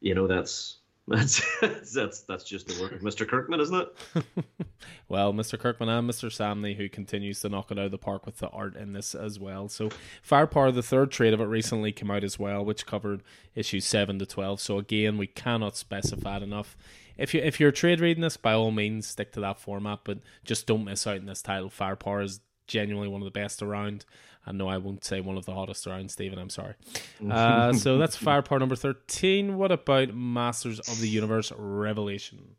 you 0.00 0.14
know 0.14 0.26
that's 0.26 0.79
that's 1.10 1.42
that's 1.92 2.20
that's 2.20 2.44
just 2.44 2.68
the 2.68 2.80
work 2.80 2.92
of 2.92 3.00
Mr. 3.00 3.26
Kirkman, 3.26 3.60
isn't 3.60 3.88
it? 4.14 4.24
well, 5.08 5.32
Mr. 5.32 5.58
Kirkman 5.58 5.88
and 5.88 6.08
Mr. 6.08 6.30
Samney, 6.30 6.76
who 6.76 6.88
continues 6.88 7.40
to 7.40 7.48
knock 7.48 7.70
it 7.70 7.78
out 7.78 7.86
of 7.86 7.90
the 7.90 7.98
park 7.98 8.24
with 8.24 8.38
the 8.38 8.48
art 8.48 8.76
in 8.76 8.92
this 8.92 9.14
as 9.14 9.38
well. 9.38 9.68
So, 9.68 9.90
Firepower, 10.22 10.70
the 10.70 10.82
third 10.82 11.10
trade 11.10 11.34
of 11.34 11.40
it 11.40 11.46
recently 11.46 11.90
came 11.90 12.10
out 12.10 12.22
as 12.22 12.38
well, 12.38 12.64
which 12.64 12.86
covered 12.86 13.22
issues 13.54 13.84
seven 13.84 14.18
to 14.20 14.26
twelve. 14.26 14.60
So 14.60 14.78
again, 14.78 15.18
we 15.18 15.26
cannot 15.26 15.76
specify 15.76 16.38
enough. 16.38 16.76
If 17.18 17.34
you 17.34 17.40
if 17.40 17.58
you're 17.58 17.72
trade 17.72 18.00
reading 18.00 18.22
this, 18.22 18.36
by 18.36 18.54
all 18.54 18.70
means 18.70 19.08
stick 19.08 19.32
to 19.32 19.40
that 19.40 19.58
format, 19.58 20.00
but 20.04 20.20
just 20.44 20.66
don't 20.66 20.84
miss 20.84 21.06
out 21.06 21.16
in 21.16 21.26
this 21.26 21.42
title. 21.42 21.70
Firepower 21.70 22.22
is 22.22 22.40
genuinely 22.68 23.08
one 23.08 23.20
of 23.20 23.26
the 23.26 23.32
best 23.32 23.62
around. 23.62 24.04
And 24.46 24.58
no, 24.58 24.68
I 24.68 24.78
won't 24.78 25.04
say 25.04 25.20
one 25.20 25.36
of 25.36 25.44
the 25.44 25.54
hottest 25.54 25.86
around, 25.86 26.10
Stephen. 26.10 26.38
I'm 26.38 26.50
sorry. 26.50 26.74
Uh, 27.30 27.74
so 27.74 27.98
that's 27.98 28.16
Fire 28.16 28.36
Firepower 28.36 28.58
number 28.58 28.74
13. 28.74 29.58
What 29.58 29.70
about 29.70 30.14
Masters 30.14 30.80
of 30.80 30.98
the 31.00 31.08
Universe 31.08 31.52
Revelation? 31.54 32.56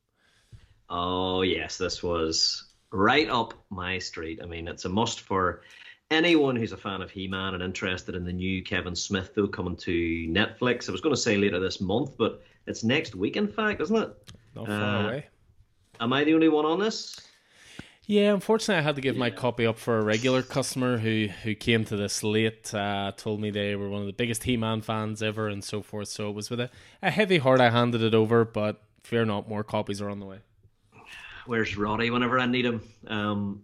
Oh, 0.87 1.41
yes. 1.41 1.79
This 1.79 2.03
was 2.03 2.71
right 2.91 3.27
up 3.27 3.55
my 3.71 3.97
street. 3.97 4.39
I 4.43 4.45
mean, 4.45 4.67
it's 4.67 4.85
a 4.85 4.89
must 4.89 5.21
for 5.21 5.63
anyone 6.11 6.55
who's 6.55 6.73
a 6.73 6.77
fan 6.77 7.01
of 7.01 7.09
He-Man 7.09 7.55
and 7.55 7.63
interested 7.63 8.15
in 8.15 8.23
the 8.23 8.33
new 8.33 8.61
Kevin 8.61 8.95
Smith 8.95 9.33
though 9.33 9.47
coming 9.47 9.77
to 9.77 10.27
Netflix, 10.29 10.87
I 10.87 10.91
was 10.91 11.01
going 11.01 11.15
to 11.15 11.21
say 11.21 11.37
later 11.37 11.59
this 11.59 11.81
month, 11.81 12.17
but 12.17 12.43
it's 12.67 12.83
next 12.83 13.15
week, 13.15 13.37
in 13.37 13.47
fact, 13.47 13.81
isn't 13.81 13.95
it? 13.95 14.31
Not 14.55 14.67
far 14.67 14.75
uh, 14.75 15.03
away. 15.05 15.25
Am 15.99 16.13
I 16.13 16.23
the 16.23 16.33
only 16.33 16.49
one 16.49 16.65
on 16.65 16.79
this? 16.79 17.19
Yeah, 18.07 18.33
unfortunately, 18.33 18.79
I 18.79 18.81
had 18.81 18.95
to 18.95 19.01
give 19.01 19.15
my 19.15 19.29
copy 19.29 19.65
up 19.65 19.77
for 19.77 19.99
a 19.99 20.03
regular 20.03 20.41
customer 20.41 20.97
who 20.97 21.27
who 21.43 21.53
came 21.53 21.85
to 21.85 21.95
this 21.95 22.23
late. 22.23 22.73
Uh, 22.73 23.11
told 23.15 23.39
me 23.39 23.51
they 23.51 23.75
were 23.75 23.89
one 23.89 24.01
of 24.01 24.07
the 24.07 24.13
biggest 24.13 24.43
He-Man 24.43 24.81
fans 24.81 25.21
ever, 25.21 25.47
and 25.47 25.63
so 25.63 25.81
forth. 25.81 26.07
So 26.07 26.29
it 26.29 26.33
was 26.33 26.49
with 26.49 26.59
a, 26.59 26.69
a 27.01 27.11
heavy 27.11 27.37
heart 27.37 27.61
I 27.61 27.69
handed 27.69 28.01
it 28.01 28.15
over, 28.15 28.43
but 28.43 28.81
fear 29.03 29.23
not, 29.23 29.47
more 29.47 29.63
copies 29.63 30.01
are 30.01 30.09
on 30.09 30.19
the 30.19 30.25
way. 30.25 30.39
Where's 31.45 31.77
Roddy? 31.77 32.09
Whenever 32.09 32.39
I 32.39 32.47
need 32.47 32.65
him. 32.65 32.81
Um, 33.07 33.63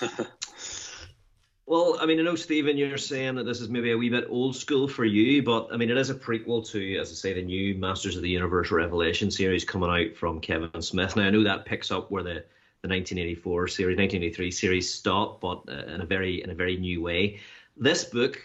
well, 1.66 1.98
I 2.00 2.06
mean, 2.06 2.20
I 2.20 2.22
know 2.22 2.36
Stephen, 2.36 2.76
you're 2.76 2.98
saying 2.98 3.36
that 3.36 3.44
this 3.44 3.60
is 3.60 3.68
maybe 3.68 3.92
a 3.92 3.98
wee 3.98 4.10
bit 4.10 4.26
old 4.28 4.56
school 4.56 4.86
for 4.86 5.04
you, 5.04 5.42
but 5.42 5.68
I 5.72 5.76
mean, 5.76 5.90
it 5.90 5.96
is 5.96 6.10
a 6.10 6.14
prequel 6.14 6.66
to, 6.70 6.96
as 6.98 7.10
I 7.10 7.14
say, 7.14 7.32
the 7.32 7.42
new 7.42 7.74
Masters 7.74 8.16
of 8.16 8.22
the 8.22 8.30
Universe 8.30 8.70
Revelation 8.70 9.30
series 9.30 9.64
coming 9.64 9.90
out 9.90 10.16
from 10.16 10.40
Kevin 10.40 10.82
Smith. 10.82 11.16
Now, 11.16 11.24
I 11.24 11.30
know 11.30 11.44
that 11.44 11.64
picks 11.64 11.90
up 11.90 12.10
where 12.10 12.22
the 12.22 12.44
the 12.82 12.88
1984 12.88 13.68
series, 13.68 13.96
1983 13.98 14.50
series 14.50 14.94
stop, 14.94 15.40
but 15.40 15.62
uh, 15.68 15.92
in 15.92 16.00
a 16.00 16.06
very 16.06 16.42
in 16.42 16.50
a 16.50 16.54
very 16.54 16.76
new 16.76 17.02
way. 17.02 17.40
This 17.76 18.04
book 18.04 18.40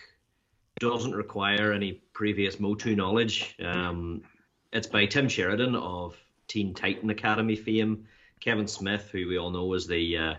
doesn't 0.80 1.16
require 1.16 1.72
any 1.72 1.94
previous 2.14 2.58
MOTU 2.58 2.96
knowledge. 2.96 3.56
Um, 3.64 4.24
it's 4.72 4.88
by 4.88 5.06
Tim 5.06 5.30
Sheridan 5.30 5.76
of 5.76 6.18
Teen 6.48 6.74
Titan 6.74 7.10
Academy 7.10 7.56
fame, 7.56 8.08
Kevin 8.40 8.68
Smith, 8.68 9.10
who 9.12 9.28
we 9.28 9.38
all 9.38 9.52
know 9.52 9.74
as 9.74 9.86
the 9.86 10.18
uh, 10.18 10.34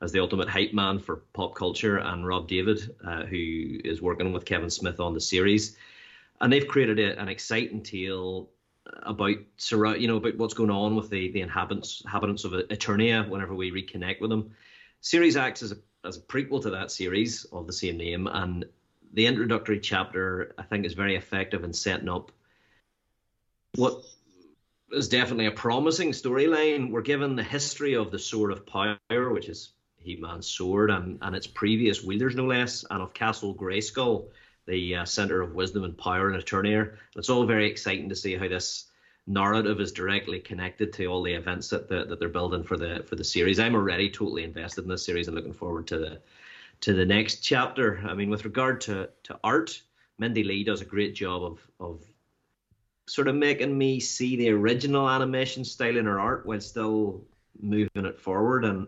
as 0.00 0.12
the 0.12 0.20
ultimate 0.20 0.48
hype 0.48 0.72
man 0.72 0.98
for 0.98 1.16
pop 1.32 1.54
culture, 1.54 1.98
and 1.98 2.26
Rob 2.26 2.48
David, 2.48 2.94
uh, 3.04 3.24
who 3.24 3.80
is 3.84 4.00
working 4.00 4.32
with 4.32 4.44
Kevin 4.44 4.70
Smith 4.70 5.00
on 5.00 5.12
the 5.12 5.20
series. 5.20 5.76
And 6.40 6.52
they've 6.52 6.66
created 6.66 6.98
a, 6.98 7.20
an 7.20 7.28
exciting 7.28 7.82
tale 7.82 8.48
about 9.02 9.36
you 10.00 10.08
know 10.08 10.16
about 10.16 10.36
what's 10.36 10.54
going 10.54 10.70
on 10.70 10.96
with 10.96 11.10
the 11.10 11.30
the 11.30 11.40
inhabitants 11.40 12.02
inhabitants 12.04 12.44
of 12.44 12.52
Eternia 12.52 13.28
whenever 13.28 13.54
we 13.54 13.70
reconnect 13.70 14.20
with 14.20 14.30
them. 14.30 14.50
Series 15.00 15.36
acts 15.36 15.62
as 15.62 15.72
a 15.72 15.76
as 16.04 16.16
a 16.16 16.20
prequel 16.20 16.62
to 16.62 16.70
that 16.70 16.90
series 16.90 17.44
of 17.44 17.66
the 17.66 17.72
same 17.72 17.96
name, 17.96 18.26
and 18.26 18.64
the 19.12 19.26
introductory 19.26 19.80
chapter 19.80 20.54
I 20.58 20.62
think 20.62 20.86
is 20.86 20.94
very 20.94 21.16
effective 21.16 21.64
in 21.64 21.72
setting 21.72 22.08
up 22.08 22.32
what 23.74 24.02
is 24.92 25.08
definitely 25.08 25.46
a 25.46 25.52
promising 25.52 26.12
storyline. 26.12 26.90
We're 26.90 27.02
given 27.02 27.36
the 27.36 27.42
history 27.42 27.94
of 27.94 28.10
the 28.10 28.18
Sword 28.18 28.52
of 28.52 28.66
Power, 28.66 28.98
which 29.08 29.48
is 29.48 29.72
He-Man's 29.98 30.48
sword, 30.48 30.90
and, 30.90 31.18
and 31.22 31.36
its 31.36 31.46
previous 31.46 32.02
wielders, 32.02 32.34
no 32.34 32.46
less, 32.46 32.84
and 32.90 33.02
of 33.02 33.14
Castle 33.14 33.54
Grayskull, 33.54 34.30
the 34.66 34.96
uh, 34.96 35.04
center 35.04 35.40
of 35.40 35.54
wisdom 35.54 35.84
and 35.84 35.96
power 35.96 36.32
in 36.32 36.40
Eternia. 36.40 36.96
It's 37.16 37.30
all 37.30 37.44
very 37.44 37.68
exciting 37.68 38.08
to 38.08 38.16
see 38.16 38.36
how 38.36 38.48
this 38.48 38.86
narrative 39.26 39.80
is 39.80 39.92
directly 39.92 40.40
connected 40.40 40.92
to 40.92 41.06
all 41.06 41.22
the 41.22 41.32
events 41.32 41.68
that 41.68 41.88
the, 41.88 42.04
that 42.04 42.18
they're 42.18 42.28
building 42.28 42.64
for 42.64 42.76
the 42.76 43.04
for 43.06 43.16
the 43.16 43.24
series. 43.24 43.60
I'm 43.60 43.74
already 43.74 44.10
totally 44.10 44.44
invested 44.44 44.84
in 44.84 44.90
this 44.90 45.04
series 45.04 45.28
and 45.28 45.36
looking 45.36 45.52
forward 45.52 45.86
to 45.88 45.98
the 45.98 46.20
to 46.82 46.94
the 46.94 47.04
next 47.04 47.40
chapter. 47.40 48.02
I 48.06 48.14
mean, 48.14 48.30
with 48.30 48.44
regard 48.44 48.80
to 48.82 49.10
to 49.24 49.38
art, 49.44 49.80
Mindy 50.18 50.44
Lee 50.44 50.64
does 50.64 50.80
a 50.80 50.86
great 50.86 51.14
job 51.14 51.42
of 51.44 51.58
of 51.78 52.04
sort 53.06 53.28
of 53.28 53.34
making 53.34 53.76
me 53.76 53.98
see 53.98 54.36
the 54.36 54.50
original 54.50 55.08
animation 55.08 55.64
style 55.64 55.96
in 55.96 56.06
her 56.06 56.20
art 56.20 56.46
while 56.46 56.60
still 56.60 57.24
moving 57.60 58.06
it 58.06 58.20
forward 58.20 58.64
and 58.64 58.86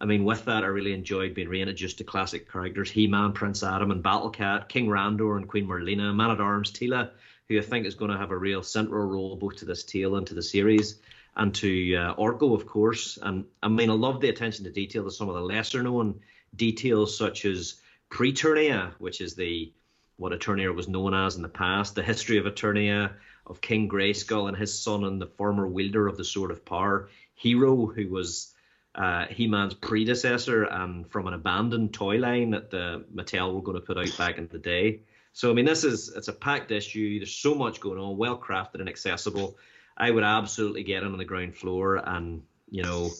I 0.00 0.06
mean, 0.06 0.24
with 0.24 0.46
that, 0.46 0.64
I 0.64 0.68
really 0.68 0.94
enjoyed 0.94 1.34
being 1.34 1.48
reintroduced 1.48 1.98
to 1.98 2.04
classic 2.04 2.50
characters 2.50 2.90
He 2.90 3.06
Man, 3.06 3.32
Prince 3.32 3.62
Adam, 3.62 3.90
and 3.90 4.02
Battle 4.02 4.30
Cat, 4.30 4.68
King 4.68 4.86
Randor, 4.86 5.36
and 5.36 5.46
Queen 5.46 5.66
Marlena, 5.66 6.14
Man 6.14 6.30
at 6.30 6.40
Arms, 6.40 6.72
Teela, 6.72 7.10
who 7.48 7.58
I 7.58 7.60
think 7.60 7.86
is 7.86 7.94
going 7.94 8.10
to 8.10 8.16
have 8.16 8.30
a 8.30 8.38
real 8.38 8.62
central 8.62 9.06
role 9.06 9.36
both 9.36 9.56
to 9.56 9.66
this 9.66 9.84
tale 9.84 10.16
and 10.16 10.26
to 10.26 10.34
the 10.34 10.42
series, 10.42 10.96
and 11.36 11.54
to 11.56 11.96
uh, 11.96 12.14
Orko, 12.14 12.54
of 12.54 12.66
course. 12.66 13.18
And 13.20 13.44
I 13.62 13.68
mean, 13.68 13.90
I 13.90 13.92
love 13.92 14.22
the 14.22 14.30
attention 14.30 14.64
to 14.64 14.70
detail 14.70 15.04
to 15.04 15.10
some 15.10 15.28
of 15.28 15.34
the 15.34 15.42
lesser 15.42 15.82
known 15.82 16.20
details, 16.56 17.16
such 17.16 17.44
as 17.44 17.74
Preternia, 18.10 18.94
which 18.98 19.20
is 19.20 19.34
the 19.34 19.70
what 20.16 20.32
Eternia 20.32 20.74
was 20.74 20.88
known 20.88 21.14
as 21.14 21.36
in 21.36 21.42
the 21.42 21.48
past, 21.48 21.94
the 21.94 22.02
history 22.02 22.38
of 22.38 22.44
Eternia, 22.46 23.12
of 23.46 23.60
King 23.60 23.88
Grayskull 23.88 24.48
and 24.48 24.56
his 24.56 24.82
son, 24.82 25.04
and 25.04 25.20
the 25.20 25.26
former 25.26 25.66
wielder 25.66 26.06
of 26.06 26.16
the 26.16 26.24
Sword 26.24 26.50
of 26.50 26.64
Power, 26.64 27.08
Hero, 27.34 27.86
who 27.86 28.08
was 28.08 28.54
uh, 28.94 29.26
He-Man's 29.26 29.74
predecessor 29.74 30.64
and 30.64 31.10
from 31.10 31.26
an 31.26 31.34
abandoned 31.34 31.94
toy 31.94 32.16
line 32.16 32.50
that 32.50 32.70
the 32.70 33.04
Mattel 33.14 33.54
were 33.54 33.62
going 33.62 33.80
to 33.80 33.86
put 33.86 33.98
out 33.98 34.16
back 34.18 34.38
in 34.38 34.48
the 34.48 34.58
day. 34.58 35.00
So 35.32 35.50
I 35.50 35.54
mean, 35.54 35.64
this 35.64 35.84
is 35.84 36.08
it's 36.16 36.28
a 36.28 36.32
packed 36.32 36.70
issue. 36.72 37.18
There's 37.18 37.34
so 37.34 37.54
much 37.54 37.80
going 37.80 37.98
on, 37.98 38.16
well 38.16 38.36
crafted 38.36 38.80
and 38.80 38.88
accessible. 38.88 39.56
I 39.96 40.10
would 40.10 40.24
absolutely 40.24 40.82
get 40.82 41.02
in 41.02 41.12
on 41.12 41.18
the 41.18 41.24
ground 41.24 41.56
floor, 41.56 41.96
and 42.04 42.42
you 42.68 42.82
know, 42.82 43.10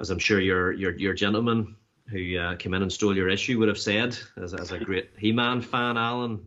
as 0.00 0.10
I'm 0.10 0.18
sure 0.18 0.40
your 0.40 0.72
your 0.72 0.96
your 0.96 1.14
gentleman 1.14 1.76
who 2.08 2.38
uh, 2.38 2.56
came 2.56 2.74
in 2.74 2.82
and 2.82 2.92
stole 2.92 3.16
your 3.16 3.28
issue 3.28 3.58
would 3.58 3.68
have 3.68 3.78
said, 3.78 4.18
as, 4.36 4.54
as 4.54 4.72
a 4.72 4.78
great 4.78 5.10
He-Man 5.18 5.60
fan, 5.62 5.96
Alan, 5.96 6.44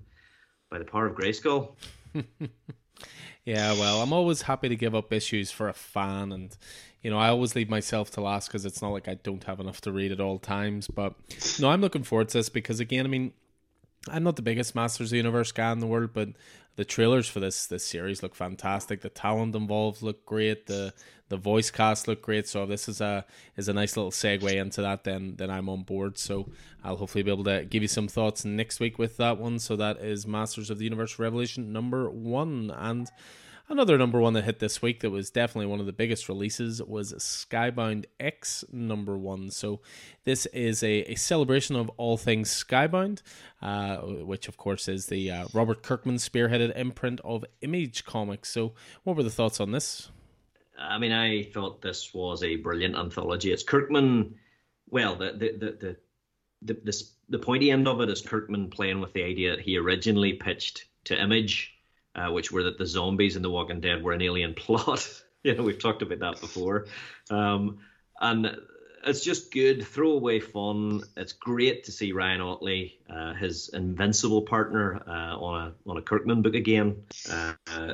by 0.69 0.77
the 0.79 0.85
power 0.85 1.07
of 1.07 1.15
Grayskull. 1.15 1.75
yeah, 3.45 3.71
well, 3.73 4.01
I'm 4.01 4.13
always 4.13 4.43
happy 4.43 4.69
to 4.69 4.75
give 4.75 4.93
up 4.93 5.13
issues 5.13 5.51
for 5.51 5.69
a 5.69 5.73
fan, 5.73 6.31
and 6.31 6.55
you 7.05 7.11
know, 7.11 7.19
I 7.19 7.29
always 7.29 7.55
leave 7.55 7.69
myself 7.69 8.09
to 8.11 8.21
last 8.21 8.47
because 8.47 8.65
it's 8.65 8.81
not 8.81 8.89
like 8.89 9.07
I 9.07 9.13
don't 9.13 9.43
have 9.43 9.59
enough 9.59 9.79
to 9.81 9.91
read 9.91 10.11
at 10.11 10.19
all 10.19 10.39
times. 10.39 10.87
But 10.87 11.13
no, 11.59 11.69
I'm 11.69 11.79
looking 11.79 12.01
forward 12.01 12.29
to 12.29 12.39
this 12.39 12.49
because 12.49 12.79
again, 12.79 13.05
I 13.05 13.09
mean, 13.09 13.31
I'm 14.09 14.23
not 14.23 14.37
the 14.37 14.41
biggest 14.41 14.73
Masters 14.73 15.09
of 15.09 15.11
the 15.11 15.17
Universe 15.17 15.51
guy 15.51 15.71
in 15.71 15.81
the 15.81 15.85
world, 15.85 16.09
but 16.15 16.29
the 16.77 16.83
trailers 16.83 17.29
for 17.29 17.39
this 17.39 17.67
this 17.67 17.85
series 17.85 18.23
look 18.23 18.33
fantastic. 18.33 19.01
The 19.01 19.09
talent 19.09 19.53
involved 19.53 20.01
look 20.01 20.25
great. 20.25 20.65
The 20.65 20.95
the 21.29 21.37
voice 21.37 21.69
cast 21.69 22.07
look 22.07 22.23
great. 22.23 22.47
So 22.47 22.65
this 22.65 22.89
is 22.89 23.01
a 23.01 23.23
is 23.55 23.69
a 23.69 23.73
nice 23.73 23.95
little 23.95 24.09
segue 24.09 24.55
into 24.55 24.81
that. 24.81 25.03
Then 25.03 25.35
then 25.37 25.51
I'm 25.51 25.69
on 25.69 25.83
board. 25.83 26.17
So 26.17 26.49
I'll 26.83 26.97
hopefully 26.97 27.23
be 27.23 27.29
able 27.29 27.43
to 27.43 27.65
give 27.65 27.83
you 27.83 27.87
some 27.87 28.07
thoughts 28.07 28.43
next 28.45 28.79
week 28.79 28.97
with 28.97 29.17
that 29.17 29.37
one. 29.37 29.59
So 29.59 29.75
that 29.75 29.97
is 29.97 30.25
Masters 30.25 30.71
of 30.71 30.79
the 30.79 30.85
Universe 30.85 31.19
Revelation 31.19 31.71
number 31.71 32.09
one 32.09 32.71
and. 32.75 33.11
Another 33.67 33.97
number 33.97 34.19
one 34.19 34.33
that 34.33 34.43
hit 34.43 34.59
this 34.59 34.83
week 34.83 34.99
that 34.99 35.09
was 35.09 35.31
definitely 35.31 35.65
one 35.65 35.79
of 35.79 35.87
the 35.87 35.93
biggest 35.93 36.29
releases 36.29 36.83
was 36.83 37.13
Skybound 37.13 38.05
X 38.19 38.63
number 38.71 39.17
one. 39.17 39.49
So 39.49 39.81
this 40.23 40.45
is 40.47 40.83
a, 40.83 41.11
a 41.11 41.15
celebration 41.15 41.75
of 41.75 41.89
all 41.97 42.15
things 42.15 42.51
Skybound, 42.51 43.23
uh, 43.63 43.97
which 43.97 44.47
of 44.47 44.57
course 44.57 44.87
is 44.87 45.07
the 45.07 45.31
uh, 45.31 45.47
Robert 45.51 45.81
Kirkman 45.81 46.17
spearheaded 46.17 46.77
imprint 46.77 47.19
of 47.23 47.43
Image 47.61 48.05
Comics. 48.05 48.51
So 48.51 48.73
what 49.03 49.15
were 49.15 49.23
the 49.23 49.31
thoughts 49.31 49.59
on 49.59 49.71
this? 49.71 50.11
I 50.77 50.99
mean, 50.99 51.11
I 51.11 51.43
thought 51.43 51.81
this 51.81 52.13
was 52.13 52.43
a 52.43 52.57
brilliant 52.57 52.95
anthology. 52.95 53.51
It's 53.51 53.63
Kirkman. 53.63 54.35
Well, 54.89 55.15
the 55.15 55.31
the 55.31 55.57
the 55.57 55.77
the 55.81 55.97
the, 56.61 56.73
the, 56.83 57.03
the 57.29 57.39
pointy 57.39 57.71
end 57.71 57.87
of 57.87 57.99
it 58.01 58.09
is 58.09 58.21
Kirkman 58.21 58.69
playing 58.69 58.99
with 58.99 59.13
the 59.13 59.23
idea 59.23 59.55
that 59.55 59.61
he 59.61 59.77
originally 59.77 60.33
pitched 60.33 60.85
to 61.05 61.19
Image 61.19 61.74
uh, 62.15 62.31
which 62.31 62.51
were 62.51 62.63
that 62.63 62.77
the 62.77 62.85
zombies 62.85 63.35
in 63.35 63.41
The 63.41 63.49
Walking 63.49 63.81
Dead 63.81 64.03
were 64.03 64.13
an 64.13 64.21
alien 64.21 64.53
plot. 64.55 65.07
you 65.43 65.55
know, 65.55 65.63
we've 65.63 65.81
talked 65.81 66.01
about 66.01 66.19
that 66.19 66.41
before. 66.41 66.87
Um, 67.29 67.79
and 68.19 68.57
it's 69.05 69.23
just 69.23 69.51
good 69.51 69.85
throwaway 69.85 70.39
fun. 70.39 71.03
It's 71.15 71.33
great 71.33 71.83
to 71.85 71.91
see 71.91 72.11
Ryan 72.11 72.41
Ottley, 72.41 72.99
uh, 73.09 73.33
his 73.33 73.69
invincible 73.69 74.41
partner, 74.41 75.01
uh, 75.07 75.37
on 75.37 75.67
a 75.67 75.89
on 75.89 75.97
a 75.97 76.01
Kirkman 76.01 76.41
book 76.41 76.55
again. 76.55 77.03
Uh, 77.29 77.53
uh 77.67 77.93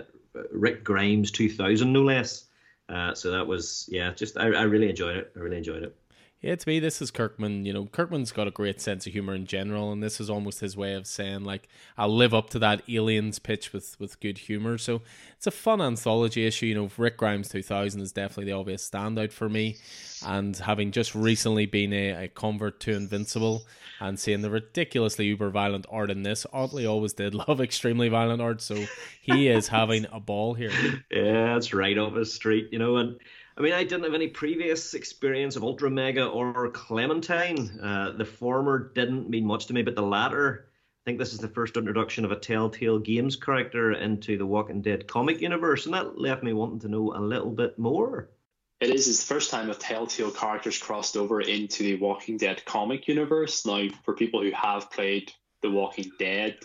Rick 0.52 0.84
Grimes, 0.84 1.31
two 1.31 1.49
thousand 1.49 1.91
no 1.91 2.03
less. 2.03 2.45
Uh, 2.88 3.14
so 3.14 3.31
that 3.31 3.48
was 3.48 3.88
yeah, 3.91 4.14
just 4.14 4.38
I, 4.38 4.48
I 4.48 4.64
really 4.64 4.89
enjoyed 4.89 5.18
it. 5.18 5.31
I 5.35 5.39
really 5.39 5.57
enjoyed 5.57 5.84
it. 5.84 5.95
Yeah, 6.41 6.55
to 6.55 6.68
me, 6.68 6.80
this 6.80 7.03
is 7.03 7.11
Kirkman. 7.11 7.65
You 7.65 7.73
know, 7.73 7.85
Kirkman's 7.85 8.31
got 8.31 8.47
a 8.47 8.51
great 8.51 8.81
sense 8.81 9.05
of 9.05 9.13
humor 9.13 9.35
in 9.35 9.45
general, 9.45 9.91
and 9.91 10.01
this 10.01 10.19
is 10.19 10.27
almost 10.27 10.59
his 10.59 10.76
way 10.76 10.95
of 10.95 11.05
saying, 11.05 11.43
like, 11.43 11.68
I'll 11.99 12.09
live 12.09 12.34
up 12.34 12.49
to 12.51 12.59
that 12.59 12.81
aliens 12.89 13.38
pitch 13.38 13.72
with 13.72 13.95
with 13.99 14.19
good 14.19 14.39
humor. 14.39 14.80
So 14.80 15.03
it's 15.38 15.45
a 15.45 15.51
fun 15.51 15.81
anthology 15.81 16.47
issue. 16.47 16.65
You 16.65 16.76
know, 16.76 16.89
Rick 16.97 17.18
Grimes 17.18 17.47
2000 17.49 18.01
is 18.01 18.11
definitely 18.11 18.45
the 18.45 18.57
obvious 18.57 18.89
standout 18.89 19.31
for 19.31 19.49
me, 19.49 19.77
and 20.26 20.57
having 20.57 20.91
just 20.91 21.13
recently 21.13 21.68
been 21.68 21.93
a, 21.93 22.23
a 22.23 22.27
convert 22.27 22.80
to 22.81 22.95
Invincible 22.95 23.61
and 23.99 24.19
seeing 24.19 24.41
the 24.41 24.49
ridiculously 24.49 25.27
uber 25.27 25.51
violent 25.51 25.85
art 25.91 26.09
in 26.09 26.23
this, 26.23 26.47
Ottley 26.51 26.88
always 26.88 27.13
did 27.13 27.35
love 27.47 27.61
extremely 27.61 28.09
violent 28.09 28.41
art, 28.41 28.61
so 28.61 28.85
he 29.22 29.47
is 29.47 29.68
having 29.68 30.07
a 30.11 30.19
ball 30.19 30.55
here. 30.55 30.72
Yeah, 31.11 31.57
it's 31.57 31.73
right 31.73 31.97
up 31.97 32.15
his 32.15 32.34
street, 32.34 32.69
you 32.72 32.80
know, 32.80 32.97
and 32.97 33.19
I 33.61 33.63
mean, 33.63 33.73
I 33.73 33.83
didn't 33.83 34.05
have 34.05 34.15
any 34.15 34.27
previous 34.27 34.95
experience 34.95 35.55
of 35.55 35.63
Ultra 35.63 35.91
Mega 35.91 36.25
or 36.25 36.71
Clementine. 36.71 37.79
Uh, 37.79 38.11
the 38.13 38.25
former 38.25 38.91
didn't 38.95 39.29
mean 39.29 39.45
much 39.45 39.67
to 39.67 39.73
me, 39.73 39.83
but 39.83 39.93
the 39.93 40.01
latter, 40.01 40.65
I 40.65 41.01
think 41.05 41.19
this 41.19 41.31
is 41.31 41.38
the 41.38 41.47
first 41.47 41.77
introduction 41.77 42.25
of 42.25 42.31
a 42.31 42.39
Telltale 42.39 42.97
Games 42.97 43.35
character 43.35 43.91
into 43.91 44.35
the 44.35 44.47
Walking 44.47 44.81
Dead 44.81 45.07
comic 45.07 45.41
universe, 45.41 45.85
and 45.85 45.93
that 45.93 46.17
left 46.17 46.41
me 46.41 46.53
wanting 46.53 46.79
to 46.79 46.88
know 46.88 47.13
a 47.13 47.21
little 47.21 47.51
bit 47.51 47.77
more. 47.77 48.31
it 48.79 48.89
is 48.89 49.07
is 49.07 49.19
the 49.19 49.31
first 49.31 49.51
time 49.51 49.69
a 49.69 49.75
Telltale 49.75 50.31
characters 50.31 50.79
crossed 50.79 51.15
over 51.15 51.39
into 51.39 51.83
the 51.83 51.97
Walking 51.97 52.38
Dead 52.38 52.65
comic 52.65 53.07
universe. 53.07 53.63
Now, 53.63 53.89
for 54.03 54.15
people 54.15 54.41
who 54.41 54.49
have 54.53 54.89
played 54.89 55.31
The 55.61 55.69
Walking 55.69 56.11
Dead, 56.17 56.57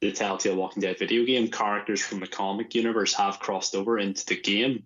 the 0.00 0.12
Telltale 0.12 0.54
Walking 0.54 0.82
Dead 0.82 1.00
video 1.00 1.24
game, 1.24 1.50
characters 1.50 2.00
from 2.00 2.20
the 2.20 2.28
comic 2.28 2.76
universe 2.76 3.12
have 3.14 3.40
crossed 3.40 3.74
over 3.74 3.98
into 3.98 4.24
the 4.24 4.40
game. 4.40 4.84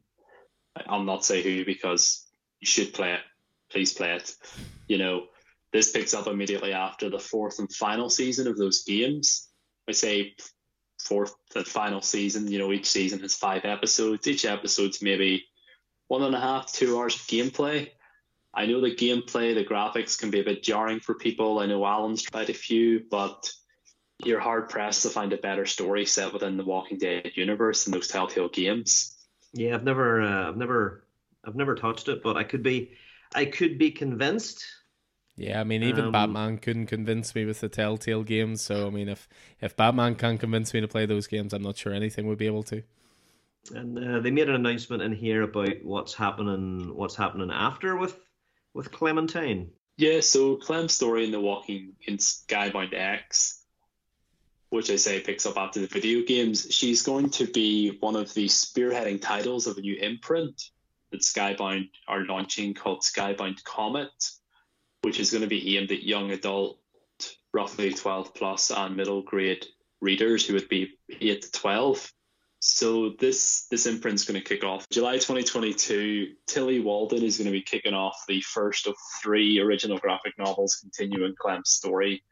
I'll 0.87 1.03
not 1.03 1.25
say 1.25 1.43
who 1.43 1.65
because 1.65 2.27
you 2.61 2.67
should 2.67 2.95
play 2.95 3.15
it. 3.15 3.21
Please 3.71 3.93
play 3.93 4.15
it. 4.15 4.35
You 4.89 4.99
know, 4.99 5.27
this 5.73 5.91
picks 5.91 6.15
up 6.15 6.27
immediately 6.27 6.73
after 6.73 7.09
the 7.09 7.19
fourth 7.19 7.59
and 7.59 7.73
final 7.73 8.11
season 8.11 8.47
of 8.47 8.59
those 8.59 8.85
games. 8.85 9.49
I 9.89 9.93
say 9.93 10.35
fourth 11.01 11.35
and 11.55 11.67
final 11.67 12.03
season. 12.03 12.51
You 12.51 12.59
know, 12.59 12.73
each 12.73 12.87
season 12.87 13.21
has 13.21 13.35
five 13.35 13.65
episodes. 13.65 14.27
Each 14.27 14.45
episode's 14.45 15.03
maybe 15.03 15.45
one 16.09 16.23
and 16.23 16.35
a 16.35 16.41
half, 16.41 16.73
two 16.73 16.99
hours 16.99 17.15
of 17.15 17.23
gameplay. 17.23 17.91
I 18.55 18.67
know 18.67 18.83
the 18.83 18.95
gameplay, 18.95 19.55
the 19.55 19.65
graphics 19.65 20.19
can 20.19 20.31
be 20.31 20.41
a 20.41 20.45
bit 20.45 20.63
jarring 20.63 21.01
for 21.01 21.15
people. 21.15 21.59
I 21.59 21.67
know 21.67 21.87
Alan's 21.87 22.23
tried 22.23 22.51
a 22.51 22.55
few, 22.55 23.03
but 23.11 23.51
you're 24.23 24.41
hard 24.41 24.69
pressed 24.69 25.03
to 25.03 25.09
find 25.09 25.33
a 25.33 25.39
better 25.39 25.65
story 25.65 26.05
set 26.05 26.33
within 26.33 26.59
the 26.59 26.65
Walking 26.65 26.99
Dead 26.99 27.33
universe 27.35 27.85
than 27.85 27.95
those 27.95 28.09
Telltale 28.09 28.51
games. 28.51 29.17
Yeah, 29.53 29.75
I've 29.75 29.85
never, 29.85 30.23
uh, 30.23 30.49
I've 30.49 30.57
never, 30.57 31.05
I've 31.45 31.57
never 31.57 31.75
touched 31.75 32.09
it, 32.09 32.23
but 32.23 32.37
I 32.37 32.45
could 32.45 32.63
be, 32.63 32.93
I 33.35 33.45
could 33.45 33.79
be 33.79 33.91
convinced. 33.91 34.65
Yeah, 35.37 35.61
I 35.61 35.65
mean, 35.65 35.83
even 35.83 36.07
um, 36.07 36.13
Batman 36.13 36.59
couldn't 36.59 36.87
convince 36.87 37.35
me 37.35 37.45
with 37.45 37.61
the 37.61 37.69
Telltale 37.69 38.23
games. 38.23 38.61
So, 38.61 38.87
I 38.87 38.91
mean, 38.91 39.09
if 39.09 39.29
if 39.61 39.77
Batman 39.77 40.15
can't 40.15 40.39
convince 40.39 40.75
me 40.75 40.81
to 40.81 40.89
play 40.89 41.07
those 41.07 41.27
games, 41.27 41.53
I'm 41.55 41.63
not 41.63 41.77
sure 41.77 41.93
anything 41.93 42.27
would 42.27 42.39
be 42.39 42.47
able 42.47 42.63
to. 42.65 42.83
And 43.75 43.99
uh, 43.99 44.21
they 44.21 44.31
made 44.31 44.49
an 44.49 44.57
announcement 44.57 45.03
in 45.03 45.13
here 45.13 45.43
about 45.43 45.83
what's 45.83 46.15
happening, 46.15 46.95
what's 46.95 47.17
happening 47.17 47.51
after 47.51 47.97
with 47.97 48.19
with 48.75 48.93
Clementine. 48.93 49.71
Yeah, 49.97 50.21
so 50.21 50.57
Clem's 50.57 50.95
story 50.95 51.25
in 51.25 51.31
the 51.31 51.41
Walking 51.41 51.95
in 52.07 52.17
Skybound 52.17 52.93
X, 52.95 53.62
which 54.73 54.91
I 54.91 54.97
say 54.97 55.21
picks 55.21 55.45
up 55.45 55.59
after 55.59 55.81
the 55.81 55.87
video 55.87 56.25
games, 56.27 56.67
she's 56.71 57.03
going 57.03 57.29
to 57.33 57.47
be 57.47 57.99
one 58.01 58.17
of 58.17 58.33
the 58.33 58.47
spearheading 58.47 59.21
titles 59.21 59.67
of 59.67 59.77
a 59.77 59.83
new 59.83 59.97
imprint 59.97 60.63
that 61.11 61.21
Skybound 61.21 61.91
are 62.09 62.25
launching 62.25 62.73
called 62.73 63.03
Skybound 63.03 63.63
Comet, 63.65 64.11
which 65.03 65.21
is 65.21 65.31
going 65.31 65.43
to 65.43 65.49
be 65.49 65.77
aimed 65.77 65.93
at 65.93 66.03
young 66.03 66.31
adult, 66.31 66.79
roughly 67.53 67.93
12 67.93 68.33
plus 68.33 68.71
and 68.71 68.97
middle 68.97 69.21
grade 69.21 69.67
readers 70.01 70.47
who 70.47 70.55
would 70.55 70.71
be 70.71 70.95
8 71.21 71.43
to 71.43 71.53
12. 71.53 72.11
So 72.61 73.11
this 73.21 73.67
this 73.71 73.85
imprint's 73.85 74.25
going 74.25 74.41
to 74.41 74.49
kick 74.49 74.65
off 74.65 74.89
July 74.89 75.15
2022. 75.15 76.29
Tillie 76.47 76.81
Walden 76.81 77.23
is 77.23 77.37
going 77.37 77.45
to 77.45 77.53
be 77.53 77.61
kicking 77.61 77.93
off 77.93 78.25
the 78.27 78.41
first 78.41 78.87
of 78.87 78.95
three 79.23 79.61
original 79.61 79.99
graphic 79.99 80.33
novels 80.39 80.77
continuing 80.77 81.35
Clem's 81.39 81.69
story. 81.69 82.23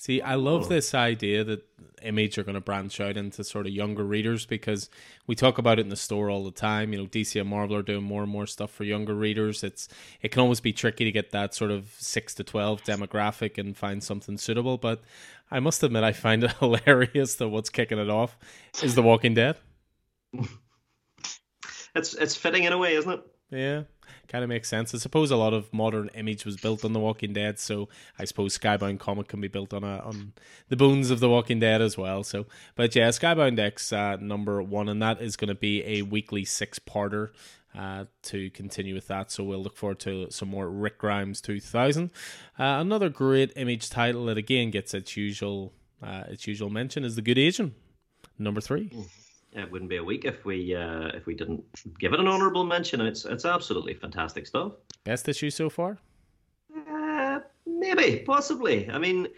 See, 0.00 0.22
I 0.22 0.36
love 0.36 0.66
oh. 0.66 0.68
this 0.68 0.94
idea 0.94 1.42
that 1.42 1.66
Image 2.02 2.38
are 2.38 2.44
going 2.44 2.54
to 2.54 2.60
branch 2.60 3.00
out 3.00 3.16
into 3.16 3.42
sort 3.42 3.66
of 3.66 3.72
younger 3.72 4.04
readers 4.04 4.46
because 4.46 4.88
we 5.26 5.34
talk 5.34 5.58
about 5.58 5.80
it 5.80 5.82
in 5.82 5.88
the 5.88 5.96
store 5.96 6.30
all 6.30 6.44
the 6.44 6.52
time. 6.52 6.92
You 6.92 7.00
know, 7.00 7.06
DC 7.06 7.38
and 7.40 7.50
Marvel 7.50 7.74
are 7.74 7.82
doing 7.82 8.04
more 8.04 8.22
and 8.22 8.30
more 8.30 8.46
stuff 8.46 8.70
for 8.70 8.84
younger 8.84 9.12
readers. 9.12 9.64
It's 9.64 9.88
it 10.22 10.30
can 10.30 10.40
always 10.40 10.60
be 10.60 10.72
tricky 10.72 11.04
to 11.04 11.10
get 11.10 11.32
that 11.32 11.52
sort 11.52 11.72
of 11.72 11.96
six 11.98 12.32
to 12.34 12.44
twelve 12.44 12.84
demographic 12.84 13.58
and 13.58 13.76
find 13.76 14.00
something 14.00 14.38
suitable. 14.38 14.78
But 14.78 15.02
I 15.50 15.58
must 15.58 15.82
admit, 15.82 16.04
I 16.04 16.12
find 16.12 16.44
it 16.44 16.52
hilarious 16.60 17.34
that 17.34 17.48
what's 17.48 17.68
kicking 17.68 17.98
it 17.98 18.08
off 18.08 18.38
is 18.80 18.94
The 18.94 19.02
Walking 19.02 19.34
Dead. 19.34 19.56
it's 21.96 22.14
it's 22.14 22.36
fitting 22.36 22.62
in 22.62 22.72
a 22.72 22.78
way, 22.78 22.94
isn't 22.94 23.10
it? 23.10 23.26
Yeah, 23.50 23.82
kind 24.28 24.44
of 24.44 24.48
makes 24.48 24.68
sense. 24.68 24.94
I 24.94 24.98
suppose 24.98 25.30
a 25.30 25.36
lot 25.36 25.52
of 25.52 25.72
modern 25.72 26.10
image 26.14 26.44
was 26.44 26.56
built 26.56 26.84
on 26.84 26.92
The 26.92 27.00
Walking 27.00 27.32
Dead, 27.32 27.58
so 27.58 27.88
I 28.18 28.24
suppose 28.24 28.58
Skybound 28.58 28.98
Comet 28.98 29.28
can 29.28 29.40
be 29.40 29.48
built 29.48 29.72
on 29.72 29.84
a, 29.84 29.98
on 29.98 30.32
the 30.68 30.76
bones 30.76 31.10
of 31.10 31.20
The 31.20 31.28
Walking 31.28 31.60
Dead 31.60 31.80
as 31.80 31.96
well. 31.96 32.22
So, 32.24 32.46
but 32.74 32.94
yeah, 32.94 33.08
Skybound 33.08 33.58
X 33.58 33.92
uh, 33.92 34.16
number 34.16 34.62
one, 34.62 34.88
and 34.88 35.02
that 35.02 35.20
is 35.20 35.36
going 35.36 35.48
to 35.48 35.54
be 35.54 35.84
a 35.84 36.02
weekly 36.02 36.44
six 36.44 36.78
parter. 36.78 37.30
Uh, 37.78 38.06
to 38.22 38.48
continue 38.50 38.94
with 38.94 39.06
that, 39.08 39.30
so 39.30 39.44
we'll 39.44 39.62
look 39.62 39.76
forward 39.76 40.00
to 40.00 40.26
some 40.30 40.48
more 40.48 40.70
Rick 40.70 40.98
Grimes 40.98 41.40
2000. 41.42 42.10
Uh, 42.58 42.62
another 42.64 43.10
great 43.10 43.52
image 43.56 43.90
title 43.90 44.24
that 44.24 44.38
again 44.38 44.70
gets 44.70 44.94
its 44.94 45.16
usual 45.18 45.74
uh, 46.02 46.24
its 46.28 46.46
usual 46.46 46.70
mention 46.70 47.04
is 47.04 47.14
The 47.14 47.22
Good 47.22 47.38
Asian, 47.38 47.74
number 48.38 48.62
three. 48.62 48.88
Mm 48.88 49.06
it 49.52 49.70
wouldn't 49.70 49.90
be 49.90 49.96
a 49.96 50.04
week 50.04 50.24
if 50.24 50.44
we 50.44 50.74
uh, 50.74 51.08
if 51.08 51.26
we 51.26 51.34
didn't 51.34 51.64
give 51.98 52.12
it 52.12 52.20
an 52.20 52.28
honourable 52.28 52.64
mention. 52.64 53.00
It's 53.00 53.24
it's 53.24 53.44
absolutely 53.44 53.94
fantastic 53.94 54.46
stuff. 54.46 54.72
Best 55.04 55.28
issue 55.28 55.50
so 55.50 55.70
far? 55.70 55.98
Uh, 56.90 57.40
maybe, 57.66 58.22
possibly. 58.26 58.90
I 58.90 58.98
mean, 58.98 59.28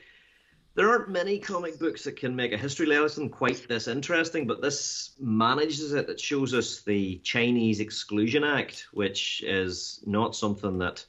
there 0.74 0.89
aren't 0.89 1.11
many 1.11 1.39
comic 1.39 1.78
books 1.78 2.05
that 2.05 2.16
can 2.16 2.35
make 2.35 2.53
a 2.53 2.59
history 2.59 2.87
lesson 2.87 3.28
quite 3.28 3.66
this 3.69 3.89
interesting, 3.89 4.47
but 4.47 4.61
this 4.61 5.12
manages 5.20 5.93
it. 5.93 6.09
It 6.09 6.20
shows 6.20 6.55
us 6.55 6.82
the 6.82 7.19
Chinese 7.19 7.81
Exclusion 7.81 8.45
Act, 8.45 8.87
which 8.93 9.43
is 9.45 10.03
not 10.07 10.35
something 10.35 10.78
that 10.78 11.05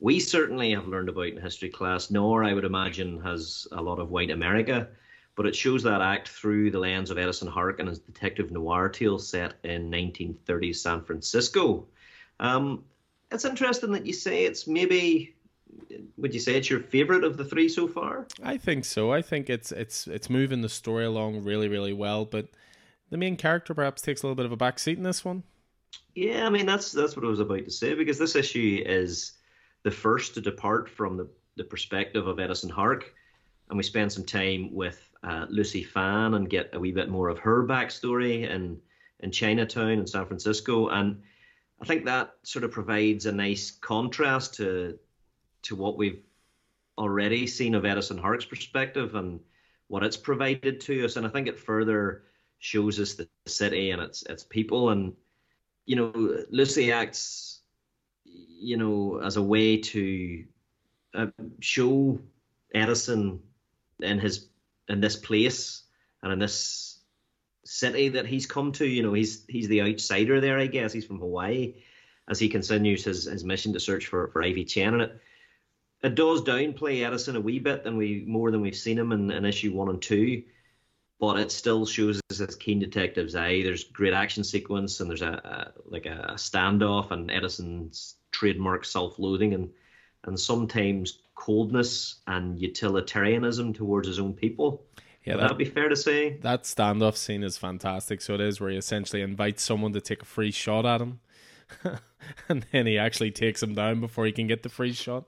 we 0.00 0.20
certainly 0.20 0.72
have 0.72 0.86
learned 0.86 1.08
about 1.08 1.26
in 1.26 1.40
history 1.40 1.70
class, 1.70 2.10
nor 2.10 2.44
I 2.44 2.54
would 2.54 2.64
imagine 2.64 3.20
has 3.22 3.66
a 3.72 3.82
lot 3.82 3.98
of 3.98 4.10
white 4.10 4.30
America 4.30 4.88
but 5.38 5.46
it 5.46 5.54
shows 5.54 5.84
that 5.84 6.00
act 6.00 6.26
through 6.26 6.68
the 6.68 6.80
lens 6.80 7.12
of 7.12 7.16
Edison 7.16 7.46
Hark 7.46 7.78
and 7.78 7.88
his 7.88 8.00
detective 8.00 8.50
noir 8.50 8.88
tale 8.88 9.20
set 9.20 9.54
in 9.62 9.88
1930s 9.88 10.74
San 10.74 11.00
Francisco. 11.00 11.86
Um, 12.40 12.82
it's 13.30 13.44
interesting 13.44 13.92
that 13.92 14.04
you 14.04 14.12
say 14.12 14.46
it's 14.46 14.66
maybe. 14.66 15.36
Would 16.16 16.34
you 16.34 16.40
say 16.40 16.56
it's 16.56 16.68
your 16.68 16.80
favorite 16.80 17.22
of 17.22 17.36
the 17.36 17.44
three 17.44 17.68
so 17.68 17.86
far? 17.86 18.26
I 18.42 18.56
think 18.56 18.84
so. 18.84 19.12
I 19.12 19.22
think 19.22 19.48
it's 19.48 19.70
it's 19.70 20.08
it's 20.08 20.28
moving 20.28 20.60
the 20.60 20.68
story 20.68 21.04
along 21.04 21.44
really 21.44 21.68
really 21.68 21.92
well, 21.92 22.24
but 22.24 22.48
the 23.10 23.16
main 23.16 23.36
character 23.36 23.74
perhaps 23.74 24.02
takes 24.02 24.24
a 24.24 24.26
little 24.26 24.34
bit 24.34 24.46
of 24.46 24.50
a 24.50 24.56
backseat 24.56 24.96
in 24.96 25.04
this 25.04 25.24
one. 25.24 25.44
Yeah, 26.16 26.46
I 26.46 26.50
mean 26.50 26.66
that's 26.66 26.90
that's 26.90 27.14
what 27.14 27.24
I 27.24 27.28
was 27.28 27.38
about 27.38 27.64
to 27.64 27.70
say 27.70 27.94
because 27.94 28.18
this 28.18 28.34
issue 28.34 28.82
is 28.84 29.34
the 29.84 29.92
first 29.92 30.34
to 30.34 30.40
depart 30.40 30.88
from 30.88 31.16
the 31.16 31.28
the 31.54 31.62
perspective 31.62 32.26
of 32.26 32.40
Edison 32.40 32.70
Hark, 32.70 33.14
and 33.68 33.76
we 33.76 33.84
spend 33.84 34.12
some 34.12 34.24
time 34.24 34.74
with 34.74 35.07
uh, 35.22 35.46
Lucy 35.48 35.82
Fan 35.82 36.34
and 36.34 36.48
get 36.48 36.74
a 36.74 36.80
wee 36.80 36.92
bit 36.92 37.08
more 37.08 37.28
of 37.28 37.38
her 37.38 37.66
backstory 37.66 38.48
in 38.48 38.80
in 39.20 39.32
Chinatown 39.32 39.90
and 39.90 40.08
San 40.08 40.26
Francisco, 40.26 40.88
and 40.88 41.22
I 41.80 41.84
think 41.84 42.04
that 42.04 42.34
sort 42.42 42.64
of 42.64 42.70
provides 42.70 43.26
a 43.26 43.32
nice 43.32 43.70
contrast 43.70 44.54
to 44.54 44.98
to 45.62 45.76
what 45.76 45.96
we've 45.96 46.22
already 46.96 47.46
seen 47.46 47.74
of 47.74 47.84
Edison 47.84 48.18
Hark's 48.18 48.44
perspective 48.44 49.14
and 49.14 49.40
what 49.88 50.02
it's 50.02 50.16
provided 50.16 50.80
to 50.82 51.04
us, 51.04 51.16
and 51.16 51.26
I 51.26 51.30
think 51.30 51.48
it 51.48 51.58
further 51.58 52.24
shows 52.58 53.00
us 53.00 53.14
the 53.14 53.28
city 53.46 53.90
and 53.90 54.02
its 54.02 54.22
its 54.22 54.44
people, 54.44 54.90
and 54.90 55.14
you 55.86 55.96
know 55.96 56.44
Lucy 56.50 56.92
acts, 56.92 57.60
you 58.24 58.76
know, 58.76 59.20
as 59.24 59.36
a 59.36 59.42
way 59.42 59.78
to 59.78 60.44
uh, 61.14 61.26
show 61.60 62.20
Edison 62.74 63.40
in 64.00 64.18
his 64.18 64.47
in 64.88 65.00
this 65.00 65.16
place 65.16 65.82
and 66.22 66.32
in 66.32 66.38
this 66.38 67.00
city 67.64 68.08
that 68.10 68.26
he's 68.26 68.46
come 68.46 68.72
to. 68.72 68.86
You 68.86 69.02
know, 69.02 69.12
he's 69.12 69.44
he's 69.46 69.68
the 69.68 69.82
outsider 69.82 70.40
there, 70.40 70.58
I 70.58 70.66
guess. 70.66 70.92
He's 70.92 71.04
from 71.04 71.20
Hawaii 71.20 71.74
as 72.28 72.38
he 72.38 72.48
continues 72.48 73.04
his, 73.04 73.24
his 73.24 73.44
mission 73.44 73.72
to 73.72 73.80
search 73.80 74.06
for, 74.06 74.28
for 74.28 74.42
Ivy 74.42 74.64
Chen. 74.64 74.94
And 74.94 75.02
it 75.02 75.20
it 76.02 76.14
does 76.14 76.42
downplay 76.42 77.04
Edison 77.04 77.36
a 77.36 77.40
wee 77.40 77.58
bit 77.58 77.82
than 77.82 77.96
we 77.96 78.24
more 78.26 78.50
than 78.50 78.60
we've 78.60 78.76
seen 78.76 78.98
him 78.98 79.12
in, 79.12 79.30
in 79.30 79.44
issue 79.44 79.72
one 79.72 79.88
and 79.88 80.00
two. 80.00 80.42
But 81.20 81.40
it 81.40 81.50
still 81.50 81.84
shows 81.84 82.20
us 82.30 82.38
this 82.38 82.54
keen 82.54 82.78
detective's 82.78 83.34
eye. 83.34 83.62
There's 83.62 83.82
great 83.82 84.14
action 84.14 84.44
sequence 84.44 85.00
and 85.00 85.10
there's 85.10 85.22
a, 85.22 85.26
a 85.26 85.72
like 85.84 86.06
a 86.06 86.34
standoff 86.36 87.10
and 87.10 87.30
Edison's 87.30 88.14
trademark 88.30 88.84
self-loathing 88.84 89.52
and 89.54 89.70
and 90.24 90.38
sometimes 90.38 91.18
coldness 91.34 92.16
and 92.26 92.60
utilitarianism 92.60 93.72
towards 93.72 94.08
his 94.08 94.18
own 94.18 94.34
people. 94.34 94.84
Yeah, 95.24 95.36
that, 95.36 95.50
would 95.50 95.58
be 95.58 95.64
fair 95.64 95.88
to 95.88 95.96
say. 95.96 96.38
That 96.40 96.62
standoff 96.62 97.16
scene 97.16 97.42
is 97.42 97.58
fantastic. 97.58 98.22
So 98.22 98.34
it 98.34 98.40
is 98.40 98.60
where 98.60 98.70
he 98.70 98.76
essentially 98.76 99.20
invites 99.22 99.62
someone 99.62 99.92
to 99.92 100.00
take 100.00 100.22
a 100.22 100.24
free 100.24 100.50
shot 100.50 100.86
at 100.86 101.02
him. 101.02 101.20
and 102.48 102.64
then 102.72 102.86
he 102.86 102.96
actually 102.96 103.30
takes 103.30 103.62
him 103.62 103.74
down 103.74 104.00
before 104.00 104.24
he 104.24 104.32
can 104.32 104.46
get 104.46 104.62
the 104.62 104.68
free 104.68 104.92
shot. 104.92 105.24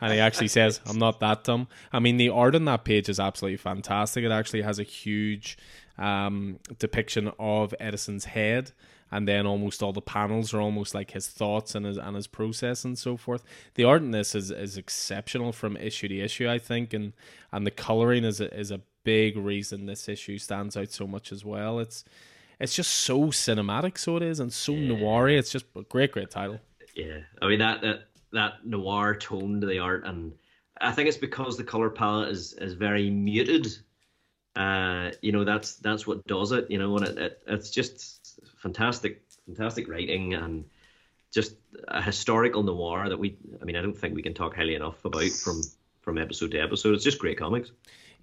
And 0.00 0.12
he 0.12 0.18
actually 0.20 0.48
says, 0.48 0.80
I'm 0.86 0.98
not 0.98 1.20
that 1.20 1.44
dumb. 1.44 1.68
I 1.92 1.98
mean, 1.98 2.16
the 2.16 2.30
art 2.30 2.54
on 2.54 2.64
that 2.64 2.84
page 2.84 3.08
is 3.08 3.20
absolutely 3.20 3.58
fantastic. 3.58 4.24
It 4.24 4.32
actually 4.32 4.62
has 4.62 4.78
a 4.78 4.84
huge 4.84 5.58
um, 5.98 6.58
depiction 6.78 7.30
of 7.38 7.74
Edison's 7.78 8.24
head 8.24 8.72
and 9.12 9.28
then 9.28 9.46
almost 9.46 9.82
all 9.82 9.92
the 9.92 10.00
panels 10.00 10.54
are 10.54 10.60
almost 10.60 10.94
like 10.94 11.10
his 11.10 11.28
thoughts 11.28 11.74
and 11.74 11.84
his 11.84 11.98
and 11.98 12.16
his 12.16 12.26
process 12.26 12.84
and 12.84 12.98
so 12.98 13.16
forth. 13.16 13.44
The 13.74 13.84
art 13.84 14.02
in 14.02 14.10
this 14.10 14.34
is, 14.34 14.50
is 14.50 14.78
exceptional 14.78 15.52
from 15.52 15.76
issue 15.76 16.08
to 16.08 16.18
issue, 16.18 16.48
I 16.48 16.58
think, 16.58 16.94
and 16.94 17.12
and 17.52 17.66
the 17.66 17.70
coloring 17.70 18.24
is 18.24 18.40
a, 18.40 18.52
is 18.58 18.70
a 18.70 18.80
big 19.04 19.36
reason 19.36 19.86
this 19.86 20.08
issue 20.08 20.38
stands 20.38 20.76
out 20.76 20.90
so 20.90 21.06
much 21.06 21.30
as 21.30 21.44
well. 21.44 21.78
It's 21.78 22.04
it's 22.58 22.74
just 22.74 22.92
so 22.92 23.26
cinematic, 23.26 23.98
so 23.98 24.16
it 24.16 24.22
is, 24.22 24.40
and 24.40 24.52
so 24.52 24.72
yeah. 24.72 24.96
noir. 24.96 25.28
It's 25.28 25.50
just 25.50 25.66
a 25.76 25.82
great, 25.82 26.12
great 26.12 26.30
title. 26.30 26.58
Yeah, 26.96 27.18
I 27.42 27.48
mean 27.48 27.58
that 27.58 27.82
that 27.82 28.04
that 28.32 28.64
noir 28.64 29.14
tone 29.14 29.60
to 29.60 29.66
the 29.66 29.78
art, 29.78 30.06
and 30.06 30.32
I 30.80 30.92
think 30.92 31.08
it's 31.08 31.18
because 31.18 31.56
the 31.56 31.64
color 31.64 31.90
palette 31.90 32.30
is 32.30 32.54
is 32.54 32.74
very 32.74 33.10
muted. 33.10 33.66
Uh, 34.56 35.10
you 35.22 35.32
know, 35.32 35.44
that's 35.44 35.76
that's 35.76 36.06
what 36.06 36.26
does 36.26 36.52
it. 36.52 36.70
You 36.70 36.78
know, 36.78 36.96
and 36.96 37.08
it, 37.08 37.18
it 37.18 37.42
it's 37.46 37.70
just 37.70 38.21
fantastic, 38.62 39.22
fantastic 39.46 39.88
writing 39.88 40.34
and 40.34 40.64
just 41.32 41.56
a 41.88 42.02
historical 42.02 42.62
noir 42.62 43.08
that 43.08 43.18
we. 43.18 43.36
I 43.60 43.64
mean, 43.64 43.76
I 43.76 43.82
don't 43.82 43.96
think 43.96 44.14
we 44.14 44.22
can 44.22 44.34
talk 44.34 44.54
highly 44.54 44.74
enough 44.74 45.04
about 45.04 45.30
from 45.30 45.62
from 46.00 46.18
episode 46.18 46.52
to 46.52 46.58
episode. 46.58 46.94
It's 46.94 47.04
just 47.04 47.18
great 47.18 47.38
comics. 47.38 47.72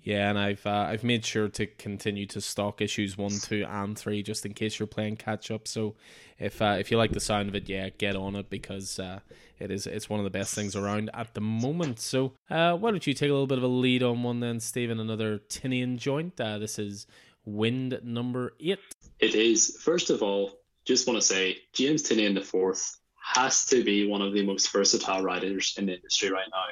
Yeah, 0.02 0.30
and 0.30 0.40
I've 0.40 0.66
uh, 0.66 0.88
I've 0.90 1.04
made 1.04 1.26
sure 1.26 1.50
to 1.50 1.66
continue 1.66 2.26
to 2.28 2.40
stock 2.40 2.82
issues 2.82 3.18
one, 3.18 3.38
two, 3.40 3.66
and 3.68 3.98
three 3.98 4.24
just 4.24 4.46
in 4.46 4.54
case 4.54 4.80
you're 4.80 4.88
playing 4.88 5.18
catch 5.18 5.52
up. 5.52 5.68
So 5.68 5.96
if 6.38 6.62
uh, 6.62 6.78
if 6.80 6.90
you 6.90 6.98
like 6.98 7.12
the 7.12 7.20
sound 7.20 7.50
of 7.50 7.56
it, 7.56 7.68
yeah, 7.68 7.90
get 7.90 8.16
on 8.16 8.36
it 8.36 8.50
because 8.50 8.98
uh, 8.98 9.20
it 9.58 9.72
is 9.72 9.86
it's 9.88 10.10
one 10.10 10.20
of 10.20 10.24
the 10.24 10.30
best 10.30 10.56
things 10.56 10.76
around 10.76 11.10
at 11.14 11.34
the 11.34 11.42
moment. 11.42 12.00
So 12.00 12.34
uh, 12.50 12.78
why 12.78 12.92
don't 12.92 13.06
you 13.06 13.14
take 13.14 13.30
a 13.30 13.34
little 13.34 13.48
bit 13.48 13.58
of 13.58 13.64
a 13.64 13.68
lead 13.68 14.02
on 14.02 14.24
one 14.24 14.40
then, 14.40 14.62
Stephen? 14.62 15.00
Another 15.00 15.40
Tynion 15.40 15.98
joint. 15.98 16.40
Uh, 16.40 16.60
this 16.60 16.80
is 16.80 17.06
Wynd 17.44 18.00
number 18.04 18.54
eight. 18.62 18.80
It 19.20 19.36
is. 19.36 19.78
First 19.82 20.10
of 20.10 20.24
all, 20.24 20.60
just 20.86 21.08
want 21.08 21.18
to 21.20 21.26
say 21.26 21.58
James 21.74 22.04
Tynion 22.04 22.34
the 22.34 22.42
fourth 22.42 22.98
has 23.22 23.66
to 23.68 23.84
be 23.84 24.08
one 24.08 24.22
of 24.22 24.34
the 24.34 24.46
most 24.46 24.72
versatile 24.72 25.22
writers 25.22 25.76
in 25.78 25.86
the 25.86 25.96
industry 25.96 26.32
right 26.32 26.48
now 26.52 26.66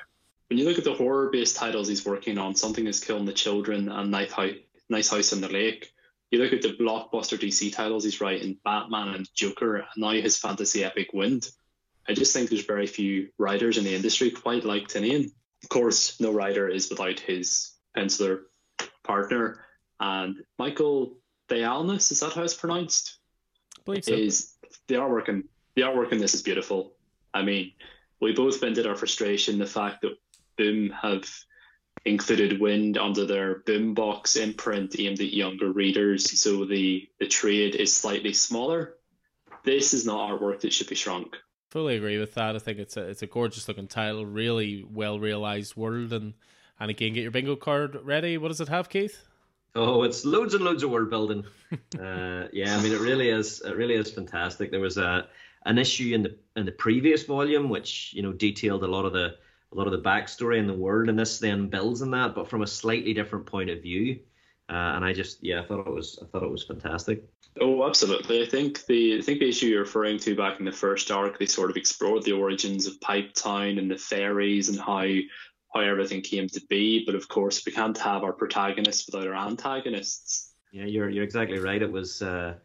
when 0.49 0.57
you 0.57 0.65
look 0.65 0.78
at 0.78 0.84
the 0.84 0.94
horror 0.94 1.30
based 1.30 1.56
titles 1.56 1.88
he's 1.88 2.06
working 2.06 2.38
on, 2.38 2.56
Something 2.56 2.88
is 2.88 3.03
Killing 3.03 3.26
the 3.26 3.34
Children 3.34 3.90
and 3.90 4.11
Nice 4.11 4.32
House, 4.32 4.56
nice 4.90 5.10
House 5.10 5.34
in 5.34 5.41
the 5.41 5.49
Lake, 5.49 5.91
you 6.32 6.40
look 6.40 6.53
at 6.53 6.61
the 6.61 6.74
blockbuster 6.74 7.38
DC 7.38 7.74
titles 7.74 8.03
he's 8.03 8.22
writing, 8.22 8.57
Batman 8.64 9.10
and 9.10 9.30
Joker, 9.34 9.78
and 9.78 9.86
now 9.98 10.11
his 10.11 10.38
fantasy 10.38 10.84
epic 10.84 11.10
Wynd. 11.14 11.49
I 12.07 12.14
just 12.14 12.34
think 12.34 12.49
there's 12.49 12.65
very 12.65 12.88
few 12.88 13.30
writers 13.38 13.78
in 13.78 13.84
the 13.84 13.95
industry 13.95 14.32
quite 14.32 14.64
like 14.64 14.88
Tynion. 14.88 15.30
Of 15.64 15.69
course, 15.69 16.19
no 16.19 16.32
writer 16.32 16.68
is 16.68 16.90
without 16.90 17.19
his 17.19 17.72
penciler 17.95 18.44
partner. 19.03 19.65
And 19.99 20.44
Michael 20.57 21.18
Dialynas, 21.49 22.11
is 22.11 22.19
that 22.19 22.34
how 22.34 22.44
it's 22.44 22.53
pronounced? 22.53 23.18
I 23.78 23.82
believe 23.86 24.03
so. 24.06 24.14
Is 24.14 24.56
the 24.88 24.95
artwork 24.95 25.30
in 25.30 25.45
the 25.76 25.84
artwork 25.84 26.11
in 26.11 26.18
this 26.18 26.34
is 26.34 26.41
beautiful. 26.41 26.94
I 27.34 27.44
mean, 27.44 27.74
we 28.19 28.34
both 28.34 28.60
vented 28.60 28.88
our 28.88 28.95
frustration 28.95 29.60
the 29.60 29.65
fact 29.65 30.02
that 30.02 30.18
Boom 30.57 30.90
have 30.90 31.30
included 32.06 32.60
Wynd 32.60 32.98
under 32.98 33.26
their 33.26 33.61
Boombox 33.61 34.38
imprint 34.41 34.99
aimed 34.99 35.19
at 35.19 35.34
younger 35.34 35.72
readers, 35.72 36.40
so 36.40 36.65
the, 36.65 37.07
the 37.19 37.28
trade 37.28 37.76
is 37.76 37.95
slightly 37.95 38.34
smaller. 38.34 38.95
This 39.64 39.94
is 39.94 40.06
not 40.06 40.32
artwork 40.32 40.61
that 40.61 40.74
should 40.74 40.88
be 40.88 40.95
shrunk. 40.95 41.36
Fully 41.69 41.98
agree 41.98 42.18
with 42.18 42.34
that. 42.36 42.56
I 42.56 42.60
think 42.60 42.80
it's 42.80 42.95
a 42.95 43.02
it's 43.02 43.22
a 43.22 43.28
gorgeous 43.28 43.68
looking 43.68 43.88
title, 43.88 44.26
really 44.26 44.86
well 44.90 45.19
realized 45.19 45.76
world, 45.76 46.14
and 46.14 46.34
and 46.80 46.90
again, 46.90 47.14
get 47.14 47.24
your 47.24 47.32
bingo 47.32 47.57
card 47.57 47.98
ready. 48.03 48.38
What 48.38 48.48
does 48.48 48.61
it 48.61 48.69
have, 48.69 48.88
Keith? 48.88 49.27
Oh, 49.78 50.04
it's 50.04 50.26
loads 50.26 50.56
and 50.56 50.66
loads 50.66 50.84
of 50.84 50.90
world 50.90 51.10
building. 51.10 51.45
uh, 51.99 52.48
yeah, 52.52 52.76
I 52.76 52.82
mean, 52.82 52.91
it 52.91 52.99
really 52.99 53.30
is. 53.30 53.62
It 53.62 53.76
really 53.76 53.94
is 53.94 54.12
fantastic. 54.12 54.72
There 54.72 54.80
was 54.80 54.98
a 54.98 55.28
an 55.66 55.78
issue 55.78 56.16
in 56.16 56.24
the 56.24 56.36
in 56.56 56.66
the 56.66 56.72
previous 56.72 57.24
volume 57.24 57.70
which 57.70 58.12
you 58.14 58.24
know 58.24 58.32
detailed 58.32 58.84
a 58.84 58.88
lot 58.88 59.06
of 59.06 59.14
the 59.14 59.36
a 59.72 59.76
lot 59.76 59.86
of 59.86 59.91
the 59.91 60.02
backstory 60.02 60.58
in 60.58 60.68
the 60.68 60.74
world, 60.74 61.10
and 61.10 61.20
this 61.20 61.40
then 61.40 61.68
builds 61.68 62.02
on 62.02 62.12
that, 62.12 62.34
but 62.34 62.49
from 62.49 62.64
a 62.64 62.68
slightly 62.68 63.14
different 63.14 63.45
point 63.45 63.70
of 63.70 63.82
view. 63.82 64.20
Uh, 64.70 64.95
and 64.95 65.06
I 65.06 65.14
just, 65.14 65.44
yeah, 65.44 65.62
I 65.62 65.66
thought 65.66 65.88
it 65.88 65.94
was, 65.94 66.20
I 66.22 66.26
thought 66.26 66.44
it 66.44 66.52
was 66.52 66.64
fantastic. 66.64 67.24
Oh, 67.62 67.88
absolutely. 67.88 68.44
I 68.44 68.45
think 68.45 68.86
the, 68.86 69.18
I 69.18 69.22
think 69.22 69.40
the 69.40 69.49
issue 69.49 69.68
you're 69.68 69.82
referring 69.82 70.20
to 70.20 70.36
back 70.36 70.60
in 70.60 70.66
the 70.66 70.72
first 70.72 71.10
arc, 71.10 71.40
they 71.40 71.45
sort 71.45 71.70
of 71.70 71.78
explored 71.78 72.24
the 72.24 72.34
origins 72.34 72.86
of 72.86 72.99
Pipe 72.99 73.34
Town 73.34 73.78
and 73.78 73.90
the 73.90 73.98
fairies 73.98 74.70
and 74.70 74.80
how, 74.80 75.08
how 75.78 75.91
everything 75.91 76.22
came 76.22 76.48
to 76.49 76.62
be. 76.70 77.04
But 77.06 77.16
of 77.16 77.28
course, 77.28 77.66
we 77.66 77.72
can't 77.72 77.98
have 77.98 78.24
our 78.24 78.34
protagonists 78.34 79.06
without 79.06 79.28
our 79.28 79.48
antagonists. 79.48 80.54
Yeah, 80.72 80.86
you're, 80.86 81.10
you're 81.10 81.24
exactly 81.24 81.60
right. 81.60 81.82
It 81.82 81.91
was, 81.91 82.22
uh, 82.22 82.56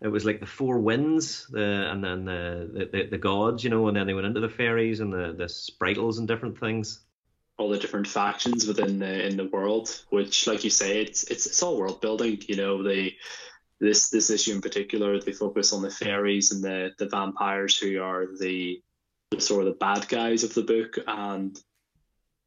it 0.00 0.08
was 0.08 0.24
like 0.24 0.40
the 0.40 0.46
four 0.46 0.80
winds, 0.80 1.46
the 1.46 1.90
and 1.90 2.04
then 2.04 2.24
the, 2.26 2.88
the 2.92 3.06
the 3.06 3.18
gods, 3.18 3.64
you 3.64 3.70
know, 3.70 3.88
and 3.88 3.96
then 3.96 4.06
they 4.06 4.12
went 4.12 4.26
into 4.26 4.40
the 4.40 4.48
fairies 4.48 5.00
and 5.00 5.10
the 5.10 5.32
the 5.32 5.44
spritles 5.44 6.18
and 6.18 6.28
different 6.28 6.58
things. 6.60 7.00
All 7.56 7.70
the 7.70 7.78
different 7.78 8.08
factions 8.08 8.66
within 8.66 8.98
the 8.98 9.26
in 9.26 9.36
the 9.36 9.48
world, 9.48 10.04
which, 10.10 10.46
like 10.46 10.62
you 10.62 10.70
say, 10.70 11.00
it's 11.00 11.24
it's 11.24 11.46
it's 11.46 11.62
all 11.62 11.78
world 11.78 12.02
building. 12.02 12.42
You 12.48 12.56
know, 12.56 12.82
they 12.82 13.16
this 13.80 14.10
this 14.10 14.28
issue 14.28 14.52
in 14.52 14.60
particular, 14.60 15.18
they 15.18 15.32
focus 15.32 15.72
on 15.72 15.80
the 15.80 15.90
fairies 15.90 16.52
and 16.52 16.62
the 16.62 16.90
the 16.98 17.08
vampires 17.08 17.78
who 17.78 18.02
are 18.02 18.26
the, 18.38 18.82
the 19.30 19.40
sort 19.40 19.66
of 19.66 19.72
the 19.72 19.78
bad 19.78 20.06
guys 20.08 20.44
of 20.44 20.52
the 20.52 20.62
book, 20.62 20.98
and 21.06 21.58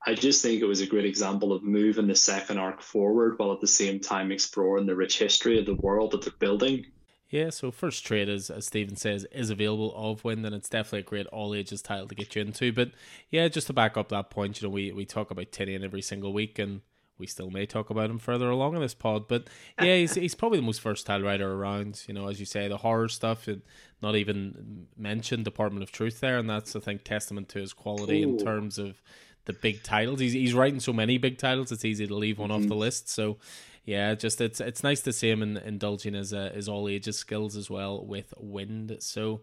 I 0.07 0.15
just 0.15 0.41
think 0.41 0.61
it 0.61 0.65
was 0.65 0.81
a 0.81 0.87
great 0.87 1.05
example 1.05 1.53
of 1.53 1.63
moving 1.63 2.07
the 2.07 2.15
second 2.15 2.57
arc 2.57 2.81
forward 2.81 3.37
while 3.37 3.51
at 3.51 3.61
the 3.61 3.67
same 3.67 3.99
time 3.99 4.31
exploring 4.31 4.85
the 4.85 4.95
rich 4.95 5.19
history 5.19 5.59
of 5.59 5.65
the 5.65 5.75
world 5.75 6.11
that 6.11 6.23
they're 6.23 6.33
building 6.39 6.85
yeah, 7.29 7.49
so 7.49 7.71
first 7.71 8.05
trade 8.05 8.29
is 8.29 8.49
as 8.49 8.67
Stephen 8.67 8.95
says 8.95 9.25
is 9.31 9.49
available 9.49 9.93
of 9.95 10.23
Wynd, 10.23 10.45
and 10.45 10.55
it's 10.55 10.69
definitely 10.69 10.99
a 10.99 11.03
great 11.03 11.27
all 11.27 11.53
ages 11.53 11.81
title 11.81 12.07
to 12.07 12.15
get 12.15 12.35
you 12.35 12.41
into. 12.41 12.71
But 12.71 12.91
yeah, 13.29 13.47
just 13.49 13.67
to 13.67 13.73
back 13.73 13.97
up 13.97 14.09
that 14.09 14.29
point, 14.29 14.61
you 14.61 14.67
know, 14.67 14.71
we, 14.71 14.91
we 14.93 15.05
talk 15.05 15.29
about 15.29 15.51
Tynion 15.51 15.83
every 15.83 16.01
single 16.01 16.31
week 16.31 16.57
and 16.57 16.81
we 17.17 17.27
still 17.27 17.49
may 17.49 17.65
talk 17.65 17.89
about 17.89 18.09
him 18.09 18.19
further 18.19 18.49
along 18.49 18.75
in 18.75 18.81
this 18.81 18.93
pod. 18.93 19.27
But 19.27 19.47
yeah, 19.81 19.95
he's 19.95 20.13
he's 20.13 20.35
probably 20.35 20.59
the 20.59 20.65
most 20.65 20.81
versatile 20.81 21.21
writer 21.21 21.51
around. 21.51 22.03
You 22.07 22.13
know, 22.13 22.27
as 22.27 22.39
you 22.39 22.45
say, 22.45 22.67
the 22.67 22.77
horror 22.77 23.09
stuff, 23.09 23.47
and 23.47 23.61
not 24.01 24.15
even 24.15 24.87
mentioned 24.95 25.43
Department 25.43 25.83
of 25.83 25.91
Truth 25.91 26.19
there, 26.21 26.37
and 26.37 26.49
that's 26.49 26.75
I 26.75 26.79
think 26.79 27.03
testament 27.03 27.49
to 27.49 27.59
his 27.59 27.73
quality 27.73 28.23
Ooh. 28.23 28.29
in 28.29 28.37
terms 28.37 28.77
of 28.77 29.01
the 29.47 29.53
big 29.53 29.81
titles. 29.81 30.19
He's 30.19 30.33
he's 30.33 30.53
writing 30.53 30.79
so 30.79 30.93
many 30.93 31.17
big 31.17 31.39
titles, 31.39 31.71
it's 31.71 31.83
easy 31.83 32.05
to 32.05 32.15
leave 32.15 32.37
one 32.37 32.49
mm-hmm. 32.49 32.63
off 32.63 32.67
the 32.67 32.75
list. 32.75 33.09
So 33.09 33.37
yeah, 33.85 34.13
just 34.13 34.39
it's 34.41 34.59
it's 34.59 34.83
nice 34.83 35.01
to 35.01 35.13
see 35.13 35.29
him 35.31 35.41
in, 35.41 35.57
indulging 35.57 36.13
his 36.13 36.33
uh, 36.33 36.51
his 36.53 36.69
all 36.69 36.87
ages 36.87 37.17
skills 37.17 37.55
as 37.55 37.69
well 37.69 38.05
with 38.05 38.33
Wynd. 38.37 38.97
So 38.99 39.41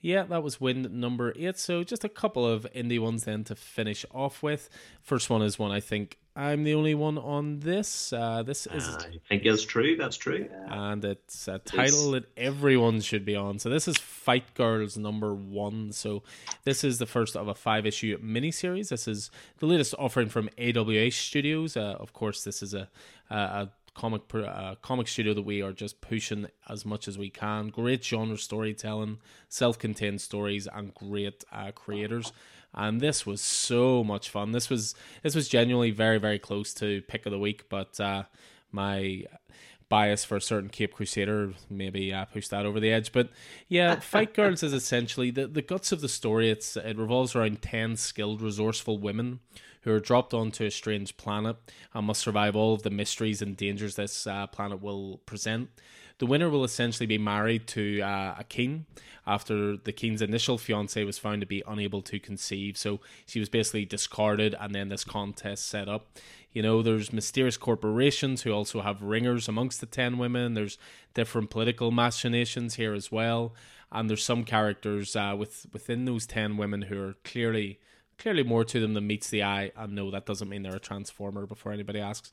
yeah, 0.00 0.22
that 0.24 0.42
was 0.42 0.60
Wynd 0.60 0.90
number 0.92 1.32
eight. 1.36 1.58
So 1.58 1.82
just 1.82 2.04
a 2.04 2.08
couple 2.08 2.46
of 2.46 2.66
indie 2.74 3.00
ones 3.00 3.24
then 3.24 3.44
to 3.44 3.56
finish 3.56 4.04
off 4.12 4.42
with. 4.42 4.70
First 5.02 5.28
one 5.28 5.42
is 5.42 5.58
one 5.58 5.72
I 5.72 5.80
think 5.80 6.18
I'm 6.38 6.62
the 6.62 6.74
only 6.74 6.94
one 6.94 7.18
on 7.18 7.58
this. 7.58 8.12
Uh, 8.12 8.44
this 8.44 8.68
is 8.68 8.96
I 8.96 9.18
think 9.28 9.44
is 9.44 9.64
true. 9.64 9.96
That's 9.96 10.16
true. 10.16 10.48
And 10.68 11.04
it's 11.04 11.48
a 11.48 11.58
title 11.58 12.12
that 12.12 12.26
everyone 12.36 13.00
should 13.00 13.24
be 13.24 13.34
on. 13.34 13.58
So 13.58 13.68
this 13.68 13.88
is 13.88 13.96
Fight 13.96 14.54
Girls 14.54 14.96
number 14.96 15.34
one. 15.34 15.90
So 15.90 16.22
this 16.62 16.84
is 16.84 17.00
the 17.00 17.06
first 17.06 17.34
of 17.34 17.48
a 17.48 17.56
five 17.56 17.86
issue 17.86 18.16
miniseries. 18.20 18.90
This 18.90 19.08
is 19.08 19.32
the 19.58 19.66
latest 19.66 19.96
offering 19.98 20.28
from 20.28 20.48
AWA 20.56 21.10
Studios. 21.10 21.76
Uh, 21.76 21.96
of 21.98 22.12
course, 22.12 22.44
this 22.44 22.62
is 22.62 22.72
a, 22.72 22.88
a, 23.30 23.34
a 23.34 23.70
comic 23.94 24.22
uh, 24.32 24.76
comic 24.80 25.08
studio 25.08 25.34
that 25.34 25.42
we 25.42 25.60
are 25.60 25.72
just 25.72 26.00
pushing 26.00 26.46
as 26.68 26.86
much 26.86 27.08
as 27.08 27.18
we 27.18 27.30
can. 27.30 27.66
Great 27.66 28.04
genre 28.04 28.38
storytelling, 28.38 29.18
self-contained 29.48 30.20
stories, 30.20 30.68
and 30.72 30.94
great 30.94 31.42
uh, 31.50 31.72
creators. 31.72 32.32
And 32.74 33.00
this 33.00 33.26
was 33.26 33.40
so 33.40 34.04
much 34.04 34.30
fun. 34.30 34.52
This 34.52 34.70
was 34.70 34.94
this 35.22 35.34
was 35.34 35.48
genuinely 35.48 35.90
very 35.90 36.18
very 36.18 36.38
close 36.38 36.72
to 36.74 37.02
pick 37.02 37.26
of 37.26 37.32
the 37.32 37.38
week, 37.38 37.68
but 37.68 37.98
uh, 37.98 38.24
my 38.70 39.24
bias 39.88 40.24
for 40.24 40.36
a 40.36 40.40
certain 40.40 40.68
Cape 40.68 40.94
Crusader 40.94 41.54
maybe 41.70 42.12
uh, 42.12 42.26
pushed 42.26 42.50
that 42.50 42.66
over 42.66 42.78
the 42.78 42.92
edge. 42.92 43.12
But 43.12 43.30
yeah, 43.68 43.96
Fight 44.00 44.34
Girls 44.34 44.62
is 44.62 44.72
essentially 44.72 45.30
the, 45.30 45.46
the 45.46 45.62
guts 45.62 45.92
of 45.92 46.00
the 46.00 46.08
story. 46.08 46.50
It's 46.50 46.76
it 46.76 46.98
revolves 46.98 47.34
around 47.34 47.62
ten 47.62 47.96
skilled, 47.96 48.42
resourceful 48.42 48.98
women 48.98 49.40
who 49.82 49.92
are 49.92 50.00
dropped 50.00 50.34
onto 50.34 50.64
a 50.64 50.70
strange 50.70 51.16
planet 51.16 51.56
and 51.94 52.06
must 52.06 52.20
survive 52.20 52.56
all 52.56 52.74
of 52.74 52.82
the 52.82 52.90
mysteries 52.90 53.40
and 53.40 53.56
dangers 53.56 53.94
this 53.94 54.26
uh, 54.26 54.46
planet 54.46 54.82
will 54.82 55.18
present. 55.24 55.70
The 56.18 56.26
winner 56.26 56.50
will 56.50 56.64
essentially 56.64 57.06
be 57.06 57.18
married 57.18 57.66
to 57.68 58.00
uh, 58.00 58.34
a 58.38 58.44
king 58.44 58.86
after 59.26 59.76
the 59.76 59.92
king's 59.92 60.22
initial 60.22 60.56
fiance 60.58 61.04
was 61.04 61.18
found 61.18 61.42
to 61.42 61.46
be 61.46 61.62
unable 61.66 62.00
to 62.02 62.18
conceive. 62.18 62.76
So 62.76 63.00
she 63.26 63.38
was 63.38 63.48
basically 63.48 63.84
discarded, 63.84 64.56
and 64.58 64.74
then 64.74 64.88
this 64.88 65.04
contest 65.04 65.68
set 65.68 65.88
up. 65.88 66.18
You 66.52 66.62
know, 66.62 66.82
there's 66.82 67.12
mysterious 67.12 67.58
corporations 67.58 68.42
who 68.42 68.52
also 68.52 68.80
have 68.80 69.02
ringers 69.02 69.46
amongst 69.46 69.80
the 69.80 69.86
10 69.86 70.16
women. 70.16 70.54
There's 70.54 70.78
different 71.12 71.50
political 71.50 71.90
machinations 71.90 72.76
here 72.76 72.94
as 72.94 73.12
well. 73.12 73.54
And 73.92 74.08
there's 74.08 74.24
some 74.24 74.44
characters 74.44 75.14
uh, 75.14 75.34
with 75.38 75.66
within 75.72 76.06
those 76.06 76.26
10 76.26 76.56
women 76.56 76.82
who 76.82 77.00
are 77.00 77.14
clearly 77.22 77.78
clearly 78.18 78.42
more 78.42 78.64
to 78.64 78.80
them 78.80 78.94
than 78.94 79.06
meets 79.06 79.30
the 79.30 79.42
eye. 79.42 79.70
And 79.76 79.94
no, 79.94 80.10
that 80.10 80.26
doesn't 80.26 80.48
mean 80.48 80.62
they're 80.62 80.76
a 80.76 80.80
transformer 80.80 81.46
before 81.46 81.72
anybody 81.72 82.00
asks. 82.00 82.30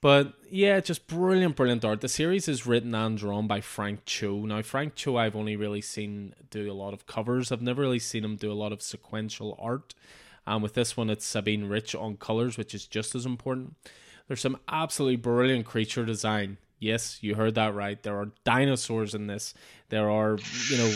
But 0.00 0.34
yeah, 0.50 0.80
just 0.80 1.06
brilliant, 1.06 1.56
brilliant 1.56 1.84
art. 1.84 2.00
The 2.00 2.08
series 2.08 2.48
is 2.48 2.66
written 2.66 2.94
and 2.94 3.18
drawn 3.18 3.46
by 3.46 3.60
Frank 3.60 4.06
Cho. 4.06 4.46
Now, 4.46 4.62
Frank 4.62 4.94
Cho, 4.94 5.16
I've 5.16 5.36
only 5.36 5.56
really 5.56 5.82
seen 5.82 6.34
do 6.50 6.70
a 6.70 6.72
lot 6.72 6.94
of 6.94 7.06
covers. 7.06 7.52
I've 7.52 7.60
never 7.60 7.82
really 7.82 7.98
seen 7.98 8.24
him 8.24 8.36
do 8.36 8.50
a 8.50 8.54
lot 8.54 8.72
of 8.72 8.80
sequential 8.80 9.58
art. 9.60 9.94
And 10.46 10.62
with 10.62 10.74
this 10.74 10.96
one, 10.96 11.10
it's 11.10 11.26
Sabine 11.26 11.68
Rich 11.68 11.94
on 11.94 12.16
colors, 12.16 12.56
which 12.56 12.74
is 12.74 12.86
just 12.86 13.14
as 13.14 13.26
important. 13.26 13.74
There's 14.26 14.40
some 14.40 14.58
absolutely 14.68 15.16
brilliant 15.16 15.66
creature 15.66 16.06
design 16.06 16.56
Yes, 16.80 17.18
you 17.20 17.34
heard 17.34 17.56
that 17.56 17.74
right. 17.74 18.02
There 18.02 18.16
are 18.16 18.30
dinosaurs 18.42 19.14
in 19.14 19.26
this. 19.26 19.52
There 19.90 20.10
are, 20.10 20.38
you 20.70 20.78
know, 20.78 20.94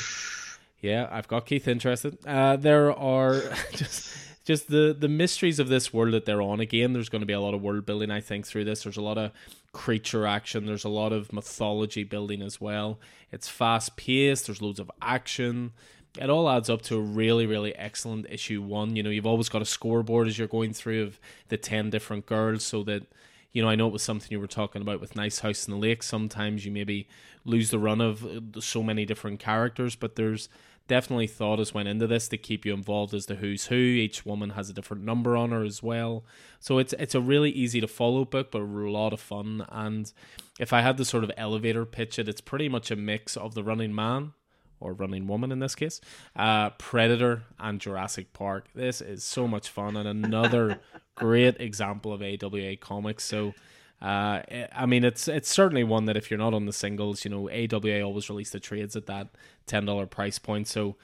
yeah, 0.80 1.08
I've 1.10 1.28
got 1.28 1.44
Keith 1.44 1.68
interested. 1.68 2.16
Uh, 2.26 2.56
there 2.56 2.90
are 2.90 3.42
just 3.72 4.10
just 4.44 4.68
the 4.68 4.94
the 4.98 5.08
mysteries 5.08 5.58
of 5.58 5.68
this 5.68 5.92
world 5.92 6.12
that 6.14 6.26
they're 6.26 6.42
on. 6.42 6.60
Again, 6.60 6.92
there's 6.92 7.08
going 7.08 7.20
to 7.22 7.26
be 7.26 7.32
a 7.32 7.40
lot 7.40 7.54
of 7.54 7.62
world 7.62 7.86
building, 7.86 8.10
I 8.10 8.20
think, 8.20 8.46
through 8.46 8.64
this. 8.64 8.82
There's 8.82 8.96
a 8.96 9.02
lot 9.02 9.18
of 9.18 9.32
creature 9.72 10.26
action. 10.26 10.66
There's 10.66 10.84
a 10.84 10.88
lot 10.88 11.12
of 11.12 11.32
mythology 11.32 12.04
building 12.04 12.42
as 12.42 12.60
well. 12.60 13.00
It's 13.32 13.48
fast 13.48 13.96
paced. 13.96 14.46
There's 14.46 14.62
loads 14.62 14.78
of 14.80 14.90
action. 15.02 15.72
It 16.20 16.30
all 16.30 16.48
adds 16.48 16.70
up 16.70 16.82
to 16.82 16.96
a 16.96 17.00
really, 17.00 17.44
really 17.44 17.74
excellent 17.74 18.26
issue 18.30 18.62
one. 18.62 18.94
You 18.94 19.02
know, 19.02 19.10
you've 19.10 19.26
always 19.26 19.48
got 19.48 19.62
a 19.62 19.66
scoreboard 19.66 20.28
as 20.28 20.38
you're 20.38 20.46
going 20.46 20.72
through 20.72 21.02
of 21.02 21.18
the 21.48 21.56
ten 21.56 21.90
different 21.90 22.26
girls, 22.26 22.64
so 22.64 22.82
that 22.84 23.06
you 23.54 23.62
know, 23.62 23.68
I 23.68 23.76
know 23.76 23.86
it 23.86 23.92
was 23.92 24.02
something 24.02 24.28
you 24.30 24.40
were 24.40 24.48
talking 24.48 24.82
about 24.82 25.00
with 25.00 25.16
Nice 25.16 25.38
House 25.38 25.66
in 25.66 25.72
the 25.72 25.78
Lake. 25.78 26.02
Sometimes 26.02 26.66
you 26.66 26.72
maybe 26.72 27.08
lose 27.44 27.70
the 27.70 27.78
run 27.78 28.00
of 28.00 28.24
uh, 28.24 28.60
so 28.60 28.82
many 28.82 29.06
different 29.06 29.38
characters, 29.38 29.94
but 29.94 30.16
there's 30.16 30.48
definitely 30.86 31.26
thought 31.26 31.60
as 31.60 31.72
went 31.72 31.88
into 31.88 32.06
this 32.06 32.28
to 32.28 32.36
keep 32.36 32.64
you 32.64 32.74
involved 32.74 33.14
as 33.14 33.26
to 33.26 33.36
who's 33.36 33.66
who. 33.66 33.76
Each 33.76 34.26
woman 34.26 34.50
has 34.50 34.68
a 34.68 34.72
different 34.72 35.04
number 35.04 35.36
on 35.36 35.50
her 35.50 35.62
as 35.64 35.82
well. 35.82 36.24
So 36.60 36.78
it's 36.78 36.92
it's 36.94 37.14
a 37.14 37.20
really 37.20 37.50
easy 37.50 37.80
to 37.80 37.88
follow 37.88 38.24
book, 38.24 38.50
but 38.50 38.60
a 38.60 38.64
lot 38.64 39.12
of 39.12 39.20
fun. 39.20 39.64
And 39.70 40.12
if 40.58 40.72
I 40.72 40.82
had 40.82 40.96
to 40.98 41.04
sort 41.04 41.24
of 41.24 41.32
elevator 41.36 41.84
pitch 41.84 42.18
it, 42.18 42.28
it's 42.28 42.40
pretty 42.40 42.68
much 42.68 42.90
a 42.90 42.96
mix 42.96 43.36
of 43.36 43.54
the 43.54 43.62
running 43.62 43.94
man 43.94 44.32
or 44.80 44.92
running 44.92 45.26
woman 45.26 45.50
in 45.50 45.60
this 45.60 45.74
case, 45.74 46.00
uh, 46.36 46.70
Predator 46.70 47.44
and 47.58 47.80
Jurassic 47.80 48.32
Park. 48.32 48.68
This 48.74 49.00
is 49.00 49.24
so 49.24 49.48
much 49.48 49.68
fun 49.68 49.96
and 49.96 50.08
another 50.08 50.80
great 51.14 51.60
example 51.60 52.12
of 52.12 52.22
AWA 52.22 52.76
comics. 52.76 53.24
So 53.24 53.54
uh, 54.02 54.42
I 54.72 54.86
mean, 54.86 55.04
it's 55.04 55.28
it's 55.28 55.48
certainly 55.48 55.84
one 55.84 56.06
that 56.06 56.16
if 56.16 56.30
you're 56.30 56.38
not 56.38 56.54
on 56.54 56.66
the 56.66 56.72
singles, 56.72 57.24
you 57.24 57.30
know, 57.30 57.48
AWA 57.48 58.02
always 58.02 58.28
release 58.28 58.50
the 58.50 58.60
trades 58.60 58.96
at 58.96 59.06
that 59.06 59.28
ten 59.66 59.86
dollar 59.86 60.06
price 60.06 60.38
point. 60.38 60.68
So, 60.68 60.96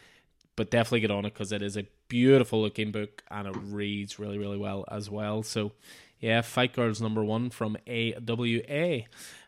but 0.56 0.70
definitely 0.70 1.00
get 1.00 1.10
on 1.10 1.24
it 1.24 1.32
because 1.32 1.52
it 1.52 1.62
is 1.62 1.76
a 1.76 1.86
beautiful 2.08 2.60
looking 2.60 2.90
book 2.92 3.22
and 3.30 3.48
it 3.48 3.56
reads 3.56 4.18
really 4.18 4.38
really 4.38 4.58
well 4.58 4.84
as 4.90 5.08
well. 5.08 5.42
So, 5.42 5.72
yeah, 6.18 6.42
Fight 6.42 6.74
Girls 6.74 7.00
number 7.00 7.24
one 7.24 7.50
from 7.50 7.76
AWA. 7.88 9.04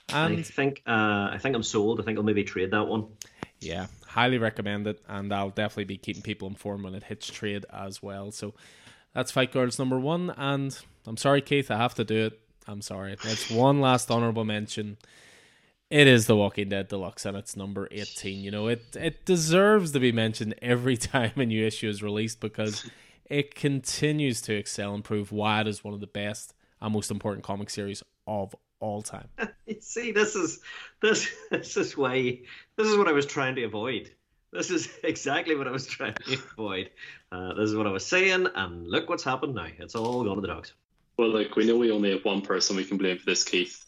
And 0.09 0.39
I 0.39 0.43
think 0.43 0.83
uh, 0.87 1.31
I 1.33 1.39
think 1.41 1.55
I'm 1.55 1.63
sold. 1.63 2.01
I 2.01 2.05
think 2.05 2.19
I'll 2.19 2.25
maybe 2.25 2.45
trade 2.45 2.71
that 2.71 2.87
one. 2.87 3.07
Yeah, 3.61 3.87
highly 4.07 4.39
recommend 4.39 4.87
it, 4.87 5.01
and 5.09 5.33
I'll 5.33 5.51
definitely 5.51 5.85
be 5.85 5.99
keeping 5.99 6.23
people 6.23 6.49
informed 6.49 6.85
when 6.85 6.95
it 6.95 7.05
hits 7.05 7.29
trade 7.29 7.65
as 7.73 8.03
well. 8.03 8.31
So 8.33 8.55
that's 9.15 9.31
Fight 9.31 9.53
Girls 9.53 9.79
number 9.79 9.99
one, 10.01 10.31
and 10.37 10.77
I'm 11.07 11.17
sorry, 11.17 11.43
Keith, 11.43 11.71
I 11.71 11.77
have 11.77 11.95
to 11.95 12.05
do 12.05 12.27
it. 12.27 12.41
I'm 12.67 12.83
sorry. 12.83 13.17
That's 13.23 13.51
one 13.51 13.81
last 13.81 14.11
honorable 14.11 14.45
mention. 14.45 14.99
It 15.91 16.07
is 16.07 16.27
The 16.27 16.37
Walking 16.37 16.71
Dead 16.71 16.89
Deluxe, 16.89 17.27
and 17.27 17.37
it's 17.37 17.57
number 17.57 17.87
18. 17.91 18.43
You 18.43 18.51
know, 18.51 18.69
it 18.69 18.97
it 18.97 19.25
deserves 19.25 19.93
to 19.93 20.01
be 20.01 20.13
mentioned 20.13 20.55
every 20.63 20.97
time 21.13 21.33
a 21.37 21.47
new 21.47 21.67
issue 21.67 21.89
is 21.89 22.03
released 22.03 22.41
because 22.41 22.89
it 23.27 23.55
continues 23.55 24.41
to 24.43 24.55
excel 24.55 24.95
and 24.95 25.05
prove 25.05 25.33
why 25.33 25.61
it 25.61 25.67
is 25.67 25.85
one 25.85 25.95
of 25.95 26.01
the 26.01 26.07
best 26.07 26.55
and 26.81 26.93
most 26.93 27.11
important 27.11 27.45
comic 27.45 27.71
series 27.71 28.03
of 28.27 28.55
all 28.81 29.03
time. 29.03 29.29
See, 29.81 30.13
this 30.13 30.35
is 30.35 30.61
this 31.01 31.31
this 31.51 31.77
is 31.77 31.97
why 31.97 32.41
this 32.77 32.89
is 32.89 32.97
what 32.97 33.09
I 33.09 33.13
was 33.13 33.27
trying 33.27 33.55
to 33.57 33.65
avoid. 33.65 34.11
This 34.53 34.71
is 34.71 34.91
exactly 35.03 35.57
what 35.57 35.67
I 35.67 35.71
was 35.71 35.87
trying 35.87 36.15
to 36.15 36.35
avoid. 36.35 36.91
Uh, 37.31 37.55
this 37.55 37.71
is 37.71 37.77
what 37.77 37.87
I 37.87 37.91
was 37.91 38.05
saying, 38.05 38.47
and 38.55 38.87
look 38.87 39.09
what's 39.09 39.25
happened 39.25 39.55
now. 39.55 39.69
It's 39.79 39.95
all 39.95 40.25
gone 40.25 40.37
to 40.37 40.43
the 40.43 40.49
dogs. 40.49 40.75
Well, 41.19 41.29
look, 41.29 41.57
we 41.57 41.67
know 41.67 41.77
we 41.77 41.91
only 41.91 42.13
have 42.13 42.25
one 42.25 42.41
person 42.41 42.77
we 42.77 42.85
can 42.85 42.97
blame 42.97 43.19
for 43.19 43.27
this, 43.27 43.45
Keith. 43.45 43.85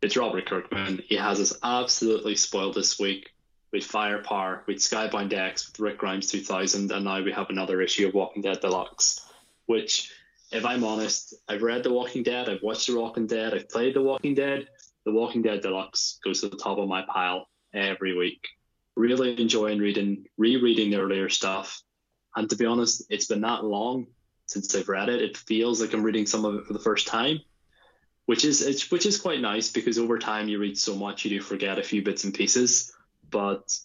It's 0.00 0.16
Robert 0.16 0.46
Kirkman. 0.46 1.02
He 1.06 1.16
has 1.16 1.38
us 1.38 1.52
absolutely 1.62 2.34
spoiled 2.34 2.74
this 2.74 2.98
week 2.98 3.30
with 3.72 3.84
Firepower, 3.84 4.64
with 4.66 4.78
Skybound 4.78 5.34
X, 5.34 5.68
with 5.68 5.80
Rick 5.80 5.98
Grimes 5.98 6.28
2000, 6.28 6.90
and 6.90 7.04
now 7.04 7.22
we 7.22 7.30
have 7.30 7.50
another 7.50 7.82
issue 7.82 8.08
of 8.08 8.14
Walking 8.14 8.40
Dead 8.40 8.60
Deluxe, 8.60 9.20
which, 9.66 10.10
if 10.50 10.64
I'm 10.64 10.82
honest, 10.82 11.34
I've 11.46 11.62
read 11.62 11.82
The 11.82 11.92
Walking 11.92 12.22
Dead, 12.22 12.48
I've 12.48 12.62
watched 12.62 12.86
The 12.86 12.98
Walking 12.98 13.26
Dead, 13.26 13.52
I've 13.52 13.68
played 13.68 13.94
The 13.94 14.02
Walking 14.02 14.34
Dead. 14.34 14.66
The 15.04 15.12
Walking 15.12 15.42
Dead 15.42 15.60
Deluxe 15.60 16.20
goes 16.24 16.40
to 16.40 16.48
the 16.48 16.56
top 16.56 16.78
of 16.78 16.88
my 16.88 17.02
pile 17.02 17.48
every 17.74 18.16
week. 18.16 18.48
Really 18.96 19.40
enjoying 19.40 19.78
reading, 19.78 20.24
rereading 20.38 20.90
the 20.90 21.00
earlier 21.00 21.28
stuff. 21.28 21.82
And 22.34 22.48
to 22.48 22.56
be 22.56 22.66
honest, 22.66 23.04
it's 23.10 23.26
been 23.26 23.42
that 23.42 23.64
long 23.64 24.06
since 24.52 24.74
I've 24.74 24.88
read 24.88 25.08
it. 25.08 25.22
It 25.22 25.36
feels 25.36 25.80
like 25.80 25.92
I'm 25.92 26.02
reading 26.02 26.26
some 26.26 26.44
of 26.44 26.54
it 26.56 26.66
for 26.66 26.72
the 26.72 26.78
first 26.78 27.06
time, 27.06 27.40
which 28.26 28.44
is 28.44 28.88
which 28.90 29.06
is 29.06 29.20
quite 29.20 29.40
nice 29.40 29.70
because 29.70 29.98
over 29.98 30.18
time 30.18 30.48
you 30.48 30.58
read 30.58 30.78
so 30.78 30.94
much 30.94 31.24
you 31.24 31.30
do 31.30 31.40
forget 31.40 31.78
a 31.78 31.82
few 31.82 32.02
bits 32.02 32.24
and 32.24 32.34
pieces. 32.34 32.92
But 33.30 33.76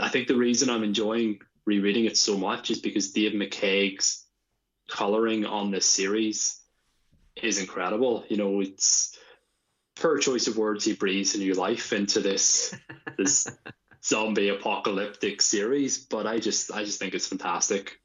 I 0.00 0.08
think 0.08 0.28
the 0.28 0.36
reason 0.36 0.70
I'm 0.70 0.84
enjoying 0.84 1.40
rereading 1.64 2.04
it 2.04 2.16
so 2.16 2.38
much 2.38 2.70
is 2.70 2.80
because 2.80 3.12
Dave 3.12 3.32
McCaig's 3.32 4.24
coloring 4.88 5.44
on 5.44 5.70
this 5.70 5.86
series 5.86 6.60
is 7.42 7.58
incredible. 7.58 8.24
You 8.28 8.36
know, 8.36 8.60
it's 8.60 9.18
per 9.96 10.18
choice 10.18 10.46
of 10.46 10.56
words 10.56 10.84
he 10.84 10.92
breathes 10.92 11.34
a 11.34 11.38
new 11.38 11.54
life 11.54 11.92
into 11.92 12.20
this 12.20 12.74
this 13.18 13.48
zombie 14.04 14.48
apocalyptic 14.48 15.42
series. 15.42 15.98
But 15.98 16.26
I 16.26 16.38
just 16.38 16.72
I 16.72 16.84
just 16.84 16.98
think 16.98 17.14
it's 17.14 17.26
fantastic. 17.26 17.98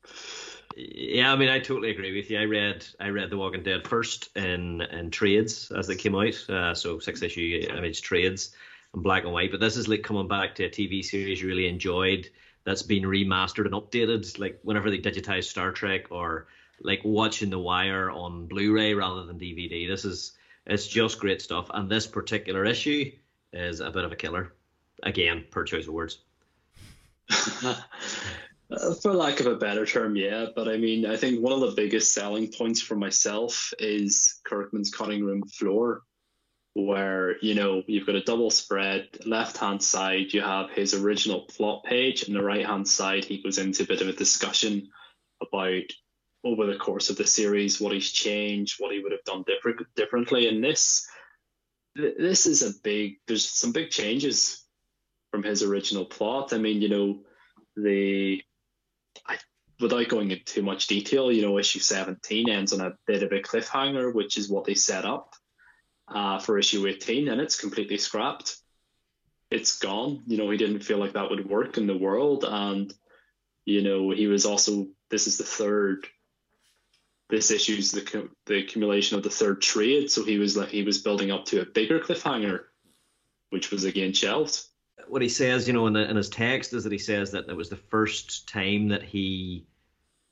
Yeah, 0.84 1.32
I 1.32 1.36
mean, 1.36 1.50
I 1.50 1.60
totally 1.60 1.92
agree 1.92 2.16
with 2.16 2.32
you. 2.32 2.40
I 2.40 2.46
read 2.46 2.84
I 3.00 3.10
read 3.10 3.30
The 3.30 3.38
Walking 3.38 3.62
Dead 3.62 3.88
first 3.88 4.36
in 4.36 4.82
in 4.82 5.12
trades 5.12 5.72
as 5.72 5.86
they 5.86 5.96
came 5.96 6.16
out, 6.16 6.50
uh, 6.50 6.74
so 6.74 6.98
six 6.98 7.22
issue 7.22 7.68
image 7.70 8.02
trades 8.02 8.56
in 8.96 9.04
black 9.04 9.24
and 9.24 9.32
white. 9.32 9.52
But 9.52 9.60
this 9.60 9.78
is 9.78 9.88
like 9.88 10.02
coming 10.02 10.28
back 10.28 10.56
to 10.56 10.64
a 10.64 10.70
TV 10.70 11.06
series 11.06 11.40
you 11.40 11.48
really 11.48 11.68
enjoyed 11.68 12.30
that's 12.64 12.82
been 12.82 13.04
remastered 13.04 13.66
and 13.66 13.76
updated. 13.76 14.40
Like 14.40 14.60
whenever 14.64 14.90
they 14.90 14.98
digitize 14.98 15.44
Star 15.44 15.72
Trek 15.72 16.08
or 16.10 16.48
like 16.82 17.02
watching 17.04 17.52
The 17.52 17.60
Wire 17.60 18.10
on 18.10 18.48
Blu-ray 18.48 18.96
rather 18.96 19.24
than 19.24 19.38
DVD. 19.38 19.88
This 19.88 20.04
is 20.04 20.32
it's 20.66 20.88
just 20.88 21.20
great 21.20 21.44
stuff. 21.44 21.70
And 21.72 21.92
this 21.92 22.08
particular 22.08 22.66
issue 22.66 23.12
is 23.54 23.82
a 23.82 23.92
bit 23.92 24.04
of 24.04 24.12
a 24.12 24.16
killer. 24.16 24.54
Again, 25.04 25.46
per 25.52 25.64
choice 25.64 25.88
of 25.88 25.94
words. 25.94 26.18
Uh, 28.72 28.94
for 28.94 29.14
lack 29.14 29.42
of 29.42 29.48
a 29.48 29.56
better 29.56 29.86
term, 29.86 30.16
yeah. 30.16 30.46
But 30.56 30.70
I 30.70 30.78
mean, 30.78 31.06
I 31.06 31.18
think 31.18 31.42
one 31.42 31.52
of 31.52 31.60
the 31.60 31.76
biggest 31.76 32.14
selling 32.14 32.52
points 32.52 32.82
for 32.82 32.96
myself 32.96 33.74
is 33.80 34.40
Kirkman's 34.46 34.92
cutting 34.92 35.26
room 35.26 35.44
floor, 35.44 36.04
where 36.74 37.38
you 37.40 37.54
know 37.54 37.84
you've 37.88 38.06
got 38.06 38.16
a 38.16 38.24
double 38.24 38.50
spread. 38.50 39.10
Left 39.26 39.58
hand 39.58 39.84
side, 39.84 40.32
you 40.32 40.42
have 40.42 40.70
his 40.70 40.94
original 40.94 41.42
plot 41.42 41.84
page, 41.84 42.24
and 42.24 42.36
the 42.36 42.44
right 42.44 42.66
hand 42.66 42.88
side, 42.88 43.26
he 43.26 43.44
goes 43.44 43.58
into 43.58 43.84
a 43.84 43.88
bit 43.88 44.02
of 44.02 44.08
a 44.08 44.14
discussion 44.14 44.90
about 45.42 45.84
over 46.44 46.66
the 46.66 46.78
course 46.78 47.10
of 47.10 47.18
the 47.18 47.28
series 47.28 47.82
what 47.82 47.94
he's 47.94 48.12
changed, 48.12 48.76
what 48.80 48.94
he 48.94 49.00
would 49.00 49.12
have 49.12 49.24
done 49.26 49.44
different 49.46 49.86
differently. 49.96 50.48
And 50.48 50.64
this, 50.64 51.08
this 51.96 52.46
is 52.46 52.62
a 52.62 52.80
big. 52.84 53.18
There's 53.28 53.46
some 53.46 53.74
big 53.74 53.90
changes 53.90 54.66
from 55.32 55.44
his 55.44 55.62
original 55.62 56.06
plot. 56.06 56.54
I 56.54 56.58
mean, 56.58 56.82
you 56.82 56.90
know, 56.90 57.20
the 57.76 58.42
I, 59.26 59.38
without 59.80 60.08
going 60.08 60.32
into 60.32 60.44
too 60.44 60.62
much 60.62 60.88
detail, 60.88 61.32
you 61.32 61.42
know, 61.42 61.58
issue 61.58 61.80
17 61.80 62.50
ends 62.50 62.74
on 62.74 62.82
a 62.82 62.94
bit 63.08 63.24
of 63.24 63.32
a 63.32 63.42
cliffhanger, 63.42 64.14
which 64.14 64.38
is 64.38 64.50
what 64.50 64.66
they 64.66 64.76
set 64.76 65.06
up 65.06 65.34
uh, 66.08 66.40
for 66.40 66.58
issue 66.58 66.88
18, 66.88 67.28
and 67.28 67.42
it's 67.42 67.60
completely 67.60 67.98
scrapped. 67.98 68.58
It's 69.50 69.80
gone. 69.80 70.24
You 70.28 70.38
know, 70.38 70.50
he 70.50 70.58
didn't 70.58 70.84
feel 70.84 70.98
like 70.98 71.14
that 71.14 71.30
would 71.30 71.50
work 71.50 71.78
in 71.78 71.88
the 71.88 71.98
world. 71.98 72.46
And, 72.48 72.94
you 73.66 73.82
know, 73.82 74.12
he 74.12 74.28
was 74.28 74.46
also, 74.46 74.88
this 75.10 75.28
is 75.28 75.38
the 75.38 75.44
third, 75.44 76.08
this 77.30 77.52
issue 77.52 77.76
is 77.76 77.92
the, 77.92 78.30
the 78.46 78.60
accumulation 78.60 79.18
of 79.18 79.24
the 79.24 79.30
third 79.30 79.62
trade. 79.62 80.10
So 80.10 80.24
he 80.24 80.38
was 80.38 80.56
like, 80.56 80.70
he 80.70 80.84
was 80.84 81.02
building 81.02 81.32
up 81.32 81.46
to 81.46 81.62
a 81.62 81.66
bigger 81.66 82.00
cliffhanger, 82.00 82.62
which 83.50 83.72
was 83.72 83.84
again 83.84 84.14
shelved 84.14 84.62
what 85.08 85.22
he 85.22 85.30
says, 85.30 85.68
you 85.68 85.74
know, 85.74 85.88
in, 85.88 85.94
the, 85.94 86.10
in 86.10 86.16
his 86.16 86.30
text 86.30 86.74
is 86.74 86.84
that 86.84 86.92
he 86.92 86.98
says 86.98 87.32
that 87.32 87.50
it 87.50 87.56
was 87.56 87.70
the 87.70 87.76
first 87.76 88.48
time 88.48 88.88
that 88.90 89.04
he 89.04 89.66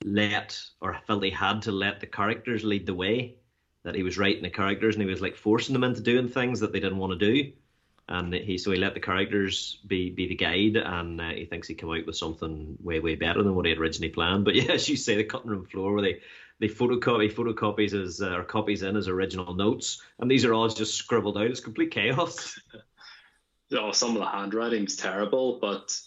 let 0.03 0.59
or 0.81 0.97
felt 1.05 1.23
he 1.23 1.29
had 1.29 1.61
to 1.63 1.71
let 1.71 1.99
the 1.99 2.07
characters 2.07 2.63
lead 2.63 2.85
the 2.85 2.93
way. 2.93 3.35
That 3.83 3.95
he 3.95 4.03
was 4.03 4.17
writing 4.17 4.43
the 4.43 4.49
characters 4.49 4.95
and 4.95 5.03
he 5.03 5.09
was 5.09 5.21
like 5.21 5.35
forcing 5.35 5.73
them 5.73 5.85
into 5.85 6.01
doing 6.01 6.27
things 6.27 6.59
that 6.59 6.73
they 6.73 6.81
didn't 6.81 6.97
want 6.97 7.17
to 7.17 7.33
do, 7.33 7.51
and 8.09 8.33
he 8.33 8.57
so 8.57 8.71
he 8.71 8.77
let 8.77 8.93
the 8.93 8.99
characters 8.99 9.79
be 9.87 10.09
be 10.09 10.27
the 10.27 10.35
guide, 10.35 10.75
and 10.75 11.21
uh, 11.21 11.29
he 11.29 11.45
thinks 11.45 11.67
he 11.67 11.75
came 11.75 11.89
out 11.89 12.05
with 12.05 12.17
something 12.17 12.77
way 12.81 12.99
way 12.99 13.15
better 13.15 13.41
than 13.41 13.55
what 13.55 13.65
he 13.65 13.71
had 13.71 13.79
originally 13.79 14.09
planned. 14.09 14.43
But 14.43 14.55
yeah, 14.55 14.73
as 14.73 14.89
you 14.89 14.97
say, 14.97 15.15
the 15.15 15.23
cutting 15.23 15.49
room 15.49 15.65
floor 15.65 15.93
where 15.93 16.01
they 16.01 16.19
they 16.59 16.67
photocopy 16.67 17.31
photocopies 17.31 17.91
his 17.91 18.21
uh, 18.21 18.35
or 18.35 18.43
copies 18.43 18.83
in 18.83 18.95
his 18.95 19.07
original 19.07 19.53
notes, 19.53 20.01
and 20.19 20.29
these 20.29 20.43
are 20.43 20.53
all 20.53 20.67
just 20.67 20.95
scribbled 20.95 21.37
out. 21.37 21.45
It's 21.45 21.61
complete 21.61 21.91
chaos. 21.91 22.59
oh, 23.73 23.91
some 23.91 24.11
of 24.11 24.19
the 24.19 24.27
handwriting's 24.27 24.95
terrible, 24.95 25.59
but 25.59 25.97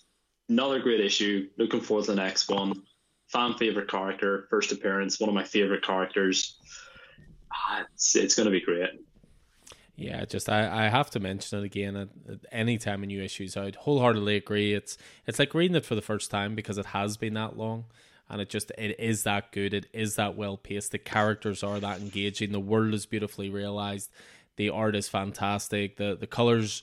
another 0.49 0.81
great 0.81 1.01
issue. 1.01 1.49
Looking 1.59 1.81
forward 1.81 2.07
to 2.07 2.13
the 2.13 2.17
next 2.17 2.49
one. 2.49 2.83
Fan 3.29 3.55
favorite 3.55 3.89
character, 3.89 4.47
first 4.51 4.73
appearance, 4.73 5.19
one 5.19 5.29
of 5.29 5.35
my 5.35 5.45
favorite 5.45 5.85
characters. 5.85 6.59
Ah, 7.53 7.85
it's 7.95 8.15
it's 8.15 8.35
going 8.35 8.45
to 8.45 8.51
be 8.51 8.61
great. 8.61 8.91
Yeah, 9.97 10.25
just 10.25 10.49
I, 10.49 10.87
I 10.87 10.89
have 10.89 11.11
to 11.11 11.21
mention 11.21 11.59
it 11.61 11.65
again 11.65 11.97
at, 11.97 12.09
at 12.29 12.41
any 12.51 12.77
time 12.77 13.03
a 13.03 13.07
new 13.07 13.23
issue's 13.23 13.57
out. 13.57 13.77
Wholeheartedly 13.77 14.37
agree. 14.37 14.75
It's 14.75 14.99
it's 15.27 15.39
like 15.39 15.55
reading 15.55 15.77
it 15.77 15.85
for 15.85 15.95
the 15.95 16.03
first 16.03 16.31
time 16.31 16.55
because 16.55 16.77
it 16.77 16.87
has 16.87 17.17
been 17.17 17.35
that 17.35 17.57
long 17.57 17.85
and 18.33 18.41
it 18.41 18.49
just 18.49 18.73
it 18.79 18.99
is 18.99 19.23
that 19.25 19.53
good. 19.53 19.75
It 19.75 19.87
is 19.93 20.17
that 20.17 20.37
well 20.37 20.57
paced. 20.57 20.93
The 20.93 20.99
characters 20.99 21.63
are 21.63 21.79
that 21.81 22.01
engaging. 22.01 22.53
The 22.53 22.61
world 22.61 22.95
is 22.95 23.07
beautifully 23.07 23.51
realized. 23.51 24.11
The 24.57 24.71
art 24.71 24.97
is 24.97 25.09
fantastic. 25.09 25.97
The 25.97 26.17
the 26.19 26.27
colors 26.27 26.83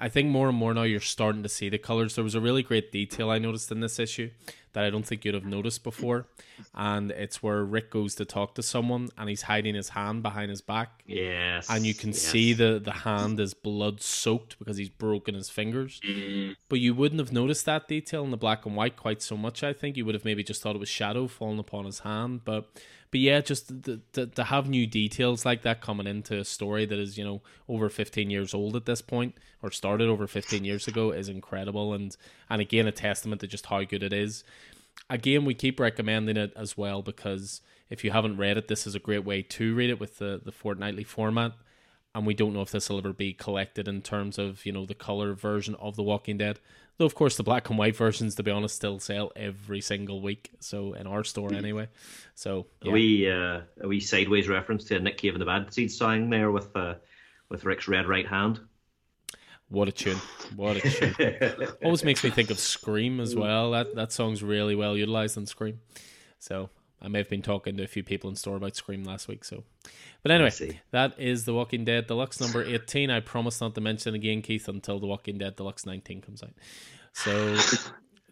I 0.00 0.08
think 0.08 0.28
more 0.28 0.48
and 0.48 0.56
more 0.56 0.72
now 0.72 0.82
you're 0.82 1.00
starting 1.00 1.42
to 1.42 1.48
see 1.48 1.68
the 1.68 1.78
colors. 1.78 2.14
There 2.14 2.24
was 2.24 2.34
a 2.34 2.40
really 2.40 2.62
great 2.62 2.90
detail 2.90 3.30
I 3.30 3.38
noticed 3.38 3.70
in 3.70 3.80
this 3.80 3.98
issue 3.98 4.30
that 4.72 4.84
I 4.84 4.90
don't 4.90 5.04
think 5.04 5.24
you'd 5.24 5.34
have 5.34 5.44
noticed 5.44 5.82
before, 5.82 6.26
and 6.74 7.10
it's 7.10 7.42
where 7.42 7.64
Rick 7.64 7.90
goes 7.90 8.14
to 8.14 8.24
talk 8.24 8.54
to 8.54 8.62
someone 8.62 9.08
and 9.18 9.28
he's 9.28 9.42
hiding 9.42 9.74
his 9.74 9.90
hand 9.90 10.22
behind 10.22 10.50
his 10.50 10.60
back. 10.60 11.02
Yes, 11.06 11.68
and 11.68 11.84
you 11.84 11.92
can 11.92 12.10
yes. 12.10 12.18
see 12.18 12.52
the 12.52 12.80
the 12.82 12.92
hand 12.92 13.38
is 13.40 13.52
blood 13.52 14.00
soaked 14.00 14.58
because 14.58 14.76
he's 14.76 14.88
broken 14.88 15.34
his 15.34 15.50
fingers. 15.50 16.00
Mm. 16.08 16.56
But 16.68 16.80
you 16.80 16.94
wouldn't 16.94 17.20
have 17.20 17.32
noticed 17.32 17.66
that 17.66 17.88
detail 17.88 18.24
in 18.24 18.30
the 18.30 18.36
black 18.36 18.64
and 18.64 18.76
white 18.76 18.96
quite 18.96 19.22
so 19.22 19.36
much. 19.36 19.62
I 19.62 19.72
think 19.72 19.96
you 19.96 20.04
would 20.06 20.14
have 20.14 20.24
maybe 20.24 20.42
just 20.42 20.62
thought 20.62 20.76
it 20.76 20.80
was 20.80 20.88
shadow 20.88 21.26
falling 21.26 21.58
upon 21.58 21.84
his 21.84 22.00
hand, 22.00 22.42
but 22.44 22.70
but 23.10 23.20
yeah, 23.20 23.40
just 23.40 23.84
to, 23.84 24.00
to, 24.12 24.26
to 24.26 24.44
have 24.44 24.68
new 24.68 24.86
details 24.86 25.44
like 25.44 25.62
that 25.62 25.80
coming 25.80 26.06
into 26.06 26.38
a 26.38 26.44
story 26.44 26.86
that 26.86 26.98
is 26.98 27.18
you 27.18 27.24
know 27.24 27.42
over 27.68 27.88
15 27.88 28.30
years 28.30 28.54
old 28.54 28.76
at 28.76 28.86
this 28.86 29.02
point 29.02 29.34
or 29.62 29.70
started 29.70 30.08
over 30.08 30.26
15 30.26 30.64
years 30.64 30.86
ago 30.86 31.10
is 31.10 31.28
incredible 31.28 31.92
and 31.92 32.16
and 32.48 32.60
again 32.60 32.86
a 32.86 32.92
testament 32.92 33.40
to 33.40 33.46
just 33.46 33.66
how 33.66 33.82
good 33.84 34.02
it 34.02 34.12
is. 34.12 34.44
Again, 35.08 35.44
we 35.44 35.54
keep 35.54 35.80
recommending 35.80 36.36
it 36.36 36.52
as 36.56 36.76
well 36.76 37.02
because 37.02 37.62
if 37.88 38.04
you 38.04 38.12
haven't 38.12 38.36
read 38.36 38.56
it, 38.56 38.68
this 38.68 38.86
is 38.86 38.94
a 38.94 39.00
great 39.00 39.24
way 39.24 39.42
to 39.42 39.74
read 39.74 39.90
it 39.90 39.98
with 39.98 40.18
the 40.18 40.40
the 40.44 40.52
fortnightly 40.52 41.04
format. 41.04 41.52
And 42.14 42.26
we 42.26 42.34
don't 42.34 42.52
know 42.52 42.62
if 42.62 42.72
this 42.72 42.88
will 42.88 42.98
ever 42.98 43.12
be 43.12 43.32
collected 43.32 43.86
in 43.86 44.02
terms 44.02 44.38
of 44.38 44.66
you 44.66 44.72
know 44.72 44.84
the 44.84 44.94
color 44.94 45.32
version 45.34 45.76
of 45.76 45.96
The 45.96 46.02
Walking 46.02 46.38
Dead. 46.38 46.58
Though 46.96 47.06
of 47.06 47.14
course 47.14 47.36
the 47.36 47.42
black 47.42 47.70
and 47.70 47.78
white 47.78 47.96
versions, 47.96 48.34
to 48.34 48.42
be 48.42 48.50
honest, 48.50 48.74
still 48.74 48.98
sell 48.98 49.32
every 49.36 49.80
single 49.80 50.20
week. 50.20 50.50
So 50.58 50.92
in 50.92 51.06
our 51.06 51.24
store 51.24 51.54
anyway. 51.54 51.88
So 52.34 52.66
yeah. 52.82 52.90
a 52.90 52.92
wee 52.92 53.30
uh, 53.30 53.60
a 53.80 53.88
wee 53.88 54.00
sideways 54.00 54.48
reference 54.48 54.84
to 54.84 54.98
Nick 54.98 55.18
Cave 55.18 55.34
and 55.34 55.40
the 55.40 55.46
Bad 55.46 55.72
Seeds 55.72 55.96
song 55.96 56.30
there 56.30 56.50
with 56.50 56.74
uh, 56.76 56.94
with 57.48 57.64
Rick's 57.64 57.88
red 57.88 58.08
right 58.08 58.26
hand. 58.26 58.60
What 59.68 59.86
a 59.86 59.92
tune! 59.92 60.18
What 60.56 60.78
a 60.78 60.80
tune! 60.80 61.68
Always 61.84 62.02
makes 62.02 62.24
me 62.24 62.30
think 62.30 62.50
of 62.50 62.58
Scream 62.58 63.20
as 63.20 63.36
well. 63.36 63.70
That 63.70 63.94
that 63.94 64.10
song's 64.10 64.42
really 64.42 64.74
well 64.74 64.96
utilized 64.96 65.36
in 65.36 65.46
Scream. 65.46 65.78
So 66.40 66.70
I 67.02 67.08
may 67.08 67.18
have 67.18 67.30
been 67.30 67.42
talking 67.42 67.76
to 67.76 67.82
a 67.82 67.88
few 67.88 68.02
people 68.02 68.28
in 68.28 68.36
store 68.36 68.56
about 68.56 68.76
Scream 68.76 69.04
last 69.04 69.28
week. 69.28 69.44
So, 69.44 69.64
but 70.22 70.32
anyway, 70.32 70.80
that 70.90 71.18
is 71.18 71.44
The 71.44 71.54
Walking 71.54 71.84
Dead 71.84 72.06
Deluxe 72.06 72.40
number 72.40 72.62
eighteen. 72.62 73.10
I 73.10 73.20
promise 73.20 73.60
not 73.60 73.74
to 73.76 73.80
mention 73.80 74.14
again, 74.14 74.42
Keith, 74.42 74.68
until 74.68 75.00
The 75.00 75.06
Walking 75.06 75.38
Dead 75.38 75.56
Deluxe 75.56 75.86
nineteen 75.86 76.20
comes 76.20 76.42
out. 76.42 76.52
So. 77.12 77.56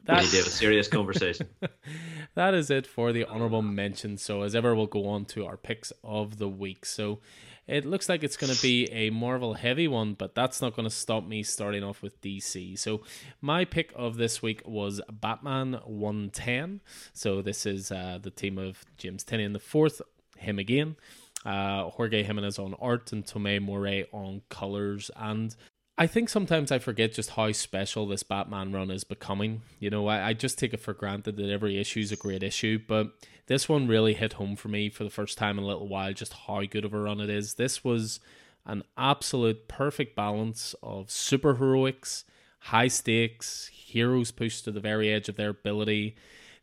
That, 0.04 0.16
we 0.16 0.22
need 0.22 0.30
to 0.30 0.36
have 0.38 0.46
a 0.46 0.50
serious 0.50 0.88
conversation. 0.88 1.48
that 2.34 2.54
is 2.54 2.70
it 2.70 2.86
for 2.86 3.12
the 3.12 3.24
honorable 3.24 3.62
mention. 3.62 4.16
So, 4.16 4.42
as 4.42 4.54
ever, 4.54 4.74
we'll 4.74 4.86
go 4.86 5.06
on 5.08 5.24
to 5.26 5.46
our 5.46 5.56
picks 5.56 5.92
of 6.02 6.38
the 6.38 6.48
week. 6.48 6.86
So, 6.86 7.20
it 7.68 7.84
looks 7.84 8.08
like 8.08 8.24
it's 8.24 8.38
going 8.38 8.52
to 8.52 8.60
be 8.62 8.90
a 8.90 9.10
Marvel 9.10 9.52
heavy 9.54 9.86
one, 9.86 10.14
but 10.14 10.34
that's 10.34 10.62
not 10.62 10.74
going 10.74 10.88
to 10.88 10.94
stop 10.94 11.26
me 11.26 11.42
starting 11.42 11.84
off 11.84 12.02
with 12.02 12.20
DC. 12.22 12.78
So, 12.78 13.02
my 13.42 13.66
pick 13.66 13.92
of 13.94 14.16
this 14.16 14.42
week 14.42 14.62
was 14.64 15.00
Batman 15.12 15.74
110. 15.84 16.80
So, 17.12 17.42
this 17.42 17.66
is 17.66 17.92
uh, 17.92 18.18
the 18.20 18.30
team 18.30 18.56
of 18.56 18.84
James 18.96 19.22
Tynion 19.22 19.52
the 19.52 19.58
fourth, 19.60 20.00
him 20.38 20.58
again. 20.58 20.96
Uh, 21.44 21.84
Jorge 21.90 22.22
Jimenez 22.22 22.58
on 22.58 22.74
art 22.80 23.12
and 23.12 23.24
Tomeu 23.24 23.62
Morey 23.62 24.06
on 24.12 24.42
colors. 24.48 25.10
And 25.14 25.54
I 26.00 26.06
think 26.06 26.28
sometimes 26.28 26.70
I 26.70 26.78
forget 26.78 27.12
just 27.12 27.30
how 27.30 27.50
special 27.50 28.06
this 28.06 28.22
Batman 28.22 28.70
run 28.70 28.88
is 28.88 29.02
becoming. 29.02 29.62
You 29.80 29.90
know, 29.90 30.06
I, 30.06 30.28
I 30.28 30.32
just 30.32 30.56
take 30.56 30.72
it 30.72 30.78
for 30.78 30.94
granted 30.94 31.36
that 31.36 31.50
every 31.50 31.76
issue 31.76 31.98
is 31.98 32.12
a 32.12 32.16
great 32.16 32.44
issue, 32.44 32.78
but 32.86 33.10
this 33.48 33.68
one 33.68 33.88
really 33.88 34.14
hit 34.14 34.34
home 34.34 34.54
for 34.54 34.68
me 34.68 34.90
for 34.90 35.02
the 35.02 35.10
first 35.10 35.36
time 35.36 35.58
in 35.58 35.64
a 35.64 35.66
little 35.66 35.88
while, 35.88 36.12
just 36.12 36.32
how 36.46 36.62
good 36.62 36.84
of 36.84 36.94
a 36.94 37.00
run 37.00 37.20
it 37.20 37.28
is. 37.28 37.54
This 37.54 37.82
was 37.82 38.20
an 38.64 38.84
absolute 38.96 39.66
perfect 39.66 40.14
balance 40.14 40.72
of 40.84 41.08
superheroics, 41.08 42.22
high 42.60 42.88
stakes, 42.88 43.66
heroes 43.66 44.30
pushed 44.30 44.64
to 44.64 44.70
the 44.70 44.78
very 44.78 45.12
edge 45.12 45.28
of 45.28 45.34
their 45.34 45.50
ability, 45.50 46.14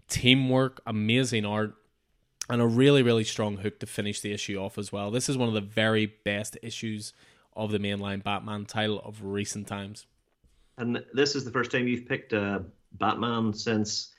teamwork, 0.08 0.82
amazing 0.88 1.44
art, 1.44 1.76
and 2.50 2.62
a 2.62 2.68
really, 2.68 3.04
really 3.04 3.26
strong 3.26 3.58
hook 3.58 3.80
to 3.80 3.86
finish 3.86 4.22
the 4.22 4.32
issue 4.32 4.58
off 4.58 4.78
as 4.78 4.94
well. 4.94 5.12
This 5.12 5.28
is 5.28 5.38
one 5.38 5.50
of 5.50 5.56
the 5.56 5.62
very 5.62 6.06
best 6.06 6.58
issues 6.64 7.12
of 7.56 7.72
the 7.72 7.80
mainline 7.80 8.24
Batman 8.24 8.66
title 8.66 9.02
of 9.04 9.24
recent 9.24 9.68
times. 9.68 10.06
And 10.78 11.04
this 11.14 11.36
is 11.36 11.46
the 11.46 11.52
first 11.52 11.72
time 11.72 11.88
you've 11.88 12.08
picked 12.08 12.34
a 12.34 12.64
Batman 12.94 13.54
since 13.54 14.14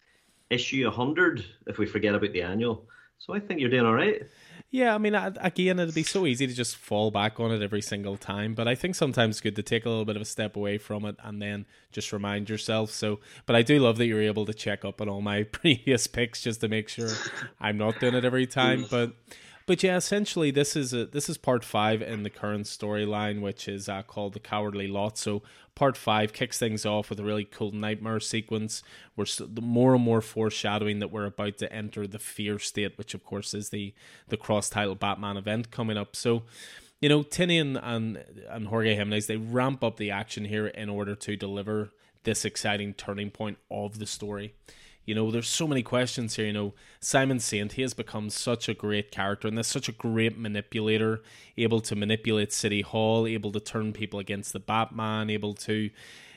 issue 0.50 0.84
100, 0.84 1.44
if 1.66 1.78
we 1.78 1.86
forget 1.86 2.14
about 2.14 2.32
the 2.32 2.42
annual. 2.42 2.88
So 3.18 3.34
I 3.34 3.40
think 3.40 3.60
you're 3.60 3.70
doing 3.70 3.86
all 3.86 3.94
right. 3.94 4.22
Yeah, 4.70 4.94
I 4.94 4.98
mean, 4.98 5.14
again, 5.14 5.78
it'd 5.78 5.94
be 5.94 6.02
so 6.02 6.26
easy 6.26 6.46
to 6.46 6.52
just 6.52 6.76
fall 6.76 7.10
back 7.10 7.40
on 7.40 7.50
it 7.50 7.62
every 7.62 7.80
single 7.80 8.16
time, 8.16 8.54
but 8.54 8.68
I 8.68 8.74
think 8.74 8.94
sometimes 8.94 9.36
it's 9.36 9.40
good 9.40 9.56
to 9.56 9.62
take 9.62 9.86
a 9.86 9.88
little 9.88 10.04
bit 10.04 10.16
of 10.16 10.22
a 10.22 10.26
step 10.26 10.56
away 10.56 10.76
from 10.76 11.04
it 11.04 11.16
and 11.22 11.40
then 11.40 11.66
just 11.92 12.12
remind 12.12 12.50
yourself. 12.50 12.90
So, 12.90 13.20
but 13.46 13.56
I 13.56 13.62
do 13.62 13.78
love 13.78 13.96
that 13.98 14.06
you're 14.06 14.22
able 14.22 14.44
to 14.44 14.52
check 14.52 14.84
up 14.84 15.00
on 15.00 15.08
all 15.08 15.22
my 15.22 15.42
previous 15.60 16.06
picks 16.06 16.42
just 16.42 16.60
to 16.60 16.68
make 16.68 16.88
sure 16.88 17.08
I'm 17.60 17.78
not 17.78 18.00
doing 18.00 18.14
it 18.14 18.24
every 18.24 18.46
time. 18.46 18.86
But 18.90 19.14
but 19.66 19.82
yeah, 19.82 19.96
essentially, 19.96 20.52
this 20.52 20.76
is 20.76 20.92
a 20.92 21.06
this 21.06 21.28
is 21.28 21.36
part 21.36 21.64
five 21.64 22.00
in 22.00 22.22
the 22.22 22.30
current 22.30 22.66
storyline, 22.66 23.40
which 23.40 23.66
is 23.66 23.88
uh, 23.88 24.02
called 24.02 24.32
the 24.32 24.40
Cowardly 24.40 24.86
Lot. 24.86 25.18
So 25.18 25.42
part 25.74 25.96
five 25.96 26.32
kicks 26.32 26.56
things 26.56 26.86
off 26.86 27.10
with 27.10 27.18
a 27.18 27.24
really 27.24 27.44
cool 27.44 27.72
nightmare 27.72 28.20
sequence. 28.20 28.84
We're 29.16 29.26
more 29.60 29.96
and 29.96 30.04
more 30.04 30.20
foreshadowing 30.20 31.00
that 31.00 31.10
we're 31.10 31.26
about 31.26 31.58
to 31.58 31.72
enter 31.72 32.06
the 32.06 32.20
Fear 32.20 32.60
State, 32.60 32.96
which 32.96 33.12
of 33.12 33.24
course 33.24 33.54
is 33.54 33.70
the 33.70 33.92
the 34.28 34.36
cross 34.36 34.70
title 34.70 34.94
Batman 34.94 35.36
event 35.36 35.72
coming 35.72 35.96
up. 35.96 36.14
So 36.14 36.44
you 37.00 37.08
know, 37.08 37.24
Tynion 37.24 37.80
and 37.82 38.24
and 38.48 38.68
Jorge 38.68 38.94
Jimenez 38.94 39.26
they 39.26 39.36
ramp 39.36 39.82
up 39.82 39.96
the 39.96 40.12
action 40.12 40.44
here 40.44 40.68
in 40.68 40.88
order 40.88 41.16
to 41.16 41.36
deliver 41.36 41.90
this 42.22 42.44
exciting 42.44 42.94
turning 42.94 43.30
point 43.30 43.58
of 43.68 43.98
the 43.98 44.06
story. 44.06 44.54
You 45.06 45.14
know, 45.14 45.30
there's 45.30 45.48
so 45.48 45.68
many 45.68 45.82
questions 45.82 46.34
here. 46.34 46.46
You 46.46 46.52
know, 46.52 46.74
Simon 47.00 47.38
Saint, 47.38 47.72
he 47.72 47.82
has 47.82 47.94
become 47.94 48.28
such 48.28 48.68
a 48.68 48.74
great 48.74 49.10
character 49.12 49.46
and 49.46 49.56
there's 49.56 49.68
such 49.68 49.88
a 49.88 49.92
great 49.92 50.36
manipulator, 50.36 51.22
able 51.56 51.80
to 51.82 51.94
manipulate 51.94 52.52
City 52.52 52.82
Hall, 52.82 53.26
able 53.26 53.52
to 53.52 53.60
turn 53.60 53.92
people 53.92 54.18
against 54.18 54.52
the 54.52 54.58
Batman, 54.58 55.30
able 55.30 55.54
to, 55.54 55.90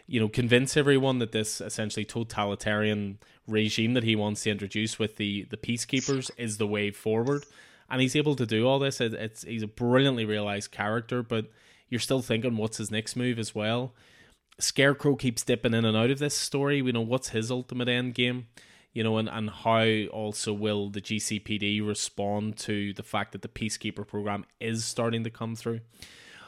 you 0.08 0.20
know, 0.20 0.30
convince 0.30 0.78
everyone 0.78 1.18
that 1.18 1.32
this 1.32 1.60
essentially 1.60 2.06
totalitarian 2.06 3.18
regime 3.48 3.96
that 3.96 4.04
he 4.04 4.16
wants 4.16 4.44
to 4.44 4.52
introduce 4.52 5.00
with 5.00 5.18
the, 5.18 5.48
the 5.50 5.58
peacekeepers 5.58 6.30
is 6.38 6.58
the 6.58 6.68
way 6.68 6.92
forward. 6.92 7.46
And 7.90 8.02
he's 8.02 8.16
able 8.16 8.36
to 8.36 8.46
do 8.46 8.68
all 8.68 8.78
this. 8.78 9.02
It, 9.02 9.16
it's 9.16 9.42
he's 9.42 9.64
a 9.64 9.68
brilliantly 9.68 10.26
realized 10.26 10.70
character, 10.72 11.24
but 11.24 11.48
you're 11.90 12.00
still 12.00 12.22
thinking 12.22 12.56
what's 12.56 12.78
his 12.78 12.92
next 12.92 13.16
move 13.16 13.40
as 13.40 13.56
well. 13.56 13.94
Scarecrow 14.60 15.16
keeps 15.16 15.44
dipping 15.44 15.74
in 15.74 15.86
and 15.86 15.98
out 15.98 16.12
of 16.12 16.20
this 16.20 16.36
story. 16.36 16.82
We 16.82 16.92
know 16.92 17.02
what's 17.02 17.30
his 17.30 17.50
ultimate 17.50 17.88
end 17.88 18.14
game, 18.14 18.48
you 18.94 19.04
know, 19.04 19.18
and, 19.18 19.30
and 19.30 19.50
how 19.50 19.86
also 20.12 20.54
will 20.54 20.90
the 20.90 21.02
GCPD 21.02 21.86
respond 21.86 22.58
to 22.60 22.94
the 22.94 23.04
fact 23.04 23.32
that 23.32 23.42
the 23.42 23.48
Peacekeeper 23.48 24.06
program 24.06 24.46
is 24.60 24.86
starting 24.86 25.24
to 25.24 25.30
come 25.30 25.56
through. 25.56 25.80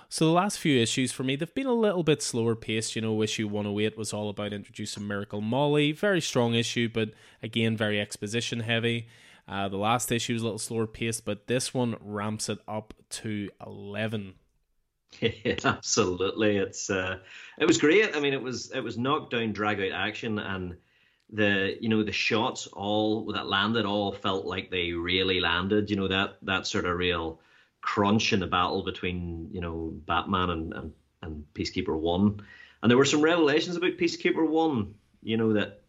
So 0.10 0.26
the 0.26 0.32
last 0.32 0.60
few 0.60 0.78
issues 0.78 1.14
for 1.14 1.24
me, 1.24 1.38
they've 1.38 1.56
been 1.56 1.68
a 1.68 1.74
little 1.74 2.04
bit 2.04 2.22
slower 2.22 2.54
paced. 2.54 2.98
You 2.98 3.02
know, 3.02 3.22
issue 3.24 3.48
108 3.48 3.98
was 3.98 4.12
all 4.12 4.28
about 4.28 4.52
introducing 4.52 5.08
Miracle 5.08 5.40
Molly. 5.40 5.94
Very 5.94 6.20
strong 6.20 6.54
issue, 6.54 6.90
but 6.90 7.12
again, 7.42 7.78
very 7.78 7.98
exposition 7.98 8.60
heavy. 8.60 9.08
Uh, 9.48 9.70
the 9.70 9.78
last 9.78 10.12
issue 10.12 10.34
was 10.34 10.42
a 10.42 10.46
little 10.46 10.60
slower 10.60 10.86
paced, 10.86 11.24
but 11.24 11.48
this 11.48 11.74
one 11.74 11.96
ramps 12.02 12.50
it 12.50 12.60
up 12.68 12.94
to 13.10 13.50
11 13.66 14.34
yeah, 15.20 15.56
absolutely. 15.64 16.58
It's 16.58 16.90
uh, 16.90 17.20
it 17.60 17.66
was 17.66 17.78
great. 17.78 18.16
I 18.16 18.20
mean, 18.20 18.34
it 18.34 18.42
was 18.42 18.72
it 18.72 18.82
was 18.82 18.98
knockdown, 18.98 19.52
drag 19.52 19.80
out 19.80 19.92
action, 19.92 20.40
and 20.40 20.78
the 21.32 21.78
you 21.80 21.90
know 21.90 22.04
the 22.04 22.12
shots 22.12 22.68
all 22.68 23.32
that 23.34 23.48
landed 23.48 23.86
all 23.86 24.12
felt 24.12 24.46
like 24.46 24.70
they 24.70 24.92
really 24.92 25.40
landed. 25.40 25.90
You 25.90 25.98
know 25.98 26.08
that 26.08 26.38
that 26.44 26.68
sort 26.68 26.86
of 26.86 26.98
real 26.98 27.40
crunch 27.82 28.32
in 28.34 28.40
the 28.40 28.48
battle 28.48 28.84
between 28.84 29.50
you 29.52 29.62
know 29.62 29.94
Batman 30.06 30.50
and 30.50 30.74
and, 30.74 30.94
and 31.22 31.46
Peacekeeper 31.54 31.98
One, 31.98 32.42
and 32.82 32.90
there 32.90 32.98
were 32.98 33.06
some 33.06 33.22
revelations 33.22 33.76
about 33.76 33.98
Peacekeeper 33.98 34.48
One. 34.48 34.94
You 35.22 35.38
know 35.38 35.54
that 35.54 35.82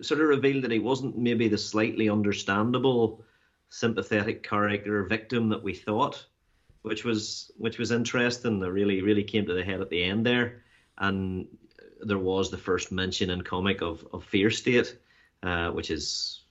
sort 0.00 0.20
of 0.20 0.28
revealed 0.28 0.64
that 0.64 0.70
he 0.70 0.78
wasn't 0.78 1.16
maybe 1.16 1.48
the 1.48 1.58
slightly 1.58 2.08
understandable, 2.08 3.24
sympathetic 3.68 4.42
character 4.42 5.04
victim 5.04 5.48
that 5.48 5.62
we 5.62 5.74
thought 5.74 6.26
which 6.84 7.02
was 7.02 7.50
which 7.56 7.78
was 7.78 7.90
interesting. 7.90 8.60
That 8.60 8.70
really 8.70 9.00
really 9.00 9.24
came 9.24 9.46
to 9.46 9.54
the 9.54 9.64
head 9.64 9.80
at 9.80 9.88
the 9.88 10.04
end 10.04 10.26
there, 10.26 10.62
and 10.98 11.48
there 12.00 12.18
was 12.18 12.50
the 12.50 12.58
first 12.58 12.92
mention 12.92 13.30
in 13.30 13.42
comic 13.42 13.80
of 13.80 14.06
of 14.12 14.22
Fear 14.24 14.50
State, 14.50 14.96
uh, 15.42 15.70
which 15.70 15.90
is 15.90 16.42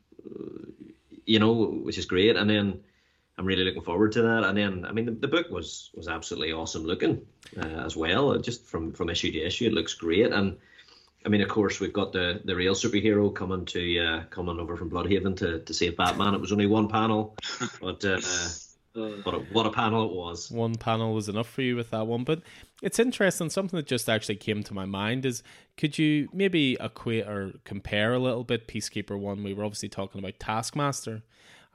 you 1.25 1.39
know 1.39 1.53
which 1.53 1.99
is 1.99 2.07
great. 2.07 2.35
And 2.35 2.49
then 2.49 2.81
I'm 3.37 3.45
really 3.45 3.63
looking 3.63 3.83
forward 3.83 4.11
to 4.13 4.23
that. 4.23 4.43
And 4.43 4.57
then, 4.57 4.85
I 4.85 4.91
mean, 4.91 5.05
the, 5.05 5.11
the 5.11 5.27
book 5.27 5.51
was 5.51 5.91
was 5.93 6.07
absolutely 6.07 6.51
awesome 6.51 6.83
looking 6.83 7.27
uh, 7.55 7.85
as 7.85 7.95
well. 7.95 8.35
Just 8.39 8.65
from 8.65 8.91
from 8.91 9.11
issue 9.11 9.31
to 9.31 9.39
issue, 9.39 9.67
it 9.67 9.73
looks 9.73 9.93
great. 9.93 10.31
And 10.31 10.57
I 11.27 11.29
mean, 11.29 11.41
of 11.41 11.49
course, 11.49 11.79
we've 11.79 11.93
got 11.93 12.11
the 12.11 12.41
the 12.43 12.55
real 12.55 12.73
superhero 12.73 13.33
coming 13.33 13.65
to 13.65 13.99
uh, 13.99 14.23
coming 14.31 14.59
over 14.59 14.77
from 14.77 14.89
Blüdhaven 14.89 15.37
to 15.37 15.59
to 15.59 15.73
save 15.75 15.95
Batman. 15.95 16.33
It 16.33 16.41
was 16.41 16.51
only 16.51 16.65
one 16.67 16.87
panel, 16.87 17.35
but. 17.79 18.03
Uh, 18.03 18.19
Mm. 18.95 19.25
what 19.25 19.35
a, 19.35 19.39
what 19.39 19.65
a 19.65 19.71
panel 19.71 20.05
it 20.05 20.13
was. 20.13 20.51
One 20.51 20.75
panel 20.75 21.13
was 21.13 21.27
enough 21.27 21.49
for 21.49 21.63
you 21.63 21.75
with 21.75 21.89
that 21.91 22.05
one. 22.05 22.23
But 22.23 22.41
it's 22.81 22.99
interesting. 22.99 23.49
Something 23.49 23.77
that 23.77 23.87
just 23.87 24.07
actually 24.07 24.35
came 24.35 24.63
to 24.63 24.73
my 24.73 24.85
mind 24.85 25.25
is 25.25 25.41
could 25.77 25.97
you 25.97 26.29
maybe 26.31 26.77
equate 26.79 27.27
or 27.27 27.53
compare 27.63 28.13
a 28.13 28.19
little 28.19 28.43
bit 28.43 28.67
Peacekeeper 28.67 29.17
1? 29.17 29.43
We 29.43 29.53
were 29.53 29.65
obviously 29.65 29.89
talking 29.89 30.19
about 30.19 30.39
Taskmaster. 30.39 31.23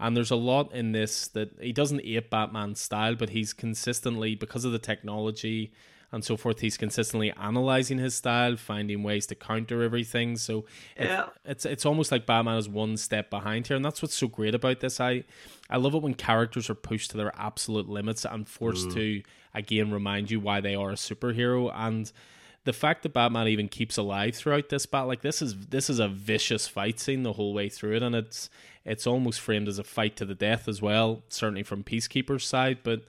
And 0.00 0.16
there's 0.16 0.30
a 0.30 0.36
lot 0.36 0.72
in 0.72 0.92
this 0.92 1.26
that 1.28 1.60
he 1.60 1.72
doesn't 1.72 2.02
ape 2.04 2.30
Batman's 2.30 2.80
style, 2.80 3.16
but 3.16 3.30
he's 3.30 3.52
consistently, 3.52 4.36
because 4.36 4.64
of 4.64 4.70
the 4.70 4.78
technology 4.78 5.72
and 6.10 6.24
so 6.24 6.36
forth, 6.36 6.60
he's 6.60 6.76
consistently 6.76 7.32
analyzing 7.32 7.98
his 7.98 8.14
style, 8.14 8.56
finding 8.56 9.02
ways 9.02 9.26
to 9.26 9.34
counter 9.34 9.82
everything. 9.82 10.36
So 10.36 10.64
yeah. 10.98 11.24
it, 11.24 11.28
it's 11.44 11.64
it's 11.64 11.86
almost 11.86 12.10
like 12.10 12.26
Batman 12.26 12.56
is 12.56 12.68
one 12.68 12.96
step 12.96 13.30
behind 13.30 13.66
here, 13.66 13.76
and 13.76 13.84
that's 13.84 14.00
what's 14.00 14.14
so 14.14 14.28
great 14.28 14.54
about 14.54 14.80
this. 14.80 15.00
I 15.00 15.24
I 15.68 15.76
love 15.76 15.94
it 15.94 16.02
when 16.02 16.14
characters 16.14 16.70
are 16.70 16.74
pushed 16.74 17.10
to 17.10 17.16
their 17.16 17.32
absolute 17.36 17.88
limits 17.88 18.24
and 18.24 18.48
forced 18.48 18.88
mm. 18.88 18.94
to 18.94 19.22
again 19.54 19.90
remind 19.90 20.30
you 20.30 20.40
why 20.40 20.60
they 20.60 20.74
are 20.74 20.90
a 20.90 20.94
superhero 20.94 21.70
and 21.74 22.10
the 22.64 22.72
fact 22.74 23.02
that 23.02 23.14
Batman 23.14 23.48
even 23.48 23.66
keeps 23.66 23.96
alive 23.96 24.34
throughout 24.34 24.68
this 24.68 24.84
battle, 24.84 25.08
like 25.08 25.22
this 25.22 25.40
is 25.40 25.56
this 25.68 25.88
is 25.88 25.98
a 25.98 26.08
vicious 26.08 26.68
fight 26.68 27.00
scene 27.00 27.22
the 27.22 27.32
whole 27.32 27.54
way 27.54 27.70
through 27.70 27.96
it, 27.96 28.02
and 28.02 28.14
it's 28.14 28.50
it's 28.84 29.06
almost 29.06 29.40
framed 29.40 29.68
as 29.68 29.78
a 29.78 29.84
fight 29.84 30.16
to 30.16 30.26
the 30.26 30.34
death 30.34 30.68
as 30.68 30.82
well, 30.82 31.22
certainly 31.28 31.62
from 31.62 31.82
Peacekeeper's 31.82 32.46
side. 32.46 32.78
But 32.82 33.04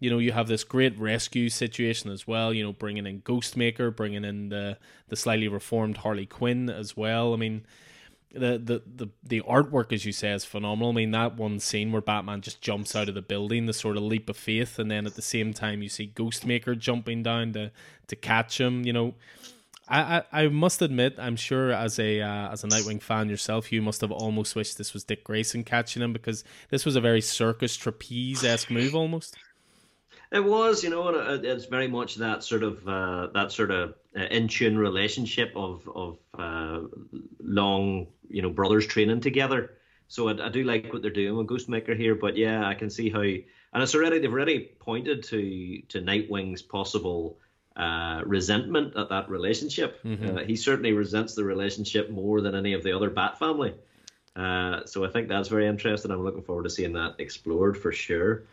you 0.00 0.10
know, 0.10 0.18
you 0.18 0.32
have 0.32 0.48
this 0.48 0.64
great 0.64 0.98
rescue 0.98 1.48
situation 1.48 2.10
as 2.10 2.26
well. 2.26 2.52
You 2.52 2.64
know, 2.64 2.72
bringing 2.72 3.06
in 3.06 3.22
Ghostmaker, 3.22 3.94
bringing 3.94 4.24
in 4.24 4.48
the 4.48 4.78
the 5.08 5.16
slightly 5.16 5.48
reformed 5.48 5.98
Harley 5.98 6.26
Quinn 6.26 6.68
as 6.68 6.96
well. 6.96 7.32
I 7.32 7.36
mean, 7.36 7.64
the, 8.32 8.58
the 8.58 8.82
the 8.84 9.08
the 9.22 9.40
artwork, 9.42 9.92
as 9.92 10.04
you 10.04 10.12
say, 10.12 10.32
is 10.32 10.44
phenomenal. 10.44 10.90
I 10.90 10.94
mean, 10.94 11.10
that 11.12 11.36
one 11.36 11.60
scene 11.60 11.92
where 11.92 12.02
Batman 12.02 12.40
just 12.40 12.60
jumps 12.60 12.96
out 12.96 13.08
of 13.08 13.14
the 13.14 13.22
building, 13.22 13.66
the 13.66 13.72
sort 13.72 13.96
of 13.96 14.02
leap 14.02 14.28
of 14.28 14.36
faith, 14.36 14.78
and 14.78 14.90
then 14.90 15.06
at 15.06 15.14
the 15.14 15.22
same 15.22 15.52
time 15.52 15.82
you 15.82 15.88
see 15.88 16.12
Ghostmaker 16.14 16.78
jumping 16.78 17.22
down 17.22 17.52
to 17.52 17.70
to 18.08 18.16
catch 18.16 18.60
him. 18.60 18.84
You 18.84 18.92
know, 18.92 19.14
I, 19.88 20.22
I, 20.32 20.48
must 20.48 20.80
admit, 20.80 21.16
I'm 21.18 21.36
sure 21.36 21.70
as 21.70 21.98
a 21.98 22.20
uh, 22.20 22.50
as 22.50 22.64
a 22.64 22.68
Nightwing 22.68 23.02
fan 23.02 23.28
yourself, 23.28 23.70
you 23.70 23.82
must 23.82 24.00
have 24.00 24.12
almost 24.12 24.56
wished 24.56 24.78
this 24.78 24.94
was 24.94 25.04
Dick 25.04 25.24
Grayson 25.24 25.62
catching 25.62 26.02
him 26.02 26.12
because 26.12 26.42
this 26.70 26.84
was 26.84 26.96
a 26.96 27.00
very 27.00 27.20
circus 27.20 27.76
trapeze 27.76 28.44
esque 28.44 28.70
move 28.70 28.94
almost. 28.94 29.36
It 30.32 30.44
was, 30.44 30.82
you 30.82 30.90
know, 30.90 31.08
and 31.08 31.44
it's 31.44 31.66
very 31.66 31.88
much 31.88 32.16
that 32.16 32.42
sort 32.42 32.62
of 32.62 32.86
uh, 32.88 33.28
that 33.34 33.52
sort 33.52 33.70
of 33.70 33.94
uh, 34.16 34.24
in 34.24 34.48
tune 34.48 34.78
relationship 34.78 35.52
of 35.54 35.88
of 35.94 36.18
uh, 36.38 36.80
long, 37.40 38.08
you 38.28 38.42
know, 38.42 38.50
brothers 38.50 38.86
training 38.86 39.20
together. 39.20 39.72
So 40.08 40.28
I, 40.28 40.46
I, 40.46 40.48
do 40.48 40.64
like 40.64 40.92
what 40.92 41.02
they're 41.02 41.10
doing 41.10 41.36
with 41.36 41.46
Ghostmaker 41.46 41.96
here, 41.96 42.14
but 42.14 42.36
yeah, 42.36 42.66
I 42.66 42.74
can 42.74 42.90
see 42.90 43.10
how, 43.10 43.20
and 43.20 43.82
it's 43.82 43.94
already 43.94 44.18
they've 44.18 44.32
already 44.32 44.70
pointed 44.80 45.22
to 45.24 45.82
to 45.88 46.00
Nightwing's 46.00 46.62
possible 46.62 47.38
uh, 47.76 48.22
resentment 48.24 48.96
at 48.96 49.08
that 49.08 49.28
relationship. 49.28 50.02
Mm-hmm. 50.04 50.38
Uh, 50.38 50.40
he 50.44 50.56
certainly 50.56 50.92
resents 50.92 51.34
the 51.34 51.44
relationship 51.44 52.10
more 52.10 52.40
than 52.40 52.54
any 52.54 52.72
of 52.72 52.82
the 52.82 52.92
other 52.92 53.10
Bat 53.10 53.38
family. 53.38 53.74
Uh, 54.36 54.84
so 54.84 55.04
I 55.04 55.08
think 55.08 55.28
that's 55.28 55.48
very 55.48 55.66
interesting. 55.66 56.10
I'm 56.10 56.24
looking 56.24 56.42
forward 56.42 56.64
to 56.64 56.70
seeing 56.70 56.92
that 56.94 57.16
explored 57.18 57.78
for 57.78 57.92
sure. 57.92 58.44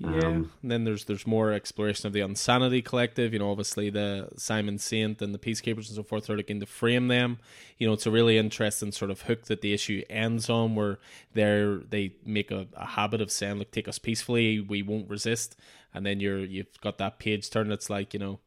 Yeah. 0.00 0.08
Um, 0.08 0.52
and 0.62 0.70
then 0.70 0.84
there's 0.84 1.04
there's 1.06 1.26
more 1.26 1.52
exploration 1.52 2.06
of 2.06 2.12
the 2.12 2.20
Unsanity 2.20 2.82
Collective. 2.82 3.32
You 3.32 3.40
know, 3.40 3.50
obviously 3.50 3.90
the 3.90 4.28
Simon 4.36 4.78
Saint 4.78 5.20
and 5.20 5.34
the 5.34 5.38
Peacekeepers 5.38 5.88
and 5.88 5.96
so 5.96 6.04
forth 6.04 6.30
are 6.30 6.36
looking 6.36 6.60
to 6.60 6.66
frame 6.66 7.08
them. 7.08 7.38
You 7.78 7.88
know, 7.88 7.94
it's 7.94 8.06
a 8.06 8.10
really 8.10 8.38
interesting 8.38 8.92
sort 8.92 9.10
of 9.10 9.22
hook 9.22 9.46
that 9.46 9.60
the 9.60 9.72
issue 9.72 10.04
ends 10.08 10.48
on, 10.48 10.76
where 10.76 10.98
they 11.34 11.78
they 11.88 12.12
make 12.24 12.52
a, 12.52 12.68
a 12.76 12.86
habit 12.86 13.20
of 13.20 13.32
saying, 13.32 13.58
"Look, 13.58 13.72
take 13.72 13.88
us 13.88 13.98
peacefully. 13.98 14.60
We 14.60 14.82
won't 14.82 15.10
resist." 15.10 15.56
And 15.92 16.06
then 16.06 16.20
you're 16.20 16.44
you've 16.44 16.80
got 16.80 16.98
that 16.98 17.18
page 17.18 17.50
turn. 17.50 17.72
It's 17.72 17.90
like 17.90 18.14
you 18.14 18.20
know, 18.20 18.38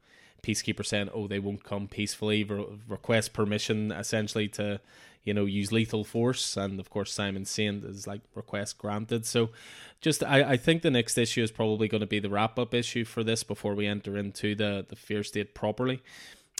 Peacekeeper 0.43 0.85
saying, 0.85 1.09
"Oh, 1.13 1.27
they 1.27 1.39
won't 1.39 1.65
come 1.65 1.89
peacefully." 1.89 2.45
Re- 2.45 2.65
request 2.87 3.33
permission 3.33 3.91
essentially 3.91 4.47
to 4.49 4.79
you 5.23 5.33
know, 5.33 5.45
use 5.45 5.71
lethal 5.71 6.03
force. 6.03 6.57
And 6.57 6.79
of 6.79 6.89
course, 6.89 7.13
Simon 7.13 7.45
Saint 7.45 7.83
is 7.83 8.07
like 8.07 8.21
request 8.35 8.77
granted. 8.77 9.25
So 9.25 9.49
just, 10.01 10.23
I, 10.23 10.51
I 10.51 10.57
think 10.57 10.81
the 10.81 10.91
next 10.91 11.17
issue 11.17 11.43
is 11.43 11.51
probably 11.51 11.87
going 11.87 12.01
to 12.01 12.07
be 12.07 12.19
the 12.19 12.29
wrap 12.29 12.57
up 12.57 12.73
issue 12.73 13.05
for 13.05 13.23
this 13.23 13.43
before 13.43 13.75
we 13.75 13.87
enter 13.87 14.17
into 14.17 14.55
the, 14.55 14.85
the 14.87 14.95
fear 14.95 15.23
state 15.23 15.53
properly. 15.53 16.01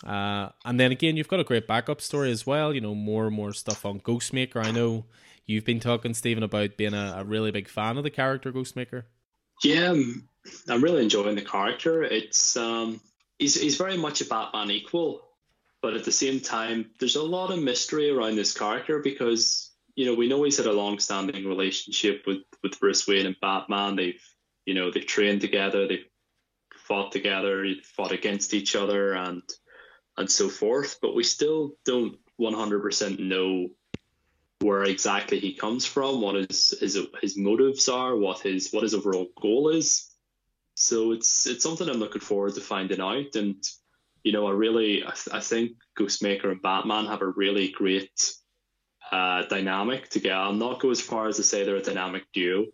Uh, 0.05 0.49
and 0.65 0.79
then 0.79 0.91
again, 0.91 1.17
you've 1.17 1.27
got 1.27 1.39
a 1.39 1.43
great 1.43 1.67
backup 1.67 2.01
story 2.01 2.31
as 2.31 2.45
well. 2.45 2.73
You 2.73 2.81
know, 2.81 2.95
more 2.95 3.27
and 3.27 3.35
more 3.35 3.53
stuff 3.53 3.85
on 3.85 3.99
Ghostmaker. 3.99 4.65
I 4.65 4.71
know 4.71 5.05
you've 5.45 5.65
been 5.65 5.79
talking, 5.79 6.13
Stephen, 6.13 6.43
about 6.43 6.77
being 6.77 6.93
a, 6.93 7.15
a 7.17 7.23
really 7.23 7.51
big 7.51 7.67
fan 7.67 7.97
of 7.97 8.03
the 8.03 8.09
character 8.09 8.51
Ghostmaker. 8.51 9.03
Yeah, 9.63 9.93
I'm 10.67 10.83
really 10.83 11.03
enjoying 11.03 11.35
the 11.35 11.43
character. 11.43 12.01
It's 12.03 12.57
um, 12.57 12.99
he's 13.37 13.61
he's 13.61 13.77
very 13.77 13.97
much 13.97 14.21
a 14.21 14.25
Batman 14.25 14.71
equal. 14.71 15.21
But 15.81 15.95
at 15.95 16.03
the 16.03 16.11
same 16.11 16.39
time, 16.39 16.91
there's 16.99 17.15
a 17.15 17.23
lot 17.23 17.51
of 17.51 17.61
mystery 17.61 18.09
around 18.09 18.35
this 18.35 18.57
character 18.57 18.99
because 18.99 19.71
you 19.95 20.05
know 20.05 20.13
we 20.13 20.27
know 20.27 20.43
he's 20.43 20.57
had 20.57 20.67
a 20.67 20.73
long-standing 20.73 21.47
relationship 21.47 22.23
with 22.27 22.43
with 22.63 22.79
Bruce 22.79 23.07
Wayne 23.07 23.25
and 23.25 23.35
Batman. 23.41 23.95
They've 23.95 24.21
you 24.65 24.73
know 24.73 24.91
they've 24.91 25.05
trained 25.05 25.41
together, 25.41 25.87
they've 25.87 26.05
fought 26.75 27.11
together, 27.11 27.65
fought 27.95 28.11
against 28.11 28.53
each 28.53 28.75
other, 28.75 29.13
and 29.13 29.41
and 30.17 30.29
so 30.29 30.49
forth. 30.49 30.99
But 31.01 31.15
we 31.15 31.23
still 31.23 31.77
don't 31.85 32.17
100% 32.39 33.19
know 33.19 33.69
where 34.59 34.83
exactly 34.83 35.39
he 35.39 35.53
comes 35.53 35.85
from, 35.85 36.21
what 36.21 36.35
his 36.35 36.77
his 36.79 36.99
his 37.21 37.37
motives 37.37 37.89
are, 37.89 38.15
what 38.15 38.39
his 38.39 38.69
what 38.71 38.83
his 38.83 38.93
overall 38.93 39.29
goal 39.41 39.69
is. 39.69 40.11
So 40.75 41.11
it's 41.11 41.47
it's 41.47 41.63
something 41.63 41.89
I'm 41.89 41.97
looking 41.97 42.21
forward 42.21 42.55
to 42.55 42.61
finding 42.61 43.01
out. 43.01 43.35
And 43.35 43.63
you 44.23 44.31
know, 44.31 44.47
I 44.47 44.51
really, 44.51 45.03
I, 45.03 45.13
I 45.33 45.39
think 45.39 45.71
Ghostmaker 45.97 46.51
and 46.51 46.61
Batman 46.61 47.05
have 47.05 47.21
a 47.21 47.27
really 47.27 47.69
great 47.69 48.33
uh, 49.11 49.43
dynamic 49.47 50.09
together. 50.09 50.35
I'll 50.35 50.53
not 50.53 50.79
go 50.79 50.89
as 50.89 51.01
far 51.01 51.27
as 51.27 51.37
to 51.37 51.43
say 51.43 51.63
they're 51.63 51.75
a 51.75 51.81
dynamic 51.81 52.23
duo 52.33 52.67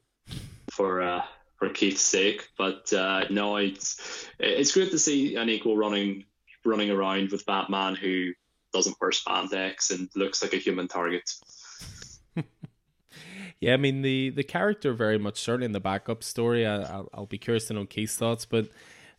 for 0.72 1.02
uh, 1.02 1.24
for 1.58 1.70
Keith's 1.70 2.02
sake, 2.02 2.50
but 2.58 2.92
uh, 2.94 3.26
no, 3.30 3.58
it's 3.58 4.28
it's 4.40 4.74
great 4.74 4.92
to 4.92 5.00
see 5.00 5.36
an 5.36 5.50
equal 5.50 5.76
running 5.76 6.26
running 6.66 6.92
around 6.92 7.32
with 7.32 7.46
Batman 7.46 7.96
who 7.96 8.34
doesn't 8.74 8.98
wear 9.02 9.12
spandex 9.12 9.92
and 9.92 10.10
looks 10.16 10.44
like 10.44 10.54
a 10.54 10.58
human 10.58 10.88
target. 10.88 11.30
yeah, 13.60 13.74
I 13.74 13.78
mean 13.78 14.04
the 14.04 14.30
the 14.30 14.44
character 14.44 14.94
very 14.94 15.18
much 15.18 15.40
certainly 15.40 15.66
in 15.66 15.72
the 15.72 15.80
backup 15.80 16.24
story. 16.24 16.66
I, 16.66 16.98
will 16.98 17.10
I'll 17.14 17.26
be 17.26 17.40
curious 17.40 17.66
to 17.66 17.74
know 17.74 17.86
Keith's 17.86 18.18
thoughts, 18.18 18.46
but 18.46 18.70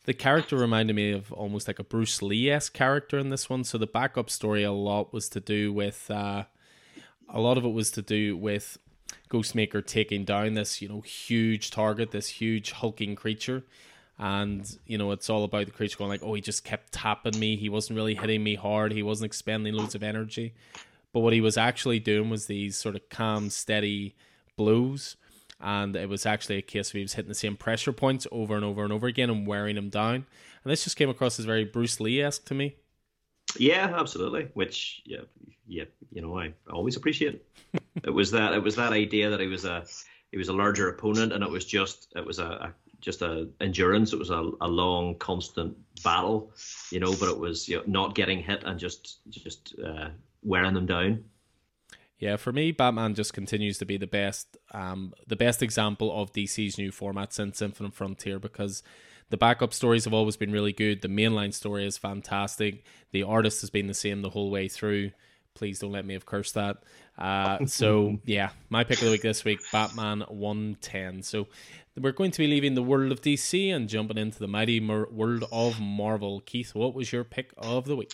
the 0.08 0.14
character 0.14 0.56
reminded 0.56 0.96
me 0.96 1.12
of 1.12 1.30
almost 1.34 1.68
like 1.68 1.78
a 1.78 1.84
Bruce 1.84 2.22
Lee 2.22 2.48
esque 2.48 2.72
character 2.72 3.18
in 3.18 3.28
this 3.28 3.50
one. 3.50 3.62
So 3.62 3.76
the 3.76 3.86
backup 3.86 4.30
story 4.30 4.62
a 4.62 4.72
lot 4.72 5.12
was 5.12 5.28
to 5.28 5.38
do 5.38 5.70
with 5.70 6.10
uh, 6.10 6.44
a 7.28 7.38
lot 7.38 7.58
of 7.58 7.66
it 7.66 7.74
was 7.74 7.90
to 7.90 8.00
do 8.00 8.34
with 8.34 8.78
Ghostmaker 9.28 9.86
taking 9.86 10.24
down 10.24 10.54
this 10.54 10.80
you 10.80 10.88
know 10.88 11.02
huge 11.02 11.70
target, 11.70 12.10
this 12.10 12.26
huge 12.26 12.72
hulking 12.72 13.16
creature, 13.16 13.64
and 14.18 14.78
you 14.86 14.96
know 14.96 15.10
it's 15.10 15.28
all 15.28 15.44
about 15.44 15.66
the 15.66 15.72
creature 15.72 15.98
going 15.98 16.08
like, 16.08 16.22
oh, 16.22 16.32
he 16.32 16.40
just 16.40 16.64
kept 16.64 16.90
tapping 16.90 17.38
me. 17.38 17.56
He 17.56 17.68
wasn't 17.68 17.98
really 17.98 18.14
hitting 18.14 18.42
me 18.42 18.54
hard. 18.54 18.92
He 18.92 19.02
wasn't 19.02 19.26
expending 19.26 19.74
loads 19.74 19.94
of 19.94 20.02
energy, 20.02 20.54
but 21.12 21.20
what 21.20 21.34
he 21.34 21.42
was 21.42 21.58
actually 21.58 22.00
doing 22.00 22.30
was 22.30 22.46
these 22.46 22.78
sort 22.78 22.96
of 22.96 23.06
calm, 23.10 23.50
steady 23.50 24.16
blows 24.56 25.16
and 25.60 25.96
it 25.96 26.08
was 26.08 26.24
actually 26.26 26.56
a 26.56 26.62
case 26.62 26.88
of 26.88 26.94
he 26.94 27.02
was 27.02 27.14
hitting 27.14 27.28
the 27.28 27.34
same 27.34 27.56
pressure 27.56 27.92
points 27.92 28.26
over 28.30 28.54
and 28.54 28.64
over 28.64 28.84
and 28.84 28.92
over 28.92 29.06
again 29.06 29.30
and 29.30 29.46
wearing 29.46 29.76
him 29.76 29.88
down. 29.88 30.14
And 30.14 30.72
this 30.72 30.84
just 30.84 30.96
came 30.96 31.10
across 31.10 31.38
as 31.38 31.44
very 31.44 31.64
Bruce 31.64 32.00
Lee 32.00 32.22
esque 32.22 32.44
to 32.46 32.54
me. 32.54 32.76
Yeah, 33.56 33.92
absolutely. 33.94 34.48
Which 34.54 35.02
yeah, 35.04 35.22
yeah, 35.66 35.84
you 36.12 36.22
know, 36.22 36.38
I 36.38 36.52
always 36.70 36.96
appreciate 36.96 37.34
it. 37.34 37.82
it 38.04 38.10
was 38.10 38.30
that 38.32 38.54
it 38.54 38.62
was 38.62 38.76
that 38.76 38.92
idea 38.92 39.30
that 39.30 39.40
he 39.40 39.46
was 39.46 39.64
a 39.64 39.84
he 40.30 40.38
was 40.38 40.48
a 40.48 40.52
larger 40.52 40.88
opponent, 40.88 41.32
and 41.32 41.42
it 41.42 41.50
was 41.50 41.64
just 41.64 42.12
it 42.14 42.24
was 42.24 42.38
a, 42.38 42.44
a 42.44 42.74
just 43.00 43.22
a 43.22 43.48
endurance. 43.60 44.12
It 44.12 44.18
was 44.18 44.30
a, 44.30 44.50
a 44.60 44.68
long, 44.68 45.14
constant 45.16 45.76
battle, 46.02 46.52
you 46.90 47.00
know. 47.00 47.14
But 47.18 47.30
it 47.30 47.38
was 47.38 47.68
you 47.68 47.76
know, 47.76 47.82
not 47.86 48.14
getting 48.14 48.42
hit 48.42 48.64
and 48.64 48.78
just 48.78 49.20
just 49.30 49.74
uh, 49.84 50.08
wearing 50.42 50.74
them 50.74 50.86
down. 50.86 51.24
Yeah, 52.18 52.36
for 52.36 52.52
me, 52.52 52.72
Batman 52.72 53.14
just 53.14 53.32
continues 53.32 53.78
to 53.78 53.84
be 53.84 53.96
the 53.96 54.06
best, 54.06 54.56
um, 54.72 55.14
the 55.26 55.36
best 55.36 55.62
example 55.62 56.20
of 56.20 56.32
DC's 56.32 56.76
new 56.76 56.90
format 56.90 57.32
since 57.32 57.62
Infinite 57.62 57.94
Frontier 57.94 58.40
because 58.40 58.82
the 59.30 59.36
backup 59.36 59.72
stories 59.72 60.04
have 60.04 60.14
always 60.14 60.36
been 60.36 60.50
really 60.50 60.72
good. 60.72 61.02
The 61.02 61.08
mainline 61.08 61.54
story 61.54 61.86
is 61.86 61.96
fantastic. 61.96 62.84
The 63.12 63.22
artist 63.22 63.60
has 63.60 63.70
been 63.70 63.86
the 63.86 63.94
same 63.94 64.22
the 64.22 64.30
whole 64.30 64.50
way 64.50 64.68
through. 64.68 65.12
Please 65.54 65.78
don't 65.78 65.92
let 65.92 66.06
me 66.06 66.14
have 66.14 66.26
cursed 66.26 66.54
that. 66.54 66.78
Uh, 67.16 67.58
so 67.66 68.18
yeah, 68.24 68.50
my 68.68 68.82
pick 68.82 68.98
of 68.98 69.04
the 69.04 69.10
week 69.12 69.22
this 69.22 69.44
week, 69.44 69.60
Batman 69.70 70.24
110. 70.28 71.22
So 71.22 71.46
we're 71.96 72.12
going 72.12 72.30
to 72.32 72.38
be 72.38 72.48
leaving 72.48 72.74
the 72.74 72.82
world 72.82 73.12
of 73.12 73.20
DC 73.20 73.72
and 73.74 73.88
jumping 73.88 74.18
into 74.18 74.38
the 74.40 74.48
mighty 74.48 74.80
mer- 74.80 75.08
world 75.08 75.44
of 75.52 75.80
Marvel. 75.80 76.40
Keith, 76.40 76.74
what 76.74 76.94
was 76.94 77.12
your 77.12 77.22
pick 77.24 77.52
of 77.58 77.84
the 77.84 77.96
week? 77.96 78.12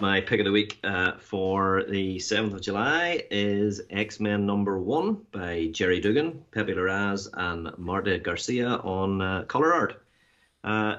My 0.00 0.22
pick 0.22 0.40
of 0.40 0.46
the 0.46 0.52
week 0.52 0.80
uh, 0.84 1.12
for 1.18 1.84
the 1.88 2.16
7th 2.16 2.54
of 2.54 2.62
July 2.62 3.24
is 3.30 3.82
X 3.90 4.20
Men 4.20 4.46
number 4.46 4.78
one 4.78 5.26
by 5.32 5.68
Gerry 5.70 6.00
Duggan, 6.00 6.42
Pepe 6.50 6.72
Larraz, 6.72 7.28
and 7.34 7.76
Marta 7.76 8.18
Garcia 8.18 8.68
on 8.68 9.20
uh, 9.20 9.42
color 9.44 9.74
art. 9.74 10.02
Uh, 10.64 10.96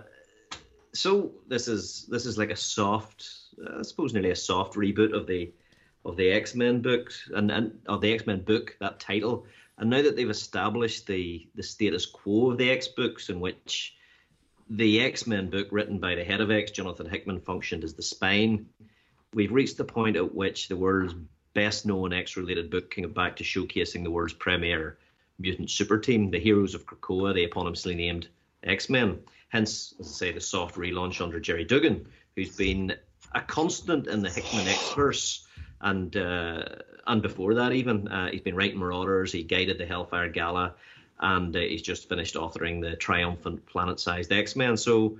so 0.94 1.32
this 1.48 1.68
is 1.68 2.06
this 2.10 2.28
is 2.28 2.38
like 2.38 2.52
a 2.52 2.56
soft, 2.56 3.28
uh, 3.66 3.80
I 3.80 3.82
suppose, 3.82 4.14
nearly 4.14 4.30
a 4.30 4.36
soft 4.36 4.76
reboot 4.76 5.14
of 5.14 5.26
the 5.26 5.52
of 6.06 6.16
the 6.16 6.30
X 6.30 6.54
Men 6.54 6.82
books 6.82 7.30
and, 7.34 7.50
and 7.50 7.80
of 7.88 8.00
the 8.00 8.14
X 8.14 8.28
Men 8.28 8.42
book 8.42 8.78
that 8.80 9.00
title. 9.00 9.48
And 9.80 9.90
now 9.90 10.04
that 10.04 10.16
they've 10.16 10.30
established 10.30 11.08
the 11.08 11.50
the 11.56 11.64
status 11.64 12.06
quo 12.06 12.52
of 12.52 12.60
the 12.60 12.70
X 12.70 12.90
books, 12.90 13.30
in 13.30 13.40
which 13.40 13.96
the 14.70 15.02
X 15.02 15.28
Men 15.28 15.50
book 15.50 15.68
written 15.72 16.00
by 16.00 16.16
the 16.16 16.24
head 16.24 16.42
of 16.42 16.52
X, 16.52 16.72
Jonathan 16.72 17.10
Hickman, 17.10 17.40
functioned 17.40 17.84
as 17.84 17.94
the 17.94 18.02
spine, 18.02 18.68
we've 19.34 19.52
reached 19.52 19.78
the 19.78 19.84
point 19.84 20.16
at 20.16 20.34
which 20.34 20.68
the 20.68 20.78
world's 20.78 21.16
best 21.54 21.86
known 21.86 22.14
X 22.14 22.38
related 22.38 22.70
book 22.70 22.96
go 22.96 23.08
back 23.08 23.36
to 23.38 23.44
showcasing 23.44 24.04
the 24.04 24.12
world's 24.12 24.34
premier 24.34 24.98
mutant 25.40 25.70
super 25.70 25.98
team, 25.98 26.32
the 26.32 26.40
heroes 26.40 26.76
of 26.76 26.86
Krakoa, 26.86 27.34
the 27.34 27.48
eponymously 27.48 27.96
named 27.96 28.28
X 28.64 28.90
Men. 28.90 29.20
Hence, 29.50 29.94
as 30.00 30.08
I 30.08 30.12
say, 30.12 30.32
the 30.32 30.42
soft 30.42 30.76
relaunch 30.76 31.22
under 31.22 31.40
Gerry 31.40 31.64
Duggan, 31.64 32.08
who's 32.36 32.56
been 32.56 32.96
a 33.36 33.42
constant 33.42 34.08
in 34.08 34.22
the 34.22 34.30
Hickman 34.30 34.68
X 34.68 34.94
verse 34.94 35.48
and 35.82 36.16
uh, 36.16 36.64
and 37.06 37.22
before 37.22 37.56
that 37.56 37.74
even 37.74 38.08
uh, 38.08 38.30
he's 38.30 38.42
been 38.42 38.56
writing 38.56 38.80
Marauders. 38.80 39.32
He 39.32 39.44
guided 39.44 39.78
the 39.78 39.86
Hellfire 39.86 40.30
Gala, 40.30 40.74
and 41.24 41.56
uh, 41.56 41.60
he's 41.60 41.82
just 41.82 42.08
finished 42.08 42.36
authoring 42.36 42.82
the 42.82 42.96
triumphant 42.98 43.66
planet-sized 43.66 44.32
X-Men. 44.32 44.78
So 44.78 45.18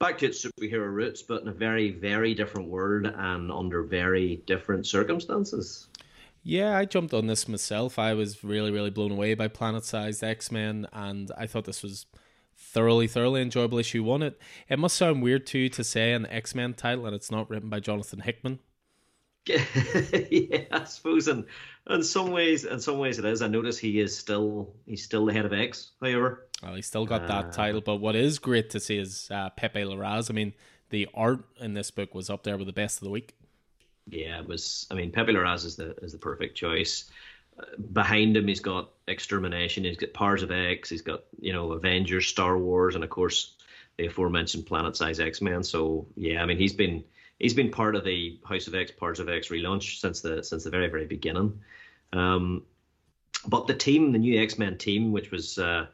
back 0.00 0.18
to 0.18 0.26
its 0.26 0.44
superhero 0.44 0.92
roots, 0.92 1.22
but 1.22 1.42
in 1.42 1.48
a 1.48 1.52
very 1.52 1.90
very 1.90 2.34
different 2.34 2.68
world 2.68 3.06
and 3.06 3.52
under 3.52 3.82
very 3.82 4.42
different 4.46 4.86
circumstances. 4.86 5.86
Yeah, 6.42 6.76
I 6.76 6.86
jumped 6.86 7.12
on 7.12 7.26
this 7.26 7.46
myself. 7.46 7.98
I 7.98 8.14
was 8.14 8.42
really 8.42 8.72
really 8.72 8.90
blown 8.90 9.12
away 9.12 9.34
by 9.34 9.46
planet-sized 9.46 10.24
X-Men, 10.24 10.88
and 10.92 11.30
I 11.36 11.46
thought 11.46 11.66
this 11.66 11.82
was 11.82 12.06
thoroughly, 12.56 13.06
thoroughly 13.06 13.42
enjoyable 13.42 13.78
issue 13.78 14.02
one. 14.02 14.22
It 14.22 14.40
it 14.68 14.78
must 14.78 14.96
sound 14.96 15.22
weird 15.22 15.46
too 15.46 15.68
to 15.68 15.84
say 15.84 16.12
an 16.12 16.26
X 16.26 16.54
Men 16.54 16.74
title 16.74 17.06
and 17.06 17.14
it's 17.14 17.30
not 17.30 17.50
written 17.50 17.68
by 17.68 17.80
Jonathan 17.80 18.20
Hickman. 18.20 18.58
yeah, 19.46 20.64
I 20.70 20.84
suppose 20.84 21.26
in 21.26 21.46
in 21.90 22.02
some 22.02 22.30
ways, 22.30 22.64
in 22.64 22.80
some 22.80 22.98
ways 22.98 23.18
it 23.18 23.24
is. 23.24 23.42
I 23.42 23.48
notice 23.48 23.78
he 23.78 24.00
is 24.00 24.16
still 24.16 24.72
he's 24.86 25.02
still 25.02 25.26
the 25.26 25.32
head 25.32 25.44
of 25.44 25.52
X. 25.52 25.90
However, 26.00 26.46
well, 26.62 26.74
he's 26.74 26.86
still 26.86 27.06
got 27.06 27.26
that 27.28 27.46
uh, 27.46 27.50
title. 27.50 27.80
But 27.80 27.96
what 27.96 28.16
is 28.16 28.38
great 28.38 28.70
to 28.70 28.80
see 28.80 28.98
is 28.98 29.28
uh, 29.30 29.50
Pepe 29.50 29.80
Larraz. 29.80 30.30
I 30.30 30.34
mean, 30.34 30.52
the 30.90 31.08
art 31.14 31.44
in 31.58 31.74
this 31.74 31.90
book 31.90 32.14
was 32.14 32.30
up 32.30 32.44
there 32.44 32.56
with 32.56 32.66
the 32.66 32.72
best 32.72 32.98
of 32.98 33.04
the 33.04 33.10
week. 33.10 33.34
Yeah, 34.08 34.40
it 34.40 34.48
was. 34.48 34.86
I 34.90 34.94
mean, 34.94 35.12
Pepe 35.12 35.32
Larraz 35.32 35.64
is 35.64 35.76
the 35.76 35.96
is 36.02 36.12
the 36.12 36.18
perfect 36.18 36.56
choice. 36.56 37.10
Uh, 37.58 37.64
behind 37.92 38.36
him, 38.36 38.46
he's 38.46 38.60
got 38.60 38.90
Extermination. 39.08 39.84
He's 39.84 39.96
got 39.96 40.12
Powers 40.12 40.42
of 40.42 40.50
X. 40.50 40.90
He's 40.90 41.02
got 41.02 41.24
you 41.40 41.52
know 41.52 41.72
Avengers, 41.72 42.26
Star 42.26 42.58
Wars, 42.58 42.94
and 42.94 43.04
of 43.04 43.10
course 43.10 43.56
the 43.96 44.06
aforementioned 44.06 44.66
Planet 44.66 44.96
Size 44.96 45.20
X 45.20 45.40
Men. 45.40 45.62
So 45.62 46.06
yeah, 46.16 46.42
I 46.42 46.46
mean 46.46 46.58
he's 46.58 46.72
been 46.72 47.04
he's 47.38 47.54
been 47.54 47.70
part 47.70 47.96
of 47.96 48.04
the 48.04 48.38
House 48.44 48.66
of 48.66 48.74
X, 48.74 48.90
Parts 48.90 49.20
of 49.20 49.28
X 49.28 49.48
relaunch 49.48 50.00
since 50.00 50.20
the 50.20 50.42
since 50.42 50.64
the 50.64 50.70
very 50.70 50.88
very 50.88 51.06
beginning. 51.06 51.60
Um, 52.12 52.64
but 53.46 53.66
the 53.66 53.74
team, 53.74 54.12
the 54.12 54.18
new 54.18 54.40
X 54.40 54.58
Men 54.58 54.76
team, 54.76 55.12
which 55.12 55.30
was 55.30 55.58
uh, 55.58 55.86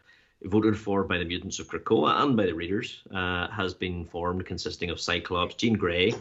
voted 0.43 0.79
for 0.79 1.05
by 1.05 1.19
the 1.19 1.25
mutants 1.25 1.59
of 1.59 1.69
Krakoa 1.69 2.23
and 2.23 2.37
by 2.37 2.47
the 2.47 2.55
readers, 2.55 3.03
uh, 3.15 3.49
has 3.49 3.75
been 3.75 4.05
formed, 4.05 4.45
consisting 4.47 4.91
of 4.91 5.01
Cyclops, 5.01 5.55
Jean 5.55 5.75
Grey, 5.75 6.13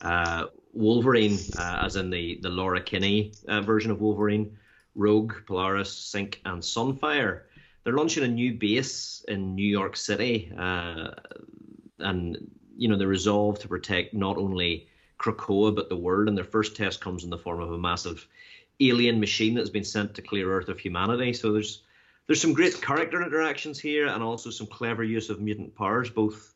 uh, 0.00 0.46
Wolverine, 0.72 1.38
uh, 1.58 1.82
as 1.84 1.96
in 1.96 2.10
the 2.10 2.38
the 2.42 2.48
Laura 2.48 2.80
Kinney 2.80 3.32
uh, 3.48 3.60
version 3.60 3.90
of 3.90 4.00
Wolverine, 4.00 4.56
Rogue, 4.94 5.34
Polaris, 5.46 5.94
Synch, 5.94 6.36
and 6.44 6.62
Sunfire. 6.62 7.42
They're 7.84 7.94
launching 7.94 8.22
a 8.22 8.28
new 8.28 8.54
base 8.54 9.24
in 9.26 9.54
New 9.54 9.66
York 9.66 9.96
City, 9.96 10.52
uh, 10.56 11.08
and 11.98 12.50
you 12.76 12.88
know, 12.88 12.96
the 12.96 13.06
resolve 13.06 13.58
to 13.60 13.68
protect 13.68 14.14
not 14.14 14.36
only 14.38 14.88
Krakoa 15.18 15.74
but 15.74 15.88
the 15.88 15.96
world. 15.96 16.28
And 16.28 16.36
their 16.36 16.44
first 16.44 16.76
test 16.76 17.00
comes 17.00 17.24
in 17.24 17.30
the 17.30 17.38
form 17.38 17.60
of 17.60 17.72
a 17.72 17.78
massive 17.78 18.26
alien 18.80 19.20
machine 19.20 19.54
that's 19.54 19.70
been 19.70 19.84
sent 19.84 20.14
to 20.14 20.22
clear 20.22 20.52
Earth 20.52 20.68
of 20.68 20.78
humanity. 20.78 21.32
So 21.32 21.52
there's 21.52 21.82
there's 22.26 22.40
some 22.40 22.52
great 22.52 22.80
character 22.80 23.22
interactions 23.22 23.78
here, 23.78 24.06
and 24.06 24.22
also 24.22 24.50
some 24.50 24.66
clever 24.66 25.04
use 25.04 25.28
of 25.30 25.40
mutant 25.40 25.74
powers, 25.74 26.10
both 26.10 26.54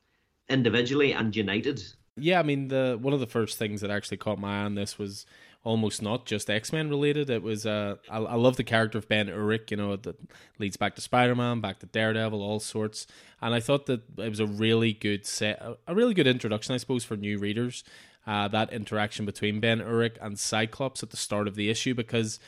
individually 0.49 1.13
and 1.13 1.35
united. 1.35 1.83
Yeah, 2.17 2.41
I 2.41 2.43
mean 2.43 2.69
the 2.69 2.99
one 3.01 3.13
of 3.13 3.21
the 3.21 3.27
first 3.27 3.59
things 3.59 3.81
that 3.81 3.91
actually 3.91 4.17
caught 4.17 4.39
my 4.39 4.61
eye 4.61 4.65
on 4.65 4.75
this 4.75 4.99
was 4.99 5.27
almost 5.65 6.01
not 6.01 6.25
just 6.25 6.49
X 6.49 6.73
Men 6.73 6.89
related. 6.89 7.29
It 7.29 7.43
was 7.43 7.67
uh, 7.67 7.97
I, 8.09 8.19
I 8.19 8.35
love 8.37 8.57
the 8.57 8.65
character 8.65 8.99
of 8.99 9.09
Ben 9.09 9.27
Urich, 9.27 9.71
you 9.71 9.77
know, 9.77 9.97
that 9.97 10.17
leads 10.59 10.77
back 10.77 10.95
to 10.95 11.03
Spider 11.03 11.35
Man, 11.35 11.61
back 11.61 11.81
to 11.81 11.87
Daredevil, 11.87 12.41
all 12.41 12.61
sorts. 12.61 13.07
And 13.43 13.53
I 13.53 13.61
thought 13.61 13.87
that 13.87 14.03
it 14.17 14.31
was 14.31 14.41
a 14.41 14.47
really 14.47 14.93
good 14.93 15.27
set, 15.27 15.61
a 15.87 15.95
really 15.95 16.15
good 16.15 16.29
introduction, 16.29 16.75
I 16.75 16.79
suppose, 16.79 17.05
for 17.05 17.17
new 17.17 17.39
readers. 17.39 17.85
Uh, 18.27 18.49
that 18.49 18.73
interaction 18.73 19.25
between 19.25 19.61
Ben 19.61 19.81
Urich 19.81 20.17
and 20.21 20.39
Cyclops 20.39 21.03
at 21.03 21.11
the 21.11 21.17
start 21.17 21.47
of 21.47 21.55
the 21.55 21.71
issue 21.71 21.95
because 21.95 22.41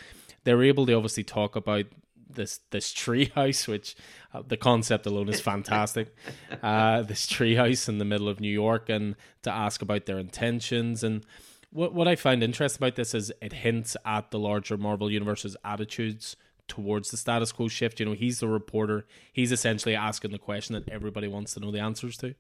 they're 0.45 0.63
able 0.63 0.87
to 0.87 0.95
obviously 0.95 1.25
talk 1.25 1.55
about 1.55 1.87
this 2.29 2.61
this 2.71 2.93
treehouse, 2.93 3.69
which 3.69 3.97
uh, 4.35 4.43
the 4.47 4.57
concept 4.57 5.07
alone 5.07 5.29
is 5.29 5.41
fantastic. 5.41 6.15
uh, 6.63 7.03
this 7.03 7.27
treehouse 7.27 7.89
in 7.89 7.99
the 7.99 8.05
middle 8.05 8.29
of 8.29 8.41
New 8.41 8.53
York, 8.53 8.89
and 8.89 9.15
to 9.43 9.53
ask 9.53 9.83
about 9.83 10.07
their 10.07 10.19
intentions 10.19 11.05
and 11.05 11.25
what 11.71 11.95
what 11.95 12.09
I 12.09 12.17
find 12.17 12.43
interesting 12.43 12.83
about 12.83 12.97
this 12.97 13.15
is 13.15 13.33
it 13.43 13.53
hints 13.53 13.97
at 14.05 14.31
the 14.31 14.39
larger 14.39 14.77
Marvel 14.77 15.11
universe's 15.11 15.57
attitudes 15.65 16.37
towards 16.67 17.11
the 17.11 17.17
status 17.17 17.53
quo 17.53 17.69
shift. 17.69 18.01
You 18.01 18.07
know, 18.07 18.13
he's 18.13 18.41
the 18.41 18.49
reporter. 18.49 19.07
He's 19.33 19.53
essentially 19.53 19.95
asking 19.95 20.31
the 20.31 20.39
question 20.39 20.75
that 20.75 20.89
everybody 20.89 21.29
wants 21.29 21.55
to 21.55 21.61
know 21.61 21.71
the 21.71 21.81
answers 21.81 22.17
to. 22.19 22.35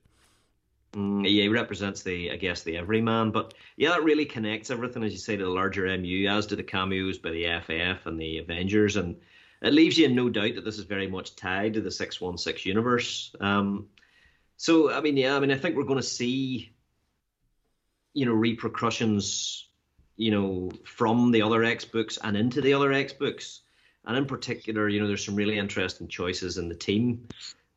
Mm, 0.92 1.24
yeah, 1.24 1.42
he 1.42 1.48
represents 1.48 2.02
the, 2.02 2.30
I 2.30 2.36
guess, 2.36 2.62
the 2.62 2.76
everyman. 2.76 3.30
But 3.30 3.54
yeah, 3.76 3.90
that 3.90 4.04
really 4.04 4.24
connects 4.24 4.70
everything, 4.70 5.02
as 5.02 5.12
you 5.12 5.18
say, 5.18 5.36
to 5.36 5.44
the 5.44 5.50
larger 5.50 5.84
MU, 5.98 6.28
as 6.28 6.46
do 6.46 6.56
the 6.56 6.62
cameos 6.62 7.18
by 7.18 7.30
the 7.30 7.60
FF 7.60 8.06
and 8.06 8.18
the 8.18 8.38
Avengers, 8.38 8.96
and 8.96 9.16
it 9.60 9.72
leaves 9.72 9.98
you 9.98 10.06
in 10.06 10.14
no 10.14 10.28
doubt 10.28 10.54
that 10.54 10.64
this 10.64 10.78
is 10.78 10.84
very 10.84 11.08
much 11.08 11.36
tied 11.36 11.74
to 11.74 11.80
the 11.80 11.90
six 11.90 12.20
one 12.20 12.38
six 12.38 12.64
universe. 12.64 13.34
Um, 13.40 13.88
so, 14.56 14.92
I 14.92 15.00
mean, 15.00 15.16
yeah, 15.16 15.36
I 15.36 15.40
mean, 15.40 15.50
I 15.50 15.58
think 15.58 15.76
we're 15.76 15.84
going 15.84 16.00
to 16.00 16.02
see 16.02 16.72
you 18.14 18.26
know 18.26 18.32
repercussions 18.32 19.68
you 20.16 20.30
know 20.30 20.70
from 20.84 21.30
the 21.30 21.42
other 21.42 21.62
X 21.62 21.84
books 21.84 22.18
and 22.22 22.36
into 22.36 22.60
the 22.60 22.74
other 22.74 22.92
X 22.92 23.12
books, 23.12 23.60
and 24.04 24.16
in 24.16 24.26
particular, 24.26 24.88
you 24.88 25.00
know, 25.00 25.06
there's 25.06 25.24
some 25.24 25.36
really 25.36 25.58
interesting 25.58 26.08
choices 26.08 26.58
in 26.58 26.68
the 26.68 26.74
team. 26.74 27.28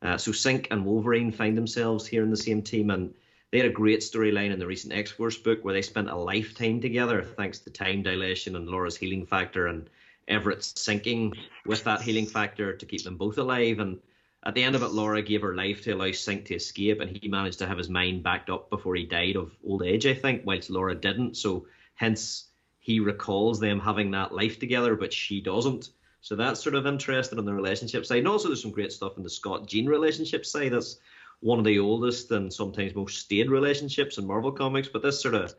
Uh, 0.02 0.18
so 0.18 0.32
Synch 0.32 0.66
and 0.70 0.84
Wolverine 0.84 1.30
find 1.30 1.56
themselves 1.56 2.06
here 2.06 2.22
in 2.22 2.30
the 2.30 2.36
same 2.36 2.60
team, 2.60 2.90
and 2.90 3.14
they 3.50 3.58
had 3.58 3.68
a 3.68 3.72
great 3.72 4.00
storyline 4.00 4.52
in 4.52 4.58
the 4.58 4.66
recent 4.66 4.92
X 4.92 5.10
Force 5.10 5.36
book 5.36 5.64
where 5.64 5.74
they 5.74 5.82
spent 5.82 6.10
a 6.10 6.16
lifetime 6.16 6.80
together, 6.80 7.22
thanks 7.22 7.60
to 7.60 7.70
time 7.70 8.02
dilation 8.02 8.56
and 8.56 8.68
Laura's 8.68 8.96
healing 8.96 9.26
factor, 9.26 9.68
and 9.68 9.88
Everett's 10.28 10.72
syncing 10.72 11.32
with 11.66 11.84
that 11.84 12.02
healing 12.02 12.26
factor 12.26 12.74
to 12.74 12.86
keep 12.86 13.04
them 13.04 13.16
both 13.16 13.38
alive. 13.38 13.78
And 13.78 13.98
at 14.44 14.54
the 14.54 14.62
end 14.62 14.74
of 14.74 14.82
it, 14.82 14.90
Laura 14.90 15.22
gave 15.22 15.42
her 15.42 15.54
life 15.54 15.82
to 15.82 15.92
allow 15.92 16.06
Synch 16.06 16.46
to 16.46 16.54
escape, 16.54 17.00
and 17.00 17.16
he 17.16 17.28
managed 17.28 17.58
to 17.60 17.66
have 17.66 17.78
his 17.78 17.88
mind 17.88 18.22
backed 18.22 18.50
up 18.50 18.70
before 18.70 18.96
he 18.96 19.04
died 19.04 19.36
of 19.36 19.52
old 19.64 19.84
age, 19.84 20.06
I 20.06 20.14
think, 20.14 20.42
whilst 20.44 20.70
Laura 20.70 20.94
didn't. 20.94 21.36
So, 21.36 21.66
hence, 21.94 22.48
he 22.80 22.98
recalls 22.98 23.60
them 23.60 23.78
having 23.78 24.10
that 24.12 24.34
life 24.34 24.58
together, 24.58 24.96
but 24.96 25.12
she 25.12 25.40
doesn't. 25.40 25.90
So 26.22 26.36
that's 26.36 26.62
sort 26.62 26.76
of 26.76 26.86
interesting 26.86 27.38
on 27.38 27.44
the 27.44 27.52
relationship 27.52 28.06
side. 28.06 28.18
And 28.18 28.28
also, 28.28 28.48
there's 28.48 28.62
some 28.62 28.70
great 28.70 28.92
stuff 28.92 29.16
in 29.16 29.24
the 29.24 29.28
Scott 29.28 29.66
Jean 29.66 29.86
relationship 29.86 30.46
side. 30.46 30.72
That's 30.72 30.98
one 31.40 31.58
of 31.58 31.64
the 31.64 31.80
oldest 31.80 32.30
and 32.30 32.50
sometimes 32.52 32.94
most 32.94 33.18
staid 33.18 33.50
relationships 33.50 34.18
in 34.18 34.26
Marvel 34.26 34.52
Comics. 34.52 34.88
But 34.88 35.02
this 35.02 35.20
sort 35.20 35.34
of, 35.34 35.52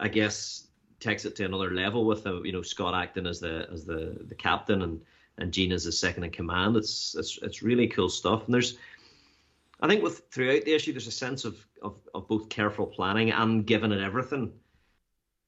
I 0.00 0.08
guess, 0.08 0.66
takes 0.98 1.26
it 1.26 1.36
to 1.36 1.44
another 1.44 1.72
level 1.72 2.06
with 2.06 2.26
uh, 2.26 2.42
you 2.42 2.52
know 2.52 2.62
Scott 2.62 2.94
acting 2.94 3.26
as 3.26 3.38
the 3.38 3.68
as 3.70 3.84
the 3.84 4.16
the 4.26 4.34
captain 4.34 4.80
and 4.80 5.02
and 5.36 5.52
Jean 5.52 5.72
is 5.72 5.84
his 5.84 5.98
second 5.98 6.24
in 6.24 6.30
command. 6.30 6.76
It's 6.76 7.14
it's 7.14 7.38
it's 7.42 7.62
really 7.62 7.86
cool 7.86 8.08
stuff. 8.08 8.46
And 8.46 8.54
there's, 8.54 8.78
I 9.82 9.88
think, 9.88 10.02
with 10.02 10.22
throughout 10.30 10.64
the 10.64 10.74
issue, 10.74 10.92
there's 10.92 11.06
a 11.06 11.12
sense 11.12 11.44
of 11.44 11.62
of, 11.82 11.96
of 12.14 12.26
both 12.28 12.48
careful 12.48 12.86
planning 12.86 13.30
and 13.30 13.66
giving 13.66 13.92
it 13.92 14.00
everything. 14.00 14.52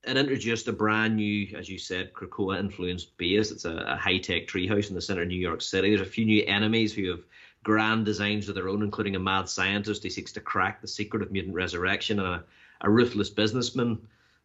It 0.02 0.16
introduced 0.16 0.66
a 0.68 0.72
brand 0.72 1.16
new, 1.16 1.54
as 1.56 1.68
you 1.68 1.78
said, 1.78 2.14
Krakoa 2.14 2.58
influenced 2.58 3.16
base. 3.18 3.50
It's 3.50 3.66
a, 3.66 3.76
a 3.86 3.96
high 3.96 4.18
tech 4.18 4.46
treehouse 4.46 4.88
in 4.88 4.94
the 4.94 5.00
center 5.00 5.22
of 5.22 5.28
New 5.28 5.38
York 5.38 5.60
City. 5.60 5.90
There's 5.90 6.06
a 6.06 6.10
few 6.10 6.24
new 6.24 6.42
enemies 6.46 6.94
who 6.94 7.10
have 7.10 7.26
grand 7.64 8.06
designs 8.06 8.48
of 8.48 8.54
their 8.54 8.68
own, 8.68 8.82
including 8.82 9.16
a 9.16 9.20
mad 9.20 9.48
scientist 9.48 10.02
who 10.02 10.10
seeks 10.10 10.32
to 10.32 10.40
crack 10.40 10.80
the 10.80 10.88
secret 10.88 11.22
of 11.22 11.30
mutant 11.30 11.54
resurrection 11.54 12.18
and 12.18 12.28
a, 12.28 12.44
a 12.80 12.90
ruthless 12.90 13.28
businessman 13.28 13.98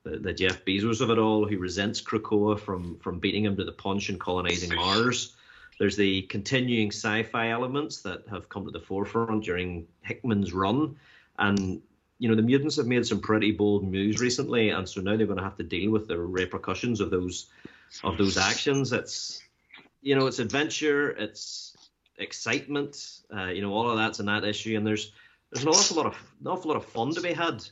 the, 0.05 0.17
the 0.17 0.33
Jeff 0.33 0.63
Bezos 0.63 1.01
of 1.01 1.09
it 1.09 1.17
all, 1.17 1.45
who 1.45 1.57
resents 1.57 2.01
Krakoa 2.01 2.57
from 2.57 2.97
from 2.99 3.19
beating 3.19 3.43
him 3.43 3.57
to 3.57 3.65
the 3.65 3.71
punch 3.71 4.09
and 4.09 4.19
colonizing 4.19 4.73
Mars. 4.73 5.35
There's 5.77 5.97
the 5.97 6.21
continuing 6.23 6.89
sci-fi 6.89 7.49
elements 7.49 8.01
that 8.03 8.23
have 8.29 8.47
come 8.47 8.63
to 8.63 8.71
the 8.71 8.79
forefront 8.79 9.43
during 9.43 9.87
Hickman's 10.03 10.53
run, 10.53 10.95
and 11.37 11.81
you 12.17 12.29
know 12.29 12.35
the 12.35 12.41
mutants 12.41 12.77
have 12.77 12.87
made 12.87 13.05
some 13.05 13.19
pretty 13.19 13.51
bold 13.51 13.83
moves 13.83 14.19
recently, 14.21 14.69
and 14.69 14.87
so 14.87 15.01
now 15.01 15.17
they're 15.17 15.25
going 15.25 15.37
to 15.37 15.43
have 15.43 15.57
to 15.57 15.63
deal 15.63 15.91
with 15.91 16.07
the 16.07 16.17
repercussions 16.17 17.01
of 17.01 17.09
those 17.09 17.47
of 18.03 18.17
those 18.17 18.37
actions. 18.37 18.93
It's 18.93 19.41
you 20.01 20.15
know 20.15 20.27
it's 20.27 20.39
adventure, 20.39 21.11
it's 21.11 21.75
excitement, 22.17 23.21
uh, 23.35 23.47
you 23.47 23.61
know 23.61 23.73
all 23.73 23.89
of 23.89 23.97
that's 23.97 24.19
in 24.19 24.27
that 24.27 24.45
issue, 24.45 24.77
and 24.77 24.87
there's 24.87 25.11
there's 25.51 25.63
an 25.63 25.69
awful 25.69 25.97
lot 25.97 26.05
of 26.05 26.33
an 26.41 26.47
awful 26.47 26.71
lot 26.71 26.77
of 26.77 26.85
fun 26.85 27.13
to 27.15 27.21
be 27.21 27.33
had. 27.33 27.65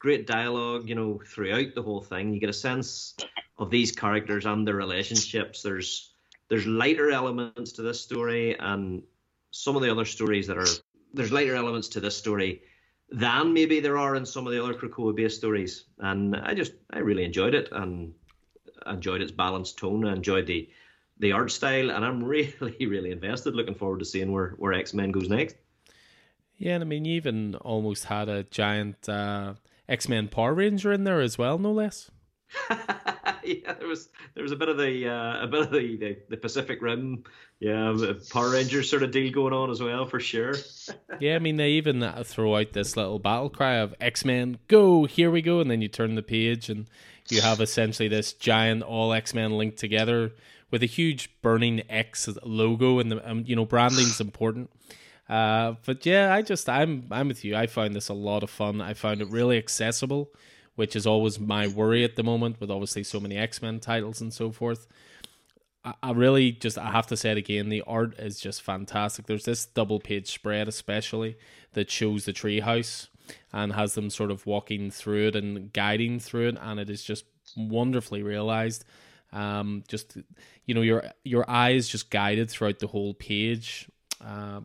Great 0.00 0.26
dialogue, 0.26 0.86
you 0.86 0.94
know, 0.94 1.18
throughout 1.26 1.74
the 1.74 1.82
whole 1.82 2.02
thing. 2.02 2.34
You 2.34 2.40
get 2.40 2.50
a 2.50 2.52
sense 2.52 3.16
of 3.56 3.70
these 3.70 3.90
characters 3.90 4.44
and 4.44 4.66
their 4.66 4.74
relationships. 4.74 5.62
There's 5.62 6.10
there's 6.48 6.66
lighter 6.66 7.10
elements 7.10 7.72
to 7.72 7.82
this 7.82 8.00
story, 8.00 8.58
and 8.58 9.02
some 9.50 9.76
of 9.76 9.82
the 9.82 9.90
other 9.90 10.04
stories 10.04 10.48
that 10.48 10.58
are 10.58 10.66
there's 11.14 11.32
lighter 11.32 11.54
elements 11.54 11.88
to 11.88 12.00
this 12.00 12.16
story 12.16 12.62
than 13.10 13.52
maybe 13.52 13.80
there 13.80 13.98
are 13.98 14.16
in 14.16 14.26
some 14.26 14.46
of 14.46 14.52
the 14.52 14.62
other 14.62 14.74
Krakoa 14.74 15.14
based 15.14 15.38
stories. 15.38 15.84
And 15.98 16.36
I 16.36 16.54
just 16.54 16.72
I 16.92 16.98
really 16.98 17.24
enjoyed 17.24 17.54
it 17.54 17.68
and 17.72 18.14
enjoyed 18.86 19.22
its 19.22 19.32
balanced 19.32 19.78
tone. 19.78 20.06
I 20.06 20.12
enjoyed 20.12 20.46
the 20.46 20.68
the 21.18 21.32
art 21.32 21.50
style, 21.50 21.90
and 21.90 22.04
I'm 22.04 22.24
really 22.34 22.76
really 22.80 23.10
invested. 23.10 23.54
Looking 23.54 23.74
forward 23.74 24.00
to 24.00 24.04
seeing 24.04 24.32
where 24.32 24.50
where 24.58 24.72
X 24.72 24.94
Men 24.94 25.12
goes 25.12 25.28
next. 25.28 25.56
Yeah, 26.56 26.74
and 26.74 26.84
I 26.84 26.86
mean, 26.86 27.04
you 27.04 27.16
even 27.16 27.56
almost 27.56 28.04
had 28.04 28.28
a 28.28 28.44
giant 28.44 29.08
uh, 29.08 29.54
X 29.88 30.08
Men 30.08 30.28
Power 30.28 30.54
Ranger 30.54 30.92
in 30.92 31.04
there 31.04 31.20
as 31.20 31.36
well, 31.36 31.58
no 31.58 31.72
less. 31.72 32.10
yeah, 33.64 33.74
there 33.74 33.88
was 33.88 34.08
there 34.34 34.42
was 34.42 34.52
a 34.52 34.56
bit 34.56 34.68
of 34.68 34.78
the 34.78 35.08
uh, 35.08 35.44
a 35.44 35.46
bit 35.46 35.60
of 35.60 35.70
the, 35.70 35.96
the, 35.96 36.16
the 36.30 36.36
Pacific 36.36 36.80
Rim, 36.80 37.24
yeah, 37.60 37.94
Power 38.30 38.50
Rangers 38.50 38.88
sort 38.88 39.02
of 39.02 39.10
deal 39.10 39.30
going 39.32 39.52
on 39.52 39.70
as 39.70 39.82
well 39.82 40.06
for 40.06 40.20
sure. 40.20 40.54
yeah, 41.20 41.36
I 41.36 41.38
mean 41.38 41.56
they 41.56 41.70
even 41.70 42.08
throw 42.24 42.56
out 42.56 42.72
this 42.72 42.96
little 42.96 43.18
battle 43.18 43.50
cry 43.50 43.74
of 43.74 43.94
X 44.00 44.24
Men 44.24 44.58
go, 44.68 45.04
here 45.04 45.30
we 45.30 45.42
go, 45.42 45.60
and 45.60 45.70
then 45.70 45.82
you 45.82 45.88
turn 45.88 46.14
the 46.14 46.22
page 46.22 46.68
and 46.68 46.86
you 47.28 47.40
have 47.40 47.60
essentially 47.60 48.08
this 48.08 48.32
giant 48.32 48.82
all 48.82 49.12
X 49.12 49.34
Men 49.34 49.52
linked 49.56 49.78
together 49.78 50.32
with 50.70 50.82
a 50.82 50.86
huge 50.86 51.30
burning 51.42 51.82
X 51.88 52.28
logo, 52.42 52.98
and 52.98 53.12
the 53.12 53.30
um, 53.30 53.44
you 53.46 53.56
know 53.56 53.64
branding's 53.64 54.20
important. 54.20 54.70
Uh, 55.28 55.74
but 55.86 56.04
yeah, 56.04 56.34
I 56.34 56.42
just 56.42 56.68
I'm 56.68 57.06
I'm 57.10 57.28
with 57.28 57.44
you. 57.44 57.56
I 57.56 57.66
find 57.66 57.94
this 57.94 58.08
a 58.08 58.14
lot 58.14 58.42
of 58.42 58.50
fun. 58.50 58.80
I 58.80 58.94
found 58.94 59.20
it 59.20 59.28
really 59.28 59.58
accessible 59.58 60.30
which 60.74 60.96
is 60.96 61.06
always 61.06 61.38
my 61.38 61.66
worry 61.66 62.04
at 62.04 62.16
the 62.16 62.22
moment 62.22 62.60
with 62.60 62.70
obviously 62.70 63.04
so 63.04 63.20
many 63.20 63.36
X 63.36 63.62
Men 63.62 63.80
titles 63.80 64.20
and 64.20 64.32
so 64.32 64.50
forth. 64.50 64.86
I, 65.84 65.94
I 66.02 66.12
really 66.12 66.52
just 66.52 66.78
I 66.78 66.90
have 66.90 67.06
to 67.08 67.16
say 67.16 67.32
it 67.32 67.38
again. 67.38 67.68
The 67.68 67.82
art 67.86 68.18
is 68.18 68.40
just 68.40 68.62
fantastic. 68.62 69.26
There's 69.26 69.44
this 69.44 69.66
double 69.66 70.00
page 70.00 70.30
spread, 70.30 70.68
especially 70.68 71.36
that 71.72 71.90
shows 71.90 72.24
the 72.24 72.32
treehouse 72.32 73.08
and 73.52 73.72
has 73.72 73.94
them 73.94 74.10
sort 74.10 74.30
of 74.30 74.46
walking 74.46 74.90
through 74.90 75.28
it 75.28 75.36
and 75.36 75.72
guiding 75.72 76.18
through 76.18 76.48
it, 76.48 76.58
and 76.60 76.80
it 76.80 76.90
is 76.90 77.02
just 77.02 77.24
wonderfully 77.56 78.22
realized. 78.22 78.84
Um, 79.32 79.82
just 79.88 80.16
you 80.66 80.74
know, 80.74 80.82
your 80.82 81.04
your 81.24 81.48
eyes 81.48 81.88
just 81.88 82.10
guided 82.10 82.50
throughout 82.50 82.78
the 82.78 82.86
whole 82.86 83.14
page. 83.14 83.88
Uh, 84.24 84.60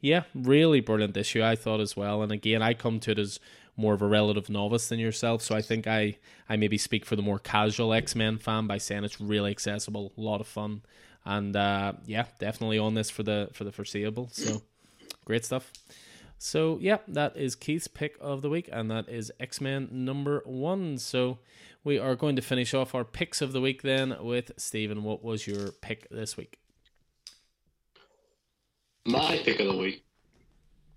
yeah, 0.00 0.24
really 0.34 0.80
brilliant 0.80 1.16
issue 1.16 1.42
I 1.42 1.56
thought 1.56 1.80
as 1.80 1.96
well. 1.96 2.22
And 2.22 2.32
again, 2.32 2.62
I 2.62 2.74
come 2.74 3.00
to 3.00 3.12
it 3.12 3.18
as 3.18 3.40
more 3.76 3.94
of 3.94 4.02
a 4.02 4.06
relative 4.06 4.48
novice 4.48 4.88
than 4.88 4.98
yourself. 4.98 5.42
So 5.42 5.54
I 5.54 5.62
think 5.62 5.86
I, 5.86 6.16
I 6.48 6.56
maybe 6.56 6.78
speak 6.78 7.04
for 7.04 7.16
the 7.16 7.22
more 7.22 7.38
casual 7.38 7.92
X 7.92 8.14
Men 8.14 8.38
fan 8.38 8.66
by 8.66 8.78
saying 8.78 9.04
it's 9.04 9.20
really 9.20 9.50
accessible, 9.50 10.12
a 10.16 10.20
lot 10.20 10.40
of 10.40 10.46
fun, 10.46 10.82
and 11.24 11.54
uh, 11.54 11.92
yeah, 12.06 12.26
definitely 12.38 12.78
on 12.78 12.94
this 12.94 13.10
for 13.10 13.22
the 13.22 13.50
for 13.52 13.64
the 13.64 13.72
foreseeable. 13.72 14.28
So 14.32 14.62
great 15.24 15.44
stuff. 15.44 15.72
So 16.38 16.78
yeah, 16.80 16.98
that 17.08 17.36
is 17.36 17.54
Keith's 17.54 17.88
pick 17.88 18.16
of 18.20 18.42
the 18.42 18.50
week, 18.50 18.68
and 18.72 18.90
that 18.90 19.08
is 19.08 19.32
X 19.40 19.60
Men 19.60 19.88
number 19.92 20.42
one. 20.44 20.98
So 20.98 21.38
we 21.84 21.98
are 21.98 22.16
going 22.16 22.36
to 22.36 22.42
finish 22.42 22.74
off 22.74 22.94
our 22.94 23.04
picks 23.04 23.40
of 23.40 23.52
the 23.52 23.60
week 23.60 23.82
then 23.82 24.16
with 24.20 24.52
Stephen. 24.56 25.02
What 25.04 25.22
was 25.22 25.46
your 25.46 25.70
pick 25.70 26.08
this 26.10 26.36
week? 26.36 26.58
My 29.04 29.38
pick 29.44 29.60
of 29.60 29.68
the 29.68 29.76
week 29.76 30.05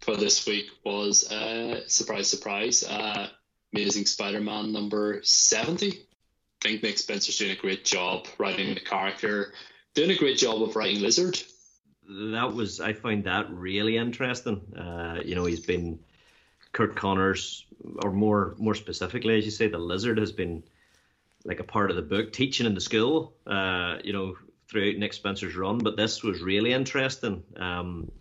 for 0.10 0.18
this 0.18 0.48
week 0.48 0.72
was 0.84 1.32
uh, 1.32 1.82
surprise, 1.88 2.28
surprise, 2.28 2.84
uh, 2.84 3.28
Amazing 3.74 4.08
Spider-Man 4.08 4.72
number 4.72 5.20
seventy. 5.22 5.92
I 5.92 6.68
think 6.68 6.84
Nick 6.84 6.98
Spencer's 6.98 7.38
doing 7.38 7.52
a 7.52 7.56
great 7.56 7.86
job 7.86 8.26
writing 8.40 8.74
the 8.74 8.80
character, 8.80 9.54
doing 9.94 10.10
a 10.10 10.18
great 10.18 10.38
job 10.38 10.64
of 10.64 10.76
writing 10.76 11.02
Lizard. 11.02 11.40
That 12.08 12.54
was 12.54 12.82
I 12.82 12.94
find 12.94 13.26
that 13.26 13.52
really 13.52 13.98
interesting. 13.98 14.62
Uh, 14.76 15.20
you 15.24 15.36
know, 15.36 15.46
he's 15.46 15.60
been 15.60 16.00
Curt 16.72 16.96
Connors, 16.96 17.66
or 18.02 18.12
more 18.12 18.56
more 18.58 18.74
specifically, 18.74 19.38
as 19.38 19.46
you 19.46 19.52
say, 19.52 19.68
the 19.68 19.78
Lizard 19.78 20.18
has 20.18 20.32
been 20.32 20.64
like 21.46 21.60
a 21.60 21.64
part 21.64 21.92
of 21.92 21.96
the 21.96 22.02
book, 22.02 22.34
teaching 22.34 22.66
in 22.66 22.74
the 22.74 22.82
school. 22.82 23.36
Uh, 23.46 23.98
you 24.04 24.14
know, 24.14 24.36
throughout 24.68 24.96
Nick 24.96 25.14
Spencer's 25.14 25.56
run, 25.56 25.78
but 25.78 25.98
this 25.98 26.24
was 26.24 26.42
really 26.42 26.74
interesting. 26.74 27.44
Um, 27.58 28.12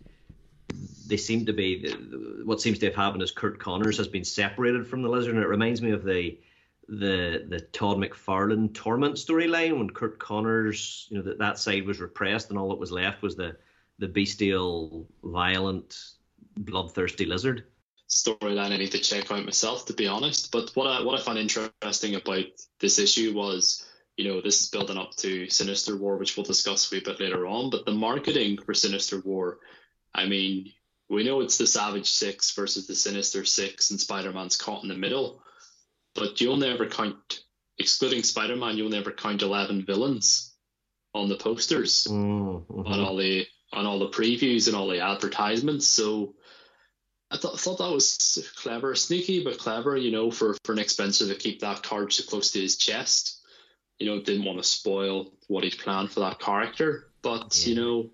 they 1.09 1.17
seem 1.17 1.45
to 1.47 1.53
be 1.53 1.89
what 2.45 2.61
seems 2.61 2.79
to 2.79 2.85
have 2.85 2.95
happened 2.95 3.23
is 3.23 3.31
Curt 3.31 3.59
Connors 3.59 3.97
has 3.97 4.07
been 4.07 4.23
separated 4.23 4.87
from 4.87 5.01
the 5.01 5.09
lizard, 5.09 5.35
and 5.35 5.43
it 5.43 5.47
reminds 5.47 5.81
me 5.81 5.91
of 5.91 6.03
the 6.03 6.37
the 6.87 7.45
the 7.47 7.59
Todd 7.71 7.97
McFarlane 7.97 8.73
Torment 8.73 9.15
storyline 9.15 9.77
when 9.77 9.89
Curt 9.89 10.19
Connors, 10.19 11.07
you 11.09 11.17
know, 11.17 11.23
that 11.23 11.39
that 11.39 11.59
side 11.59 11.85
was 11.85 11.99
repressed 11.99 12.49
and 12.49 12.57
all 12.57 12.69
that 12.69 12.79
was 12.79 12.91
left 12.91 13.21
was 13.21 13.35
the 13.35 13.57
the 13.97 14.07
bestial, 14.07 15.07
violent, 15.23 15.99
bloodthirsty 16.55 17.25
lizard. 17.25 17.65
Storyline 18.07 18.71
I 18.71 18.77
need 18.77 18.91
to 18.91 18.99
check 18.99 19.31
out 19.31 19.45
myself, 19.45 19.85
to 19.87 19.93
be 19.93 20.07
honest. 20.07 20.51
But 20.51 20.71
what 20.75 20.87
I 20.87 21.03
what 21.03 21.19
I 21.19 21.23
found 21.23 21.39
interesting 21.39 22.15
about 22.15 22.45
this 22.79 22.99
issue 22.99 23.33
was, 23.33 23.85
you 24.15 24.27
know, 24.27 24.41
this 24.41 24.61
is 24.61 24.69
building 24.69 24.97
up 24.97 25.15
to 25.17 25.49
Sinister 25.49 25.97
War, 25.97 26.17
which 26.17 26.37
we'll 26.37 26.45
discuss 26.45 26.91
a 26.91 26.95
wee 26.95 27.01
bit 27.01 27.19
later 27.19 27.47
on. 27.47 27.71
But 27.71 27.85
the 27.85 27.93
marketing 27.93 28.59
for 28.63 28.73
Sinister 28.73 29.19
War, 29.19 29.59
I 30.13 30.25
mean, 30.25 30.71
we 31.09 31.23
know 31.23 31.41
it's 31.41 31.57
the 31.57 31.67
Savage 31.67 32.09
Six 32.09 32.51
versus 32.51 32.85
the 32.87 32.95
Sinister 32.95 33.43
Six, 33.43 33.89
and 33.89 33.99
Spider 33.99 34.31
Man's 34.31 34.57
caught 34.57 34.83
in 34.83 34.89
the 34.89 34.95
middle. 34.95 35.41
But 36.15 36.39
you'll 36.39 36.57
never 36.57 36.85
count, 36.85 37.41
excluding 37.77 38.23
Spider 38.23 38.55
Man, 38.55 38.77
you'll 38.77 38.89
never 38.89 39.11
count 39.11 39.41
eleven 39.41 39.85
villains 39.85 40.55
on 41.13 41.27
the 41.27 41.35
posters, 41.35 42.07
mm-hmm. 42.09 42.81
on 42.85 42.99
all 42.99 43.15
the 43.15 43.47
on 43.73 43.85
all 43.85 43.99
the 43.99 44.09
previews 44.09 44.67
and 44.67 44.75
all 44.75 44.87
the 44.87 44.99
advertisements. 44.99 45.87
So 45.87 46.35
I 47.31 47.37
thought, 47.37 47.59
thought 47.59 47.77
that 47.79 47.91
was 47.91 48.47
clever, 48.57 48.95
sneaky 48.95 49.43
but 49.43 49.57
clever. 49.57 49.97
You 49.97 50.11
know, 50.11 50.29
for 50.29 50.55
for 50.63 50.75
Nick 50.75 50.91
Spencer 50.91 51.27
to 51.27 51.35
keep 51.35 51.61
that 51.61 51.81
card 51.81 52.13
so 52.13 52.23
close 52.23 52.51
to 52.51 52.61
his 52.61 52.77
chest. 52.77 53.37
You 53.97 54.05
know, 54.05 54.21
didn't 54.21 54.45
want 54.45 54.59
to 54.59 54.63
spoil 54.63 55.33
what 55.47 55.63
he'd 55.63 55.77
planned 55.77 56.11
for 56.11 56.21
that 56.21 56.39
character, 56.39 57.11
but 57.21 57.57
yeah. 57.59 57.69
you 57.69 57.75
know 57.81 58.09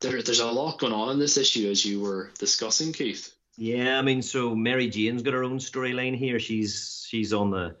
there, 0.00 0.22
there's 0.22 0.40
a 0.40 0.46
lot 0.46 0.78
going 0.78 0.92
on 0.92 1.10
in 1.10 1.18
this 1.18 1.36
issue 1.36 1.70
as 1.70 1.84
you 1.84 2.00
were 2.00 2.30
discussing, 2.38 2.92
Keith. 2.92 3.34
Yeah, 3.56 3.98
I 3.98 4.02
mean, 4.02 4.20
so 4.22 4.54
Mary 4.54 4.88
Jane's 4.88 5.22
got 5.22 5.34
her 5.34 5.44
own 5.44 5.58
storyline 5.58 6.16
here. 6.16 6.38
She's 6.38 7.06
she's 7.08 7.32
on 7.32 7.50
the 7.50 7.76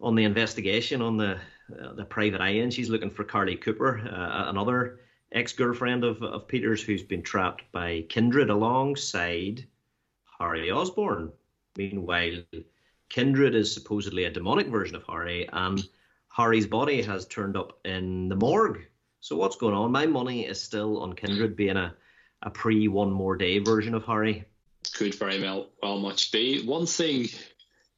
on 0.00 0.14
the 0.14 0.24
investigation 0.24 1.00
on 1.00 1.16
the 1.16 1.38
uh, 1.80 1.94
the 1.94 2.04
private 2.04 2.40
eye 2.40 2.60
and 2.60 2.72
she's 2.72 2.90
looking 2.90 3.10
for 3.10 3.24
Carlie 3.24 3.56
Cooper, 3.56 3.98
uh, 3.98 4.50
another 4.50 5.00
ex 5.32 5.52
girlfriend 5.52 6.04
of 6.04 6.22
of 6.22 6.48
Peter's 6.48 6.82
who's 6.82 7.02
been 7.02 7.22
trapped 7.22 7.62
by 7.72 8.04
Kindred 8.08 8.50
alongside 8.50 9.66
Harry 10.38 10.70
Osborn. 10.70 11.32
Meanwhile, 11.76 12.42
Kindred 13.08 13.54
is 13.54 13.72
supposedly 13.72 14.24
a 14.24 14.30
demonic 14.30 14.66
version 14.66 14.96
of 14.96 15.04
Harry, 15.08 15.48
and 15.50 15.82
Harry's 16.28 16.66
body 16.66 17.00
has 17.02 17.26
turned 17.26 17.56
up 17.56 17.78
in 17.86 18.28
the 18.28 18.36
morgue 18.36 18.84
so 19.20 19.36
what's 19.36 19.56
going 19.56 19.74
on? 19.74 19.92
My 19.92 20.06
money 20.06 20.46
is 20.46 20.60
still 20.60 21.02
on 21.02 21.14
Kindred 21.14 21.56
being 21.56 21.76
a, 21.76 21.94
a 22.42 22.50
pre 22.50 22.88
one 22.88 23.12
more 23.12 23.36
day 23.36 23.58
version 23.58 23.94
of 23.94 24.04
Harry. 24.04 24.44
Could 24.94 25.14
very 25.14 25.40
well 25.40 25.68
well 25.82 25.98
much 25.98 26.32
be. 26.32 26.64
One 26.64 26.86
thing 26.86 27.28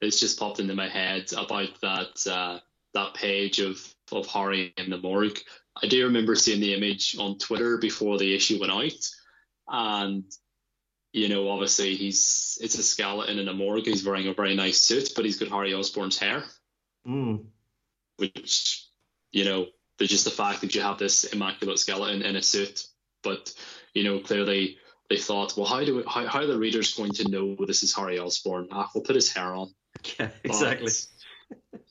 that's 0.01 0.19
just 0.19 0.39
popped 0.39 0.59
into 0.59 0.74
my 0.74 0.89
head 0.89 1.32
about 1.36 1.81
that 1.81 2.27
uh, 2.31 2.59
that 2.94 3.15
page 3.15 3.61
of, 3.61 3.81
of 4.11 4.27
Harry 4.27 4.74
in 4.77 4.90
the 4.90 4.99
morgue. 4.99 5.39
I 5.81 5.86
do 5.86 6.05
remember 6.05 6.35
seeing 6.35 6.61
the 6.61 6.74
image 6.74 7.16
on 7.19 7.39
Twitter 7.39 7.78
before 7.78 8.19
the 8.19 8.35
issue 8.35 8.61
went 8.61 8.73
out. 8.73 9.09
And 9.69 10.24
you 11.12 11.28
know, 11.28 11.49
obviously 11.51 11.94
he's 11.94 12.59
it's 12.61 12.78
a 12.78 12.82
skeleton 12.82 13.39
in 13.39 13.49
a 13.49 13.55
morgue. 13.55 13.86
He's 13.86 14.05
wearing 14.05 14.27
a 14.27 14.35
very 14.35 14.57
nice 14.57 14.81
suit, 14.81 15.11
but 15.15 15.24
he's 15.24 15.39
got 15.39 15.49
Harry 15.51 15.73
Osborn's 15.73 16.19
hair. 16.19 16.44
Mm. 17.07 17.44
Which, 18.16 18.86
you 19.31 19.44
know, 19.44 19.66
there's 20.03 20.11
just 20.11 20.24
the 20.24 20.33
fact 20.33 20.62
that 20.62 20.74
you 20.74 20.81
have 20.81 20.99
this 20.99 21.23
immaculate 21.23 21.79
skeleton 21.79 22.23
in 22.23 22.35
a 22.35 22.43
suit, 22.43 22.89
but 23.23 23.55
you 23.95 24.03
know 24.03 24.19
clearly 24.19 24.77
they 25.09 25.16
thought, 25.16 25.57
well, 25.57 25.65
how 25.65 25.85
do 25.85 25.99
we, 25.99 26.03
how, 26.09 26.27
how 26.27 26.41
are 26.41 26.47
the 26.47 26.59
readers 26.59 26.95
going 26.95 27.12
to 27.12 27.29
know 27.29 27.55
this 27.65 27.85
is 27.85 27.95
Harry 27.95 28.19
Osborn? 28.19 28.66
Ah, 28.73 28.91
we'll 28.93 29.05
put 29.05 29.15
his 29.15 29.33
hair 29.33 29.55
on. 29.55 29.73
Yeah, 30.19 30.31
exactly. 30.43 30.91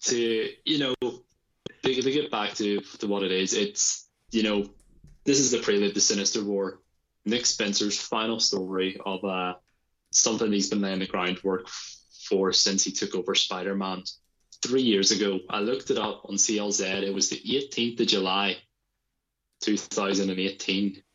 to 0.02 0.50
you 0.66 0.80
know, 0.80 0.96
to, 1.02 2.02
to 2.02 2.12
get 2.12 2.30
back 2.30 2.54
to 2.56 2.82
to 3.00 3.08
what 3.08 3.24
it 3.24 3.32
is, 3.32 3.54
it's 3.54 4.10
you 4.32 4.44
know, 4.44 4.70
this 5.24 5.40
is 5.40 5.52
the 5.52 5.60
prelude 5.60 5.94
to 5.94 6.02
Sinister 6.02 6.44
War. 6.44 6.82
Nick 7.24 7.46
Spencer's 7.46 7.98
final 7.98 8.42
story 8.42 9.00
of 9.06 9.24
uh, 9.24 9.54
something 10.10 10.52
he's 10.52 10.70
been 10.70 10.82
laying 10.82 11.00
the 11.00 11.08
groundwork 11.08 11.70
for 12.28 12.52
since 12.52 12.84
he 12.84 12.92
took 12.92 13.16
over 13.16 13.36
Spider 13.36 13.74
Man 13.74 14.04
three 14.62 14.82
years 14.82 15.12
ago. 15.12 15.40
I 15.50 15.60
looked 15.60 15.90
it 15.90 15.98
up 15.98 16.26
on 16.26 16.36
CLZ. 16.36 17.04
It 17.04 17.14
was 17.14 17.30
the 17.30 17.38
18th 17.38 18.00
of 18.00 18.08
July, 18.08 18.58
2018. 19.62 21.02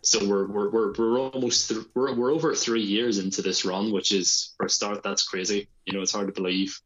So 0.00 0.26
we're 0.26 0.46
we're 0.46 0.70
we're, 0.70 0.92
we're 0.96 1.18
almost 1.18 1.68
th- 1.68 1.84
we're 1.94 2.14
we're 2.14 2.32
over 2.32 2.54
three 2.54 2.80
years 2.80 3.18
into 3.18 3.42
this 3.42 3.66
run, 3.66 3.92
which 3.92 4.12
is 4.12 4.54
for 4.56 4.64
a 4.64 4.70
start. 4.70 5.02
That's 5.02 5.28
crazy. 5.28 5.68
You 5.84 5.92
know, 5.92 6.00
it's 6.00 6.12
hard 6.12 6.28
to 6.28 6.32
believe 6.32 6.80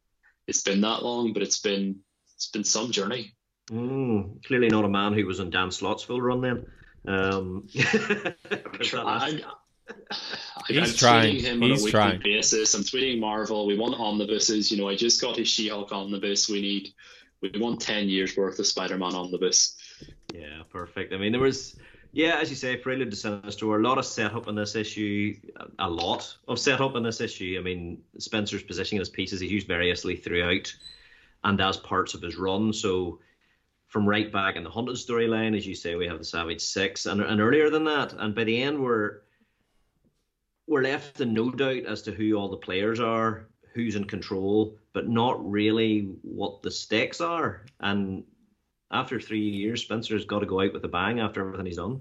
it's 0.49 0.63
been 0.63 0.81
that 0.81 1.05
long, 1.05 1.33
but 1.33 1.43
it's 1.43 1.61
been 1.61 2.01
it's 2.35 2.49
been 2.49 2.65
some 2.65 2.91
journey. 2.91 3.37
Mm, 3.71 4.45
clearly 4.45 4.69
not 4.69 4.85
a 4.85 4.89
man 4.89 5.13
who 5.13 5.27
was 5.27 5.39
on 5.39 5.51
Dan 5.51 5.71
Slott's 5.71 6.03
full 6.03 6.21
run 6.21 6.41
then. 6.41 6.67
Um, 7.07 7.69
I, 8.95 9.43
He's 10.67 10.79
I'm 10.79 10.97
trying. 10.97 11.37
tweeting 11.37 11.41
him 11.43 11.63
He's 11.63 11.71
on 11.71 11.71
a 11.71 11.75
weekly 11.75 11.91
trying. 11.91 12.21
basis. 12.23 12.75
I'm 12.75 12.83
tweeting 12.83 13.21
Marvel. 13.21 13.67
We 13.67 13.77
want 13.79 13.95
omnibuses. 13.95 14.71
You 14.71 14.79
know, 14.79 14.89
I 14.89 14.97
just 14.97 15.21
got 15.21 15.37
his 15.37 15.49
She-Hulk 15.49 15.93
omnibus. 15.93 16.49
We 16.49 16.61
need, 16.61 16.93
we 17.41 17.51
want 17.57 17.81
ten 17.81 18.09
years 18.09 18.37
worth 18.37 18.59
of 18.59 18.67
Spider-Man 18.67 19.15
omnibus. 19.15 19.77
Yeah, 20.35 20.63
perfect. 20.71 21.13
I 21.13 21.17
mean, 21.17 21.33
there 21.33 21.41
was, 21.41 21.77
yeah, 22.13 22.39
as 22.41 22.51
you 22.51 22.57
say, 22.57 22.77
Prelude 22.77 23.11
to 23.11 23.17
Sinister 23.17 23.67
War, 23.67 23.81
a 23.81 23.83
lot 23.83 23.99
of 23.99 24.05
setup 24.05 24.47
in 24.49 24.55
this 24.55 24.75
issue, 24.75 25.35
a 25.79 25.89
lot 25.89 26.37
of 26.49 26.59
setup 26.59 26.97
in 26.97 27.03
this 27.03 27.21
issue. 27.21 27.57
I 27.59 27.63
mean, 27.63 28.03
Spencer's 28.19 28.63
positioning 28.63 29.01
his 29.01 29.09
pieces 29.09 29.41
he's 29.41 29.51
used 29.53 29.67
variously 29.67 30.17
throughout 30.17 30.75
and 31.45 31.61
as 31.61 31.77
parts 31.77 32.15
of 32.15 32.23
his 32.23 32.37
run. 32.37 32.73
So, 32.73 33.21
from 33.87 34.07
right 34.07 34.31
back 34.31 34.57
in 34.57 34.65
the 34.65 34.71
Hunted 34.71 34.97
storyline, 34.97 35.57
as 35.57 35.67
you 35.67 35.75
say, 35.75 35.95
we 35.95 36.07
have 36.09 36.19
the 36.19 36.25
Savage 36.25 36.61
Six, 36.61 37.07
and, 37.07 37.23
and 37.23 37.41
earlier 37.41 37.71
than 37.71 37.85
that. 37.85 38.13
And 38.13 38.35
by 38.35 38.45
the 38.45 38.63
end, 38.63 38.83
we're 38.83 39.21
we're 40.69 40.83
left 40.83 41.21
in 41.21 41.33
no 41.33 41.51
doubt 41.51 41.87
as 41.87 42.03
to 42.03 42.13
who 42.13 42.35
all 42.35 42.51
the 42.51 42.57
players 42.57 43.01
are, 43.01 43.49
who's 43.75 43.97
in 43.97 44.05
control, 44.05 44.77
but 44.93 45.09
not 45.09 45.51
really 45.51 46.11
what 46.23 46.63
the 46.63 46.71
stakes 46.71 47.21
are. 47.21 47.63
And 47.81 48.25
after 48.91 49.21
three 49.21 49.49
years, 49.49 49.83
Spencer's 49.83 50.27
got 50.27 50.41
to 50.41 50.47
go 50.47 50.61
out 50.61 50.73
with 50.73 50.85
a 50.85 50.89
bang 50.89 51.21
after 51.21 51.41
everything 51.41 51.67
he's 51.67 51.77
done. 51.77 52.01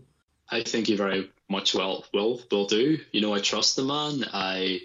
I 0.50 0.64
think 0.64 0.88
he 0.88 0.96
very 0.96 1.32
much 1.50 1.74
well 1.74 2.06
will 2.14 2.42
will 2.52 2.68
do. 2.68 3.00
You 3.12 3.22
know, 3.22 3.34
I 3.34 3.40
trust 3.40 3.76
the 3.76 3.84
man. 3.84 4.26
I 4.32 4.82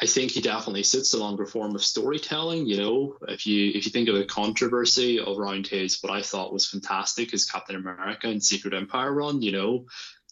I 0.00 0.06
think 0.06 0.32
he 0.32 0.40
definitely 0.40 0.82
suits 0.82 1.10
the 1.10 1.18
longer 1.18 1.46
form 1.46 1.74
of 1.74 1.82
storytelling. 1.82 2.66
You 2.66 2.76
know, 2.76 3.16
if 3.28 3.46
you 3.46 3.72
if 3.74 3.86
you 3.86 3.90
think 3.90 4.08
of 4.08 4.14
the 4.14 4.24
controversy 4.24 5.18
around 5.18 5.66
his 5.66 6.00
what 6.02 6.12
I 6.12 6.22
thought 6.22 6.52
was 6.52 6.66
fantastic 6.66 7.32
his 7.32 7.50
Captain 7.50 7.76
America 7.76 8.28
and 8.28 8.42
Secret 8.42 8.74
Empire 8.74 9.12
run. 9.12 9.42
You 9.42 9.52
know, 9.52 9.86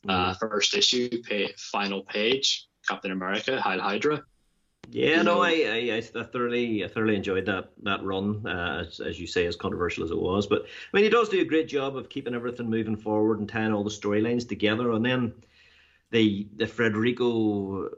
uh, 0.09 0.35
first 0.35 0.75
issue, 0.75 1.09
pay, 1.23 1.53
final 1.57 2.03
page, 2.03 2.69
Captain 2.89 3.11
America, 3.13 3.61
Heil 3.61 3.81
Hydra. 3.81 4.23
Yeah, 4.91 5.17
You 5.19 5.23
no, 5.25 5.35
know- 5.37 5.43
I, 5.43 5.51
I, 5.95 5.97
I 5.97 6.23
thoroughly, 6.25 6.85
I 6.85 6.89
thoroughly 6.89 7.17
enjoyed 7.17 7.47
that 7.47 7.71
that 7.85 8.03
run. 8.05 8.47
Uh, 8.47 8.85
as, 8.87 9.01
as 9.01 9.19
you 9.19 9.27
say, 9.27 9.47
as 9.47 9.57
controversial 9.57 10.05
as 10.05 10.11
it 10.11 10.19
was, 10.21 10.47
but 10.47 10.63
I 10.63 10.67
mean, 10.93 11.05
he 11.05 11.11
does 11.11 11.31
do 11.31 11.41
a 11.41 11.45
great 11.45 11.69
job 11.69 11.97
of 11.97 12.11
keeping 12.11 12.35
everything 12.35 12.69
moving 12.69 12.97
forward 12.97 13.41
and 13.41 13.49
tying 13.49 13.73
all 13.73 13.83
the 13.85 13.91
storylines 13.91 14.47
together. 14.47 14.93
And 14.93 15.05
then 15.05 15.33
the 16.11 16.47
the 16.57 16.67
Federico 16.67 17.89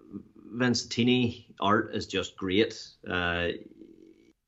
Vincentini 0.55 1.47
art 1.61 1.95
is 1.95 2.07
just 2.07 2.37
great. 2.37 2.81
Uh, 3.09 3.49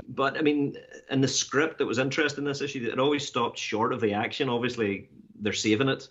but 0.09 0.39
I 0.39 0.43
mean, 0.43 0.77
in 1.11 1.21
the 1.21 1.29
script 1.29 1.79
that 1.79 1.87
was 1.87 1.99
interesting 1.99 2.45
this 2.45 2.63
issue, 2.63 2.89
it 2.91 2.99
always 3.01 3.27
stopped 3.27 3.59
short 3.59 3.93
of 3.93 4.01
the 4.01 4.15
action. 4.15 4.49
Obviously, 4.49 5.09
they're 5.41 5.53
saving 5.53 5.89
it 5.89 6.09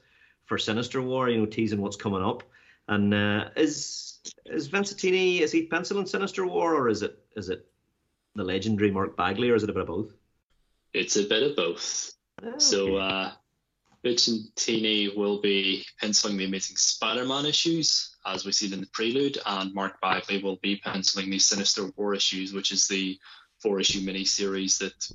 for 0.47 0.57
Sinister 0.57 1.01
War, 1.01 1.29
you 1.29 1.37
know, 1.37 1.45
teasing 1.45 1.81
what's 1.81 1.95
coming 1.95 2.23
up. 2.23 2.43
And 2.87 3.13
uh, 3.13 3.49
is 3.55 4.19
is 4.45 4.69
Vincentini 4.69 5.41
is 5.41 5.51
he 5.51 5.67
penciling 5.67 6.05
Sinister 6.05 6.45
War 6.45 6.73
or 6.73 6.89
is 6.89 7.03
it 7.03 7.19
is 7.35 7.49
it 7.49 7.67
the 8.35 8.43
legendary 8.43 8.91
Mark 8.91 9.15
Bagley 9.15 9.49
or 9.49 9.55
is 9.55 9.63
it 9.63 9.69
a 9.69 9.73
bit 9.73 9.81
of 9.81 9.87
both? 9.87 10.13
It's 10.93 11.17
a 11.17 11.27
bit 11.27 11.43
of 11.43 11.55
both. 11.55 12.13
So 12.57 12.97
okay. 12.97 13.15
uh, 13.15 13.31
Vicentini 14.05 15.15
will 15.15 15.41
be 15.41 15.85
penciling 15.99 16.37
the 16.37 16.45
Amazing 16.45 16.77
Spider-Man 16.77 17.45
issues, 17.45 18.15
as 18.25 18.45
we 18.45 18.51
see 18.51 18.71
in 18.71 18.79
the 18.79 18.87
prelude, 18.93 19.37
and 19.45 19.73
Mark 19.73 19.99
Bagley 20.01 20.41
will 20.41 20.57
be 20.57 20.77
penciling 20.77 21.29
the 21.29 21.39
Sinister 21.39 21.91
War 21.95 22.13
issues, 22.13 22.53
which 22.53 22.71
is 22.71 22.87
the 22.87 23.19
four-issue 23.59 24.01
mini 24.01 24.23
series 24.23 24.77
that 24.77 25.11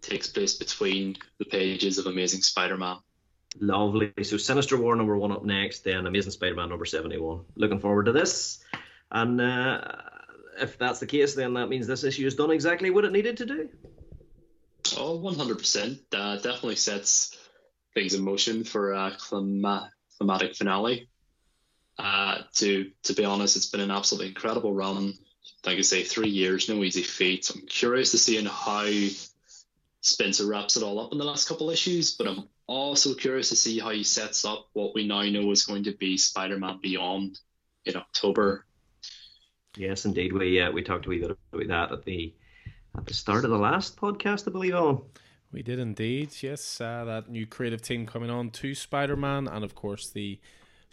takes 0.00 0.28
place 0.28 0.54
between 0.54 1.16
the 1.38 1.44
pages 1.44 1.98
of 1.98 2.06
Amazing 2.06 2.42
Spider-Man. 2.42 2.98
Lovely. 3.60 4.12
So 4.22 4.36
Sinister 4.36 4.76
War 4.76 4.96
number 4.96 5.16
one 5.16 5.32
up 5.32 5.44
next, 5.44 5.84
then 5.84 6.06
Amazing 6.06 6.32
Spider-Man 6.32 6.68
number 6.68 6.86
seventy-one. 6.86 7.44
Looking 7.56 7.78
forward 7.78 8.06
to 8.06 8.12
this. 8.12 8.64
And 9.10 9.40
uh, 9.40 9.80
if 10.58 10.78
that's 10.78 11.00
the 11.00 11.06
case, 11.06 11.34
then 11.34 11.54
that 11.54 11.68
means 11.68 11.86
this 11.86 12.04
issue 12.04 12.24
has 12.24 12.34
done 12.34 12.50
exactly 12.50 12.90
what 12.90 13.04
it 13.04 13.12
needed 13.12 13.36
to 13.38 13.46
do. 13.46 13.68
Oh, 14.96 15.18
100%. 15.18 15.98
Uh, 16.12 16.36
definitely 16.36 16.76
sets 16.76 17.36
things 17.94 18.14
in 18.14 18.22
motion 18.22 18.64
for 18.64 18.92
a 18.92 19.12
clima- 19.12 19.90
climatic 20.16 20.56
finale. 20.56 21.08
Uh, 21.98 22.38
to 22.54 22.90
to 23.02 23.12
be 23.12 23.24
honest, 23.24 23.56
it's 23.56 23.66
been 23.66 23.80
an 23.80 23.90
absolutely 23.90 24.28
incredible 24.28 24.72
run. 24.72 25.14
Like 25.64 25.78
I 25.78 25.82
say, 25.82 26.02
three 26.02 26.30
years, 26.30 26.68
no 26.68 26.82
easy 26.82 27.02
feat. 27.02 27.50
I'm 27.54 27.66
curious 27.66 28.12
to 28.12 28.18
see 28.18 28.38
in 28.38 28.46
how 28.46 28.88
Spencer 30.00 30.46
wraps 30.46 30.76
it 30.76 30.82
all 30.82 30.98
up 30.98 31.12
in 31.12 31.18
the 31.18 31.24
last 31.24 31.48
couple 31.48 31.70
issues, 31.70 32.14
but 32.14 32.26
I'm 32.26 32.48
also 32.72 33.14
curious 33.14 33.48
to 33.50 33.56
see 33.56 33.78
how 33.78 33.90
he 33.90 34.04
sets 34.04 34.44
up 34.44 34.68
what 34.72 34.94
we 34.94 35.06
now 35.06 35.22
know 35.22 35.50
is 35.50 35.64
going 35.64 35.84
to 35.84 35.92
be 35.92 36.16
Spider-Man 36.16 36.78
Beyond 36.82 37.38
in 37.84 37.96
October. 37.96 38.66
Yes, 39.76 40.04
indeed. 40.04 40.32
We 40.32 40.60
uh, 40.60 40.70
we 40.70 40.82
talked 40.82 41.06
a 41.06 41.08
wee 41.08 41.18
bit 41.18 41.36
about 41.52 41.68
that 41.68 41.92
at 41.92 42.04
the 42.04 42.34
at 42.96 43.06
the 43.06 43.14
start 43.14 43.44
of 43.44 43.50
the 43.50 43.58
last 43.58 43.96
podcast, 43.96 44.46
I 44.46 44.52
believe. 44.52 44.74
On 44.74 45.02
We 45.50 45.62
did 45.62 45.78
indeed, 45.78 46.30
yes. 46.42 46.80
Uh, 46.80 47.04
that 47.04 47.30
new 47.30 47.46
creative 47.46 47.80
team 47.80 48.06
coming 48.06 48.30
on 48.30 48.50
to 48.50 48.74
Spider 48.74 49.16
Man, 49.16 49.48
and 49.48 49.64
of 49.64 49.74
course 49.74 50.10
the 50.10 50.38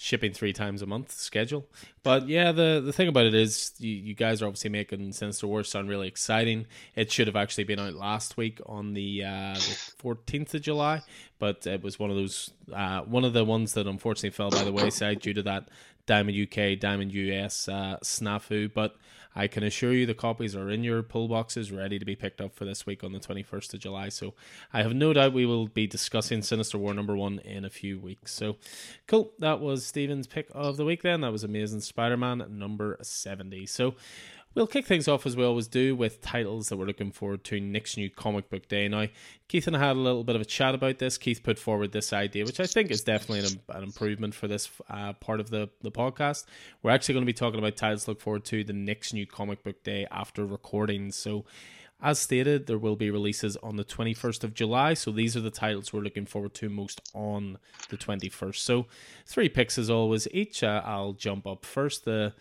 shipping 0.01 0.31
three 0.31 0.53
times 0.53 0.81
a 0.81 0.85
month 0.85 1.11
schedule. 1.11 1.67
But 2.03 2.29
yeah, 2.29 2.53
the 2.53 2.81
the 2.83 2.93
thing 2.93 3.09
about 3.09 3.25
it 3.25 3.35
is, 3.35 3.73
you, 3.77 3.91
you 3.91 4.15
guys 4.15 4.41
are 4.41 4.47
obviously 4.47 4.69
making 4.69 5.11
Sinister 5.11 5.45
Wars 5.45 5.69
sound 5.69 5.89
really 5.89 6.07
exciting. 6.07 6.65
It 6.95 7.11
should 7.11 7.27
have 7.27 7.35
actually 7.35 7.65
been 7.65 7.79
out 7.79 7.93
last 7.93 8.37
week 8.37 8.61
on 8.65 8.93
the 8.93 9.25
uh, 9.25 9.55
fourteenth 9.97 10.55
of 10.55 10.61
July, 10.61 11.01
but 11.37 11.67
it 11.67 11.83
was 11.83 11.99
one 11.99 12.09
of 12.09 12.15
those 12.15 12.51
uh, 12.73 13.01
one 13.01 13.25
of 13.25 13.33
the 13.33 13.43
ones 13.43 13.73
that 13.73 13.87
unfortunately 13.87 14.29
fell 14.29 14.49
by 14.49 14.63
the 14.63 14.71
wayside 14.71 15.19
due 15.19 15.33
to 15.33 15.43
that 15.43 15.67
Diamond 16.05 16.37
UK, 16.41 16.79
Diamond 16.79 17.13
US 17.13 17.67
uh, 17.67 17.97
snafu. 18.01 18.73
But 18.73 18.95
I 19.39 19.47
can 19.47 19.63
assure 19.63 19.93
you 19.93 20.05
the 20.05 20.13
copies 20.13 20.53
are 20.53 20.69
in 20.69 20.83
your 20.83 21.01
pull 21.01 21.29
boxes 21.29 21.71
ready 21.71 21.97
to 21.97 22.03
be 22.03 22.13
picked 22.13 22.41
up 22.41 22.53
for 22.53 22.65
this 22.65 22.85
week 22.85 23.05
on 23.05 23.13
the 23.13 23.21
21st 23.21 23.73
of 23.73 23.79
July. 23.79 24.09
So 24.09 24.33
I 24.73 24.83
have 24.83 24.93
no 24.93 25.13
doubt 25.13 25.31
we 25.31 25.45
will 25.45 25.67
be 25.67 25.87
discussing 25.87 26.41
Sinister 26.41 26.77
War 26.77 26.93
number 26.93 27.15
one 27.15 27.39
in 27.39 27.63
a 27.63 27.69
few 27.69 27.99
weeks. 27.99 28.33
So 28.33 28.57
cool. 29.07 29.31
That 29.39 29.61
was 29.61 29.85
Steven's 29.85 30.27
pick 30.27 30.49
of 30.51 30.75
the 30.75 30.83
week 30.83 31.03
then. 31.03 31.21
That 31.21 31.31
was 31.31 31.45
Amazing 31.45 31.79
Spider 31.79 32.17
Man 32.17 32.43
number 32.49 32.97
70. 33.01 33.65
So 33.67 33.95
We'll 34.59 34.67
kick 34.67 34.87
things 34.87 35.07
off 35.07 35.25
as 35.25 35.37
we 35.37 35.45
always 35.45 35.69
do 35.69 35.95
with 35.95 36.19
titles 36.19 36.67
that 36.67 36.75
we're 36.75 36.85
looking 36.85 37.13
forward 37.13 37.45
to 37.45 37.61
next 37.61 37.95
new 37.95 38.09
comic 38.09 38.49
book 38.49 38.67
day. 38.67 38.89
Now, 38.89 39.05
Keith 39.47 39.67
and 39.67 39.77
I 39.77 39.79
had 39.79 39.95
a 39.95 39.99
little 39.99 40.25
bit 40.25 40.35
of 40.35 40.41
a 40.41 40.45
chat 40.45 40.75
about 40.75 40.99
this. 40.99 41.17
Keith 41.17 41.41
put 41.41 41.57
forward 41.57 41.93
this 41.93 42.11
idea, 42.11 42.43
which 42.43 42.59
I 42.59 42.65
think 42.65 42.91
is 42.91 42.99
definitely 43.01 43.47
an, 43.47 43.77
an 43.77 43.83
improvement 43.83 44.35
for 44.35 44.49
this 44.49 44.69
uh, 44.89 45.13
part 45.13 45.39
of 45.39 45.49
the, 45.49 45.69
the 45.81 45.91
podcast. 45.91 46.43
We're 46.83 46.91
actually 46.91 47.13
going 47.13 47.25
to 47.25 47.25
be 47.25 47.31
talking 47.31 47.57
about 47.57 47.77
titles 47.77 48.03
to 48.03 48.11
look 48.11 48.19
forward 48.19 48.43
to 48.45 48.65
the 48.65 48.73
next 48.73 49.13
new 49.13 49.25
comic 49.25 49.63
book 49.63 49.81
day 49.81 50.05
after 50.11 50.45
recording. 50.45 51.13
So, 51.13 51.45
as 52.01 52.17
stated, 52.17 52.67
there 52.67 52.77
will 52.77 52.95
be 52.95 53.11
releases 53.11 53.57
on 53.57 53.75
the 53.75 53.83
21st 53.83 54.45
of 54.45 54.53
July. 54.53 54.93
So 54.93 55.11
these 55.11 55.35
are 55.35 55.41
the 55.41 55.51
titles 55.51 55.91
we're 55.91 55.99
looking 55.99 56.25
forward 56.25 56.53
to 56.55 56.69
most 56.69 57.01
on 57.13 57.57
the 57.89 57.97
21st. 57.97 58.55
So 58.55 58.85
three 59.25 59.49
picks 59.49 59.77
as 59.77 59.89
always 59.89 60.25
each. 60.31 60.63
Uh, 60.63 60.81
I'll 60.85 61.11
jump 61.11 61.45
up 61.45 61.65
first. 61.65 62.05
The 62.05 62.33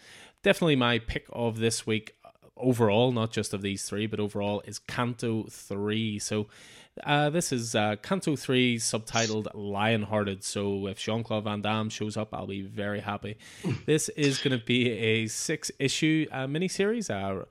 definitely 0.42 0.76
my 0.76 0.98
pick 0.98 1.26
of 1.32 1.58
this 1.58 1.86
week 1.86 2.14
overall, 2.56 3.12
not 3.12 3.30
just 3.30 3.54
of 3.54 3.62
these 3.62 3.84
three, 3.84 4.06
but 4.06 4.20
overall 4.20 4.62
is 4.66 4.78
Canto 4.78 5.44
3. 5.50 6.18
So 6.18 6.46
uh, 7.04 7.30
this 7.30 7.52
is 7.52 7.74
uh, 7.74 7.96
Canto 8.02 8.36
3 8.36 8.78
subtitled 8.78 9.46
Lionhearted. 9.54 10.42
So 10.42 10.86
if 10.86 10.98
Jean 10.98 11.22
Claude 11.22 11.44
Van 11.44 11.62
Damme 11.62 11.90
shows 11.90 12.16
up, 12.16 12.34
I'll 12.34 12.46
be 12.46 12.62
very 12.62 13.00
happy. 13.00 13.38
this 13.86 14.08
is 14.10 14.38
going 14.38 14.58
to 14.58 14.64
be 14.64 14.90
a 14.90 15.26
six 15.28 15.70
issue 15.78 16.26
uh, 16.32 16.46
miniseries. 16.46 17.10
Uh, 17.10 17.44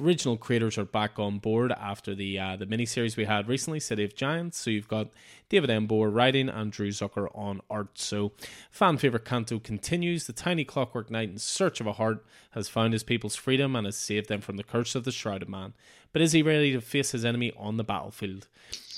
original 0.00 0.36
creators 0.36 0.78
are 0.78 0.84
back 0.84 1.18
on 1.18 1.38
board 1.38 1.72
after 1.72 2.14
the 2.14 2.38
uh, 2.38 2.56
the 2.56 2.66
miniseries 2.66 3.16
we 3.16 3.24
had 3.24 3.48
recently, 3.48 3.80
City 3.80 4.04
of 4.04 4.14
Giants. 4.14 4.58
So 4.58 4.70
you've 4.70 4.88
got 4.88 5.08
David 5.48 5.70
M. 5.70 5.86
Booher 5.86 6.12
writing 6.12 6.48
and 6.48 6.72
Drew 6.72 6.88
Zucker 6.88 7.28
on 7.36 7.60
art. 7.70 7.98
So 7.98 8.32
fan 8.70 8.96
favorite 8.96 9.24
Canto 9.24 9.58
continues. 9.58 10.26
The 10.26 10.32
tiny 10.32 10.64
clockwork 10.64 11.10
knight 11.10 11.30
in 11.30 11.38
search 11.38 11.80
of 11.80 11.86
a 11.86 11.94
heart 11.94 12.24
has 12.52 12.68
found 12.68 12.92
his 12.92 13.02
people's 13.02 13.36
freedom 13.36 13.76
and 13.76 13.86
has 13.86 13.96
saved 13.96 14.28
them 14.28 14.40
from 14.40 14.56
the 14.56 14.64
curse 14.64 14.94
of 14.94 15.04
the 15.04 15.12
Shrouded 15.12 15.48
Man. 15.48 15.74
but 16.12 16.22
is 16.22 16.32
he 16.32 16.42
ready 16.42 16.72
to 16.72 16.80
face 16.80 17.12
his 17.12 17.24
enemy 17.24 17.52
on 17.56 17.76
the 17.76 17.84
battlefield? 17.84 18.46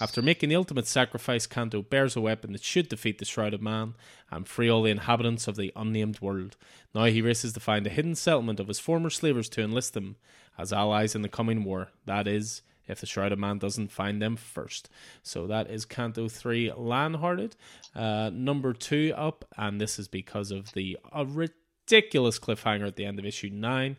After 0.00 0.20
making 0.20 0.48
the 0.48 0.56
ultimate 0.56 0.88
sacrifice, 0.88 1.46
Canto 1.46 1.80
bears 1.82 2.16
a 2.16 2.20
weapon 2.20 2.52
that 2.52 2.64
should 2.64 2.88
defeat 2.88 3.18
the 3.18 3.24
Shrouded 3.24 3.62
Man 3.62 3.94
and 4.30 4.48
free 4.48 4.68
all 4.68 4.82
the 4.82 4.90
inhabitants 4.90 5.46
of 5.46 5.54
the 5.54 5.72
unnamed 5.76 6.20
world. 6.20 6.56
Now 6.94 7.04
he 7.04 7.22
races 7.22 7.52
to 7.52 7.60
find 7.60 7.86
a 7.86 7.90
hidden 7.90 8.16
settlement 8.16 8.58
of 8.58 8.68
his 8.68 8.80
former 8.80 9.10
slavers 9.10 9.48
to 9.50 9.62
enlist 9.62 9.94
them 9.94 10.16
as 10.58 10.72
allies 10.72 11.14
in 11.14 11.22
the 11.22 11.28
coming 11.28 11.64
war. 11.64 11.88
That 12.06 12.26
is, 12.26 12.62
if 12.86 13.00
the 13.00 13.06
Shrouded 13.06 13.38
Man 13.38 13.58
doesn't 13.58 13.90
find 13.90 14.20
them 14.20 14.36
first. 14.36 14.88
So 15.22 15.46
that 15.46 15.70
is 15.70 15.84
Canto 15.84 16.28
3 16.28 16.72
Lionhearted. 16.76 17.56
Uh, 17.94 18.30
number 18.32 18.72
2 18.72 19.14
up, 19.16 19.44
and 19.56 19.80
this 19.80 19.98
is 19.98 20.08
because 20.08 20.50
of 20.50 20.72
the 20.72 20.98
uh, 21.12 21.24
ridiculous 21.26 22.38
cliffhanger 22.38 22.86
at 22.86 22.96
the 22.96 23.04
end 23.04 23.18
of 23.18 23.24
issue 23.24 23.50
9. 23.52 23.96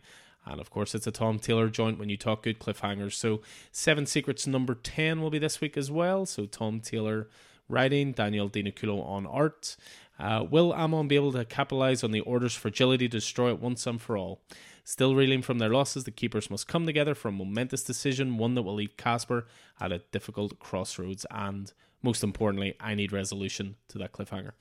And 0.48 0.60
of 0.60 0.70
course, 0.70 0.94
it's 0.94 1.08
a 1.08 1.12
Tom 1.12 1.40
Taylor 1.40 1.68
joint 1.68 1.98
when 1.98 2.08
you 2.08 2.16
talk 2.16 2.44
good 2.44 2.60
cliffhangers. 2.60 3.14
So, 3.14 3.42
Seven 3.72 4.06
Secrets 4.06 4.46
number 4.46 4.76
10 4.76 5.20
will 5.20 5.30
be 5.30 5.40
this 5.40 5.60
week 5.60 5.76
as 5.76 5.90
well. 5.90 6.24
So, 6.24 6.46
Tom 6.46 6.78
Taylor 6.80 7.28
writing, 7.68 8.12
Daniel 8.12 8.46
Di 8.48 8.62
Nicuolo 8.62 9.04
on 9.04 9.26
art. 9.26 9.76
Uh, 10.18 10.44
will 10.48 10.72
Amon 10.72 11.08
be 11.08 11.16
able 11.16 11.32
to 11.32 11.44
capitalize 11.44 12.02
on 12.02 12.12
the 12.12 12.20
Order's 12.20 12.54
fragility 12.54 13.08
to 13.08 13.18
destroy 13.18 13.50
it 13.50 13.60
once 13.60 13.86
and 13.86 14.00
for 14.00 14.16
all? 14.16 14.40
Still 14.88 15.16
reeling 15.16 15.42
from 15.42 15.58
their 15.58 15.68
losses, 15.68 16.04
the 16.04 16.12
keepers 16.12 16.48
must 16.48 16.68
come 16.68 16.86
together 16.86 17.16
for 17.16 17.26
a 17.26 17.32
momentous 17.32 17.82
decision, 17.82 18.38
one 18.38 18.54
that 18.54 18.62
will 18.62 18.76
leave 18.76 18.96
Caspar 18.96 19.44
at 19.80 19.90
a 19.90 19.98
difficult 20.12 20.60
crossroads. 20.60 21.26
And 21.28 21.72
most 22.04 22.22
importantly, 22.22 22.76
I 22.78 22.94
need 22.94 23.12
resolution 23.12 23.74
to 23.88 23.98
that 23.98 24.12
cliffhanger. 24.12 24.52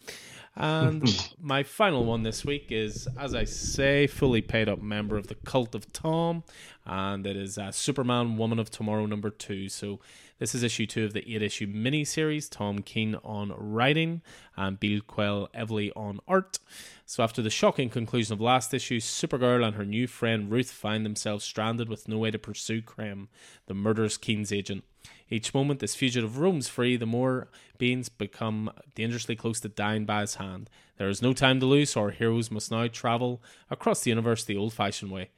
And 0.56 1.32
my 1.40 1.62
final 1.62 2.06
one 2.06 2.24
this 2.24 2.44
week 2.44 2.72
is, 2.72 3.08
as 3.20 3.36
I 3.36 3.44
say, 3.44 4.08
fully 4.08 4.42
paid 4.42 4.68
up 4.68 4.82
member 4.82 5.16
of 5.16 5.28
the 5.28 5.36
Cult 5.36 5.76
of 5.76 5.94
Tom, 5.94 6.44
and 6.88 7.28
it 7.28 7.38
is 7.38 7.60
uh, 7.60 7.72
Superman 7.72 8.36
Woman 8.36 8.58
of 8.58 8.72
Tomorrow 8.72 9.06
number 9.06 9.30
two. 9.30 9.70
So 9.70 10.00
this 10.38 10.54
is 10.54 10.64
issue 10.64 10.86
two 10.86 11.06
of 11.06 11.14
the 11.14 11.34
eight 11.34 11.42
issue 11.42 11.68
mini 11.68 12.04
series. 12.04 12.50
Tom 12.50 12.80
King 12.80 13.16
on 13.24 13.54
writing 13.58 14.22
um, 14.58 14.66
and 14.66 14.80
Bilquis 14.80 15.48
Evely 15.54 15.92
on 15.96 16.20
art. 16.28 16.60
So 17.06 17.24
after 17.24 17.42
the 17.42 17.50
shocking 17.50 17.90
conclusion 17.90 18.34
of 18.34 18.42
last 18.42 18.74
issue, 18.74 19.00
Supergirl 19.00 19.66
and 19.66 19.76
her 19.76 19.86
new 19.86 20.08
friend 20.08 20.52
Ruth 20.52 20.72
find 20.72 21.06
themselves 21.06 21.46
stranded 21.46 21.88
with 21.88 22.08
no 22.08 22.18
way 22.18 22.32
to 22.32 22.40
pursue 22.40 22.82
Krem, 22.82 23.28
the 23.68 23.74
murderous 23.74 24.18
Keen's 24.18 24.52
agent. 24.52 24.84
Each 25.30 25.54
moment 25.54 25.80
this 25.80 25.96
fugitive 25.96 26.38
roams 26.38 26.68
free, 26.68 26.98
the 26.98 27.06
more 27.06 27.48
beings 27.78 28.10
become 28.10 28.72
dangerously 28.94 29.36
close 29.36 29.60
to 29.62 29.70
dying 29.70 30.06
by 30.06 30.22
his 30.22 30.36
hand. 30.36 30.70
There 30.98 31.10
is 31.10 31.22
no 31.22 31.34
time 31.34 31.60
to 31.60 31.66
lose, 31.66 31.92
so 31.92 32.02
our 32.02 32.12
heroes 32.12 32.52
must 32.52 32.72
now 32.72 32.88
travel 32.88 33.42
across 33.70 34.02
the 34.02 34.12
universe 34.12 34.44
the 34.44 34.58
old 34.58 34.74
fashioned 34.74 35.12
way 35.12 35.30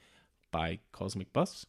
by 0.51 0.79
Cosmic 0.91 1.33
Bus. 1.33 1.65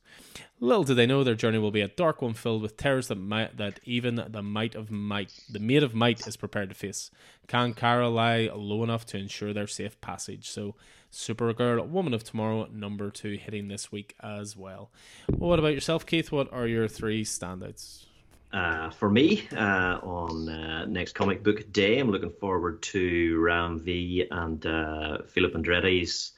Little 0.61 0.85
do 0.85 0.95
they 0.95 1.07
know 1.07 1.25
their 1.25 1.35
journey 1.35 1.59
will 1.59 1.71
be 1.71 1.81
a 1.81 1.89
dark 1.89 2.23
one 2.23 2.35
filled 2.35 2.63
with 2.63 2.77
terrors 2.77 3.09
that 3.09 3.17
might, 3.17 3.57
that 3.57 3.81
even 3.85 4.25
the 4.29 4.43
might 4.43 4.75
of 4.75 4.91
might, 4.91 5.33
the 5.51 5.59
maid 5.59 5.83
of 5.83 5.95
might, 5.95 6.27
is 6.27 6.37
prepared 6.37 6.69
to 6.71 6.75
face. 6.75 7.11
Can 7.47 7.75
Kara 7.75 8.09
lie 8.09 8.51
low 8.55 8.83
enough 8.83 9.07
to 9.07 9.19
ensure 9.19 9.53
their 9.53 9.67
safe 9.67 10.01
passage? 10.01 10.51
So, 10.51 10.75
Supergirl, 11.11 11.89
Woman 11.89 12.13
of 12.13 12.23
Tomorrow, 12.23 12.69
number 12.73 13.11
two, 13.11 13.37
hitting 13.37 13.69
this 13.69 13.91
week 13.91 14.15
as 14.21 14.57
well. 14.57 14.91
what 15.29 15.59
about 15.59 15.75
yourself, 15.75 16.05
Keith? 16.05 16.31
What 16.31 16.53
are 16.53 16.67
your 16.67 16.89
three 16.89 17.25
standouts? 17.25 18.05
Uh, 18.53 18.89
for 18.91 19.11
me, 19.11 19.47
uh, 19.55 19.99
on 20.03 20.49
uh, 20.49 20.87
next 20.87 21.15
comic 21.15 21.43
book 21.43 21.71
day, 21.73 21.99
I'm 21.99 22.11
looking 22.11 22.33
forward 22.41 22.81
to 22.83 23.39
Ram 23.41 23.79
V 23.79 24.27
and 24.31 24.65
uh, 24.65 25.19
Filipe 25.27 25.55
Andrade's 25.55 26.33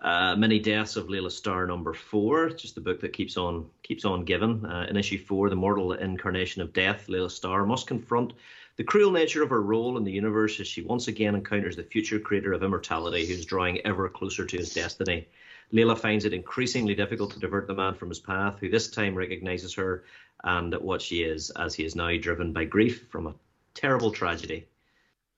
uh, 0.00 0.36
Many 0.36 0.58
Deaths 0.58 0.96
of 0.96 1.08
Laila 1.08 1.30
Starr 1.30 1.66
number 1.66 1.94
four. 1.94 2.50
just 2.50 2.74
the 2.74 2.80
book 2.80 3.00
that 3.00 3.12
keeps 3.12 3.36
on 3.36 3.66
keeps 3.82 4.04
on 4.04 4.24
giving. 4.24 4.64
Uh, 4.64 4.86
in 4.88 4.96
issue 4.96 5.18
four, 5.18 5.48
the 5.48 5.56
mortal 5.56 5.92
incarnation 5.92 6.62
of 6.62 6.72
death, 6.72 7.08
Laila 7.08 7.30
Starr 7.30 7.66
must 7.66 7.86
confront 7.86 8.32
the 8.76 8.84
cruel 8.84 9.10
nature 9.10 9.42
of 9.42 9.50
her 9.50 9.62
role 9.62 9.96
in 9.96 10.04
the 10.04 10.12
universe 10.12 10.60
as 10.60 10.66
she 10.66 10.82
once 10.82 11.08
again 11.08 11.34
encounters 11.34 11.76
the 11.76 11.82
future 11.82 12.18
creator 12.18 12.52
of 12.52 12.62
immortality, 12.62 13.26
who's 13.26 13.46
drawing 13.46 13.80
ever 13.86 14.08
closer 14.08 14.44
to 14.44 14.58
his 14.58 14.74
destiny. 14.74 15.26
Laila 15.72 15.96
finds 15.96 16.24
it 16.24 16.34
increasingly 16.34 16.94
difficult 16.94 17.32
to 17.32 17.40
divert 17.40 17.66
the 17.66 17.74
man 17.74 17.94
from 17.94 18.10
his 18.10 18.20
path, 18.20 18.58
who 18.60 18.68
this 18.68 18.88
time 18.88 19.14
recognizes 19.14 19.72
her 19.74 20.04
and 20.44 20.74
what 20.74 21.00
she 21.00 21.22
is, 21.22 21.50
as 21.50 21.74
he 21.74 21.84
is 21.84 21.96
now 21.96 22.14
driven 22.18 22.52
by 22.52 22.64
grief 22.64 23.06
from 23.08 23.26
a 23.26 23.34
terrible 23.74 24.10
tragedy. 24.10 24.66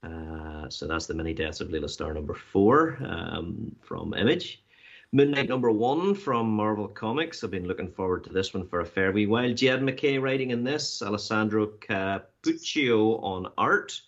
Uh, 0.02 0.68
so 0.68 0.86
that's 0.86 1.06
the 1.06 1.14
mini 1.14 1.34
deaths 1.34 1.60
of 1.60 1.70
Laila 1.70 1.88
Starr 1.88 2.14
number 2.14 2.34
four 2.34 2.98
um, 3.00 3.74
from 3.80 4.14
Image. 4.14 4.62
Moon 5.10 5.30
Knight 5.30 5.48
number 5.48 5.70
one 5.70 6.14
from 6.14 6.50
Marvel 6.50 6.86
Comics. 6.86 7.42
I've 7.42 7.50
been 7.50 7.66
looking 7.66 7.90
forward 7.90 8.24
to 8.24 8.32
this 8.32 8.52
one 8.52 8.66
for 8.66 8.80
a 8.80 8.86
fair 8.86 9.10
wee 9.10 9.26
while. 9.26 9.54
Jed 9.54 9.82
MacKay 9.82 10.18
writing 10.18 10.50
in 10.50 10.64
this, 10.64 11.00
Alessandro 11.00 11.66
Cappuccio 11.66 13.22
on 13.22 13.50
art. 13.56 14.00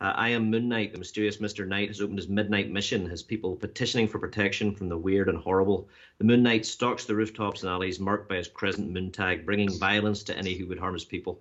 Uh, 0.00 0.12
I 0.16 0.30
am 0.30 0.50
Moon 0.50 0.68
Knight. 0.68 0.92
The 0.92 0.98
mysterious 0.98 1.36
Mr. 1.36 1.64
Knight 1.64 1.86
has 1.86 2.00
opened 2.00 2.18
his 2.18 2.28
midnight 2.28 2.68
mission, 2.68 3.08
his 3.08 3.22
people 3.22 3.54
petitioning 3.54 4.08
for 4.08 4.18
protection 4.18 4.74
from 4.74 4.88
the 4.88 4.98
weird 4.98 5.28
and 5.28 5.38
horrible. 5.38 5.88
The 6.18 6.24
Moon 6.24 6.42
Knight 6.42 6.66
stalks 6.66 7.04
the 7.04 7.14
rooftops 7.14 7.62
and 7.62 7.70
alleys 7.70 8.00
marked 8.00 8.28
by 8.28 8.34
his 8.38 8.48
crescent 8.48 8.90
moon 8.90 9.12
tag, 9.12 9.46
bringing 9.46 9.70
violence 9.78 10.24
to 10.24 10.36
any 10.36 10.54
who 10.54 10.66
would 10.66 10.80
harm 10.80 10.94
his 10.94 11.04
people. 11.04 11.40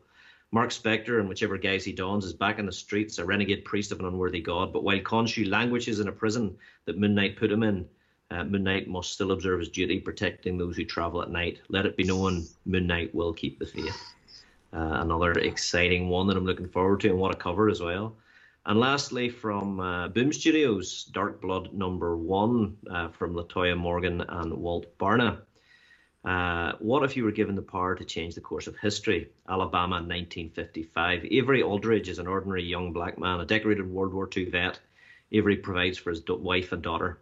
Mark 0.54 0.70
Spector, 0.72 1.22
in 1.22 1.30
whichever 1.30 1.58
guise 1.58 1.86
he 1.86 1.94
dons, 1.94 2.26
is 2.26 2.34
back 2.34 2.60
in 2.60 2.66
the 2.66 2.72
streets, 2.74 3.18
a 3.20 3.26
renegade 3.26 3.64
priest 3.64 3.94
of 3.94 4.02
an 4.02 4.06
unworthy 4.06 4.42
god. 4.42 4.74
But 4.74 4.84
while 4.84 5.00
Khonshu 5.00 5.50
languishes 5.50 6.02
in 6.02 6.10
a 6.10 6.12
prison 6.12 6.58
that 6.86 7.00
Moon 7.00 7.16
Knight 7.16 7.38
put 7.38 7.52
him 7.52 7.64
in, 7.64 7.88
uh, 8.32 8.44
Moon 8.44 8.64
Knight 8.64 8.90
must 8.90 9.14
still 9.14 9.32
observe 9.32 9.60
his 9.60 9.70
duty, 9.70 10.00
protecting 10.00 10.58
those 10.58 10.76
who 10.76 10.84
travel 10.84 11.22
at 11.22 11.32
night. 11.32 11.62
Let 11.70 11.86
it 11.86 11.96
be 11.96 12.04
known, 12.04 12.46
Moon 12.66 12.86
Knight 12.86 13.16
will 13.16 13.32
keep 13.34 13.60
the 13.60 13.66
faith. 13.66 13.98
Uh, 14.74 15.00
another 15.02 15.32
exciting 15.34 16.10
one 16.10 16.28
that 16.28 16.36
I'm 16.36 16.46
looking 16.46 16.70
forward 16.70 17.00
to, 17.02 17.10
and 17.10 17.20
what 17.20 17.34
a 17.34 17.38
cover 17.38 17.70
as 17.70 17.82
well. 17.82 18.18
And 18.66 18.80
lastly, 18.80 19.30
from 19.30 19.80
uh, 19.80 20.10
Boom 20.10 20.34
Studios, 20.34 21.06
Dark 21.06 21.42
Blood 21.42 21.74
number 21.74 22.18
one 22.18 22.78
uh, 22.90 23.08
from 23.08 23.34
Latoya 23.36 23.78
Morgan 23.78 24.22
and 24.22 24.54
Walt 24.54 24.98
Barna. 24.98 25.40
Uh, 26.24 26.74
what 26.78 27.04
if 27.04 27.18
you 27.18 27.24
were 27.24 27.32
given 27.32 27.56
the 27.56 27.62
power 27.64 27.96
to 27.96 28.06
change 28.06 28.36
the 28.36 28.42
course 28.42 28.68
of 28.68 28.78
history? 28.78 29.30
Alabama, 29.50 29.96
1955. 29.96 31.26
Avery 31.26 31.64
Aldridge 31.64 32.10
is 32.10 32.20
an 32.20 32.28
ordinary 32.28 32.64
young 32.64 32.94
black 32.94 33.18
man, 33.18 33.40
a 33.40 33.46
decorated 33.46 33.90
World 33.90 34.14
War 34.14 34.30
II 34.36 34.46
vet. 34.46 34.80
Avery 35.32 35.58
provides 35.58 35.98
for 35.98 36.12
his 36.12 36.22
wife 36.28 36.72
and 36.72 36.84
daughter. 36.84 37.18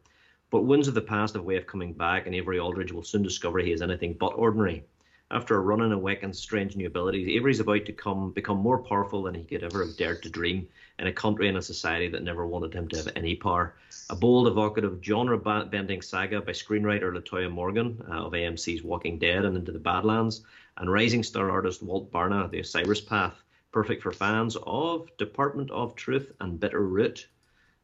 But 0.51 0.63
wounds 0.63 0.89
of 0.89 0.95
the 0.95 1.01
past 1.01 1.35
have 1.35 1.43
a 1.43 1.45
way 1.45 1.55
of 1.55 1.67
coming 1.67 1.93
back, 1.93 2.25
and 2.25 2.35
Avery 2.35 2.59
Aldridge 2.59 2.91
will 2.91 3.03
soon 3.03 3.23
discover 3.23 3.59
he 3.59 3.71
is 3.71 3.81
anything 3.81 4.13
but 4.13 4.33
ordinary. 4.37 4.83
After 5.31 5.55
a 5.55 5.61
run 5.61 5.81
in 5.81 5.91
awakens 5.91 6.39
strange 6.39 6.75
new 6.75 6.87
abilities, 6.87 7.27
Avery's 7.27 7.59
about 7.59 7.85
to 7.85 7.93
come 7.93 8.31
become 8.31 8.57
more 8.57 8.79
powerful 8.79 9.23
than 9.23 9.35
he 9.35 9.43
could 9.43 9.63
ever 9.63 9.85
have 9.85 9.95
dared 9.95 10.23
to 10.23 10.29
dream 10.29 10.67
in 10.97 11.05
a 11.05 11.13
country 11.13 11.47
and 11.47 11.57
a 11.57 11.61
society 11.61 12.09
that 12.09 12.23
never 12.23 12.47
wanted 12.47 12.73
him 12.73 12.87
to 12.89 12.97
have 12.97 13.09
any 13.15 13.35
power. 13.35 13.75
A 14.11 14.15
bold, 14.15 14.47
evocative, 14.47 14.99
genre-bending 15.03 16.01
saga 16.01 16.41
by 16.41 16.51
screenwriter 16.51 17.13
Latoya 17.13 17.51
Morgan 17.51 18.01
uh, 18.09 18.25
of 18.25 18.33
AMC's 18.33 18.81
Walking 18.81 19.19
Dead 19.19 19.45
and 19.45 19.55
Into 19.55 19.71
the 19.71 19.79
Badlands, 19.79 20.41
and 20.77 20.91
rising 20.91 21.21
star 21.21 21.51
artist 21.51 21.83
Walt 21.83 22.11
Barna, 22.11 22.49
The 22.49 22.61
Osiris 22.61 23.01
Path, 23.01 23.35
perfect 23.71 24.01
for 24.01 24.11
fans 24.11 24.57
of 24.65 25.15
Department 25.17 25.69
of 25.69 25.95
Truth 25.95 26.31
and 26.39 26.59
Bitter 26.59 26.81
Root. 26.81 27.27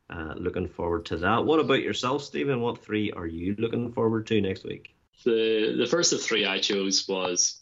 Uh, 0.10 0.34
looking 0.36 0.68
forward 0.68 1.06
to 1.06 1.18
that. 1.18 1.46
What 1.46 1.60
about 1.60 1.82
yourself, 1.82 2.24
Stephen? 2.24 2.62
What 2.62 2.84
three 2.84 3.12
are 3.12 3.28
you 3.28 3.56
looking 3.58 3.92
forward 3.92 4.28
to 4.28 4.42
next 4.42 4.64
week? 4.64 4.96
The 5.24 5.76
the 5.78 5.88
first 5.88 6.14
of 6.14 6.22
three 6.22 6.46
I 6.46 6.60
chose 6.60 7.08
was 7.08 7.60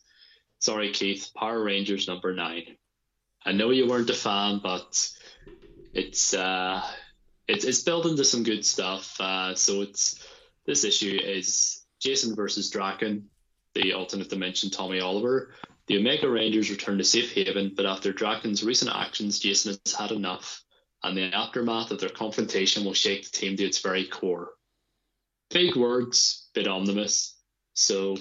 sorry, 0.60 0.92
Keith, 0.92 1.32
Power 1.36 1.62
Rangers 1.64 2.08
number 2.08 2.34
nine. 2.34 2.76
I 3.46 3.52
know 3.54 3.72
you 3.72 3.88
weren't 3.88 4.10
a 4.10 4.14
fan, 4.14 4.60
but 4.62 5.10
it's 5.94 6.34
uh 6.34 6.82
it's 7.48 7.66
it's 7.66 7.84
built 7.84 8.06
into 8.06 8.24
some 8.24 8.44
good 8.44 8.66
stuff. 8.66 9.20
Uh, 9.20 9.56
so 9.56 9.82
it's 9.82 10.26
this 10.66 10.84
issue 10.84 11.20
is 11.22 11.84
Jason 12.00 12.36
versus 12.36 12.72
Drakkon, 12.72 13.24
the 13.74 13.94
alternate 13.94 14.30
dimension 14.30 14.70
Tommy 14.70 15.00
Oliver. 15.00 15.54
The 15.88 15.98
Omega 15.98 16.30
Rangers 16.30 16.70
return 16.70 16.98
to 16.98 17.04
safe 17.04 17.34
haven, 17.34 17.74
but 17.76 17.86
after 17.86 18.14
Drakkon's 18.14 18.64
recent 18.64 18.96
actions, 18.96 19.40
Jason 19.40 19.78
has 19.86 19.94
had 19.94 20.12
enough, 20.12 20.64
and 21.04 21.18
the 21.18 21.34
aftermath 21.34 21.92
of 21.92 22.00
their 22.00 22.10
confrontation 22.10 22.86
will 22.86 22.94
shake 22.94 23.24
the 23.24 23.38
team 23.38 23.58
to 23.58 23.66
its 23.66 23.80
very 23.80 24.06
core. 24.06 24.52
Big 25.50 25.76
words, 25.76 26.48
bit 26.54 26.68
ominous, 26.68 27.38
so 27.74 28.16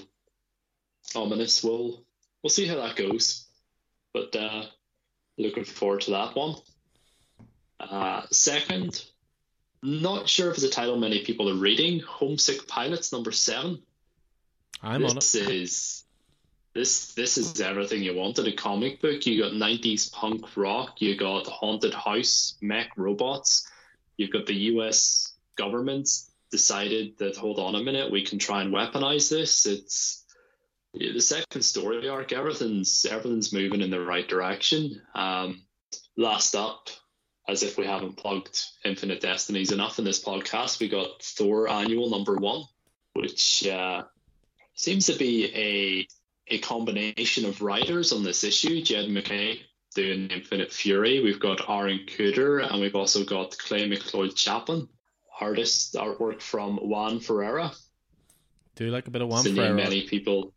ominous. 1.14 1.62
We'll 1.62 2.04
we'll 2.42 2.50
see 2.50 2.66
how 2.66 2.76
that 2.76 2.96
goes, 2.96 3.46
but 4.12 4.34
uh, 4.34 4.64
looking 5.38 5.64
forward 5.64 6.00
to 6.02 6.10
that 6.12 6.34
one. 6.34 6.56
Uh, 7.78 8.22
second, 8.30 9.04
not 9.82 10.28
sure 10.28 10.50
if 10.50 10.54
it's 10.54 10.64
a 10.64 10.70
title 10.70 10.96
many 10.96 11.24
people 11.24 11.50
are 11.50 11.54
reading. 11.54 12.00
Homesick 12.00 12.68
Pilots 12.68 13.12
number 13.12 13.32
seven. 13.32 13.82
I'm 14.82 15.02
this 15.02 15.10
on 15.10 15.16
it. 15.16 15.20
This 15.20 15.34
is 15.34 16.04
this 16.74 17.14
this 17.14 17.36
is 17.36 17.60
everything 17.60 18.02
you 18.02 18.14
wanted 18.14 18.46
a 18.46 18.52
comic 18.52 19.00
book. 19.00 19.26
You 19.26 19.42
got 19.42 19.54
nineties 19.54 20.08
punk 20.08 20.56
rock, 20.56 21.02
you 21.02 21.16
got 21.16 21.46
haunted 21.46 21.94
house, 21.94 22.56
mech 22.60 22.90
robots, 22.96 23.68
you've 24.16 24.32
got 24.32 24.46
the 24.46 24.54
US 24.54 25.34
government 25.56 26.08
decided 26.50 27.18
that 27.18 27.36
hold 27.36 27.58
on 27.58 27.74
a 27.74 27.82
minute, 27.82 28.10
we 28.10 28.24
can 28.24 28.38
try 28.38 28.62
and 28.62 28.72
weaponize 28.72 29.28
this. 29.30 29.66
It's 29.66 30.24
the 30.94 31.20
second 31.20 31.62
story 31.62 32.08
arc, 32.08 32.32
everything's 32.32 33.04
everything's 33.04 33.52
moving 33.52 33.80
in 33.80 33.90
the 33.90 34.00
right 34.00 34.28
direction. 34.28 35.02
Um, 35.14 35.62
last 36.16 36.54
up, 36.54 36.88
as 37.48 37.62
if 37.62 37.76
we 37.76 37.86
haven't 37.86 38.16
plugged 38.16 38.64
Infinite 38.84 39.20
Destinies 39.20 39.72
enough 39.72 39.98
in 39.98 40.04
this 40.04 40.22
podcast, 40.22 40.80
we 40.80 40.88
got 40.88 41.22
Thor 41.22 41.68
Annual 41.68 42.10
Number 42.10 42.36
One, 42.36 42.62
which 43.14 43.66
uh, 43.66 44.04
seems 44.74 45.06
to 45.06 45.16
be 45.16 45.46
a 45.54 46.06
a 46.48 46.58
combination 46.58 47.46
of 47.46 47.62
writers 47.62 48.12
on 48.12 48.24
this 48.24 48.44
issue. 48.44 48.82
Jed 48.82 49.08
MacKay 49.08 49.60
doing 49.94 50.28
Infinite 50.30 50.72
Fury. 50.72 51.20
We've 51.22 51.40
got 51.40 51.68
Aaron 51.68 52.00
Kuder, 52.06 52.68
and 52.68 52.80
we've 52.80 52.96
also 52.96 53.24
got 53.24 53.56
Clay 53.58 53.88
McLeod 53.88 54.34
Chapman, 54.36 54.88
artist 55.40 55.94
artwork 55.94 56.40
from 56.40 56.76
Juan 56.76 57.20
Ferreyra. 57.20 57.74
Do 58.74 58.84
you 58.84 58.90
like 58.90 59.06
a 59.06 59.10
bit 59.10 59.22
of 59.22 59.28
Juan 59.28 59.44
Ferreyra? 59.44 59.74
Many 59.74 60.02
people, 60.02 60.52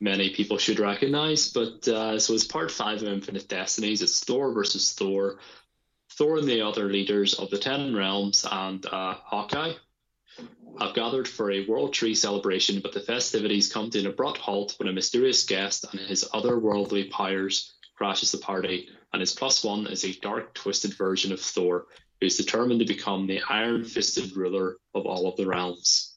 many 0.00 0.30
people 0.30 0.58
should 0.58 0.78
recognize. 0.78 1.50
But 1.50 1.86
uh, 1.88 2.18
so 2.18 2.34
it's 2.34 2.44
part 2.44 2.70
five 2.70 3.02
of 3.02 3.08
Infinite 3.08 3.48
Destinies. 3.48 4.02
It's 4.02 4.24
Thor 4.24 4.52
versus 4.52 4.92
Thor. 4.92 5.38
Thor 6.16 6.38
and 6.38 6.46
the 6.46 6.60
other 6.60 6.90
leaders 6.90 7.34
of 7.34 7.48
the 7.48 7.58
Ten 7.58 7.96
Realms 7.96 8.46
and 8.50 8.84
uh, 8.84 9.14
Hawkeye 9.14 9.72
have 10.78 10.94
gathered 10.94 11.26
for 11.26 11.50
a 11.50 11.66
World 11.66 11.94
Tree 11.94 12.14
celebration, 12.14 12.80
but 12.80 12.92
the 12.92 13.00
festivities 13.00 13.72
come 13.72 13.88
to 13.90 14.00
an 14.00 14.06
abrupt 14.06 14.38
halt 14.38 14.74
when 14.78 14.88
a 14.88 14.92
mysterious 14.92 15.44
guest 15.44 15.86
and 15.90 16.00
his 16.00 16.24
otherworldly 16.34 17.10
powers 17.10 17.72
crashes 17.96 18.30
the 18.30 18.38
party, 18.38 18.88
and 19.12 19.20
his 19.20 19.32
plus 19.32 19.64
one 19.64 19.86
is 19.86 20.04
a 20.04 20.18
dark, 20.20 20.52
twisted 20.54 20.94
version 20.94 21.32
of 21.32 21.40
Thor, 21.40 21.86
who 22.20 22.26
is 22.26 22.36
determined 22.36 22.80
to 22.80 22.86
become 22.86 23.26
the 23.26 23.40
iron 23.48 23.84
fisted 23.84 24.36
ruler 24.36 24.76
of 24.94 25.06
all 25.06 25.28
of 25.28 25.36
the 25.36 25.46
realms. 25.46 26.11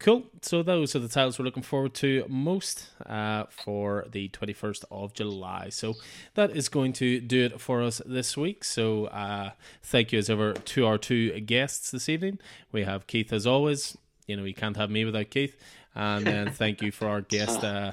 Cool. 0.00 0.26
So 0.42 0.62
those 0.62 0.94
are 0.94 1.00
the 1.00 1.08
titles 1.08 1.38
we're 1.38 1.44
looking 1.44 1.64
forward 1.64 1.92
to 1.94 2.24
most 2.28 2.86
uh, 3.04 3.44
for 3.50 4.06
the 4.12 4.28
21st 4.28 4.84
of 4.92 5.12
July. 5.12 5.70
So 5.70 5.94
that 6.34 6.56
is 6.56 6.68
going 6.68 6.92
to 6.94 7.20
do 7.20 7.46
it 7.46 7.60
for 7.60 7.82
us 7.82 8.00
this 8.06 8.36
week. 8.36 8.62
So 8.62 9.06
uh, 9.06 9.50
thank 9.82 10.12
you 10.12 10.20
as 10.20 10.30
ever 10.30 10.52
to 10.52 10.86
our 10.86 10.98
two 10.98 11.40
guests 11.40 11.90
this 11.90 12.08
evening. 12.08 12.38
We 12.70 12.84
have 12.84 13.08
Keith 13.08 13.32
as 13.32 13.44
always. 13.44 13.98
You 14.28 14.36
know, 14.36 14.44
you 14.44 14.54
can't 14.54 14.76
have 14.76 14.88
me 14.88 15.04
without 15.04 15.30
Keith. 15.30 15.56
And 15.96 16.24
then 16.24 16.52
thank 16.52 16.80
you 16.80 16.92
for 16.92 17.08
our 17.08 17.22
guest, 17.22 17.64
uh, 17.64 17.90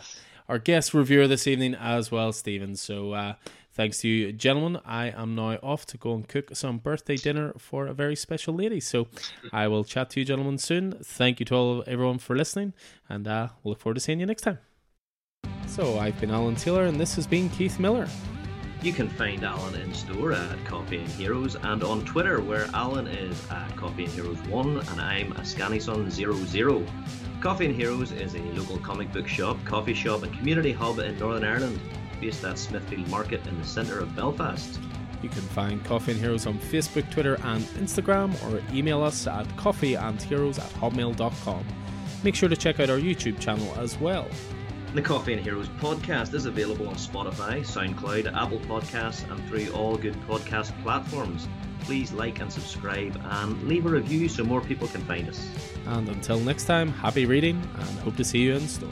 our 0.48 0.60
guest 0.60 0.94
reviewer 0.94 1.28
this 1.28 1.48
evening 1.48 1.74
as 1.74 2.12
well, 2.12 2.32
Stephen. 2.34 2.76
So 2.76 3.14
uh, 3.14 3.34
Thanks 3.76 4.00
to 4.00 4.08
you, 4.08 4.32
gentlemen. 4.32 4.80
I 4.86 5.08
am 5.08 5.36
now 5.36 5.60
off 5.62 5.86
to 5.88 5.98
go 5.98 6.14
and 6.14 6.26
cook 6.26 6.56
some 6.56 6.78
birthday 6.78 7.18
dinner 7.18 7.52
for 7.58 7.88
a 7.88 7.94
very 7.94 8.16
special 8.16 8.54
lady. 8.54 8.80
So 8.80 9.10
I 9.52 9.68
will 9.68 9.84
chat 9.84 10.12
to 10.12 10.22
you, 10.22 10.26
gentlemen, 10.26 10.60
soon. 10.60 10.94
Thank 11.04 11.42
you 11.42 11.46
to 11.48 11.56
all 11.56 11.84
everyone 11.86 12.20
for 12.20 12.38
listening, 12.38 12.72
and 13.10 13.28
uh, 13.28 13.50
we'll 13.64 13.74
look 13.74 13.82
forward 13.82 13.96
to 13.96 14.00
seeing 14.00 14.22
you 14.22 14.26
next 14.28 14.44
time. 14.44 14.60
So 15.68 16.00
I've 16.00 16.18
been 16.22 16.32
Alan 16.32 16.56
Taylor, 16.56 16.86
and 16.86 16.98
this 16.98 17.16
has 17.16 17.28
been 17.28 17.50
Keith 17.50 17.78
Miller. 17.78 18.08
You 18.82 18.94
can 18.94 19.10
find 19.10 19.44
Alan 19.44 19.76
in 19.76 19.94
store 19.94 20.32
at 20.32 20.64
Coffee 20.64 21.00
and 21.00 21.10
Heroes 21.10 21.58
and 21.58 21.84
on 21.84 22.06
Twitter, 22.06 22.40
where 22.40 22.70
Alan 22.74 23.08
is 23.08 23.38
at 23.52 23.76
Coffee 23.76 24.06
and 24.06 24.14
Heroes 24.14 24.40
1 24.44 24.78
and 24.78 25.02
I'm 25.02 25.34
a 25.34 25.42
Scannyson00. 25.42 26.88
Coffee 27.42 27.66
and 27.66 27.76
Heroes 27.76 28.14
is 28.14 28.36
a 28.36 28.42
local 28.54 28.78
comic 28.78 29.12
book 29.12 29.28
shop, 29.28 29.58
coffee 29.66 29.94
shop, 29.94 30.24
and 30.24 30.32
community 30.38 30.72
hub 30.72 31.00
in 31.00 31.18
Northern 31.20 31.44
Ireland 31.44 31.80
based 32.20 32.44
at 32.44 32.58
Smithfield 32.58 33.08
Market 33.10 33.46
in 33.48 33.58
the 33.60 33.66
centre 33.66 34.00
of 34.00 34.16
Belfast. 34.16 34.80
You 35.22 35.30
can 35.30 35.42
find 35.42 35.84
Coffee 35.84 36.12
and 36.12 36.22
Heroes 36.22 36.46
on 36.46 36.60
Facebook, 36.60 37.10
Twitter, 37.10 37.36
and 37.44 37.64
Instagram, 37.80 38.34
or 38.46 38.62
email 38.76 39.02
us 39.02 39.26
at 39.28 39.48
coffeeandheroes 39.58 40.60
at 40.60 40.72
hotmail.com. 40.74 41.66
Make 42.24 42.36
sure 42.36 42.50
to 42.50 42.56
check 42.56 42.80
out 42.80 42.90
our 42.90 42.98
YouTube 42.98 43.40
channel 43.40 43.74
as 43.78 43.98
well. 44.00 44.28
The 44.94 45.02
Coffee 45.02 45.34
and 45.34 45.42
Heroes 45.42 45.68
podcast 45.80 46.34
is 46.34 46.46
available 46.46 46.88
on 46.88 46.96
Spotify, 46.96 47.60
SoundCloud, 47.62 48.34
Apple 48.34 48.60
Podcasts, 48.60 49.30
and 49.30 49.46
through 49.50 49.70
all 49.74 49.98
good 49.98 50.16
podcast 50.22 50.72
platforms. 50.84 51.48
Please 51.82 52.14
like 52.14 52.40
and 52.40 52.52
subscribe 52.52 53.20
and 53.24 53.62
leave 53.64 53.86
a 53.86 53.90
review 53.90 54.30
so 54.30 54.44
more 54.44 54.62
people 54.62 54.88
can 54.88 55.02
find 55.02 55.28
us. 55.28 55.50
And 55.88 56.08
until 56.08 56.40
next 56.40 56.66
time, 56.66 56.90
happy 56.90 57.26
reading 57.26 57.62
and 57.78 58.00
hope 58.00 58.16
to 58.16 58.24
see 58.24 58.40
you 58.40 58.54
in 58.56 58.68
store. 58.68 58.90